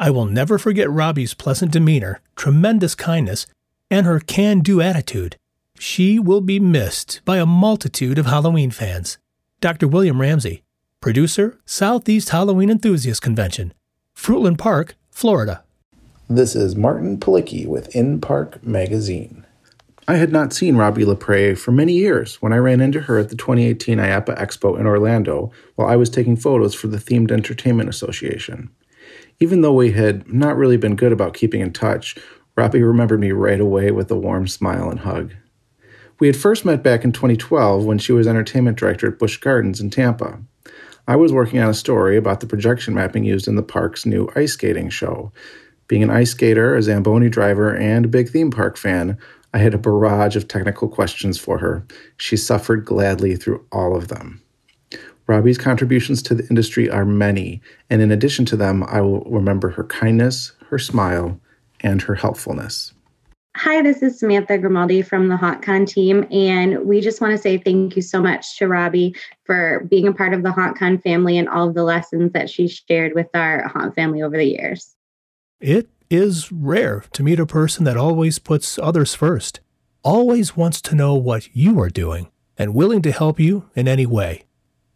I 0.00 0.10
will 0.10 0.26
never 0.26 0.58
forget 0.58 0.88
Robbi's 0.88 1.34
pleasant 1.34 1.70
demeanor, 1.70 2.20
tremendous 2.34 2.96
kindness, 2.96 3.46
and 3.92 4.06
her 4.06 4.18
can 4.18 4.58
do 4.58 4.80
attitude. 4.80 5.36
She 5.78 6.18
will 6.18 6.40
be 6.40 6.58
missed 6.58 7.20
by 7.24 7.38
a 7.38 7.46
multitude 7.46 8.18
of 8.18 8.26
Halloween 8.26 8.72
fans. 8.72 9.18
Dr. 9.60 9.88
William 9.88 10.22
Ramsey, 10.22 10.62
producer, 11.02 11.58
Southeast 11.66 12.30
Halloween 12.30 12.70
Enthusiast 12.70 13.20
Convention, 13.20 13.74
Fruitland 14.16 14.56
Park, 14.56 14.94
Florida. 15.10 15.62
This 16.30 16.56
is 16.56 16.76
Martin 16.76 17.18
Palicki 17.18 17.66
with 17.66 17.94
In 17.94 18.22
Park 18.22 18.64
Magazine. 18.64 19.44
I 20.08 20.14
had 20.14 20.32
not 20.32 20.54
seen 20.54 20.76
Robbi 20.76 21.04
Lepre 21.04 21.58
for 21.58 21.72
many 21.72 21.92
years 21.92 22.36
when 22.40 22.54
I 22.54 22.56
ran 22.56 22.80
into 22.80 23.00
her 23.02 23.18
at 23.18 23.28
the 23.28 23.36
2018 23.36 23.98
IAAPA 23.98 24.38
Expo 24.38 24.80
in 24.80 24.86
Orlando 24.86 25.52
while 25.74 25.88
I 25.88 25.96
was 25.96 26.08
taking 26.08 26.36
photos 26.36 26.74
for 26.74 26.86
the 26.86 26.96
Themed 26.96 27.30
Entertainment 27.30 27.90
Association. 27.90 28.70
Even 29.40 29.60
though 29.60 29.74
we 29.74 29.92
had 29.92 30.32
not 30.32 30.56
really 30.56 30.78
been 30.78 30.96
good 30.96 31.12
about 31.12 31.34
keeping 31.34 31.60
in 31.60 31.74
touch, 31.74 32.16
Robbi 32.56 32.82
remembered 32.82 33.20
me 33.20 33.32
right 33.32 33.60
away 33.60 33.90
with 33.90 34.10
a 34.10 34.16
warm 34.16 34.48
smile 34.48 34.88
and 34.88 35.00
hug. 35.00 35.34
We 36.20 36.26
had 36.26 36.36
first 36.36 36.66
met 36.66 36.82
back 36.82 37.02
in 37.02 37.12
2012 37.12 37.86
when 37.86 37.96
she 37.96 38.12
was 38.12 38.26
entertainment 38.26 38.78
director 38.78 39.08
at 39.08 39.18
Busch 39.18 39.38
Gardens 39.38 39.80
in 39.80 39.88
Tampa. 39.88 40.38
I 41.08 41.16
was 41.16 41.32
working 41.32 41.60
on 41.60 41.70
a 41.70 41.74
story 41.74 42.18
about 42.18 42.40
the 42.40 42.46
projection 42.46 42.92
mapping 42.92 43.24
used 43.24 43.48
in 43.48 43.56
the 43.56 43.62
park's 43.62 44.04
new 44.04 44.30
ice 44.36 44.52
skating 44.52 44.90
show. 44.90 45.32
Being 45.88 46.02
an 46.02 46.10
ice 46.10 46.32
skater, 46.32 46.76
a 46.76 46.82
Zamboni 46.82 47.30
driver, 47.30 47.74
and 47.74 48.04
a 48.04 48.08
big 48.08 48.28
theme 48.28 48.50
park 48.50 48.76
fan, 48.76 49.16
I 49.54 49.58
had 49.58 49.72
a 49.72 49.78
barrage 49.78 50.36
of 50.36 50.46
technical 50.46 50.88
questions 50.88 51.38
for 51.38 51.56
her. 51.56 51.86
She 52.18 52.36
suffered 52.36 52.84
gladly 52.84 53.34
through 53.34 53.64
all 53.72 53.96
of 53.96 54.08
them. 54.08 54.42
Robbi's 55.26 55.58
contributions 55.58 56.22
to 56.24 56.34
the 56.34 56.46
industry 56.48 56.90
are 56.90 57.06
many, 57.06 57.62
and 57.88 58.02
in 58.02 58.12
addition 58.12 58.44
to 58.44 58.56
them, 58.56 58.84
I 58.84 59.00
will 59.00 59.22
remember 59.22 59.70
her 59.70 59.84
kindness, 59.84 60.52
her 60.68 60.78
smile, 60.78 61.40
and 61.80 62.02
her 62.02 62.16
helpfulness. 62.16 62.92
Hi, 63.62 63.82
this 63.82 64.02
is 64.02 64.18
Samantha 64.18 64.56
Grimaldi 64.56 65.02
from 65.02 65.28
the 65.28 65.36
HauntCon 65.36 65.86
team, 65.86 66.26
and 66.30 66.82
we 66.86 67.02
just 67.02 67.20
want 67.20 67.32
to 67.32 67.38
say 67.38 67.58
thank 67.58 67.94
you 67.94 68.00
so 68.00 68.18
much 68.18 68.56
to 68.56 68.64
Robbi 68.64 69.14
for 69.44 69.86
being 69.90 70.08
a 70.08 70.14
part 70.14 70.32
of 70.32 70.42
the 70.42 70.48
HauntCon 70.48 71.02
family 71.02 71.36
and 71.36 71.46
all 71.46 71.68
of 71.68 71.74
the 71.74 71.82
lessons 71.82 72.32
that 72.32 72.48
she 72.48 72.68
shared 72.68 73.14
with 73.14 73.26
our 73.34 73.68
Haunt 73.68 73.94
family 73.94 74.22
over 74.22 74.38
the 74.38 74.46
years. 74.46 74.96
It 75.60 75.90
is 76.08 76.50
rare 76.50 77.04
to 77.12 77.22
meet 77.22 77.38
a 77.38 77.44
person 77.44 77.84
that 77.84 77.98
always 77.98 78.38
puts 78.38 78.78
others 78.78 79.14
first, 79.14 79.60
always 80.02 80.56
wants 80.56 80.80
to 80.80 80.94
know 80.94 81.14
what 81.14 81.54
you 81.54 81.78
are 81.80 81.90
doing, 81.90 82.30
and 82.56 82.74
willing 82.74 83.02
to 83.02 83.12
help 83.12 83.38
you 83.38 83.68
in 83.76 83.86
any 83.86 84.06
way. 84.06 84.44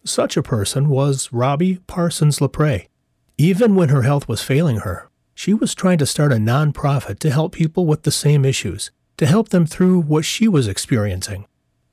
Such 0.06 0.38
a 0.38 0.42
person 0.42 0.88
was 0.88 1.28
Robbi 1.28 1.86
Parsons 1.86 2.38
Lepre. 2.38 2.86
Even 3.36 3.74
when 3.74 3.90
her 3.90 4.02
health 4.02 4.26
was 4.26 4.40
failing 4.40 4.78
her, 4.78 5.10
she 5.34 5.52
was 5.52 5.74
trying 5.74 5.98
to 5.98 6.06
start 6.06 6.32
a 6.32 6.36
nonprofit 6.36 7.18
to 7.18 7.30
help 7.30 7.52
people 7.52 7.86
with 7.86 8.02
the 8.02 8.10
same 8.10 8.44
issues, 8.44 8.90
to 9.16 9.26
help 9.26 9.50
them 9.50 9.66
through 9.66 10.00
what 10.00 10.24
she 10.24 10.48
was 10.48 10.68
experiencing. 10.68 11.46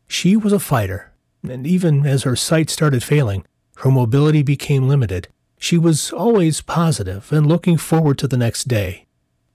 She 0.07 0.37
was 0.37 0.53
a 0.53 0.59
fighter, 0.59 1.11
and 1.47 1.65
even 1.65 2.05
as 2.05 2.23
her 2.23 2.35
sight 2.35 2.69
started 2.69 3.03
failing, 3.03 3.45
her 3.77 3.91
mobility 3.91 4.43
became 4.43 4.87
limited. 4.87 5.27
She 5.57 5.77
was 5.77 6.11
always 6.11 6.61
positive 6.61 7.31
and 7.31 7.47
looking 7.47 7.77
forward 7.77 8.17
to 8.19 8.27
the 8.27 8.37
next 8.37 8.67
day. 8.67 9.05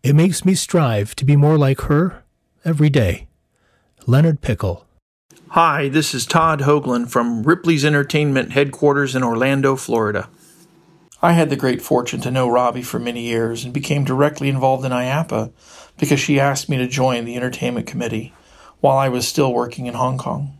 It 0.02 0.14
makes 0.14 0.44
me 0.44 0.54
strive 0.54 1.14
to 1.16 1.24
be 1.24 1.36
more 1.36 1.58
like 1.58 1.82
her 1.82 2.24
every 2.64 2.90
day. 2.90 3.28
Leonard 4.06 4.40
Pickle. 4.40 4.86
Hi, 5.48 5.88
this 5.88 6.14
is 6.14 6.26
Todd 6.26 6.60
Hoagland 6.60 7.10
from 7.10 7.42
Ripley's 7.42 7.84
Entertainment 7.84 8.52
headquarters 8.52 9.14
in 9.14 9.22
Orlando, 9.22 9.74
Florida. 9.74 10.28
I 11.22 11.32
had 11.32 11.48
the 11.48 11.56
great 11.56 11.80
fortune 11.80 12.20
to 12.20 12.30
know 12.30 12.46
Robbi 12.46 12.84
for 12.84 12.98
many 12.98 13.22
years 13.22 13.64
and 13.64 13.72
became 13.72 14.04
directly 14.04 14.48
involved 14.48 14.84
in 14.84 14.92
IAAPA 14.92 15.50
because 15.98 16.20
she 16.20 16.38
asked 16.38 16.68
me 16.68 16.76
to 16.76 16.86
join 16.86 17.24
the 17.24 17.36
entertainment 17.36 17.86
committee 17.86 18.34
while 18.80 18.98
I 18.98 19.08
was 19.08 19.26
still 19.26 19.52
working 19.52 19.86
in 19.86 19.94
Hong 19.94 20.18
Kong. 20.18 20.56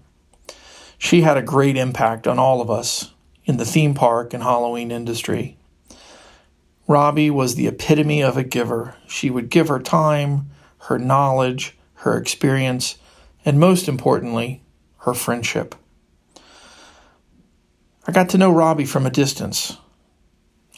She 0.99 1.21
had 1.21 1.37
a 1.37 1.43
great 1.43 1.77
impact 1.77 2.27
on 2.27 2.39
all 2.39 2.63
of 2.63 2.71
us 2.71 3.13
in 3.45 3.59
the 3.59 3.67
theme 3.67 3.95
park 3.95 4.33
and 4.33 4.43
Halloween 4.43 4.91
industry. 4.91 5.59
Robbi 6.89 7.31
was 7.31 7.55
the 7.55 7.67
epitome 7.67 8.23
of 8.23 8.37
a 8.37 8.45
giver. 8.45 8.95
She 9.07 9.29
would 9.29 9.51
give 9.51 9.69
her 9.69 9.81
time, 9.81 10.51
her 10.83 10.99
knowledge, 10.99 11.77
her 11.97 12.17
experience, 12.17 12.97
and 13.45 13.61
most 13.61 13.89
importantly, 13.89 14.63
her 14.99 15.13
friendship. 15.13 15.75
I 18.07 18.13
got 18.13 18.31
to 18.31 18.39
know 18.39 18.53
Robbi 18.53 18.87
from 18.87 19.05
a 19.05 19.11
distance. 19.11 19.77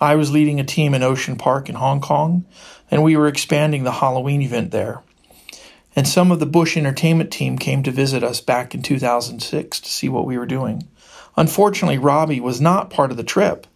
I 0.00 0.14
was 0.14 0.30
leading 0.30 0.60
a 0.60 0.64
team 0.64 0.94
in 0.94 1.02
Ocean 1.02 1.36
Park 1.36 1.68
in 1.68 1.74
Hong 1.74 2.00
Kong, 2.00 2.44
and 2.90 3.02
we 3.02 3.16
were 3.16 3.26
expanding 3.26 3.82
the 3.82 3.92
Halloween 3.92 4.42
event 4.42 4.70
there. 4.70 5.02
And 5.96 6.06
some 6.06 6.30
of 6.30 6.38
the 6.38 6.46
Busch 6.46 6.76
Entertainment 6.76 7.32
team 7.32 7.58
came 7.58 7.82
to 7.82 7.90
visit 7.90 8.22
us 8.22 8.40
back 8.40 8.74
in 8.74 8.82
2006 8.82 9.80
to 9.80 9.88
see 9.88 10.08
what 10.08 10.26
we 10.26 10.38
were 10.38 10.46
doing. 10.46 10.88
Unfortunately, 11.36 11.98
Robbi 11.98 12.40
was 12.40 12.60
not 12.60 12.90
part 12.90 13.10
of 13.10 13.16
the 13.16 13.24
trip, 13.24 13.66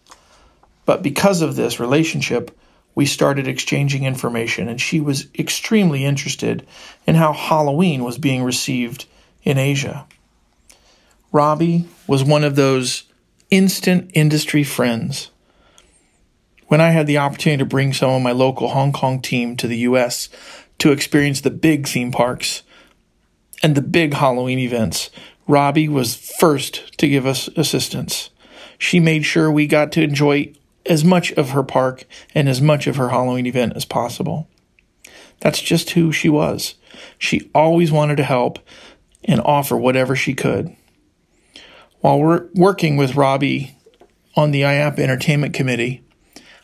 but 0.85 1.03
because 1.03 1.41
of 1.41 1.55
this 1.55 1.79
relationship, 1.79 2.57
we 2.95 3.05
started 3.05 3.47
exchanging 3.47 4.05
information, 4.05 4.69
and 4.69 4.79
she 4.79 5.01
was 5.01 5.27
extremely 5.37 6.05
interested 6.05 6.65
in 7.05 7.15
how 7.15 7.33
Halloween 7.33 8.03
was 8.03 8.17
being 8.17 8.43
received 8.43 9.05
in 9.43 9.57
Asia. 9.57 10.05
Robbi 11.33 11.87
was 12.07 12.23
one 12.23 12.43
of 12.43 12.55
those 12.55 13.03
instant 13.49 14.11
industry 14.13 14.63
friends. 14.63 15.31
When 16.67 16.81
I 16.81 16.89
had 16.89 17.07
the 17.07 17.17
opportunity 17.17 17.59
to 17.59 17.65
bring 17.65 17.93
some 17.93 18.09
of 18.09 18.21
my 18.21 18.31
local 18.31 18.69
Hong 18.69 18.91
Kong 18.91 19.21
team 19.21 19.55
to 19.57 19.67
the 19.67 19.77
US 19.79 20.29
to 20.79 20.91
experience 20.91 21.41
the 21.41 21.51
big 21.51 21.87
theme 21.87 22.11
parks 22.11 22.63
and 23.61 23.75
the 23.75 23.81
big 23.81 24.13
Halloween 24.13 24.59
events, 24.59 25.09
Robbi 25.47 25.89
was 25.89 26.15
first 26.15 26.97
to 26.97 27.07
give 27.07 27.25
us 27.25 27.47
assistance. 27.55 28.29
She 28.77 28.99
made 28.99 29.23
sure 29.25 29.51
we 29.51 29.67
got 29.67 29.91
to 29.93 30.03
enjoy 30.03 30.53
as 30.85 31.03
much 31.03 31.31
of 31.33 31.51
her 31.51 31.63
park 31.63 32.05
and 32.33 32.49
as 32.49 32.61
much 32.61 32.87
of 32.87 32.95
her 32.95 33.09
Halloween 33.09 33.45
event 33.45 33.73
as 33.75 33.85
possible. 33.85 34.47
That's 35.39 35.61
just 35.61 35.91
who 35.91 36.11
she 36.11 36.29
was. 36.29 36.75
She 37.17 37.49
always 37.53 37.91
wanted 37.91 38.17
to 38.17 38.23
help 38.23 38.59
and 39.25 39.41
offer 39.41 39.77
whatever 39.77 40.15
she 40.15 40.33
could. 40.33 40.75
While 41.99 42.19
we're 42.19 42.47
working 42.53 42.97
with 42.97 43.11
Robbi 43.13 43.71
on 44.35 44.51
the 44.51 44.61
IAAPA 44.61 44.99
Entertainment 44.99 45.53
Committee, 45.53 46.02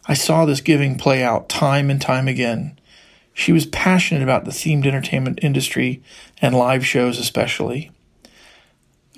I 0.10 0.16
saw 0.16 0.46
this 0.46 0.60
giving 0.60 0.98
play 0.98 1.22
out 1.22 1.50
time 1.50 1.92
and 1.92 2.02
time 2.02 2.28
again. 2.28 2.80
She 3.32 3.52
was 3.52 3.68
passionate 3.68 4.24
about 4.24 4.44
the 4.44 4.50
themed 4.50 4.88
entertainment 4.88 5.38
industry 5.44 6.02
and 6.42 6.56
live 6.56 6.84
shows, 6.84 7.20
especially. 7.20 7.92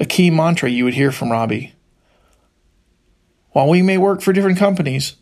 A 0.02 0.06
key 0.06 0.30
mantra 0.30 0.70
you 0.70 0.84
would 0.84 0.96
hear 0.96 1.14
from 1.14 1.30
Robbi. 1.30 1.72
While 3.52 3.70
we 3.70 3.82
may 3.82 3.98
work 3.98 4.20
for 4.22 4.34
different 4.34 4.60
companies, 4.60 5.16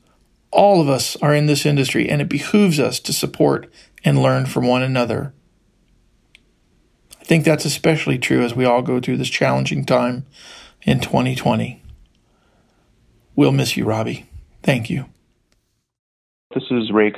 all 0.50 0.82
of 0.82 0.90
us 0.90 1.16
are 1.18 1.36
in 1.36 1.46
this 1.46 1.68
industry 1.68 2.10
and 2.10 2.20
it 2.20 2.30
behooves 2.30 2.80
us 2.80 3.00
to 3.02 3.14
support 3.14 3.72
and 4.04 4.24
learn 4.24 4.48
from 4.48 4.68
one 4.68 4.82
another. 4.82 5.34
I 7.22 7.26
think 7.26 7.46
that's 7.46 7.66
especially 7.66 8.18
true 8.18 8.41
as 8.41 8.56
we 8.56 8.66
all 8.66 8.82
go 8.82 9.00
through 9.00 9.18
this 9.18 9.30
challenging 9.30 9.86
time 9.86 10.26
in 10.82 11.00
2020. 11.00 11.84
We'll 13.36 13.52
miss 13.52 13.78
you, 13.78 13.86
Robbi. 13.86 14.26
Thank 14.64 14.90
you. 14.90 15.06
This 16.55 16.71
is 16.71 16.91
Ray. 16.91 17.13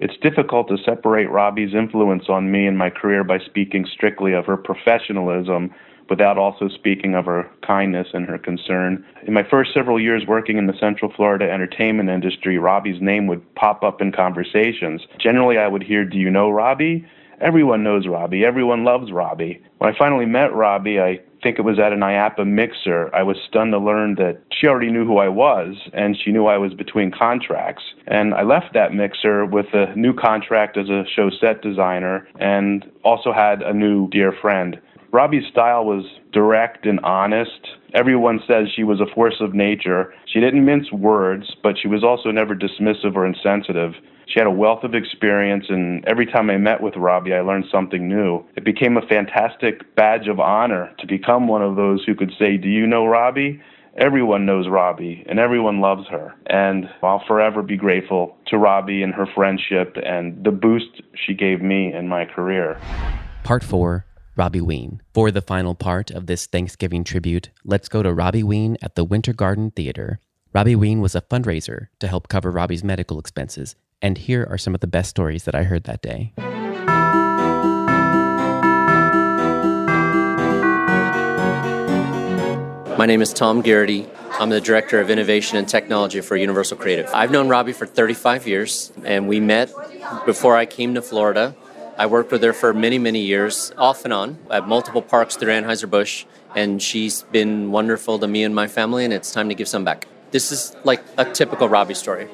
It's 0.00 0.16
difficult 0.20 0.66
to 0.66 0.76
separate 0.78 1.28
Robbi's 1.28 1.72
influence 1.72 2.24
on 2.28 2.50
me 2.50 2.66
and 2.66 2.76
my 2.76 2.90
career 2.90 3.22
by 3.22 3.38
speaking 3.38 3.86
strictly 3.86 4.32
of 4.32 4.44
her 4.46 4.56
professionalism 4.56 5.72
without 6.10 6.36
also 6.36 6.66
speaking 6.66 7.14
of 7.14 7.26
her 7.26 7.48
kindness 7.64 8.08
and 8.12 8.26
her 8.26 8.38
concern. 8.38 9.04
In 9.24 9.34
my 9.34 9.44
first 9.44 9.72
several 9.72 10.00
years 10.00 10.26
working 10.26 10.58
in 10.58 10.66
the 10.66 10.76
Central 10.80 11.12
Florida 11.12 11.48
entertainment 11.48 12.10
industry, 12.10 12.56
Robbi's 12.56 13.00
name 13.00 13.28
would 13.28 13.54
pop 13.54 13.84
up 13.84 14.02
in 14.02 14.10
conversations. 14.10 15.02
Generally, 15.16 15.58
I 15.58 15.68
would 15.68 15.84
hear, 15.84 16.04
Do 16.04 16.18
you 16.18 16.28
know 16.28 16.50
Robbi? 16.50 17.06
Everyone 17.40 17.84
knows 17.84 18.06
Robbi. 18.06 18.42
Everyone 18.42 18.82
loves 18.82 19.12
Robbi. 19.12 19.60
When 19.78 19.94
I 19.94 19.96
finally 19.96 20.26
met 20.26 20.50
Robbi, 20.50 21.00
I 21.00 21.20
think 21.46 21.60
it 21.60 21.62
was 21.62 21.78
at 21.78 21.92
an 21.92 22.00
IAAPA 22.00 22.44
mixer. 22.44 23.14
I 23.14 23.22
was 23.22 23.36
stunned 23.48 23.70
to 23.70 23.78
learn 23.78 24.16
that 24.16 24.42
she 24.50 24.66
already 24.66 24.90
knew 24.90 25.06
who 25.06 25.18
I 25.18 25.28
was 25.28 25.76
and 25.92 26.16
she 26.16 26.32
knew 26.32 26.46
I 26.46 26.58
was 26.58 26.74
between 26.74 27.12
contracts. 27.12 27.84
And 28.08 28.34
I 28.34 28.42
left 28.42 28.74
that 28.74 28.92
mixer 28.92 29.46
with 29.46 29.66
a 29.72 29.94
new 29.94 30.12
contract 30.12 30.76
as 30.76 30.88
a 30.88 31.04
show 31.14 31.30
set 31.30 31.62
designer 31.62 32.26
and 32.40 32.84
also 33.04 33.32
had 33.32 33.62
a 33.62 33.72
new 33.72 34.08
dear 34.10 34.32
friend. 34.42 34.80
Robbi's 35.16 35.48
style 35.50 35.86
was 35.86 36.04
direct 36.30 36.84
and 36.84 37.00
honest. 37.00 37.68
Everyone 37.94 38.38
says 38.46 38.66
she 38.76 38.84
was 38.84 39.00
a 39.00 39.14
force 39.14 39.36
of 39.40 39.54
nature. 39.54 40.12
She 40.26 40.40
didn't 40.40 40.66
mince 40.66 40.92
words, 40.92 41.56
but 41.62 41.76
she 41.80 41.88
was 41.88 42.04
also 42.04 42.30
never 42.30 42.54
dismissive 42.54 43.16
or 43.16 43.24
insensitive. 43.24 43.94
She 44.26 44.38
had 44.38 44.46
a 44.46 44.50
wealth 44.50 44.84
of 44.84 44.94
experience, 44.94 45.64
and 45.70 46.04
every 46.06 46.26
time 46.26 46.50
I 46.50 46.58
met 46.58 46.82
with 46.82 46.94
Robbi, 46.94 47.32
I 47.34 47.40
learned 47.40 47.64
something 47.72 48.06
new. 48.06 48.44
It 48.56 48.64
became 48.66 48.98
a 48.98 49.06
fantastic 49.06 49.96
badge 49.96 50.28
of 50.28 50.38
honor 50.38 50.92
to 50.98 51.06
become 51.06 51.48
one 51.48 51.62
of 51.62 51.76
those 51.76 52.04
who 52.04 52.14
could 52.14 52.32
say, 52.38 52.58
Do 52.58 52.68
you 52.68 52.86
know 52.86 53.04
Robbi? 53.04 53.58
Everyone 53.96 54.44
knows 54.44 54.66
Robbi, 54.66 55.24
and 55.30 55.38
everyone 55.38 55.80
loves 55.80 56.06
her. 56.08 56.34
And 56.44 56.90
I'll 57.02 57.24
forever 57.26 57.62
be 57.62 57.78
grateful 57.78 58.36
to 58.48 58.56
Robbi 58.56 59.02
and 59.02 59.14
her 59.14 59.26
friendship 59.34 59.96
and 60.04 60.44
the 60.44 60.50
boost 60.50 61.00
she 61.14 61.32
gave 61.32 61.62
me 61.62 61.94
in 61.94 62.06
my 62.06 62.26
career. 62.26 62.78
Part 63.44 63.64
4 63.64 64.05
Robbi 64.36 64.60
Ween. 64.60 65.00
For 65.14 65.30
the 65.30 65.40
final 65.40 65.74
part 65.74 66.10
of 66.10 66.26
this 66.26 66.44
Thanksgiving 66.44 67.04
tribute, 67.04 67.48
let's 67.64 67.88
go 67.88 68.02
to 68.02 68.10
Robbi 68.10 68.44
Ween 68.44 68.76
at 68.82 68.94
the 68.94 69.04
Winter 69.04 69.32
Garden 69.32 69.70
Theater. 69.70 70.20
Robbi 70.54 70.76
Ween 70.76 71.00
was 71.00 71.14
a 71.14 71.22
fundraiser 71.22 71.88
to 72.00 72.06
help 72.06 72.28
cover 72.28 72.52
Robbi's 72.52 72.84
medical 72.84 73.18
expenses, 73.18 73.76
and 74.02 74.18
here 74.18 74.46
are 74.50 74.58
some 74.58 74.74
of 74.74 74.80
the 74.80 74.86
best 74.86 75.08
stories 75.08 75.44
that 75.44 75.54
I 75.54 75.62
heard 75.62 75.84
that 75.84 76.02
day. 76.02 76.34
My 82.98 83.06
name 83.06 83.22
is 83.22 83.32
Tom 83.32 83.62
Garrity. 83.62 84.06
I'm 84.32 84.50
the 84.50 84.60
Director 84.60 85.00
of 85.00 85.08
Innovation 85.08 85.56
and 85.56 85.66
Technology 85.66 86.20
for 86.20 86.36
Universal 86.36 86.76
Creative. 86.76 87.08
I've 87.14 87.30
known 87.30 87.48
Robbi 87.48 87.74
for 87.74 87.86
35 87.86 88.46
years, 88.46 88.92
and 89.02 89.28
we 89.28 89.40
met 89.40 89.72
before 90.26 90.56
I 90.56 90.66
came 90.66 90.94
to 90.94 91.00
Florida. 91.00 91.54
I 91.98 92.06
worked 92.06 92.30
with 92.30 92.42
her 92.42 92.52
for 92.52 92.74
many, 92.74 92.98
many 92.98 93.20
years, 93.20 93.72
off 93.78 94.04
and 94.04 94.12
on, 94.12 94.38
at 94.50 94.68
multiple 94.68 95.00
parks 95.00 95.34
through 95.36 95.52
Anheuser-Busch, 95.52 96.26
and 96.54 96.82
she's 96.82 97.22
been 97.22 97.70
wonderful 97.70 98.18
to 98.18 98.28
me 98.28 98.44
and 98.44 98.54
my 98.54 98.66
family, 98.66 99.04
and 99.04 99.14
it's 99.14 99.32
time 99.32 99.48
to 99.48 99.54
give 99.54 99.66
some 99.66 99.82
back. 99.84 100.06
This 100.30 100.52
is 100.52 100.76
like 100.84 101.02
a 101.16 101.24
typical 101.24 101.68
Robbi 101.68 101.96
story. 101.96 102.28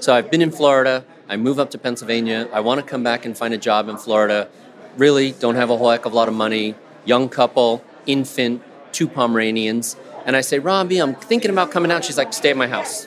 So 0.00 0.14
I've 0.14 0.30
been 0.30 0.40
in 0.40 0.50
Florida, 0.50 1.04
I 1.28 1.36
move 1.36 1.58
up 1.58 1.70
to 1.72 1.78
Pennsylvania, 1.78 2.48
I 2.50 2.60
want 2.60 2.80
to 2.80 2.86
come 2.86 3.02
back 3.02 3.26
and 3.26 3.36
find 3.36 3.52
a 3.52 3.58
job 3.58 3.88
in 3.88 3.98
Florida. 3.98 4.48
Really 4.96 5.32
don't 5.32 5.56
have 5.56 5.68
a 5.68 5.76
whole 5.76 5.90
heck 5.90 6.06
of 6.06 6.12
a 6.12 6.16
lot 6.16 6.28
of 6.28 6.34
money, 6.34 6.74
young 7.04 7.28
couple, 7.28 7.84
infant, 8.06 8.62
two 8.92 9.06
Pomeranians. 9.08 9.96
And 10.24 10.34
I 10.34 10.40
say, 10.40 10.60
Robbi, 10.60 11.02
I'm 11.02 11.14
thinking 11.14 11.50
about 11.50 11.70
coming 11.70 11.90
out. 11.90 12.04
She's 12.04 12.16
like, 12.16 12.32
stay 12.32 12.50
at 12.50 12.56
my 12.56 12.68
house. 12.68 13.06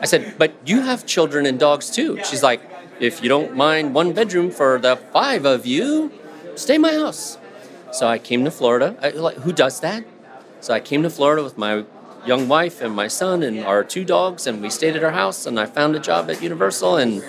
I 0.00 0.04
said, 0.04 0.34
but 0.36 0.52
you 0.66 0.82
have 0.82 1.06
children 1.06 1.46
and 1.46 1.58
dogs 1.58 1.90
too. 1.90 2.22
She's 2.24 2.42
like, 2.42 2.60
if 3.00 3.22
you 3.22 3.28
don't 3.28 3.56
mind 3.56 3.94
one 3.94 4.12
bedroom 4.12 4.50
for 4.50 4.78
the 4.78 4.96
five 4.96 5.44
of 5.44 5.66
you, 5.66 6.12
stay 6.54 6.74
at 6.74 6.80
my 6.80 6.92
house. 6.92 7.38
So 7.92 8.06
I 8.06 8.18
came 8.18 8.44
to 8.44 8.50
Florida. 8.50 8.96
I, 9.00 9.10
like, 9.10 9.36
who 9.36 9.52
does 9.52 9.80
that? 9.80 10.04
So 10.60 10.74
I 10.74 10.80
came 10.80 11.02
to 11.02 11.10
Florida 11.10 11.42
with 11.42 11.56
my 11.56 11.84
young 12.26 12.48
wife 12.48 12.80
and 12.80 12.94
my 12.94 13.08
son 13.08 13.42
and 13.42 13.64
our 13.64 13.84
two 13.84 14.04
dogs, 14.04 14.46
and 14.46 14.60
we 14.60 14.70
stayed 14.70 14.96
at 14.96 15.02
her 15.02 15.12
house. 15.12 15.46
And 15.46 15.58
I 15.58 15.66
found 15.66 15.96
a 15.96 16.00
job 16.00 16.28
at 16.30 16.42
Universal, 16.42 16.96
and 16.96 17.22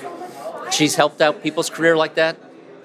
she's 0.72 0.96
helped 0.96 1.22
out 1.22 1.44
people's 1.44 1.70
career 1.70 1.96
like 1.96 2.16
that 2.16 2.38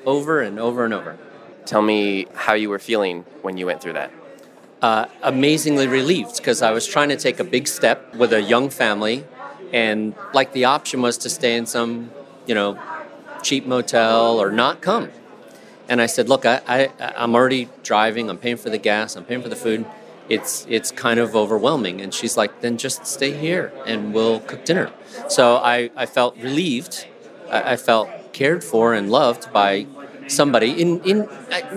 over 0.07 0.41
and 0.41 0.61
over 0.61 0.85
and 0.85 0.95
over. 0.95 1.19
Tell 1.67 1.83
me 1.83 2.27
how 2.35 2.53
you 2.53 2.69
were 2.69 2.79
feeling 2.79 3.25
when 3.43 3.57
you 3.57 3.67
went 3.67 3.81
through 3.81 3.95
that 3.95 4.13
uh, 4.85 5.07
amazingly 5.23 5.87
relieved 5.87 6.37
because 6.37 6.61
I 6.61 6.73
was 6.73 6.87
trying 6.87 7.09
to 7.09 7.17
take 7.17 7.41
a 7.41 7.45
big 7.45 7.67
step 7.67 8.15
with 8.15 8.35
a 8.35 8.43
young 8.43 8.69
family, 8.69 9.25
and 9.73 10.15
like 10.35 10.53
the 10.53 10.67
option 10.67 11.01
was 11.01 11.17
to 11.19 11.31
stay 11.31 11.57
in 11.57 11.65
some, 11.65 12.11
you 12.47 12.55
know, 12.55 12.79
cheap 13.43 13.67
motel 13.67 14.41
or 14.41 14.51
not 14.51 14.81
come. 14.81 15.11
And 15.89 16.01
I 16.01 16.07
said, 16.07 16.29
look, 16.29 16.47
I, 16.47 16.61
I 16.67 16.91
I'm 17.17 17.35
already 17.35 17.69
driving. 17.83 18.31
I'm 18.31 18.39
paying 18.39 18.57
for 18.57 18.71
the 18.71 18.79
gas. 18.79 19.17
I'm 19.17 19.25
paying 19.25 19.43
for 19.43 19.49
the 19.49 19.57
food. 19.57 19.85
It's 20.29 20.67
it's 20.69 20.91
kind 20.91 21.21
of 21.21 21.37
overwhelming. 21.37 22.01
And 22.01 22.15
she's 22.15 22.37
like, 22.37 22.61
then 22.61 22.79
just 22.79 23.07
stay 23.07 23.33
here 23.33 23.73
and 23.87 24.15
we'll 24.15 24.41
cook 24.41 24.65
dinner. 24.65 24.91
So 25.29 25.57
I, 25.57 25.91
I 25.95 26.07
felt 26.07 26.37
relieved. 26.39 27.07
I, 27.51 27.73
I 27.73 27.77
felt 27.77 28.09
cared 28.33 28.65
for 28.65 28.95
and 28.95 29.11
loved 29.11 29.53
by 29.53 29.87
somebody 30.27 30.71
in, 30.81 31.01
in 31.05 31.21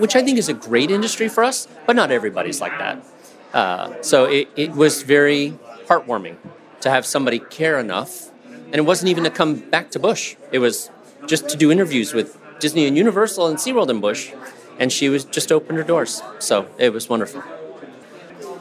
which 0.00 0.16
I 0.16 0.22
think 0.22 0.38
is 0.38 0.48
a 0.48 0.54
great 0.54 0.90
industry 0.90 1.28
for 1.28 1.44
us, 1.44 1.68
but 1.86 1.94
not 1.94 2.10
everybody's 2.10 2.60
like 2.60 2.78
that. 2.78 3.04
Uh, 3.52 4.00
so 4.02 4.24
it, 4.24 4.48
it 4.56 4.72
was 4.72 5.02
very 5.02 5.58
heartwarming 5.86 6.36
to 6.80 6.90
have 6.90 7.06
somebody 7.06 7.38
care 7.38 7.78
enough, 7.78 8.30
and 8.70 8.76
it 8.76 8.84
wasn't 8.84 9.08
even 9.08 9.24
to 9.24 9.30
come 9.30 9.56
back 9.56 9.90
to 9.92 9.98
Busch. 9.98 10.36
It 10.52 10.58
was 10.58 10.90
just 11.26 11.48
to 11.48 11.56
do 11.56 11.72
interviews 11.72 12.12
with 12.12 12.38
Disney 12.60 12.86
and 12.86 12.96
Universal 12.96 13.46
and 13.46 13.56
SeaWorld 13.56 13.88
and 13.88 14.00
Busch. 14.00 14.32
and 14.78 14.92
she 14.92 15.08
was 15.08 15.24
just 15.24 15.50
opened 15.50 15.78
her 15.78 15.84
doors. 15.84 16.22
So 16.38 16.68
it 16.78 16.92
was 16.92 17.08
wonderful. 17.08 17.42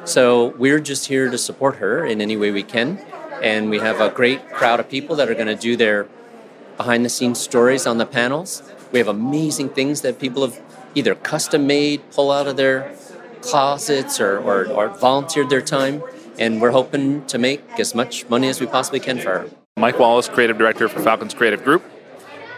So 0.05 0.55
we're 0.57 0.79
just 0.79 1.07
here 1.07 1.29
to 1.29 1.37
support 1.37 1.75
her 1.75 2.05
in 2.05 2.21
any 2.21 2.37
way 2.37 2.51
we 2.51 2.63
can. 2.63 2.97
And 3.41 3.69
we 3.69 3.79
have 3.79 3.99
a 3.99 4.09
great 4.09 4.49
crowd 4.49 4.79
of 4.79 4.89
people 4.89 5.15
that 5.17 5.29
are 5.29 5.35
going 5.35 5.47
to 5.47 5.55
do 5.55 5.75
their 5.75 6.07
behind 6.75 7.05
the 7.05 7.09
scenes 7.09 7.39
stories 7.39 7.85
on 7.85 7.97
the 7.97 8.05
panels. 8.05 8.63
We 8.91 8.99
have 8.99 9.07
amazing 9.07 9.69
things 9.69 10.01
that 10.01 10.17
people 10.17 10.43
have 10.43 10.59
either 10.95 11.13
custom 11.13 11.67
made, 11.67 12.01
pull 12.11 12.31
out 12.31 12.47
of 12.47 12.57
their 12.57 12.95
closets, 13.41 14.19
or, 14.19 14.39
or, 14.39 14.65
or 14.67 14.87
volunteered 14.87 15.49
their 15.49 15.61
time. 15.61 16.01
And 16.39 16.61
we're 16.61 16.71
hoping 16.71 17.25
to 17.27 17.37
make 17.37 17.79
as 17.79 17.93
much 17.93 18.27
money 18.29 18.47
as 18.47 18.59
we 18.59 18.65
possibly 18.65 18.99
can 18.99 19.19
for 19.19 19.39
her. 19.39 19.49
Mike 19.77 19.99
Wallace, 19.99 20.27
creative 20.27 20.57
director 20.57 20.89
for 20.89 20.99
Falcons 21.01 21.35
Creative 21.35 21.63
Group. 21.63 21.83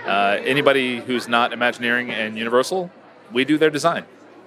Uh, 0.06 0.38
anybody 0.46 1.02
who's 1.02 1.28
not 1.28 1.52
Imagineering 1.52 2.12
and 2.12 2.38
Universal, 2.38 2.90
we 3.34 3.44
do 3.44 3.58
their 3.58 3.70
design, 3.70 4.06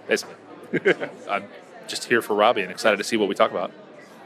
basically. 0.08 0.36
I'm 1.30 1.44
just 1.86 2.04
here 2.04 2.22
for 2.22 2.34
Robbi 2.34 2.62
and 2.62 2.70
excited 2.70 2.96
to 2.96 3.04
see 3.04 3.18
what 3.18 3.28
we 3.28 3.34
talk 3.34 3.50
about. 3.50 3.72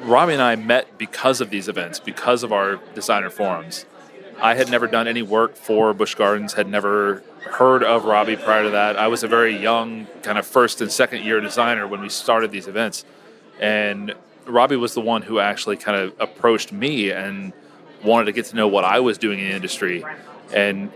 Robbi 0.00 0.32
and 0.32 0.40
I 0.40 0.54
met 0.54 0.96
because 0.96 1.40
of 1.40 1.50
these 1.50 1.66
events, 1.66 1.98
because 1.98 2.44
of 2.44 2.52
our 2.52 2.76
designer 2.94 3.30
forums. 3.30 3.84
I 4.40 4.54
had 4.54 4.70
never 4.70 4.86
done 4.86 5.08
any 5.08 5.22
work 5.22 5.56
for 5.56 5.92
Busch 5.92 6.14
Gardens, 6.14 6.52
had 6.52 6.68
never 6.68 7.24
heard 7.50 7.82
of 7.82 8.04
Robbi 8.04 8.40
prior 8.40 8.62
to 8.62 8.70
that. 8.70 8.96
I 8.96 9.08
was 9.08 9.24
a 9.24 9.28
very 9.28 9.56
young, 9.56 10.06
kind 10.22 10.38
of 10.38 10.46
first 10.46 10.80
and 10.80 10.92
second 10.92 11.24
year 11.24 11.40
designer 11.40 11.88
when 11.88 12.00
we 12.00 12.08
started 12.08 12.52
these 12.52 12.68
events. 12.68 13.04
And 13.58 14.14
Robbi 14.44 14.78
was 14.78 14.94
the 14.94 15.00
one 15.00 15.22
who 15.22 15.40
actually 15.40 15.78
kind 15.78 15.98
of 15.98 16.14
approached 16.20 16.70
me 16.70 17.10
and 17.10 17.52
wanted 18.04 18.26
to 18.26 18.32
get 18.32 18.46
to 18.46 18.56
know 18.56 18.68
what 18.68 18.84
I 18.84 19.00
was 19.00 19.18
doing 19.18 19.38
in 19.38 19.48
the 19.48 19.54
industry 19.54 20.04
and 20.52 20.92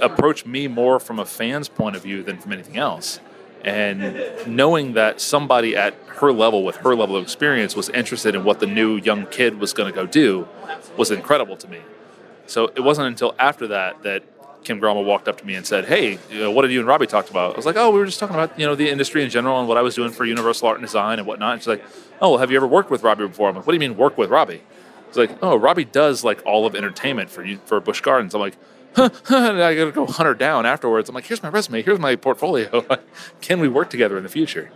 approached 0.00 0.46
me 0.46 0.68
more 0.68 0.98
from 0.98 1.18
a 1.18 1.24
fan's 1.24 1.68
point 1.68 1.96
of 1.96 2.02
view 2.02 2.22
than 2.22 2.38
from 2.38 2.52
anything 2.52 2.76
else. 2.76 3.20
And 3.64 4.46
knowing 4.46 4.94
that 4.94 5.20
somebody 5.20 5.76
at 5.76 5.94
her 6.16 6.32
level, 6.32 6.64
with 6.64 6.76
her 6.76 6.96
level 6.96 7.16
of 7.16 7.22
experience, 7.22 7.76
was 7.76 7.88
interested 7.90 8.34
in 8.34 8.42
what 8.42 8.58
the 8.58 8.66
new 8.66 8.96
young 8.96 9.26
kid 9.26 9.60
was 9.60 9.72
going 9.72 9.90
to 9.90 9.94
go 9.94 10.04
do 10.04 10.48
was 10.96 11.10
incredible 11.12 11.56
to 11.56 11.68
me. 11.68 11.80
So 12.46 12.72
it 12.74 12.80
wasn't 12.80 13.06
until 13.06 13.34
after 13.38 13.68
that 13.68 14.02
that 14.02 14.24
Kim 14.64 14.80
Grommel 14.80 15.04
walked 15.04 15.28
up 15.28 15.38
to 15.38 15.46
me 15.46 15.54
and 15.54 15.66
said, 15.66 15.86
"Hey, 15.86 16.18
you 16.30 16.38
know, 16.38 16.50
what 16.50 16.62
did 16.62 16.72
you 16.72 16.80
and 16.80 16.88
Robbi 16.88 17.08
talked 17.08 17.30
about?" 17.30 17.54
I 17.54 17.56
was 17.56 17.66
like, 17.66 17.76
"Oh, 17.76 17.90
we 17.90 17.98
were 17.98 18.06
just 18.06 18.20
talking 18.20 18.34
about 18.34 18.58
you 18.58 18.66
know 18.66 18.74
the 18.74 18.88
industry 18.88 19.22
in 19.22 19.30
general 19.30 19.58
and 19.58 19.68
what 19.68 19.76
I 19.76 19.82
was 19.82 19.94
doing 19.94 20.10
for 20.10 20.24
Universal 20.24 20.68
Art 20.68 20.78
and 20.78 20.86
Design 20.86 21.18
and 21.18 21.26
whatnot." 21.26 21.54
And 21.54 21.62
she's 21.62 21.68
like, 21.68 21.84
"Oh, 22.20 22.30
well, 22.30 22.38
have 22.38 22.50
you 22.50 22.56
ever 22.56 22.66
worked 22.66 22.90
with 22.90 23.02
Robbi 23.02 23.28
before?" 23.28 23.48
I'm 23.48 23.56
like, 23.56 23.66
"What 23.66 23.72
do 23.72 23.76
you 23.76 23.88
mean 23.88 23.96
work 23.96 24.18
with 24.18 24.30
Robbi?" 24.30 24.60
It's 25.12 25.18
like, 25.18 25.42
"Oh, 25.42 25.58
Robbi 25.58 25.92
does 25.92 26.24
like 26.24 26.40
all 26.46 26.64
of 26.64 26.74
entertainment 26.74 27.28
for 27.28 27.44
you 27.44 27.58
for 27.66 27.78
Busch 27.80 28.00
Gardens." 28.00 28.34
I'm 28.34 28.40
like, 28.40 28.56
huh, 28.96 29.10
huh, 29.26 29.62
I 29.62 29.74
got 29.74 29.84
to 29.84 29.92
go 29.92 30.06
hunt 30.06 30.26
her 30.26 30.32
down 30.32 30.64
afterwards. 30.64 31.10
I'm 31.10 31.14
like, 31.14 31.26
"Here's 31.26 31.42
my 31.42 31.50
resume. 31.50 31.82
Here's 31.82 31.98
my 31.98 32.16
portfolio. 32.16 32.86
Can 33.42 33.60
we 33.60 33.68
work 33.68 33.90
together 33.90 34.16
in 34.16 34.22
the 34.22 34.30
future?" 34.30 34.70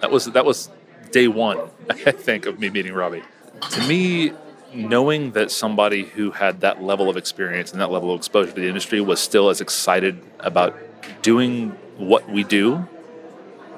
That 0.00 0.10
was 0.10 0.24
that 0.24 0.44
was 0.44 0.70
day 1.12 1.28
one, 1.28 1.58
I 1.90 2.10
think, 2.10 2.46
of 2.46 2.58
me 2.58 2.68
meeting 2.68 2.94
Robbi. 2.94 3.22
To 3.70 3.86
me, 3.86 4.32
knowing 4.74 5.30
that 5.32 5.52
somebody 5.52 6.02
who 6.02 6.32
had 6.32 6.62
that 6.62 6.82
level 6.82 7.08
of 7.08 7.16
experience 7.16 7.70
and 7.70 7.80
that 7.80 7.92
level 7.92 8.10
of 8.10 8.18
exposure 8.18 8.50
to 8.50 8.60
the 8.60 8.66
industry 8.66 9.00
was 9.00 9.20
still 9.20 9.50
as 9.50 9.60
excited 9.60 10.20
about 10.40 10.76
doing 11.22 11.70
what 11.96 12.28
we 12.28 12.42
do 12.42 12.88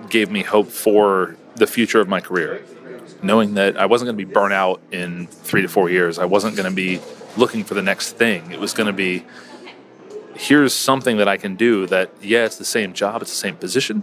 gave 0.08 0.30
me 0.30 0.42
hope 0.42 0.68
for 0.68 1.36
the 1.56 1.66
future 1.66 2.00
of 2.00 2.08
my 2.08 2.20
career. 2.20 2.62
Knowing 3.22 3.54
that 3.54 3.76
I 3.76 3.86
wasn't 3.86 4.08
going 4.08 4.18
to 4.18 4.24
be 4.26 4.32
burnt 4.32 4.52
out 4.52 4.80
in 4.92 5.26
three 5.26 5.62
to 5.62 5.68
four 5.68 5.90
years, 5.90 6.18
I 6.18 6.26
wasn't 6.26 6.56
going 6.56 6.68
to 6.68 6.74
be 6.74 7.00
looking 7.36 7.64
for 7.64 7.74
the 7.74 7.82
next 7.82 8.12
thing. 8.12 8.50
It 8.52 8.60
was 8.60 8.72
going 8.72 8.86
to 8.86 8.92
be 8.92 9.24
here's 10.38 10.74
something 10.74 11.16
that 11.16 11.28
I 11.28 11.36
can 11.36 11.56
do 11.56 11.86
that, 11.86 12.10
yeah, 12.20 12.44
it's 12.44 12.56
the 12.56 12.64
same 12.64 12.92
job, 12.92 13.22
it's 13.22 13.30
the 13.30 13.36
same 13.36 13.56
position, 13.56 14.02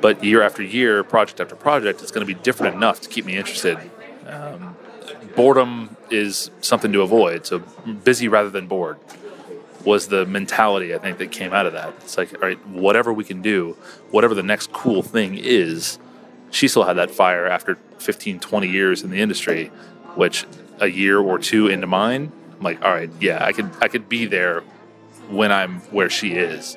but 0.00 0.22
year 0.22 0.42
after 0.42 0.62
year, 0.62 1.02
project 1.02 1.40
after 1.40 1.56
project, 1.56 2.02
it's 2.02 2.10
going 2.10 2.26
to 2.26 2.32
be 2.32 2.38
different 2.40 2.74
enough 2.74 3.00
to 3.02 3.08
keep 3.08 3.24
me 3.24 3.36
interested. 3.36 3.78
Um, 4.26 4.76
boredom 5.36 5.96
is 6.10 6.50
something 6.60 6.92
to 6.92 7.02
avoid. 7.02 7.46
So 7.46 7.60
busy 8.04 8.28
rather 8.28 8.50
than 8.50 8.66
bored 8.66 8.98
was 9.84 10.08
the 10.08 10.26
mentality 10.26 10.94
I 10.94 10.98
think 10.98 11.18
that 11.18 11.30
came 11.30 11.52
out 11.52 11.66
of 11.66 11.72
that. 11.72 11.94
It's 12.00 12.18
like, 12.18 12.34
all 12.34 12.40
right, 12.40 12.66
whatever 12.68 13.12
we 13.12 13.24
can 13.24 13.40
do, 13.40 13.76
whatever 14.10 14.34
the 14.34 14.42
next 14.42 14.72
cool 14.72 15.02
thing 15.02 15.38
is, 15.38 15.98
she 16.50 16.68
still 16.68 16.84
had 16.84 16.94
that 16.94 17.10
fire 17.10 17.46
after 17.46 17.76
15, 17.98 18.40
20 18.40 18.68
years 18.68 19.02
in 19.02 19.10
the 19.10 19.20
industry, 19.20 19.66
which 20.14 20.46
a 20.80 20.88
year 20.88 21.18
or 21.18 21.38
two 21.38 21.68
into 21.68 21.86
mine, 21.86 22.32
I'm 22.58 22.64
like, 22.64 22.82
all 22.82 22.92
right, 22.92 23.10
yeah, 23.20 23.44
I 23.44 23.52
could 23.52 23.70
I 23.80 23.88
could 23.88 24.08
be 24.08 24.26
there 24.26 24.60
when 25.28 25.52
I'm 25.52 25.80
where 25.92 26.10
she 26.10 26.32
is. 26.32 26.76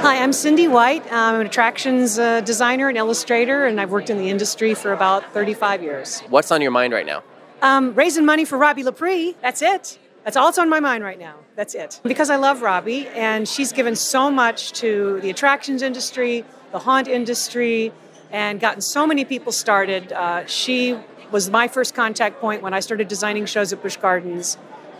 Hi, 0.00 0.22
I'm 0.22 0.32
Cindy 0.32 0.68
White. 0.68 1.10
I'm 1.10 1.40
an 1.40 1.46
attractions 1.46 2.18
uh, 2.18 2.42
designer 2.42 2.88
and 2.88 2.98
illustrator, 2.98 3.64
and 3.64 3.80
I've 3.80 3.90
worked 3.90 4.10
in 4.10 4.18
the 4.18 4.28
industry 4.28 4.74
for 4.74 4.92
about 4.92 5.32
35 5.32 5.82
years. 5.82 6.20
What's 6.28 6.52
on 6.52 6.60
your 6.60 6.70
mind 6.70 6.92
right 6.92 7.06
now? 7.06 7.22
Um, 7.62 7.94
raising 7.94 8.26
money 8.26 8.44
for 8.44 8.58
Robbi 8.58 8.84
Lepre. 8.84 9.34
That's 9.40 9.62
it. 9.62 9.98
That's 10.22 10.36
all 10.36 10.46
that's 10.46 10.58
on 10.58 10.68
my 10.68 10.80
mind 10.80 11.02
right 11.02 11.18
now. 11.18 11.36
That's 11.54 11.74
it. 11.74 12.00
Because 12.02 12.28
I 12.28 12.36
love 12.36 12.58
Robbi, 12.58 13.06
and 13.14 13.48
she's 13.48 13.72
given 13.72 13.96
so 13.96 14.30
much 14.30 14.72
to 14.80 15.18
the 15.22 15.30
attractions 15.30 15.80
industry, 15.80 16.44
the 16.72 16.78
haunt 16.78 17.08
industry, 17.08 17.90
and 18.36 18.60
gotten 18.60 18.82
so 18.82 19.06
many 19.06 19.24
people 19.24 19.50
started. 19.50 20.12
Uh, 20.12 20.44
she 20.44 20.94
was 21.30 21.48
my 21.48 21.68
first 21.68 21.94
contact 21.94 22.38
point 22.38 22.60
when 22.60 22.74
I 22.74 22.80
started 22.80 23.08
designing 23.08 23.46
shows 23.46 23.72
at 23.72 23.82
Busch 23.82 23.96
Gardens, 23.96 24.58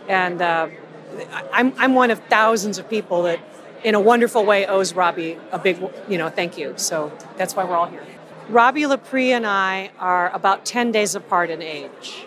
and 0.09 0.41
uh, 0.41 0.69
I'm, 1.53 1.71
I'm 1.77 1.93
one 1.93 2.09
of 2.09 2.19
thousands 2.31 2.79
of 2.79 2.89
people 2.89 3.21
that, 3.23 3.39
in 3.83 3.93
a 3.93 3.99
wonderful 3.99 4.43
way, 4.43 4.65
owes 4.65 4.93
Robbi 4.93 5.39
a 5.51 5.59
big, 5.59 5.77
you 6.09 6.17
know, 6.17 6.29
thank 6.29 6.57
you. 6.57 6.73
So 6.77 7.11
that's 7.37 7.55
why 7.55 7.63
we're 7.63 7.75
all 7.75 7.85
here. 7.85 8.03
Robbi 8.49 8.87
Lepre 8.87 9.29
and 9.29 9.45
I 9.45 9.91
are 9.99 10.31
about 10.33 10.65
10 10.65 10.91
days 10.91 11.13
apart 11.13 11.51
in 11.51 11.61
age. 11.61 12.25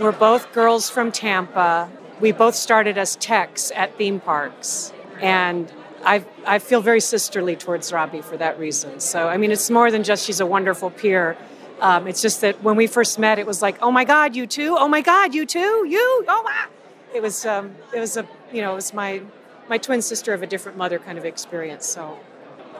We're 0.00 0.12
both 0.12 0.54
girls 0.54 0.88
from 0.88 1.12
Tampa. 1.12 1.90
We 2.18 2.32
both 2.32 2.54
started 2.54 2.96
as 2.96 3.16
techs 3.16 3.70
at 3.72 3.98
theme 3.98 4.20
parks. 4.20 4.90
And 5.20 5.70
I, 6.04 6.24
I 6.46 6.58
feel 6.58 6.80
very 6.80 7.00
sisterly 7.00 7.56
towards 7.56 7.90
Robbi 7.90 8.22
for 8.22 8.36
that 8.36 8.58
reason. 8.58 9.00
So, 9.00 9.28
I 9.28 9.36
mean, 9.36 9.50
it's 9.50 9.70
more 9.70 9.90
than 9.90 10.04
just 10.04 10.26
she's 10.26 10.40
a 10.40 10.46
wonderful 10.46 10.90
peer. 10.90 11.36
Um, 11.80 12.06
it's 12.06 12.22
just 12.22 12.40
that 12.42 12.62
when 12.62 12.76
we 12.76 12.86
first 12.86 13.18
met, 13.18 13.38
it 13.38 13.46
was 13.46 13.62
like, 13.62 13.76
oh 13.82 13.90
my 13.90 14.04
God, 14.04 14.36
you 14.36 14.46
too? 14.46 14.76
Oh 14.78 14.88
my 14.88 15.00
God, 15.00 15.34
you 15.34 15.44
too? 15.46 15.84
You? 15.88 16.24
Oh, 16.28 16.42
wow. 16.44 16.66
It 17.14 17.22
was, 17.22 17.44
um, 17.46 17.74
it 17.94 18.00
was 18.00 18.16
a, 18.16 18.26
you 18.52 18.60
know, 18.62 18.72
it 18.72 18.76
was 18.76 18.94
my, 18.94 19.22
my 19.68 19.78
twin 19.78 20.02
sister 20.02 20.32
of 20.32 20.42
a 20.42 20.46
different 20.46 20.78
mother 20.78 20.98
kind 20.98 21.18
of 21.18 21.24
experience. 21.24 21.86
So, 21.86 22.18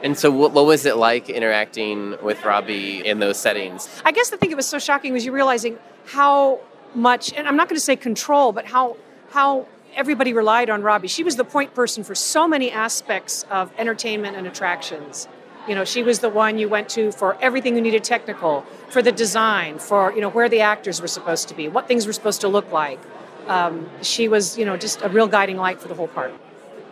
And 0.02 0.18
so, 0.18 0.30
what, 0.30 0.52
what 0.52 0.66
was 0.66 0.84
it 0.86 0.96
like 0.96 1.30
interacting 1.30 2.16
with 2.22 2.38
Robbi 2.38 3.02
in 3.02 3.20
those 3.20 3.38
settings? 3.38 3.88
I 4.04 4.12
guess 4.12 4.30
the 4.30 4.36
thing 4.36 4.50
that 4.50 4.56
was 4.56 4.66
so 4.66 4.78
shocking 4.78 5.12
was 5.12 5.24
you 5.24 5.32
realizing 5.32 5.78
how 6.06 6.60
much, 6.94 7.32
and 7.32 7.48
I'm 7.48 7.56
not 7.56 7.68
going 7.68 7.76
to 7.76 7.84
say 7.84 7.96
control, 7.96 8.52
but 8.52 8.66
how 8.66 8.96
how 9.30 9.66
everybody 9.94 10.32
relied 10.32 10.70
on 10.70 10.82
Robbi. 10.82 11.08
She 11.08 11.24
was 11.24 11.36
the 11.36 11.44
point 11.44 11.74
person 11.74 12.04
for 12.04 12.14
so 12.14 12.46
many 12.46 12.70
aspects 12.70 13.44
of 13.50 13.72
entertainment 13.78 14.36
and 14.36 14.46
attractions. 14.46 15.28
You 15.68 15.74
know, 15.74 15.84
she 15.84 16.02
was 16.02 16.18
the 16.18 16.28
one 16.28 16.58
you 16.58 16.68
went 16.68 16.90
to 16.90 17.10
for 17.10 17.40
everything 17.40 17.74
you 17.74 17.80
needed 17.80 18.04
technical, 18.04 18.66
for 18.90 19.00
the 19.00 19.12
design, 19.12 19.78
for 19.78 20.12
you 20.12 20.20
know 20.20 20.28
where 20.28 20.48
the 20.48 20.60
actors 20.60 21.00
were 21.00 21.08
supposed 21.08 21.48
to 21.48 21.54
be, 21.54 21.68
what 21.68 21.88
things 21.88 22.06
were 22.06 22.12
supposed 22.12 22.42
to 22.42 22.48
look 22.48 22.70
like. 22.70 23.00
Um, 23.46 23.88
she 24.02 24.28
was, 24.28 24.58
you 24.58 24.64
know, 24.64 24.76
just 24.76 25.02
a 25.02 25.08
real 25.08 25.26
guiding 25.26 25.56
light 25.56 25.80
for 25.80 25.88
the 25.88 25.94
whole 25.94 26.08
park. 26.08 26.32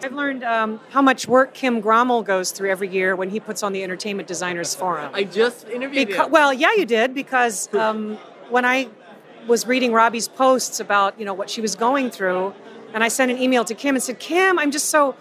I've 0.05 0.13
learned 0.13 0.43
um, 0.43 0.81
how 0.91 1.01
much 1.01 1.29
work 1.29 1.55
Kim 1.55 1.81
Grommel 1.81 2.25
goes 2.25 2.51
through 2.51 2.71
every 2.71 2.89
year 2.89 3.15
when 3.15 3.31
he 3.31 3.39
puts 3.39 3.63
on 3.63 3.73
the 3.73 3.83
Entertainment 3.83 4.27
Designers 4.27 4.75
Forum. 4.75 5.13
I 5.15 5.25
just 5.25 5.69
interviewed 5.69 6.09
Beca- 6.09 6.27
him. 6.27 6.31
Well, 6.31 6.53
yeah, 6.53 6.73
you 6.77 6.85
did 6.85 7.15
because 7.15 7.73
um, 7.75 8.17
when 8.51 8.65
I 8.65 8.89
was 9.47 9.67
reading 9.67 9.93
Robbi's 9.93 10.29
posts 10.29 10.81
about 10.81 11.19
you 11.19 11.25
know 11.25 11.35
what 11.35 11.51
she 11.51 11.61
was 11.61 11.75
going 11.75 12.11
through, 12.11 12.55
and 12.95 13.03
I 13.03 13.09
sent 13.09 13.31
an 13.31 13.39
email 13.39 13.65
to 13.65 13.75
Kim 13.75 13.95
and 13.95 14.03
said, 14.03 14.19
Kim, 14.19 14.59
I'm 14.59 14.71
just 14.71 14.91
so 14.91 15.15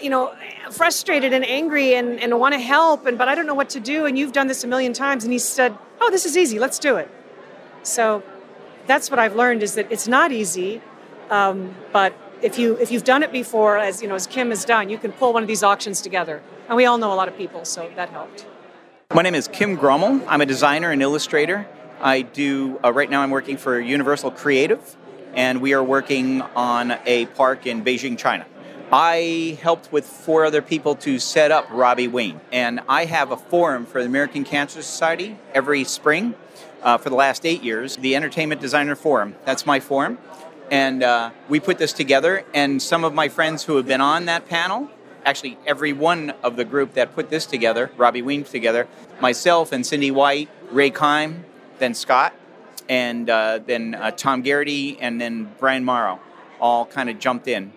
you 0.00 0.10
know 0.10 0.34
frustrated 0.70 1.32
and 1.32 1.44
angry 1.44 1.94
and, 1.94 2.20
and 2.20 2.38
want 2.38 2.54
to 2.54 2.60
help, 2.60 3.06
and 3.06 3.18
but 3.18 3.28
I 3.28 3.34
don't 3.34 3.46
know 3.46 3.54
what 3.54 3.70
to 3.70 3.80
do. 3.80 4.06
And 4.06 4.18
you've 4.18 4.32
done 4.32 4.46
this 4.46 4.64
a 4.64 4.66
million 4.66 4.92
times. 4.92 5.24
And 5.24 5.32
he 5.32 5.38
said, 5.38 5.76
Oh, 6.00 6.10
this 6.10 6.24
is 6.24 6.36
easy. 6.36 6.58
Let's 6.58 6.78
do 6.78 6.96
it. 6.96 7.10
So 7.82 8.22
that's 8.86 9.10
what 9.10 9.18
I've 9.18 9.36
learned 9.36 9.62
is 9.62 9.74
that 9.74 9.90
it's 9.90 10.08
not 10.08 10.32
easy, 10.32 10.80
um, 11.30 11.74
but 11.92 12.14
if 12.42 12.58
you 12.58 12.76
if 12.76 12.90
you've 12.90 13.04
done 13.04 13.22
it 13.22 13.32
before, 13.32 13.78
as 13.78 14.02
you 14.02 14.08
know, 14.08 14.14
as 14.14 14.26
Kim 14.26 14.50
has 14.50 14.64
done, 14.64 14.88
you 14.88 14.98
can 14.98 15.12
pull 15.12 15.32
one 15.32 15.42
of 15.42 15.48
these 15.48 15.62
auctions 15.62 16.00
together. 16.00 16.42
And 16.68 16.76
we 16.76 16.84
all 16.84 16.98
know 16.98 17.12
a 17.12 17.16
lot 17.16 17.28
of 17.28 17.36
people, 17.36 17.64
so 17.64 17.90
that 17.96 18.10
helped. 18.10 18.46
My 19.14 19.22
name 19.22 19.34
is 19.34 19.48
Kim 19.48 19.78
Grommel. 19.78 20.22
I'm 20.28 20.42
a 20.42 20.46
designer 20.46 20.90
and 20.90 21.00
illustrator. 21.00 21.66
I 22.00 22.20
do, 22.20 22.78
uh, 22.84 22.92
right 22.92 23.08
now, 23.08 23.22
I'm 23.22 23.30
working 23.30 23.56
for 23.56 23.80
Universal 23.80 24.32
Creative, 24.32 24.96
and 25.38 25.60
we 25.60 25.72
are 25.72 25.84
working 25.84 26.42
on 26.56 26.98
a 27.06 27.26
park 27.26 27.64
in 27.64 27.84
Beijing, 27.84 28.18
China. 28.18 28.44
I 28.90 29.56
helped 29.62 29.92
with 29.92 30.04
four 30.04 30.44
other 30.44 30.60
people 30.60 30.96
to 30.96 31.20
set 31.20 31.52
up 31.52 31.68
Robbi 31.68 32.10
Ween, 32.10 32.40
and 32.50 32.80
I 32.88 33.04
have 33.04 33.30
a 33.30 33.36
forum 33.36 33.86
for 33.86 34.00
the 34.00 34.08
American 34.08 34.42
Cancer 34.42 34.82
Society 34.82 35.38
every 35.54 35.84
spring 35.84 36.34
uh, 36.82 36.98
for 36.98 37.08
the 37.08 37.14
last 37.14 37.46
eight 37.46 37.62
years, 37.62 37.96
the 37.98 38.16
Entertainment 38.16 38.60
Designer 38.60 38.96
Forum. 38.96 39.36
That's 39.44 39.64
my 39.64 39.78
forum. 39.78 40.18
And 40.72 41.04
uh, 41.04 41.30
we 41.48 41.60
put 41.60 41.78
this 41.78 41.92
together, 41.92 42.44
and 42.52 42.82
some 42.82 43.04
of 43.04 43.14
my 43.14 43.28
friends 43.28 43.62
who 43.62 43.76
have 43.76 43.86
been 43.86 44.00
on 44.00 44.24
that 44.24 44.48
panel 44.48 44.90
actually 45.24 45.56
every 45.66 45.92
one 45.92 46.32
of 46.42 46.56
the 46.56 46.64
group 46.64 46.94
that 46.94 47.14
put 47.14 47.30
this 47.30 47.46
together, 47.46 47.92
Robbi 47.96 48.24
Ween 48.24 48.42
together, 48.42 48.88
myself 49.20 49.70
and 49.70 49.86
Cindy 49.86 50.10
White, 50.10 50.48
Ray 50.72 50.90
Kime, 50.90 51.42
then 51.78 51.94
Scott, 51.94 52.34
and 52.88 53.28
uh, 53.28 53.60
then 53.64 53.94
uh, 53.94 54.10
Tom 54.10 54.42
Garrity, 54.42 54.98
and 55.00 55.20
then 55.20 55.52
Brian 55.58 55.84
Morrow 55.84 56.20
all 56.60 56.86
kind 56.86 57.08
of 57.08 57.18
jumped 57.18 57.48
in 57.48 57.72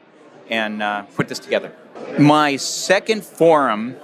and 0.50 0.82
uh, 0.82 1.04
put 1.04 1.28
this 1.28 1.40
together. 1.40 1.74
My 2.20 2.56
second 2.58 3.24
forum, 3.24 3.96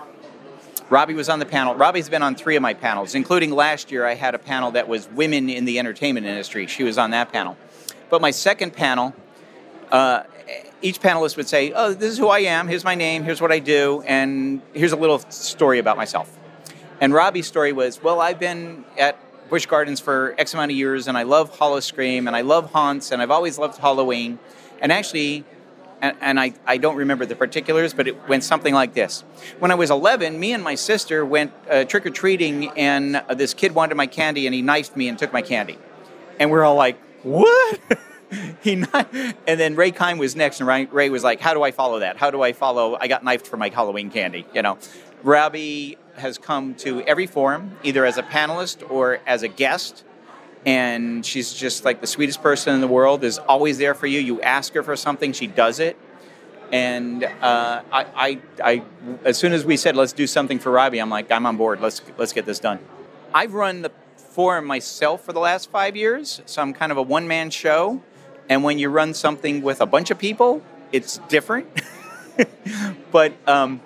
Robbi 0.89 1.15
was 1.15 1.29
on 1.29 1.39
the 1.39 1.45
panel. 1.45 1.75
Robbi's 1.75 2.09
been 2.09 2.23
on 2.23 2.35
three 2.35 2.55
of 2.55 2.61
my 2.61 2.73
panels, 2.73 3.15
including 3.15 3.51
last 3.51 3.91
year 3.91 4.05
I 4.05 4.13
had 4.13 4.35
a 4.35 4.39
panel 4.39 4.71
that 4.71 4.87
was 4.87 5.07
women 5.09 5.49
in 5.49 5.65
the 5.65 5.79
entertainment 5.79 6.25
industry. 6.25 6.67
She 6.67 6.83
was 6.83 6.97
on 6.97 7.11
that 7.11 7.31
panel. 7.31 7.57
But 8.09 8.21
my 8.21 8.31
second 8.31 8.73
panel, 8.73 9.13
uh, 9.91 10.23
each 10.81 11.01
panelist 11.01 11.35
would 11.37 11.47
say, 11.47 11.73
Oh, 11.73 11.93
this 11.93 12.11
is 12.11 12.17
who 12.17 12.27
I 12.27 12.39
am, 12.39 12.67
here's 12.67 12.83
my 12.83 12.95
name, 12.95 13.23
here's 13.23 13.41
what 13.41 13.51
I 13.51 13.59
do, 13.59 14.03
and 14.05 14.61
here's 14.73 14.93
a 14.93 14.97
little 14.97 15.19
story 15.29 15.79
about 15.79 15.97
myself. 15.97 16.37
And 17.01 17.13
Robbi's 17.13 17.47
story 17.47 17.73
was, 17.73 18.01
Well, 18.01 18.21
I've 18.21 18.39
been 18.39 18.85
at 18.97 19.17
Busch 19.49 19.65
Gardens 19.65 19.99
for 19.99 20.35
X 20.37 20.53
amount 20.53 20.71
of 20.71 20.77
years, 20.77 21.07
and 21.07 21.17
I 21.17 21.23
love 21.23 21.57
Howl-O-Scream, 21.57 22.27
and 22.27 22.35
I 22.35 22.41
love 22.41 22.71
haunts, 22.71 23.11
and 23.11 23.21
I've 23.21 23.31
always 23.31 23.57
loved 23.57 23.77
Halloween. 23.77 24.39
And 24.79 24.91
actually, 24.91 25.45
and, 26.01 26.15
and 26.21 26.39
I, 26.39 26.53
I 26.65 26.77
don't 26.77 26.95
remember 26.95 27.25
the 27.25 27.35
particulars, 27.35 27.93
but 27.93 28.07
it 28.07 28.27
went 28.27 28.43
something 28.43 28.73
like 28.73 28.93
this. 28.93 29.23
When 29.59 29.71
I 29.71 29.75
was 29.75 29.89
11, 29.89 30.39
me 30.39 30.53
and 30.53 30.63
my 30.63 30.75
sister 30.75 31.25
went 31.25 31.53
uh, 31.69 31.85
trick 31.85 32.05
or 32.05 32.09
treating, 32.09 32.69
and 32.77 33.17
uh, 33.17 33.33
this 33.33 33.53
kid 33.53 33.73
wanted 33.73 33.95
my 33.95 34.07
candy, 34.07 34.45
and 34.45 34.53
he 34.53 34.61
knifed 34.61 34.95
me 34.95 35.07
and 35.07 35.17
took 35.17 35.33
my 35.33 35.41
candy. 35.41 35.77
And 36.39 36.51
we're 36.51 36.63
all 36.63 36.75
like, 36.75 36.99
What? 37.23 37.79
he 38.61 38.75
not, 38.75 39.07
and 39.13 39.59
then 39.59 39.75
Ray 39.75 39.91
Kine 39.91 40.17
was 40.17 40.35
next, 40.35 40.59
and 40.59 40.67
Ray, 40.67 40.85
Ray 40.85 41.09
was 41.09 41.23
like, 41.23 41.39
"How 41.39 41.53
do 41.53 41.63
I 41.63 41.71
follow 41.71 41.99
that? 41.99 42.17
How 42.17 42.29
do 42.29 42.41
I 42.41 42.53
follow? 42.53 42.97
I 42.99 43.07
got 43.07 43.23
knifed 43.23 43.47
for 43.47 43.57
my 43.57 43.69
Halloween 43.69 44.09
candy." 44.09 44.45
You 44.53 44.61
know, 44.61 44.77
Robbi 45.23 45.97
has 46.15 46.37
come 46.37 46.75
to 46.75 47.01
every 47.01 47.27
forum, 47.27 47.77
either 47.83 48.05
as 48.05 48.17
a 48.17 48.23
panelist 48.23 48.89
or 48.89 49.19
as 49.25 49.43
a 49.43 49.47
guest, 49.47 50.03
and 50.65 51.25
she's 51.25 51.53
just 51.53 51.85
like 51.85 52.01
the 52.01 52.07
sweetest 52.07 52.41
person 52.41 52.73
in 52.73 52.81
the 52.81 52.87
world. 52.87 53.23
Is 53.23 53.37
always 53.39 53.77
there 53.77 53.93
for 53.93 54.07
you. 54.07 54.19
You 54.19 54.41
ask 54.41 54.73
her 54.73 54.83
for 54.83 54.95
something, 54.95 55.33
she 55.33 55.47
does 55.47 55.79
it. 55.79 55.97
And 56.71 57.23
uh, 57.23 57.81
I, 57.91 58.05
I, 58.15 58.39
I, 58.61 58.83
as 59.23 59.37
soon 59.37 59.53
as 59.53 59.63
we 59.63 59.77
said 59.77 59.95
let's 59.95 60.11
do 60.11 60.27
something 60.27 60.59
for 60.59 60.71
Robbi, 60.71 61.01
I'm 61.01 61.09
like, 61.09 61.31
I'm 61.31 61.45
on 61.45 61.55
board. 61.55 61.79
Let's 61.79 62.01
let's 62.17 62.33
get 62.33 62.45
this 62.45 62.59
done. 62.59 62.79
I've 63.33 63.53
run 63.53 63.81
the 63.81 63.91
forum 64.15 64.65
myself 64.65 65.23
for 65.23 65.33
the 65.33 65.39
last 65.39 65.69
five 65.71 65.95
years, 65.95 66.41
so 66.45 66.61
I'm 66.61 66.73
kind 66.73 66.91
of 66.91 66.97
a 66.97 67.01
one 67.01 67.27
man 67.27 67.49
show. 67.49 68.01
And 68.49 68.63
when 68.63 68.79
you 68.79 68.89
run 68.89 69.13
something 69.13 69.61
with 69.61 69.81
a 69.81 69.85
bunch 69.85 70.11
of 70.11 70.19
people, 70.19 70.61
it's 70.91 71.19
different. 71.29 71.67
but 73.11 73.33
um, 73.47 73.81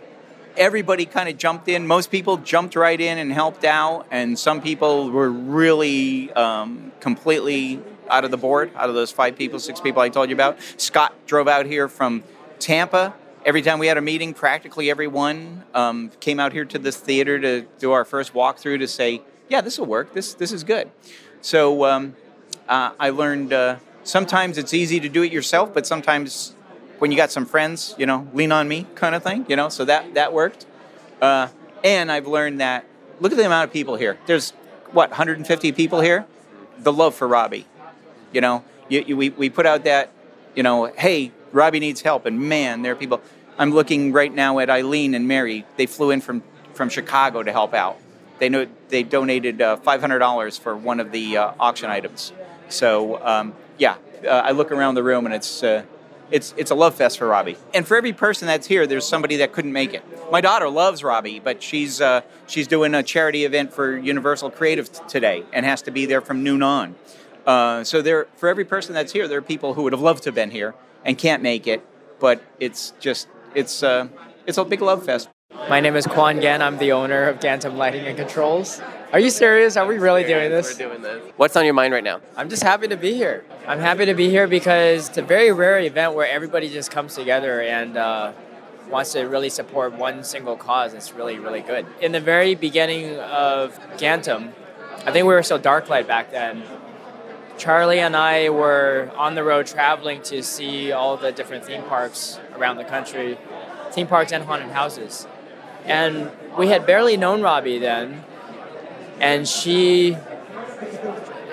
everybody 0.57 1.05
kind 1.05 1.29
of 1.29 1.37
jumped 1.37 1.67
in. 1.67 1.87
Most 1.87 2.11
people 2.11 2.37
jumped 2.37 2.75
right 2.75 2.99
in 2.99 3.17
and 3.17 3.31
helped 3.31 3.63
out, 3.63 4.05
and 4.11 4.37
some 4.37 4.61
people 4.61 5.09
were 5.11 5.29
really 5.29 6.31
um, 6.33 6.91
completely 6.99 7.81
out 8.09 8.25
of 8.25 8.31
the 8.31 8.37
board, 8.37 8.71
out 8.75 8.89
of 8.89 8.95
those 8.95 9.11
five 9.11 9.37
people, 9.37 9.59
six 9.59 9.79
people 9.79 10.01
I 10.01 10.09
told 10.09 10.29
you 10.29 10.35
about. 10.35 10.57
Scott 10.77 11.13
drove 11.25 11.47
out 11.47 11.65
here 11.65 11.87
from 11.87 12.23
Tampa. 12.59 13.13
Every 13.45 13.61
time 13.61 13.79
we 13.79 13.87
had 13.87 13.97
a 13.97 14.01
meeting, 14.01 14.33
practically 14.33 14.89
everyone 14.89 15.63
um, 15.73 16.11
came 16.19 16.39
out 16.39 16.53
here 16.53 16.65
to 16.65 16.77
this 16.77 16.97
theater 16.97 17.39
to 17.39 17.61
do 17.79 17.91
our 17.91 18.05
first 18.05 18.33
walkthrough 18.33 18.79
to 18.79 18.87
say, 18.87 19.21
"Yeah, 19.49 19.61
this 19.61 19.79
will 19.79 19.87
work. 19.87 20.13
This 20.13 20.33
this 20.33 20.51
is 20.51 20.63
good." 20.63 20.91
So 21.41 21.85
um, 21.85 22.15
uh, 22.67 22.91
I 22.99 23.09
learned. 23.09 23.53
Uh, 23.53 23.77
sometimes 24.03 24.57
it's 24.57 24.73
easy 24.73 24.99
to 24.99 25.09
do 25.09 25.23
it 25.23 25.31
yourself, 25.31 25.73
but 25.73 25.87
sometimes 25.87 26.55
when 27.01 27.09
you 27.09 27.17
got 27.17 27.31
some 27.31 27.47
friends, 27.47 27.95
you 27.97 28.05
know, 28.05 28.27
lean 28.31 28.51
on 28.51 28.67
me 28.67 28.85
kind 28.93 29.15
of 29.15 29.23
thing, 29.23 29.43
you 29.49 29.55
know, 29.55 29.69
so 29.69 29.83
that, 29.83 30.13
that 30.13 30.33
worked. 30.33 30.67
Uh, 31.19 31.47
and 31.83 32.11
I've 32.11 32.27
learned 32.27 32.61
that, 32.61 32.85
look 33.19 33.31
at 33.31 33.39
the 33.39 33.45
amount 33.47 33.67
of 33.67 33.73
people 33.73 33.95
here. 33.95 34.19
There's, 34.27 34.51
what, 34.91 35.09
150 35.09 35.71
people 35.71 36.01
here? 36.01 36.27
The 36.77 36.93
love 36.93 37.15
for 37.15 37.27
Robbi. 37.27 37.65
You 38.31 38.41
know, 38.41 38.63
you, 38.87 39.03
you, 39.07 39.17
we, 39.17 39.29
we 39.31 39.49
put 39.49 39.65
out 39.65 39.83
that, 39.85 40.11
you 40.53 40.61
know, 40.61 40.93
hey, 40.95 41.31
Robbi 41.51 41.79
needs 41.79 42.01
help. 42.01 42.27
And 42.27 42.39
man, 42.39 42.83
there 42.83 42.91
are 42.91 42.95
people. 42.95 43.19
I'm 43.57 43.71
looking 43.71 44.11
right 44.11 44.31
now 44.31 44.59
at 44.59 44.69
Eileen 44.69 45.15
and 45.15 45.27
Mary. 45.27 45.65
They 45.77 45.87
flew 45.87 46.11
in 46.11 46.21
from, 46.21 46.43
from 46.75 46.89
Chicago 46.89 47.41
to 47.41 47.51
help 47.51 47.73
out. 47.73 47.97
They 48.37 48.47
know 48.47 48.67
they 48.89 49.01
donated 49.01 49.59
uh, 49.59 49.77
$500 49.77 50.59
for 50.59 50.77
one 50.77 50.99
of 50.99 51.11
the 51.11 51.37
uh, 51.37 51.53
auction 51.59 51.89
items. 51.89 52.31
So 52.69 53.19
um, 53.25 53.55
yeah, 53.79 53.95
uh, 54.23 54.29
I 54.29 54.51
look 54.51 54.71
around 54.71 54.93
the 54.93 55.03
room 55.03 55.25
and 55.25 55.33
it's 55.33 55.63
uh, 55.63 55.83
it's 56.31 56.53
it's 56.57 56.71
a 56.71 56.75
love 56.75 56.95
fest 56.95 57.17
for 57.17 57.27
Robbi. 57.27 57.57
And 57.73 57.87
for 57.87 57.97
every 57.97 58.13
person 58.13 58.47
that's 58.47 58.67
here, 58.67 58.87
there's 58.87 59.05
somebody 59.05 59.37
that 59.37 59.51
couldn't 59.51 59.73
make 59.73 59.93
it. 59.93 60.03
My 60.31 60.41
daughter 60.41 60.69
loves 60.69 61.01
Robbi, 61.01 61.43
but 61.43 61.61
she's 61.61 62.01
uh, 62.01 62.21
she's 62.47 62.67
doing 62.67 62.95
a 62.95 63.03
charity 63.03 63.45
event 63.45 63.73
for 63.73 63.97
Universal 63.97 64.51
Creative 64.51 64.91
t- 64.91 65.01
today 65.07 65.43
and 65.53 65.65
has 65.65 65.81
to 65.83 65.91
be 65.91 66.05
there 66.05 66.21
from 66.21 66.43
noon 66.43 66.63
on. 66.63 66.95
Uh, 67.45 67.83
so 67.83 68.01
there, 68.01 68.27
for 68.35 68.49
every 68.49 68.65
person 68.65 68.93
that's 68.93 69.11
here, 69.11 69.27
there 69.27 69.39
are 69.39 69.41
people 69.41 69.73
who 69.73 69.83
would 69.83 69.93
have 69.93 70.01
loved 70.01 70.23
to 70.23 70.27
have 70.27 70.35
been 70.35 70.51
here 70.51 70.75
and 71.03 71.17
can't 71.17 71.41
make 71.41 71.67
it. 71.67 71.85
But 72.19 72.41
it's 72.59 72.93
just 72.99 73.27
it's 73.55 73.83
uh, 73.83 74.07
it's 74.45 74.57
a 74.57 74.65
big 74.65 74.81
love 74.81 75.05
fest. 75.05 75.29
My 75.69 75.79
name 75.79 75.95
is 75.95 76.07
Quan 76.07 76.39
Gan. 76.39 76.61
I'm 76.61 76.77
the 76.77 76.91
owner 76.91 77.23
of 77.23 77.39
Gantom 77.39 77.75
Lighting 77.77 78.05
and 78.05 78.17
Controls. 78.17 78.81
Are 79.13 79.19
you 79.19 79.29
serious? 79.29 79.75
Are 79.75 79.85
we 79.85 79.97
really 79.97 80.23
doing 80.23 80.49
this? 80.49 80.79
We're 80.79 80.87
doing 80.87 81.01
this. 81.01 81.21
What's 81.35 81.57
on 81.57 81.65
your 81.65 81.73
mind 81.73 81.93
right 81.93 82.03
now? 82.03 82.21
I'm 82.37 82.47
just 82.47 82.63
happy 82.63 82.87
to 82.87 82.95
be 82.95 83.13
here. 83.13 83.43
I'm 83.67 83.79
happy 83.79 84.05
to 84.05 84.13
be 84.13 84.29
here 84.29 84.47
because 84.47 85.09
it's 85.09 85.17
a 85.17 85.21
very 85.21 85.51
rare 85.51 85.79
event 85.81 86.13
where 86.13 86.25
everybody 86.25 86.69
just 86.69 86.91
comes 86.91 87.15
together 87.15 87.61
and 87.61 87.97
uh, 87.97 88.31
wants 88.89 89.11
to 89.11 89.23
really 89.23 89.49
support 89.49 89.91
one 89.91 90.23
single 90.23 90.55
cause. 90.55 90.93
It's 90.93 91.11
really, 91.11 91.39
really 91.39 91.59
good. 91.59 91.85
In 91.99 92.13
the 92.13 92.21
very 92.21 92.55
beginning 92.55 93.17
of 93.19 93.77
Gantom, 93.97 94.53
I 95.05 95.11
think 95.11 95.27
we 95.27 95.33
were 95.33 95.43
still 95.43 95.59
Darklight 95.59 96.07
back 96.07 96.31
then. 96.31 96.63
Charlie 97.57 97.99
and 97.99 98.15
I 98.15 98.47
were 98.47 99.11
on 99.17 99.35
the 99.35 99.43
road 99.43 99.67
traveling 99.67 100.21
to 100.23 100.41
see 100.41 100.93
all 100.93 101.17
the 101.17 101.33
different 101.33 101.65
theme 101.65 101.83
parks 101.83 102.39
around 102.55 102.77
the 102.77 102.85
country, 102.85 103.37
theme 103.91 104.07
parks 104.07 104.31
and 104.31 104.45
haunted 104.45 104.69
houses. 104.69 105.27
And 105.83 106.31
we 106.57 106.69
had 106.69 106.85
barely 106.85 107.17
known 107.17 107.41
Robbi 107.41 107.77
then, 107.77 108.23
and 109.21 109.47
she 109.47 110.17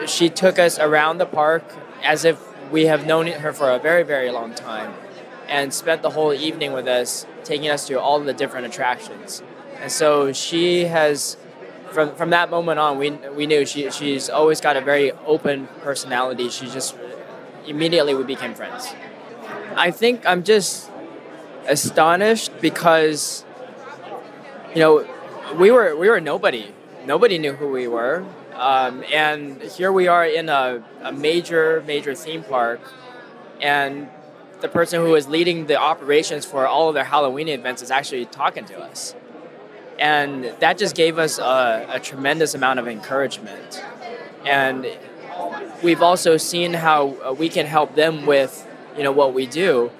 she 0.06 0.30
took 0.30 0.58
us 0.58 0.78
around 0.78 1.18
the 1.18 1.26
park 1.26 1.62
as 2.02 2.24
if 2.24 2.42
we 2.72 2.86
have 2.86 3.06
known 3.06 3.26
her 3.26 3.52
for 3.52 3.70
a 3.70 3.78
very 3.78 4.02
very 4.02 4.30
long 4.30 4.54
time, 4.54 4.94
and 5.48 5.72
spent 5.72 6.02
the 6.02 6.10
whole 6.10 6.32
evening 6.32 6.72
with 6.72 6.88
us, 6.88 7.26
taking 7.44 7.68
us 7.68 7.86
to 7.86 8.00
all 8.00 8.18
the 8.18 8.32
different 8.32 8.66
attractions. 8.66 9.42
And 9.80 9.92
so 9.92 10.32
she 10.32 10.86
has, 10.86 11.36
from 11.92 12.14
from 12.16 12.30
that 12.30 12.50
moment 12.50 12.80
on, 12.80 12.98
we 12.98 13.10
we 13.10 13.46
knew 13.46 13.64
she 13.66 13.90
she's 13.90 14.28
always 14.28 14.60
got 14.60 14.76
a 14.76 14.80
very 14.80 15.12
open 15.26 15.68
personality. 15.82 16.48
She 16.48 16.66
just 16.66 16.96
immediately 17.66 18.14
we 18.14 18.24
became 18.24 18.54
friends. 18.54 18.88
I 19.76 19.90
think 19.90 20.26
I'm 20.26 20.42
just 20.42 20.90
astonished 21.68 22.50
because 22.60 23.44
you 24.74 24.80
know, 24.80 25.06
we 25.56 25.70
were 25.70 25.96
we 25.96 26.08
were 26.08 26.20
nobody. 26.20 26.72
Nobody 27.08 27.38
knew 27.38 27.54
who 27.54 27.68
we 27.68 27.88
were, 27.88 28.22
um, 28.52 29.02
and 29.10 29.62
here 29.62 29.90
we 29.90 30.08
are 30.08 30.26
in 30.26 30.50
a, 30.50 30.84
a 31.00 31.10
major 31.10 31.82
major 31.86 32.14
theme 32.14 32.42
park, 32.44 32.82
and 33.62 34.10
the 34.60 34.68
person 34.68 35.00
who 35.00 35.14
is 35.14 35.26
leading 35.26 35.68
the 35.68 35.80
operations 35.80 36.44
for 36.44 36.66
all 36.66 36.90
of 36.90 36.94
their 36.94 37.04
Halloween 37.04 37.48
events 37.48 37.80
is 37.80 37.90
actually 37.90 38.26
talking 38.26 38.66
to 38.66 38.78
us, 38.78 39.14
and 39.98 40.52
that 40.60 40.76
just 40.76 40.94
gave 40.94 41.18
us 41.18 41.38
a, 41.38 41.86
a 41.88 41.98
tremendous 41.98 42.52
amount 42.54 42.78
of 42.78 42.86
encouragement, 42.86 43.82
and 44.44 44.86
we've 45.82 46.02
also 46.02 46.36
seen 46.36 46.74
how 46.74 47.16
uh, 47.24 47.32
we 47.32 47.48
can 47.48 47.64
help 47.64 47.94
them 47.94 48.26
with 48.26 48.68
you 48.98 49.02
know 49.02 49.12
what 49.12 49.32
we 49.32 49.46
do, 49.46 49.90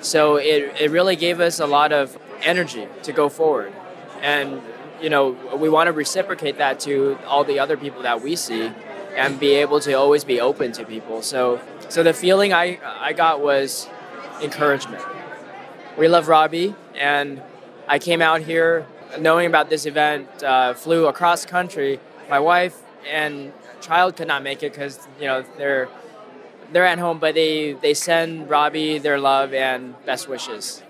so 0.00 0.36
it 0.36 0.74
it 0.80 0.90
really 0.90 1.14
gave 1.14 1.40
us 1.40 1.60
a 1.60 1.66
lot 1.66 1.92
of 1.92 2.16
energy 2.40 2.88
to 3.02 3.12
go 3.12 3.28
forward. 3.28 3.70
And 4.22 4.62
you 5.04 5.10
know 5.10 5.36
we 5.54 5.68
want 5.68 5.88
to 5.88 5.92
reciprocate 5.92 6.56
that 6.56 6.80
to 6.80 7.18
all 7.26 7.44
the 7.44 7.58
other 7.58 7.76
people 7.76 8.02
that 8.02 8.22
we 8.22 8.34
see 8.34 8.72
and 9.14 9.38
be 9.38 9.52
able 9.64 9.78
to 9.80 9.92
always 9.92 10.24
be 10.24 10.40
open 10.40 10.72
to 10.72 10.84
people. 10.84 11.20
So 11.20 11.60
so 11.90 12.02
the 12.02 12.14
feeling 12.14 12.54
i 12.54 12.80
i 13.08 13.12
got 13.12 13.42
was 13.42 13.86
encouragement. 14.40 15.04
We 15.98 16.08
love 16.08 16.26
robbi 16.26 16.74
and 16.94 17.42
i 17.86 17.98
came 17.98 18.22
out 18.22 18.40
here 18.40 18.86
knowing 19.20 19.46
about 19.46 19.68
this 19.68 19.84
event 19.84 20.42
uh, 20.42 20.72
flew 20.72 21.06
across 21.06 21.44
country. 21.44 22.00
My 22.30 22.40
wife 22.40 22.76
and 23.06 23.52
child 23.82 24.16
could 24.16 24.28
not 24.28 24.42
make 24.42 24.62
it 24.62 24.72
because 24.72 25.06
you 25.20 25.26
know 25.26 25.44
they're 25.58 25.86
they're 26.72 26.86
at 26.86 26.98
home 26.98 27.18
but 27.18 27.34
they 27.34 27.74
they 27.74 27.92
send 27.92 28.48
robbi 28.48 29.02
their 29.02 29.20
love 29.20 29.52
and 29.52 29.94
best 30.06 30.28
wishes 30.28 30.83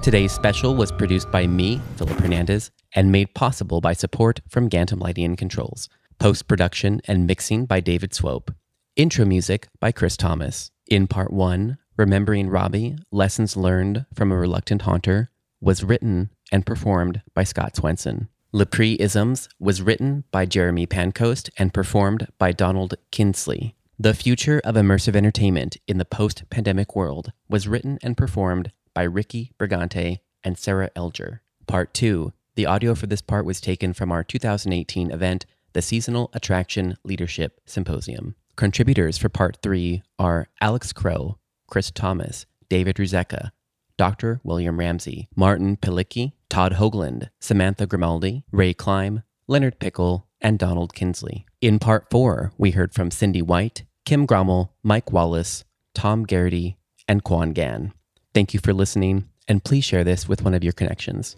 Today's 0.00 0.32
special 0.32 0.76
was 0.76 0.92
produced 0.92 1.30
by 1.30 1.46
me, 1.46 1.82
Philip 1.96 2.20
Hernandez, 2.20 2.70
and 2.94 3.12
made 3.12 3.34
possible 3.34 3.80
by 3.80 3.92
support 3.92 4.40
from 4.48 4.70
Gantom 4.70 5.00
Lighting 5.00 5.24
and 5.24 5.36
Controls. 5.36 5.88
Post 6.18 6.46
production 6.48 7.02
and 7.06 7.26
mixing 7.26 7.66
by 7.66 7.80
David 7.80 8.14
Swope. 8.14 8.54
Intro 8.96 9.24
music 9.24 9.68
by 9.80 9.92
Chris 9.92 10.16
Thomas. 10.16 10.70
In 10.86 11.08
part 11.08 11.32
one, 11.32 11.78
Remembering 11.96 12.48
Robbi 12.48 12.98
Lessons 13.10 13.56
Learned 13.56 14.06
from 14.14 14.30
a 14.30 14.36
Reluctant 14.36 14.82
Haunter 14.82 15.30
was 15.60 15.82
written 15.82 16.30
and 16.52 16.64
performed 16.64 17.20
by 17.34 17.42
Scott 17.42 17.76
Swenson. 17.76 18.28
Lepreisms 18.54 19.48
was 19.58 19.82
written 19.82 20.24
by 20.30 20.46
Jeremy 20.46 20.86
Pancoast 20.86 21.50
and 21.58 21.74
performed 21.74 22.28
by 22.38 22.52
Donald 22.52 22.94
Kinsley. 23.10 23.74
The 23.98 24.14
Future 24.14 24.60
of 24.62 24.76
Immersive 24.76 25.16
Entertainment 25.16 25.76
in 25.88 25.98
the 25.98 26.04
Post 26.04 26.44
Pandemic 26.50 26.94
World 26.94 27.32
was 27.48 27.66
written 27.66 27.98
and 28.00 28.16
performed 28.16 28.70
by 28.98 29.04
Ricky 29.04 29.52
Brigante 29.60 30.18
and 30.42 30.58
Sarah 30.58 30.90
Elger. 30.96 31.38
Part 31.68 31.94
2. 31.94 32.32
The 32.56 32.66
audio 32.66 32.96
for 32.96 33.06
this 33.06 33.20
part 33.22 33.44
was 33.44 33.60
taken 33.60 33.92
from 33.92 34.10
our 34.10 34.24
2018 34.24 35.12
event, 35.12 35.46
the 35.72 35.82
Seasonal 35.82 36.30
Attraction 36.32 36.96
Leadership 37.04 37.60
Symposium. 37.64 38.34
Contributors 38.56 39.16
for 39.16 39.28
Part 39.28 39.58
3 39.62 40.02
are 40.18 40.48
Alex 40.60 40.92
Crow, 40.92 41.38
Chris 41.68 41.92
Thomas, 41.92 42.44
David 42.68 42.96
Ruzicka, 42.96 43.52
Dr. 43.96 44.40
William 44.42 44.80
Ramsey, 44.80 45.28
Martin 45.36 45.76
Palicki, 45.76 46.32
Todd 46.48 46.72
Hoagland, 46.72 47.28
Samantha 47.38 47.86
Grimaldi, 47.86 48.42
Ray 48.50 48.74
Klein, 48.74 49.22
Leonard 49.46 49.78
Pickle, 49.78 50.26
and 50.40 50.58
Donald 50.58 50.92
Kinsley. 50.92 51.46
In 51.60 51.78
part 51.78 52.10
four, 52.10 52.52
we 52.58 52.72
heard 52.72 52.92
from 52.92 53.12
Cindy 53.12 53.42
White, 53.42 53.84
Kim 54.04 54.26
Grommel, 54.26 54.70
Mike 54.82 55.12
Wallace, 55.12 55.62
Tom 55.94 56.24
Garrity, 56.24 56.78
and 57.06 57.22
Quan 57.22 57.52
Gan. 57.52 57.92
Thank 58.34 58.52
you 58.52 58.60
for 58.60 58.74
listening, 58.74 59.28
and 59.48 59.64
please 59.64 59.84
share 59.84 60.04
this 60.04 60.28
with 60.28 60.42
one 60.42 60.54
of 60.54 60.62
your 60.62 60.74
connections. 60.74 61.36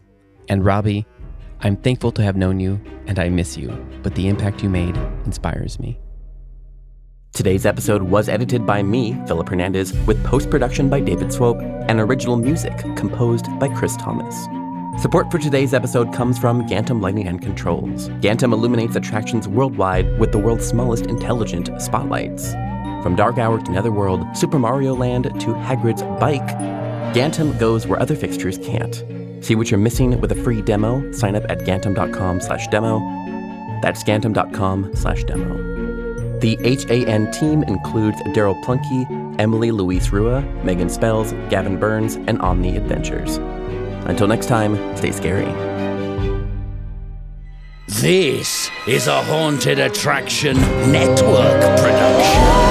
And 0.49 0.63
Robbi, 0.63 1.07
I'm 1.61 1.77
thankful 1.77 2.11
to 2.13 2.23
have 2.23 2.37
known 2.37 2.59
you, 2.59 2.81
and 3.07 3.19
I 3.19 3.29
miss 3.29 3.57
you, 3.57 3.69
but 4.03 4.15
the 4.17 4.29
impact 4.29 4.63
you 4.63 4.69
made 4.69 4.97
inspires 5.25 5.79
me. 5.79 6.01
Today's 7.33 7.65
episode 7.65 8.03
was 8.03 8.29
edited 8.29 8.67
by 8.67 8.83
me, 8.83 9.17
Philip 9.29 9.49
Hernandez, 9.49 9.93
with 10.07 10.23
post 10.25 10.51
production 10.51 10.89
by 10.89 10.99
David 10.99 11.33
Swope 11.33 11.61
and 11.61 12.01
original 12.01 12.37
music 12.37 12.77
composed 12.97 13.47
by 13.61 13.69
Chris 13.69 13.97
Thomas. 13.97 14.37
Support 15.01 15.31
for 15.31 15.39
today's 15.39 15.73
episode 15.73 16.13
comes 16.13 16.41
from 16.41 16.67
Gantom 16.67 17.01
Lighting 17.01 17.29
and 17.29 17.41
Controls. 17.41 18.09
Gantom 18.21 18.53
illuminates 18.53 18.97
attractions 18.97 19.47
worldwide 19.47 20.19
with 20.19 20.33
the 20.33 20.39
world's 20.39 20.67
smallest 20.67 21.07
intelligent 21.07 21.71
spotlights. 21.81 22.53
From 23.03 23.17
Dark 23.17 23.39
Hour 23.39 23.61
to 23.61 23.71
Netherworld, 23.73 24.25
Super 24.37 24.59
Mario 24.59 24.95
Land 24.95 25.25
to 25.25 25.55
Hagrid's 25.55 26.03
Bike, 26.21 26.47
Gantom 27.15 27.59
goes 27.59 27.87
where 27.87 28.01
other 28.01 28.15
fixtures 28.15 28.59
can't. 28.59 29.05
See 29.45 29.55
what 29.55 29.71
you're 29.71 29.79
missing 29.79 30.21
with 30.21 30.31
a 30.33 30.35
free 30.35 30.63
demo. 30.63 31.11
Sign 31.13 31.35
up 31.35 31.45
at 31.49 31.61
gantom.com 31.61 32.41
slash 32.41 32.69
demo. 32.69 33.01
That's 33.83 34.05
gantom.com 34.05 34.95
slash 34.95 35.25
demo. 35.25 35.71
The 36.41 36.57
HAN 36.57 37.31
team 37.33 37.63
includes 37.65 38.17
Daryl 38.35 38.63
Plunkey, 38.65 39.41
Emily 39.41 39.73
Louise 39.73 40.11
Rua, 40.13 40.43
Megan 40.63 40.89
Spells, 40.89 41.33
Gavin 41.49 41.79
Burns, 41.79 42.17
and 42.17 42.41
Omni 42.41 42.77
Adventures. 42.77 43.37
Until 44.07 44.27
next 44.27 44.47
time, 44.47 44.97
stay 44.97 45.11
scary. 45.11 45.51
This 47.89 48.71
is 48.87 49.07
a 49.09 49.23
Haunted 49.23 49.79
Attraction 49.79 50.57
Network 50.91 51.61
production. 51.79 52.70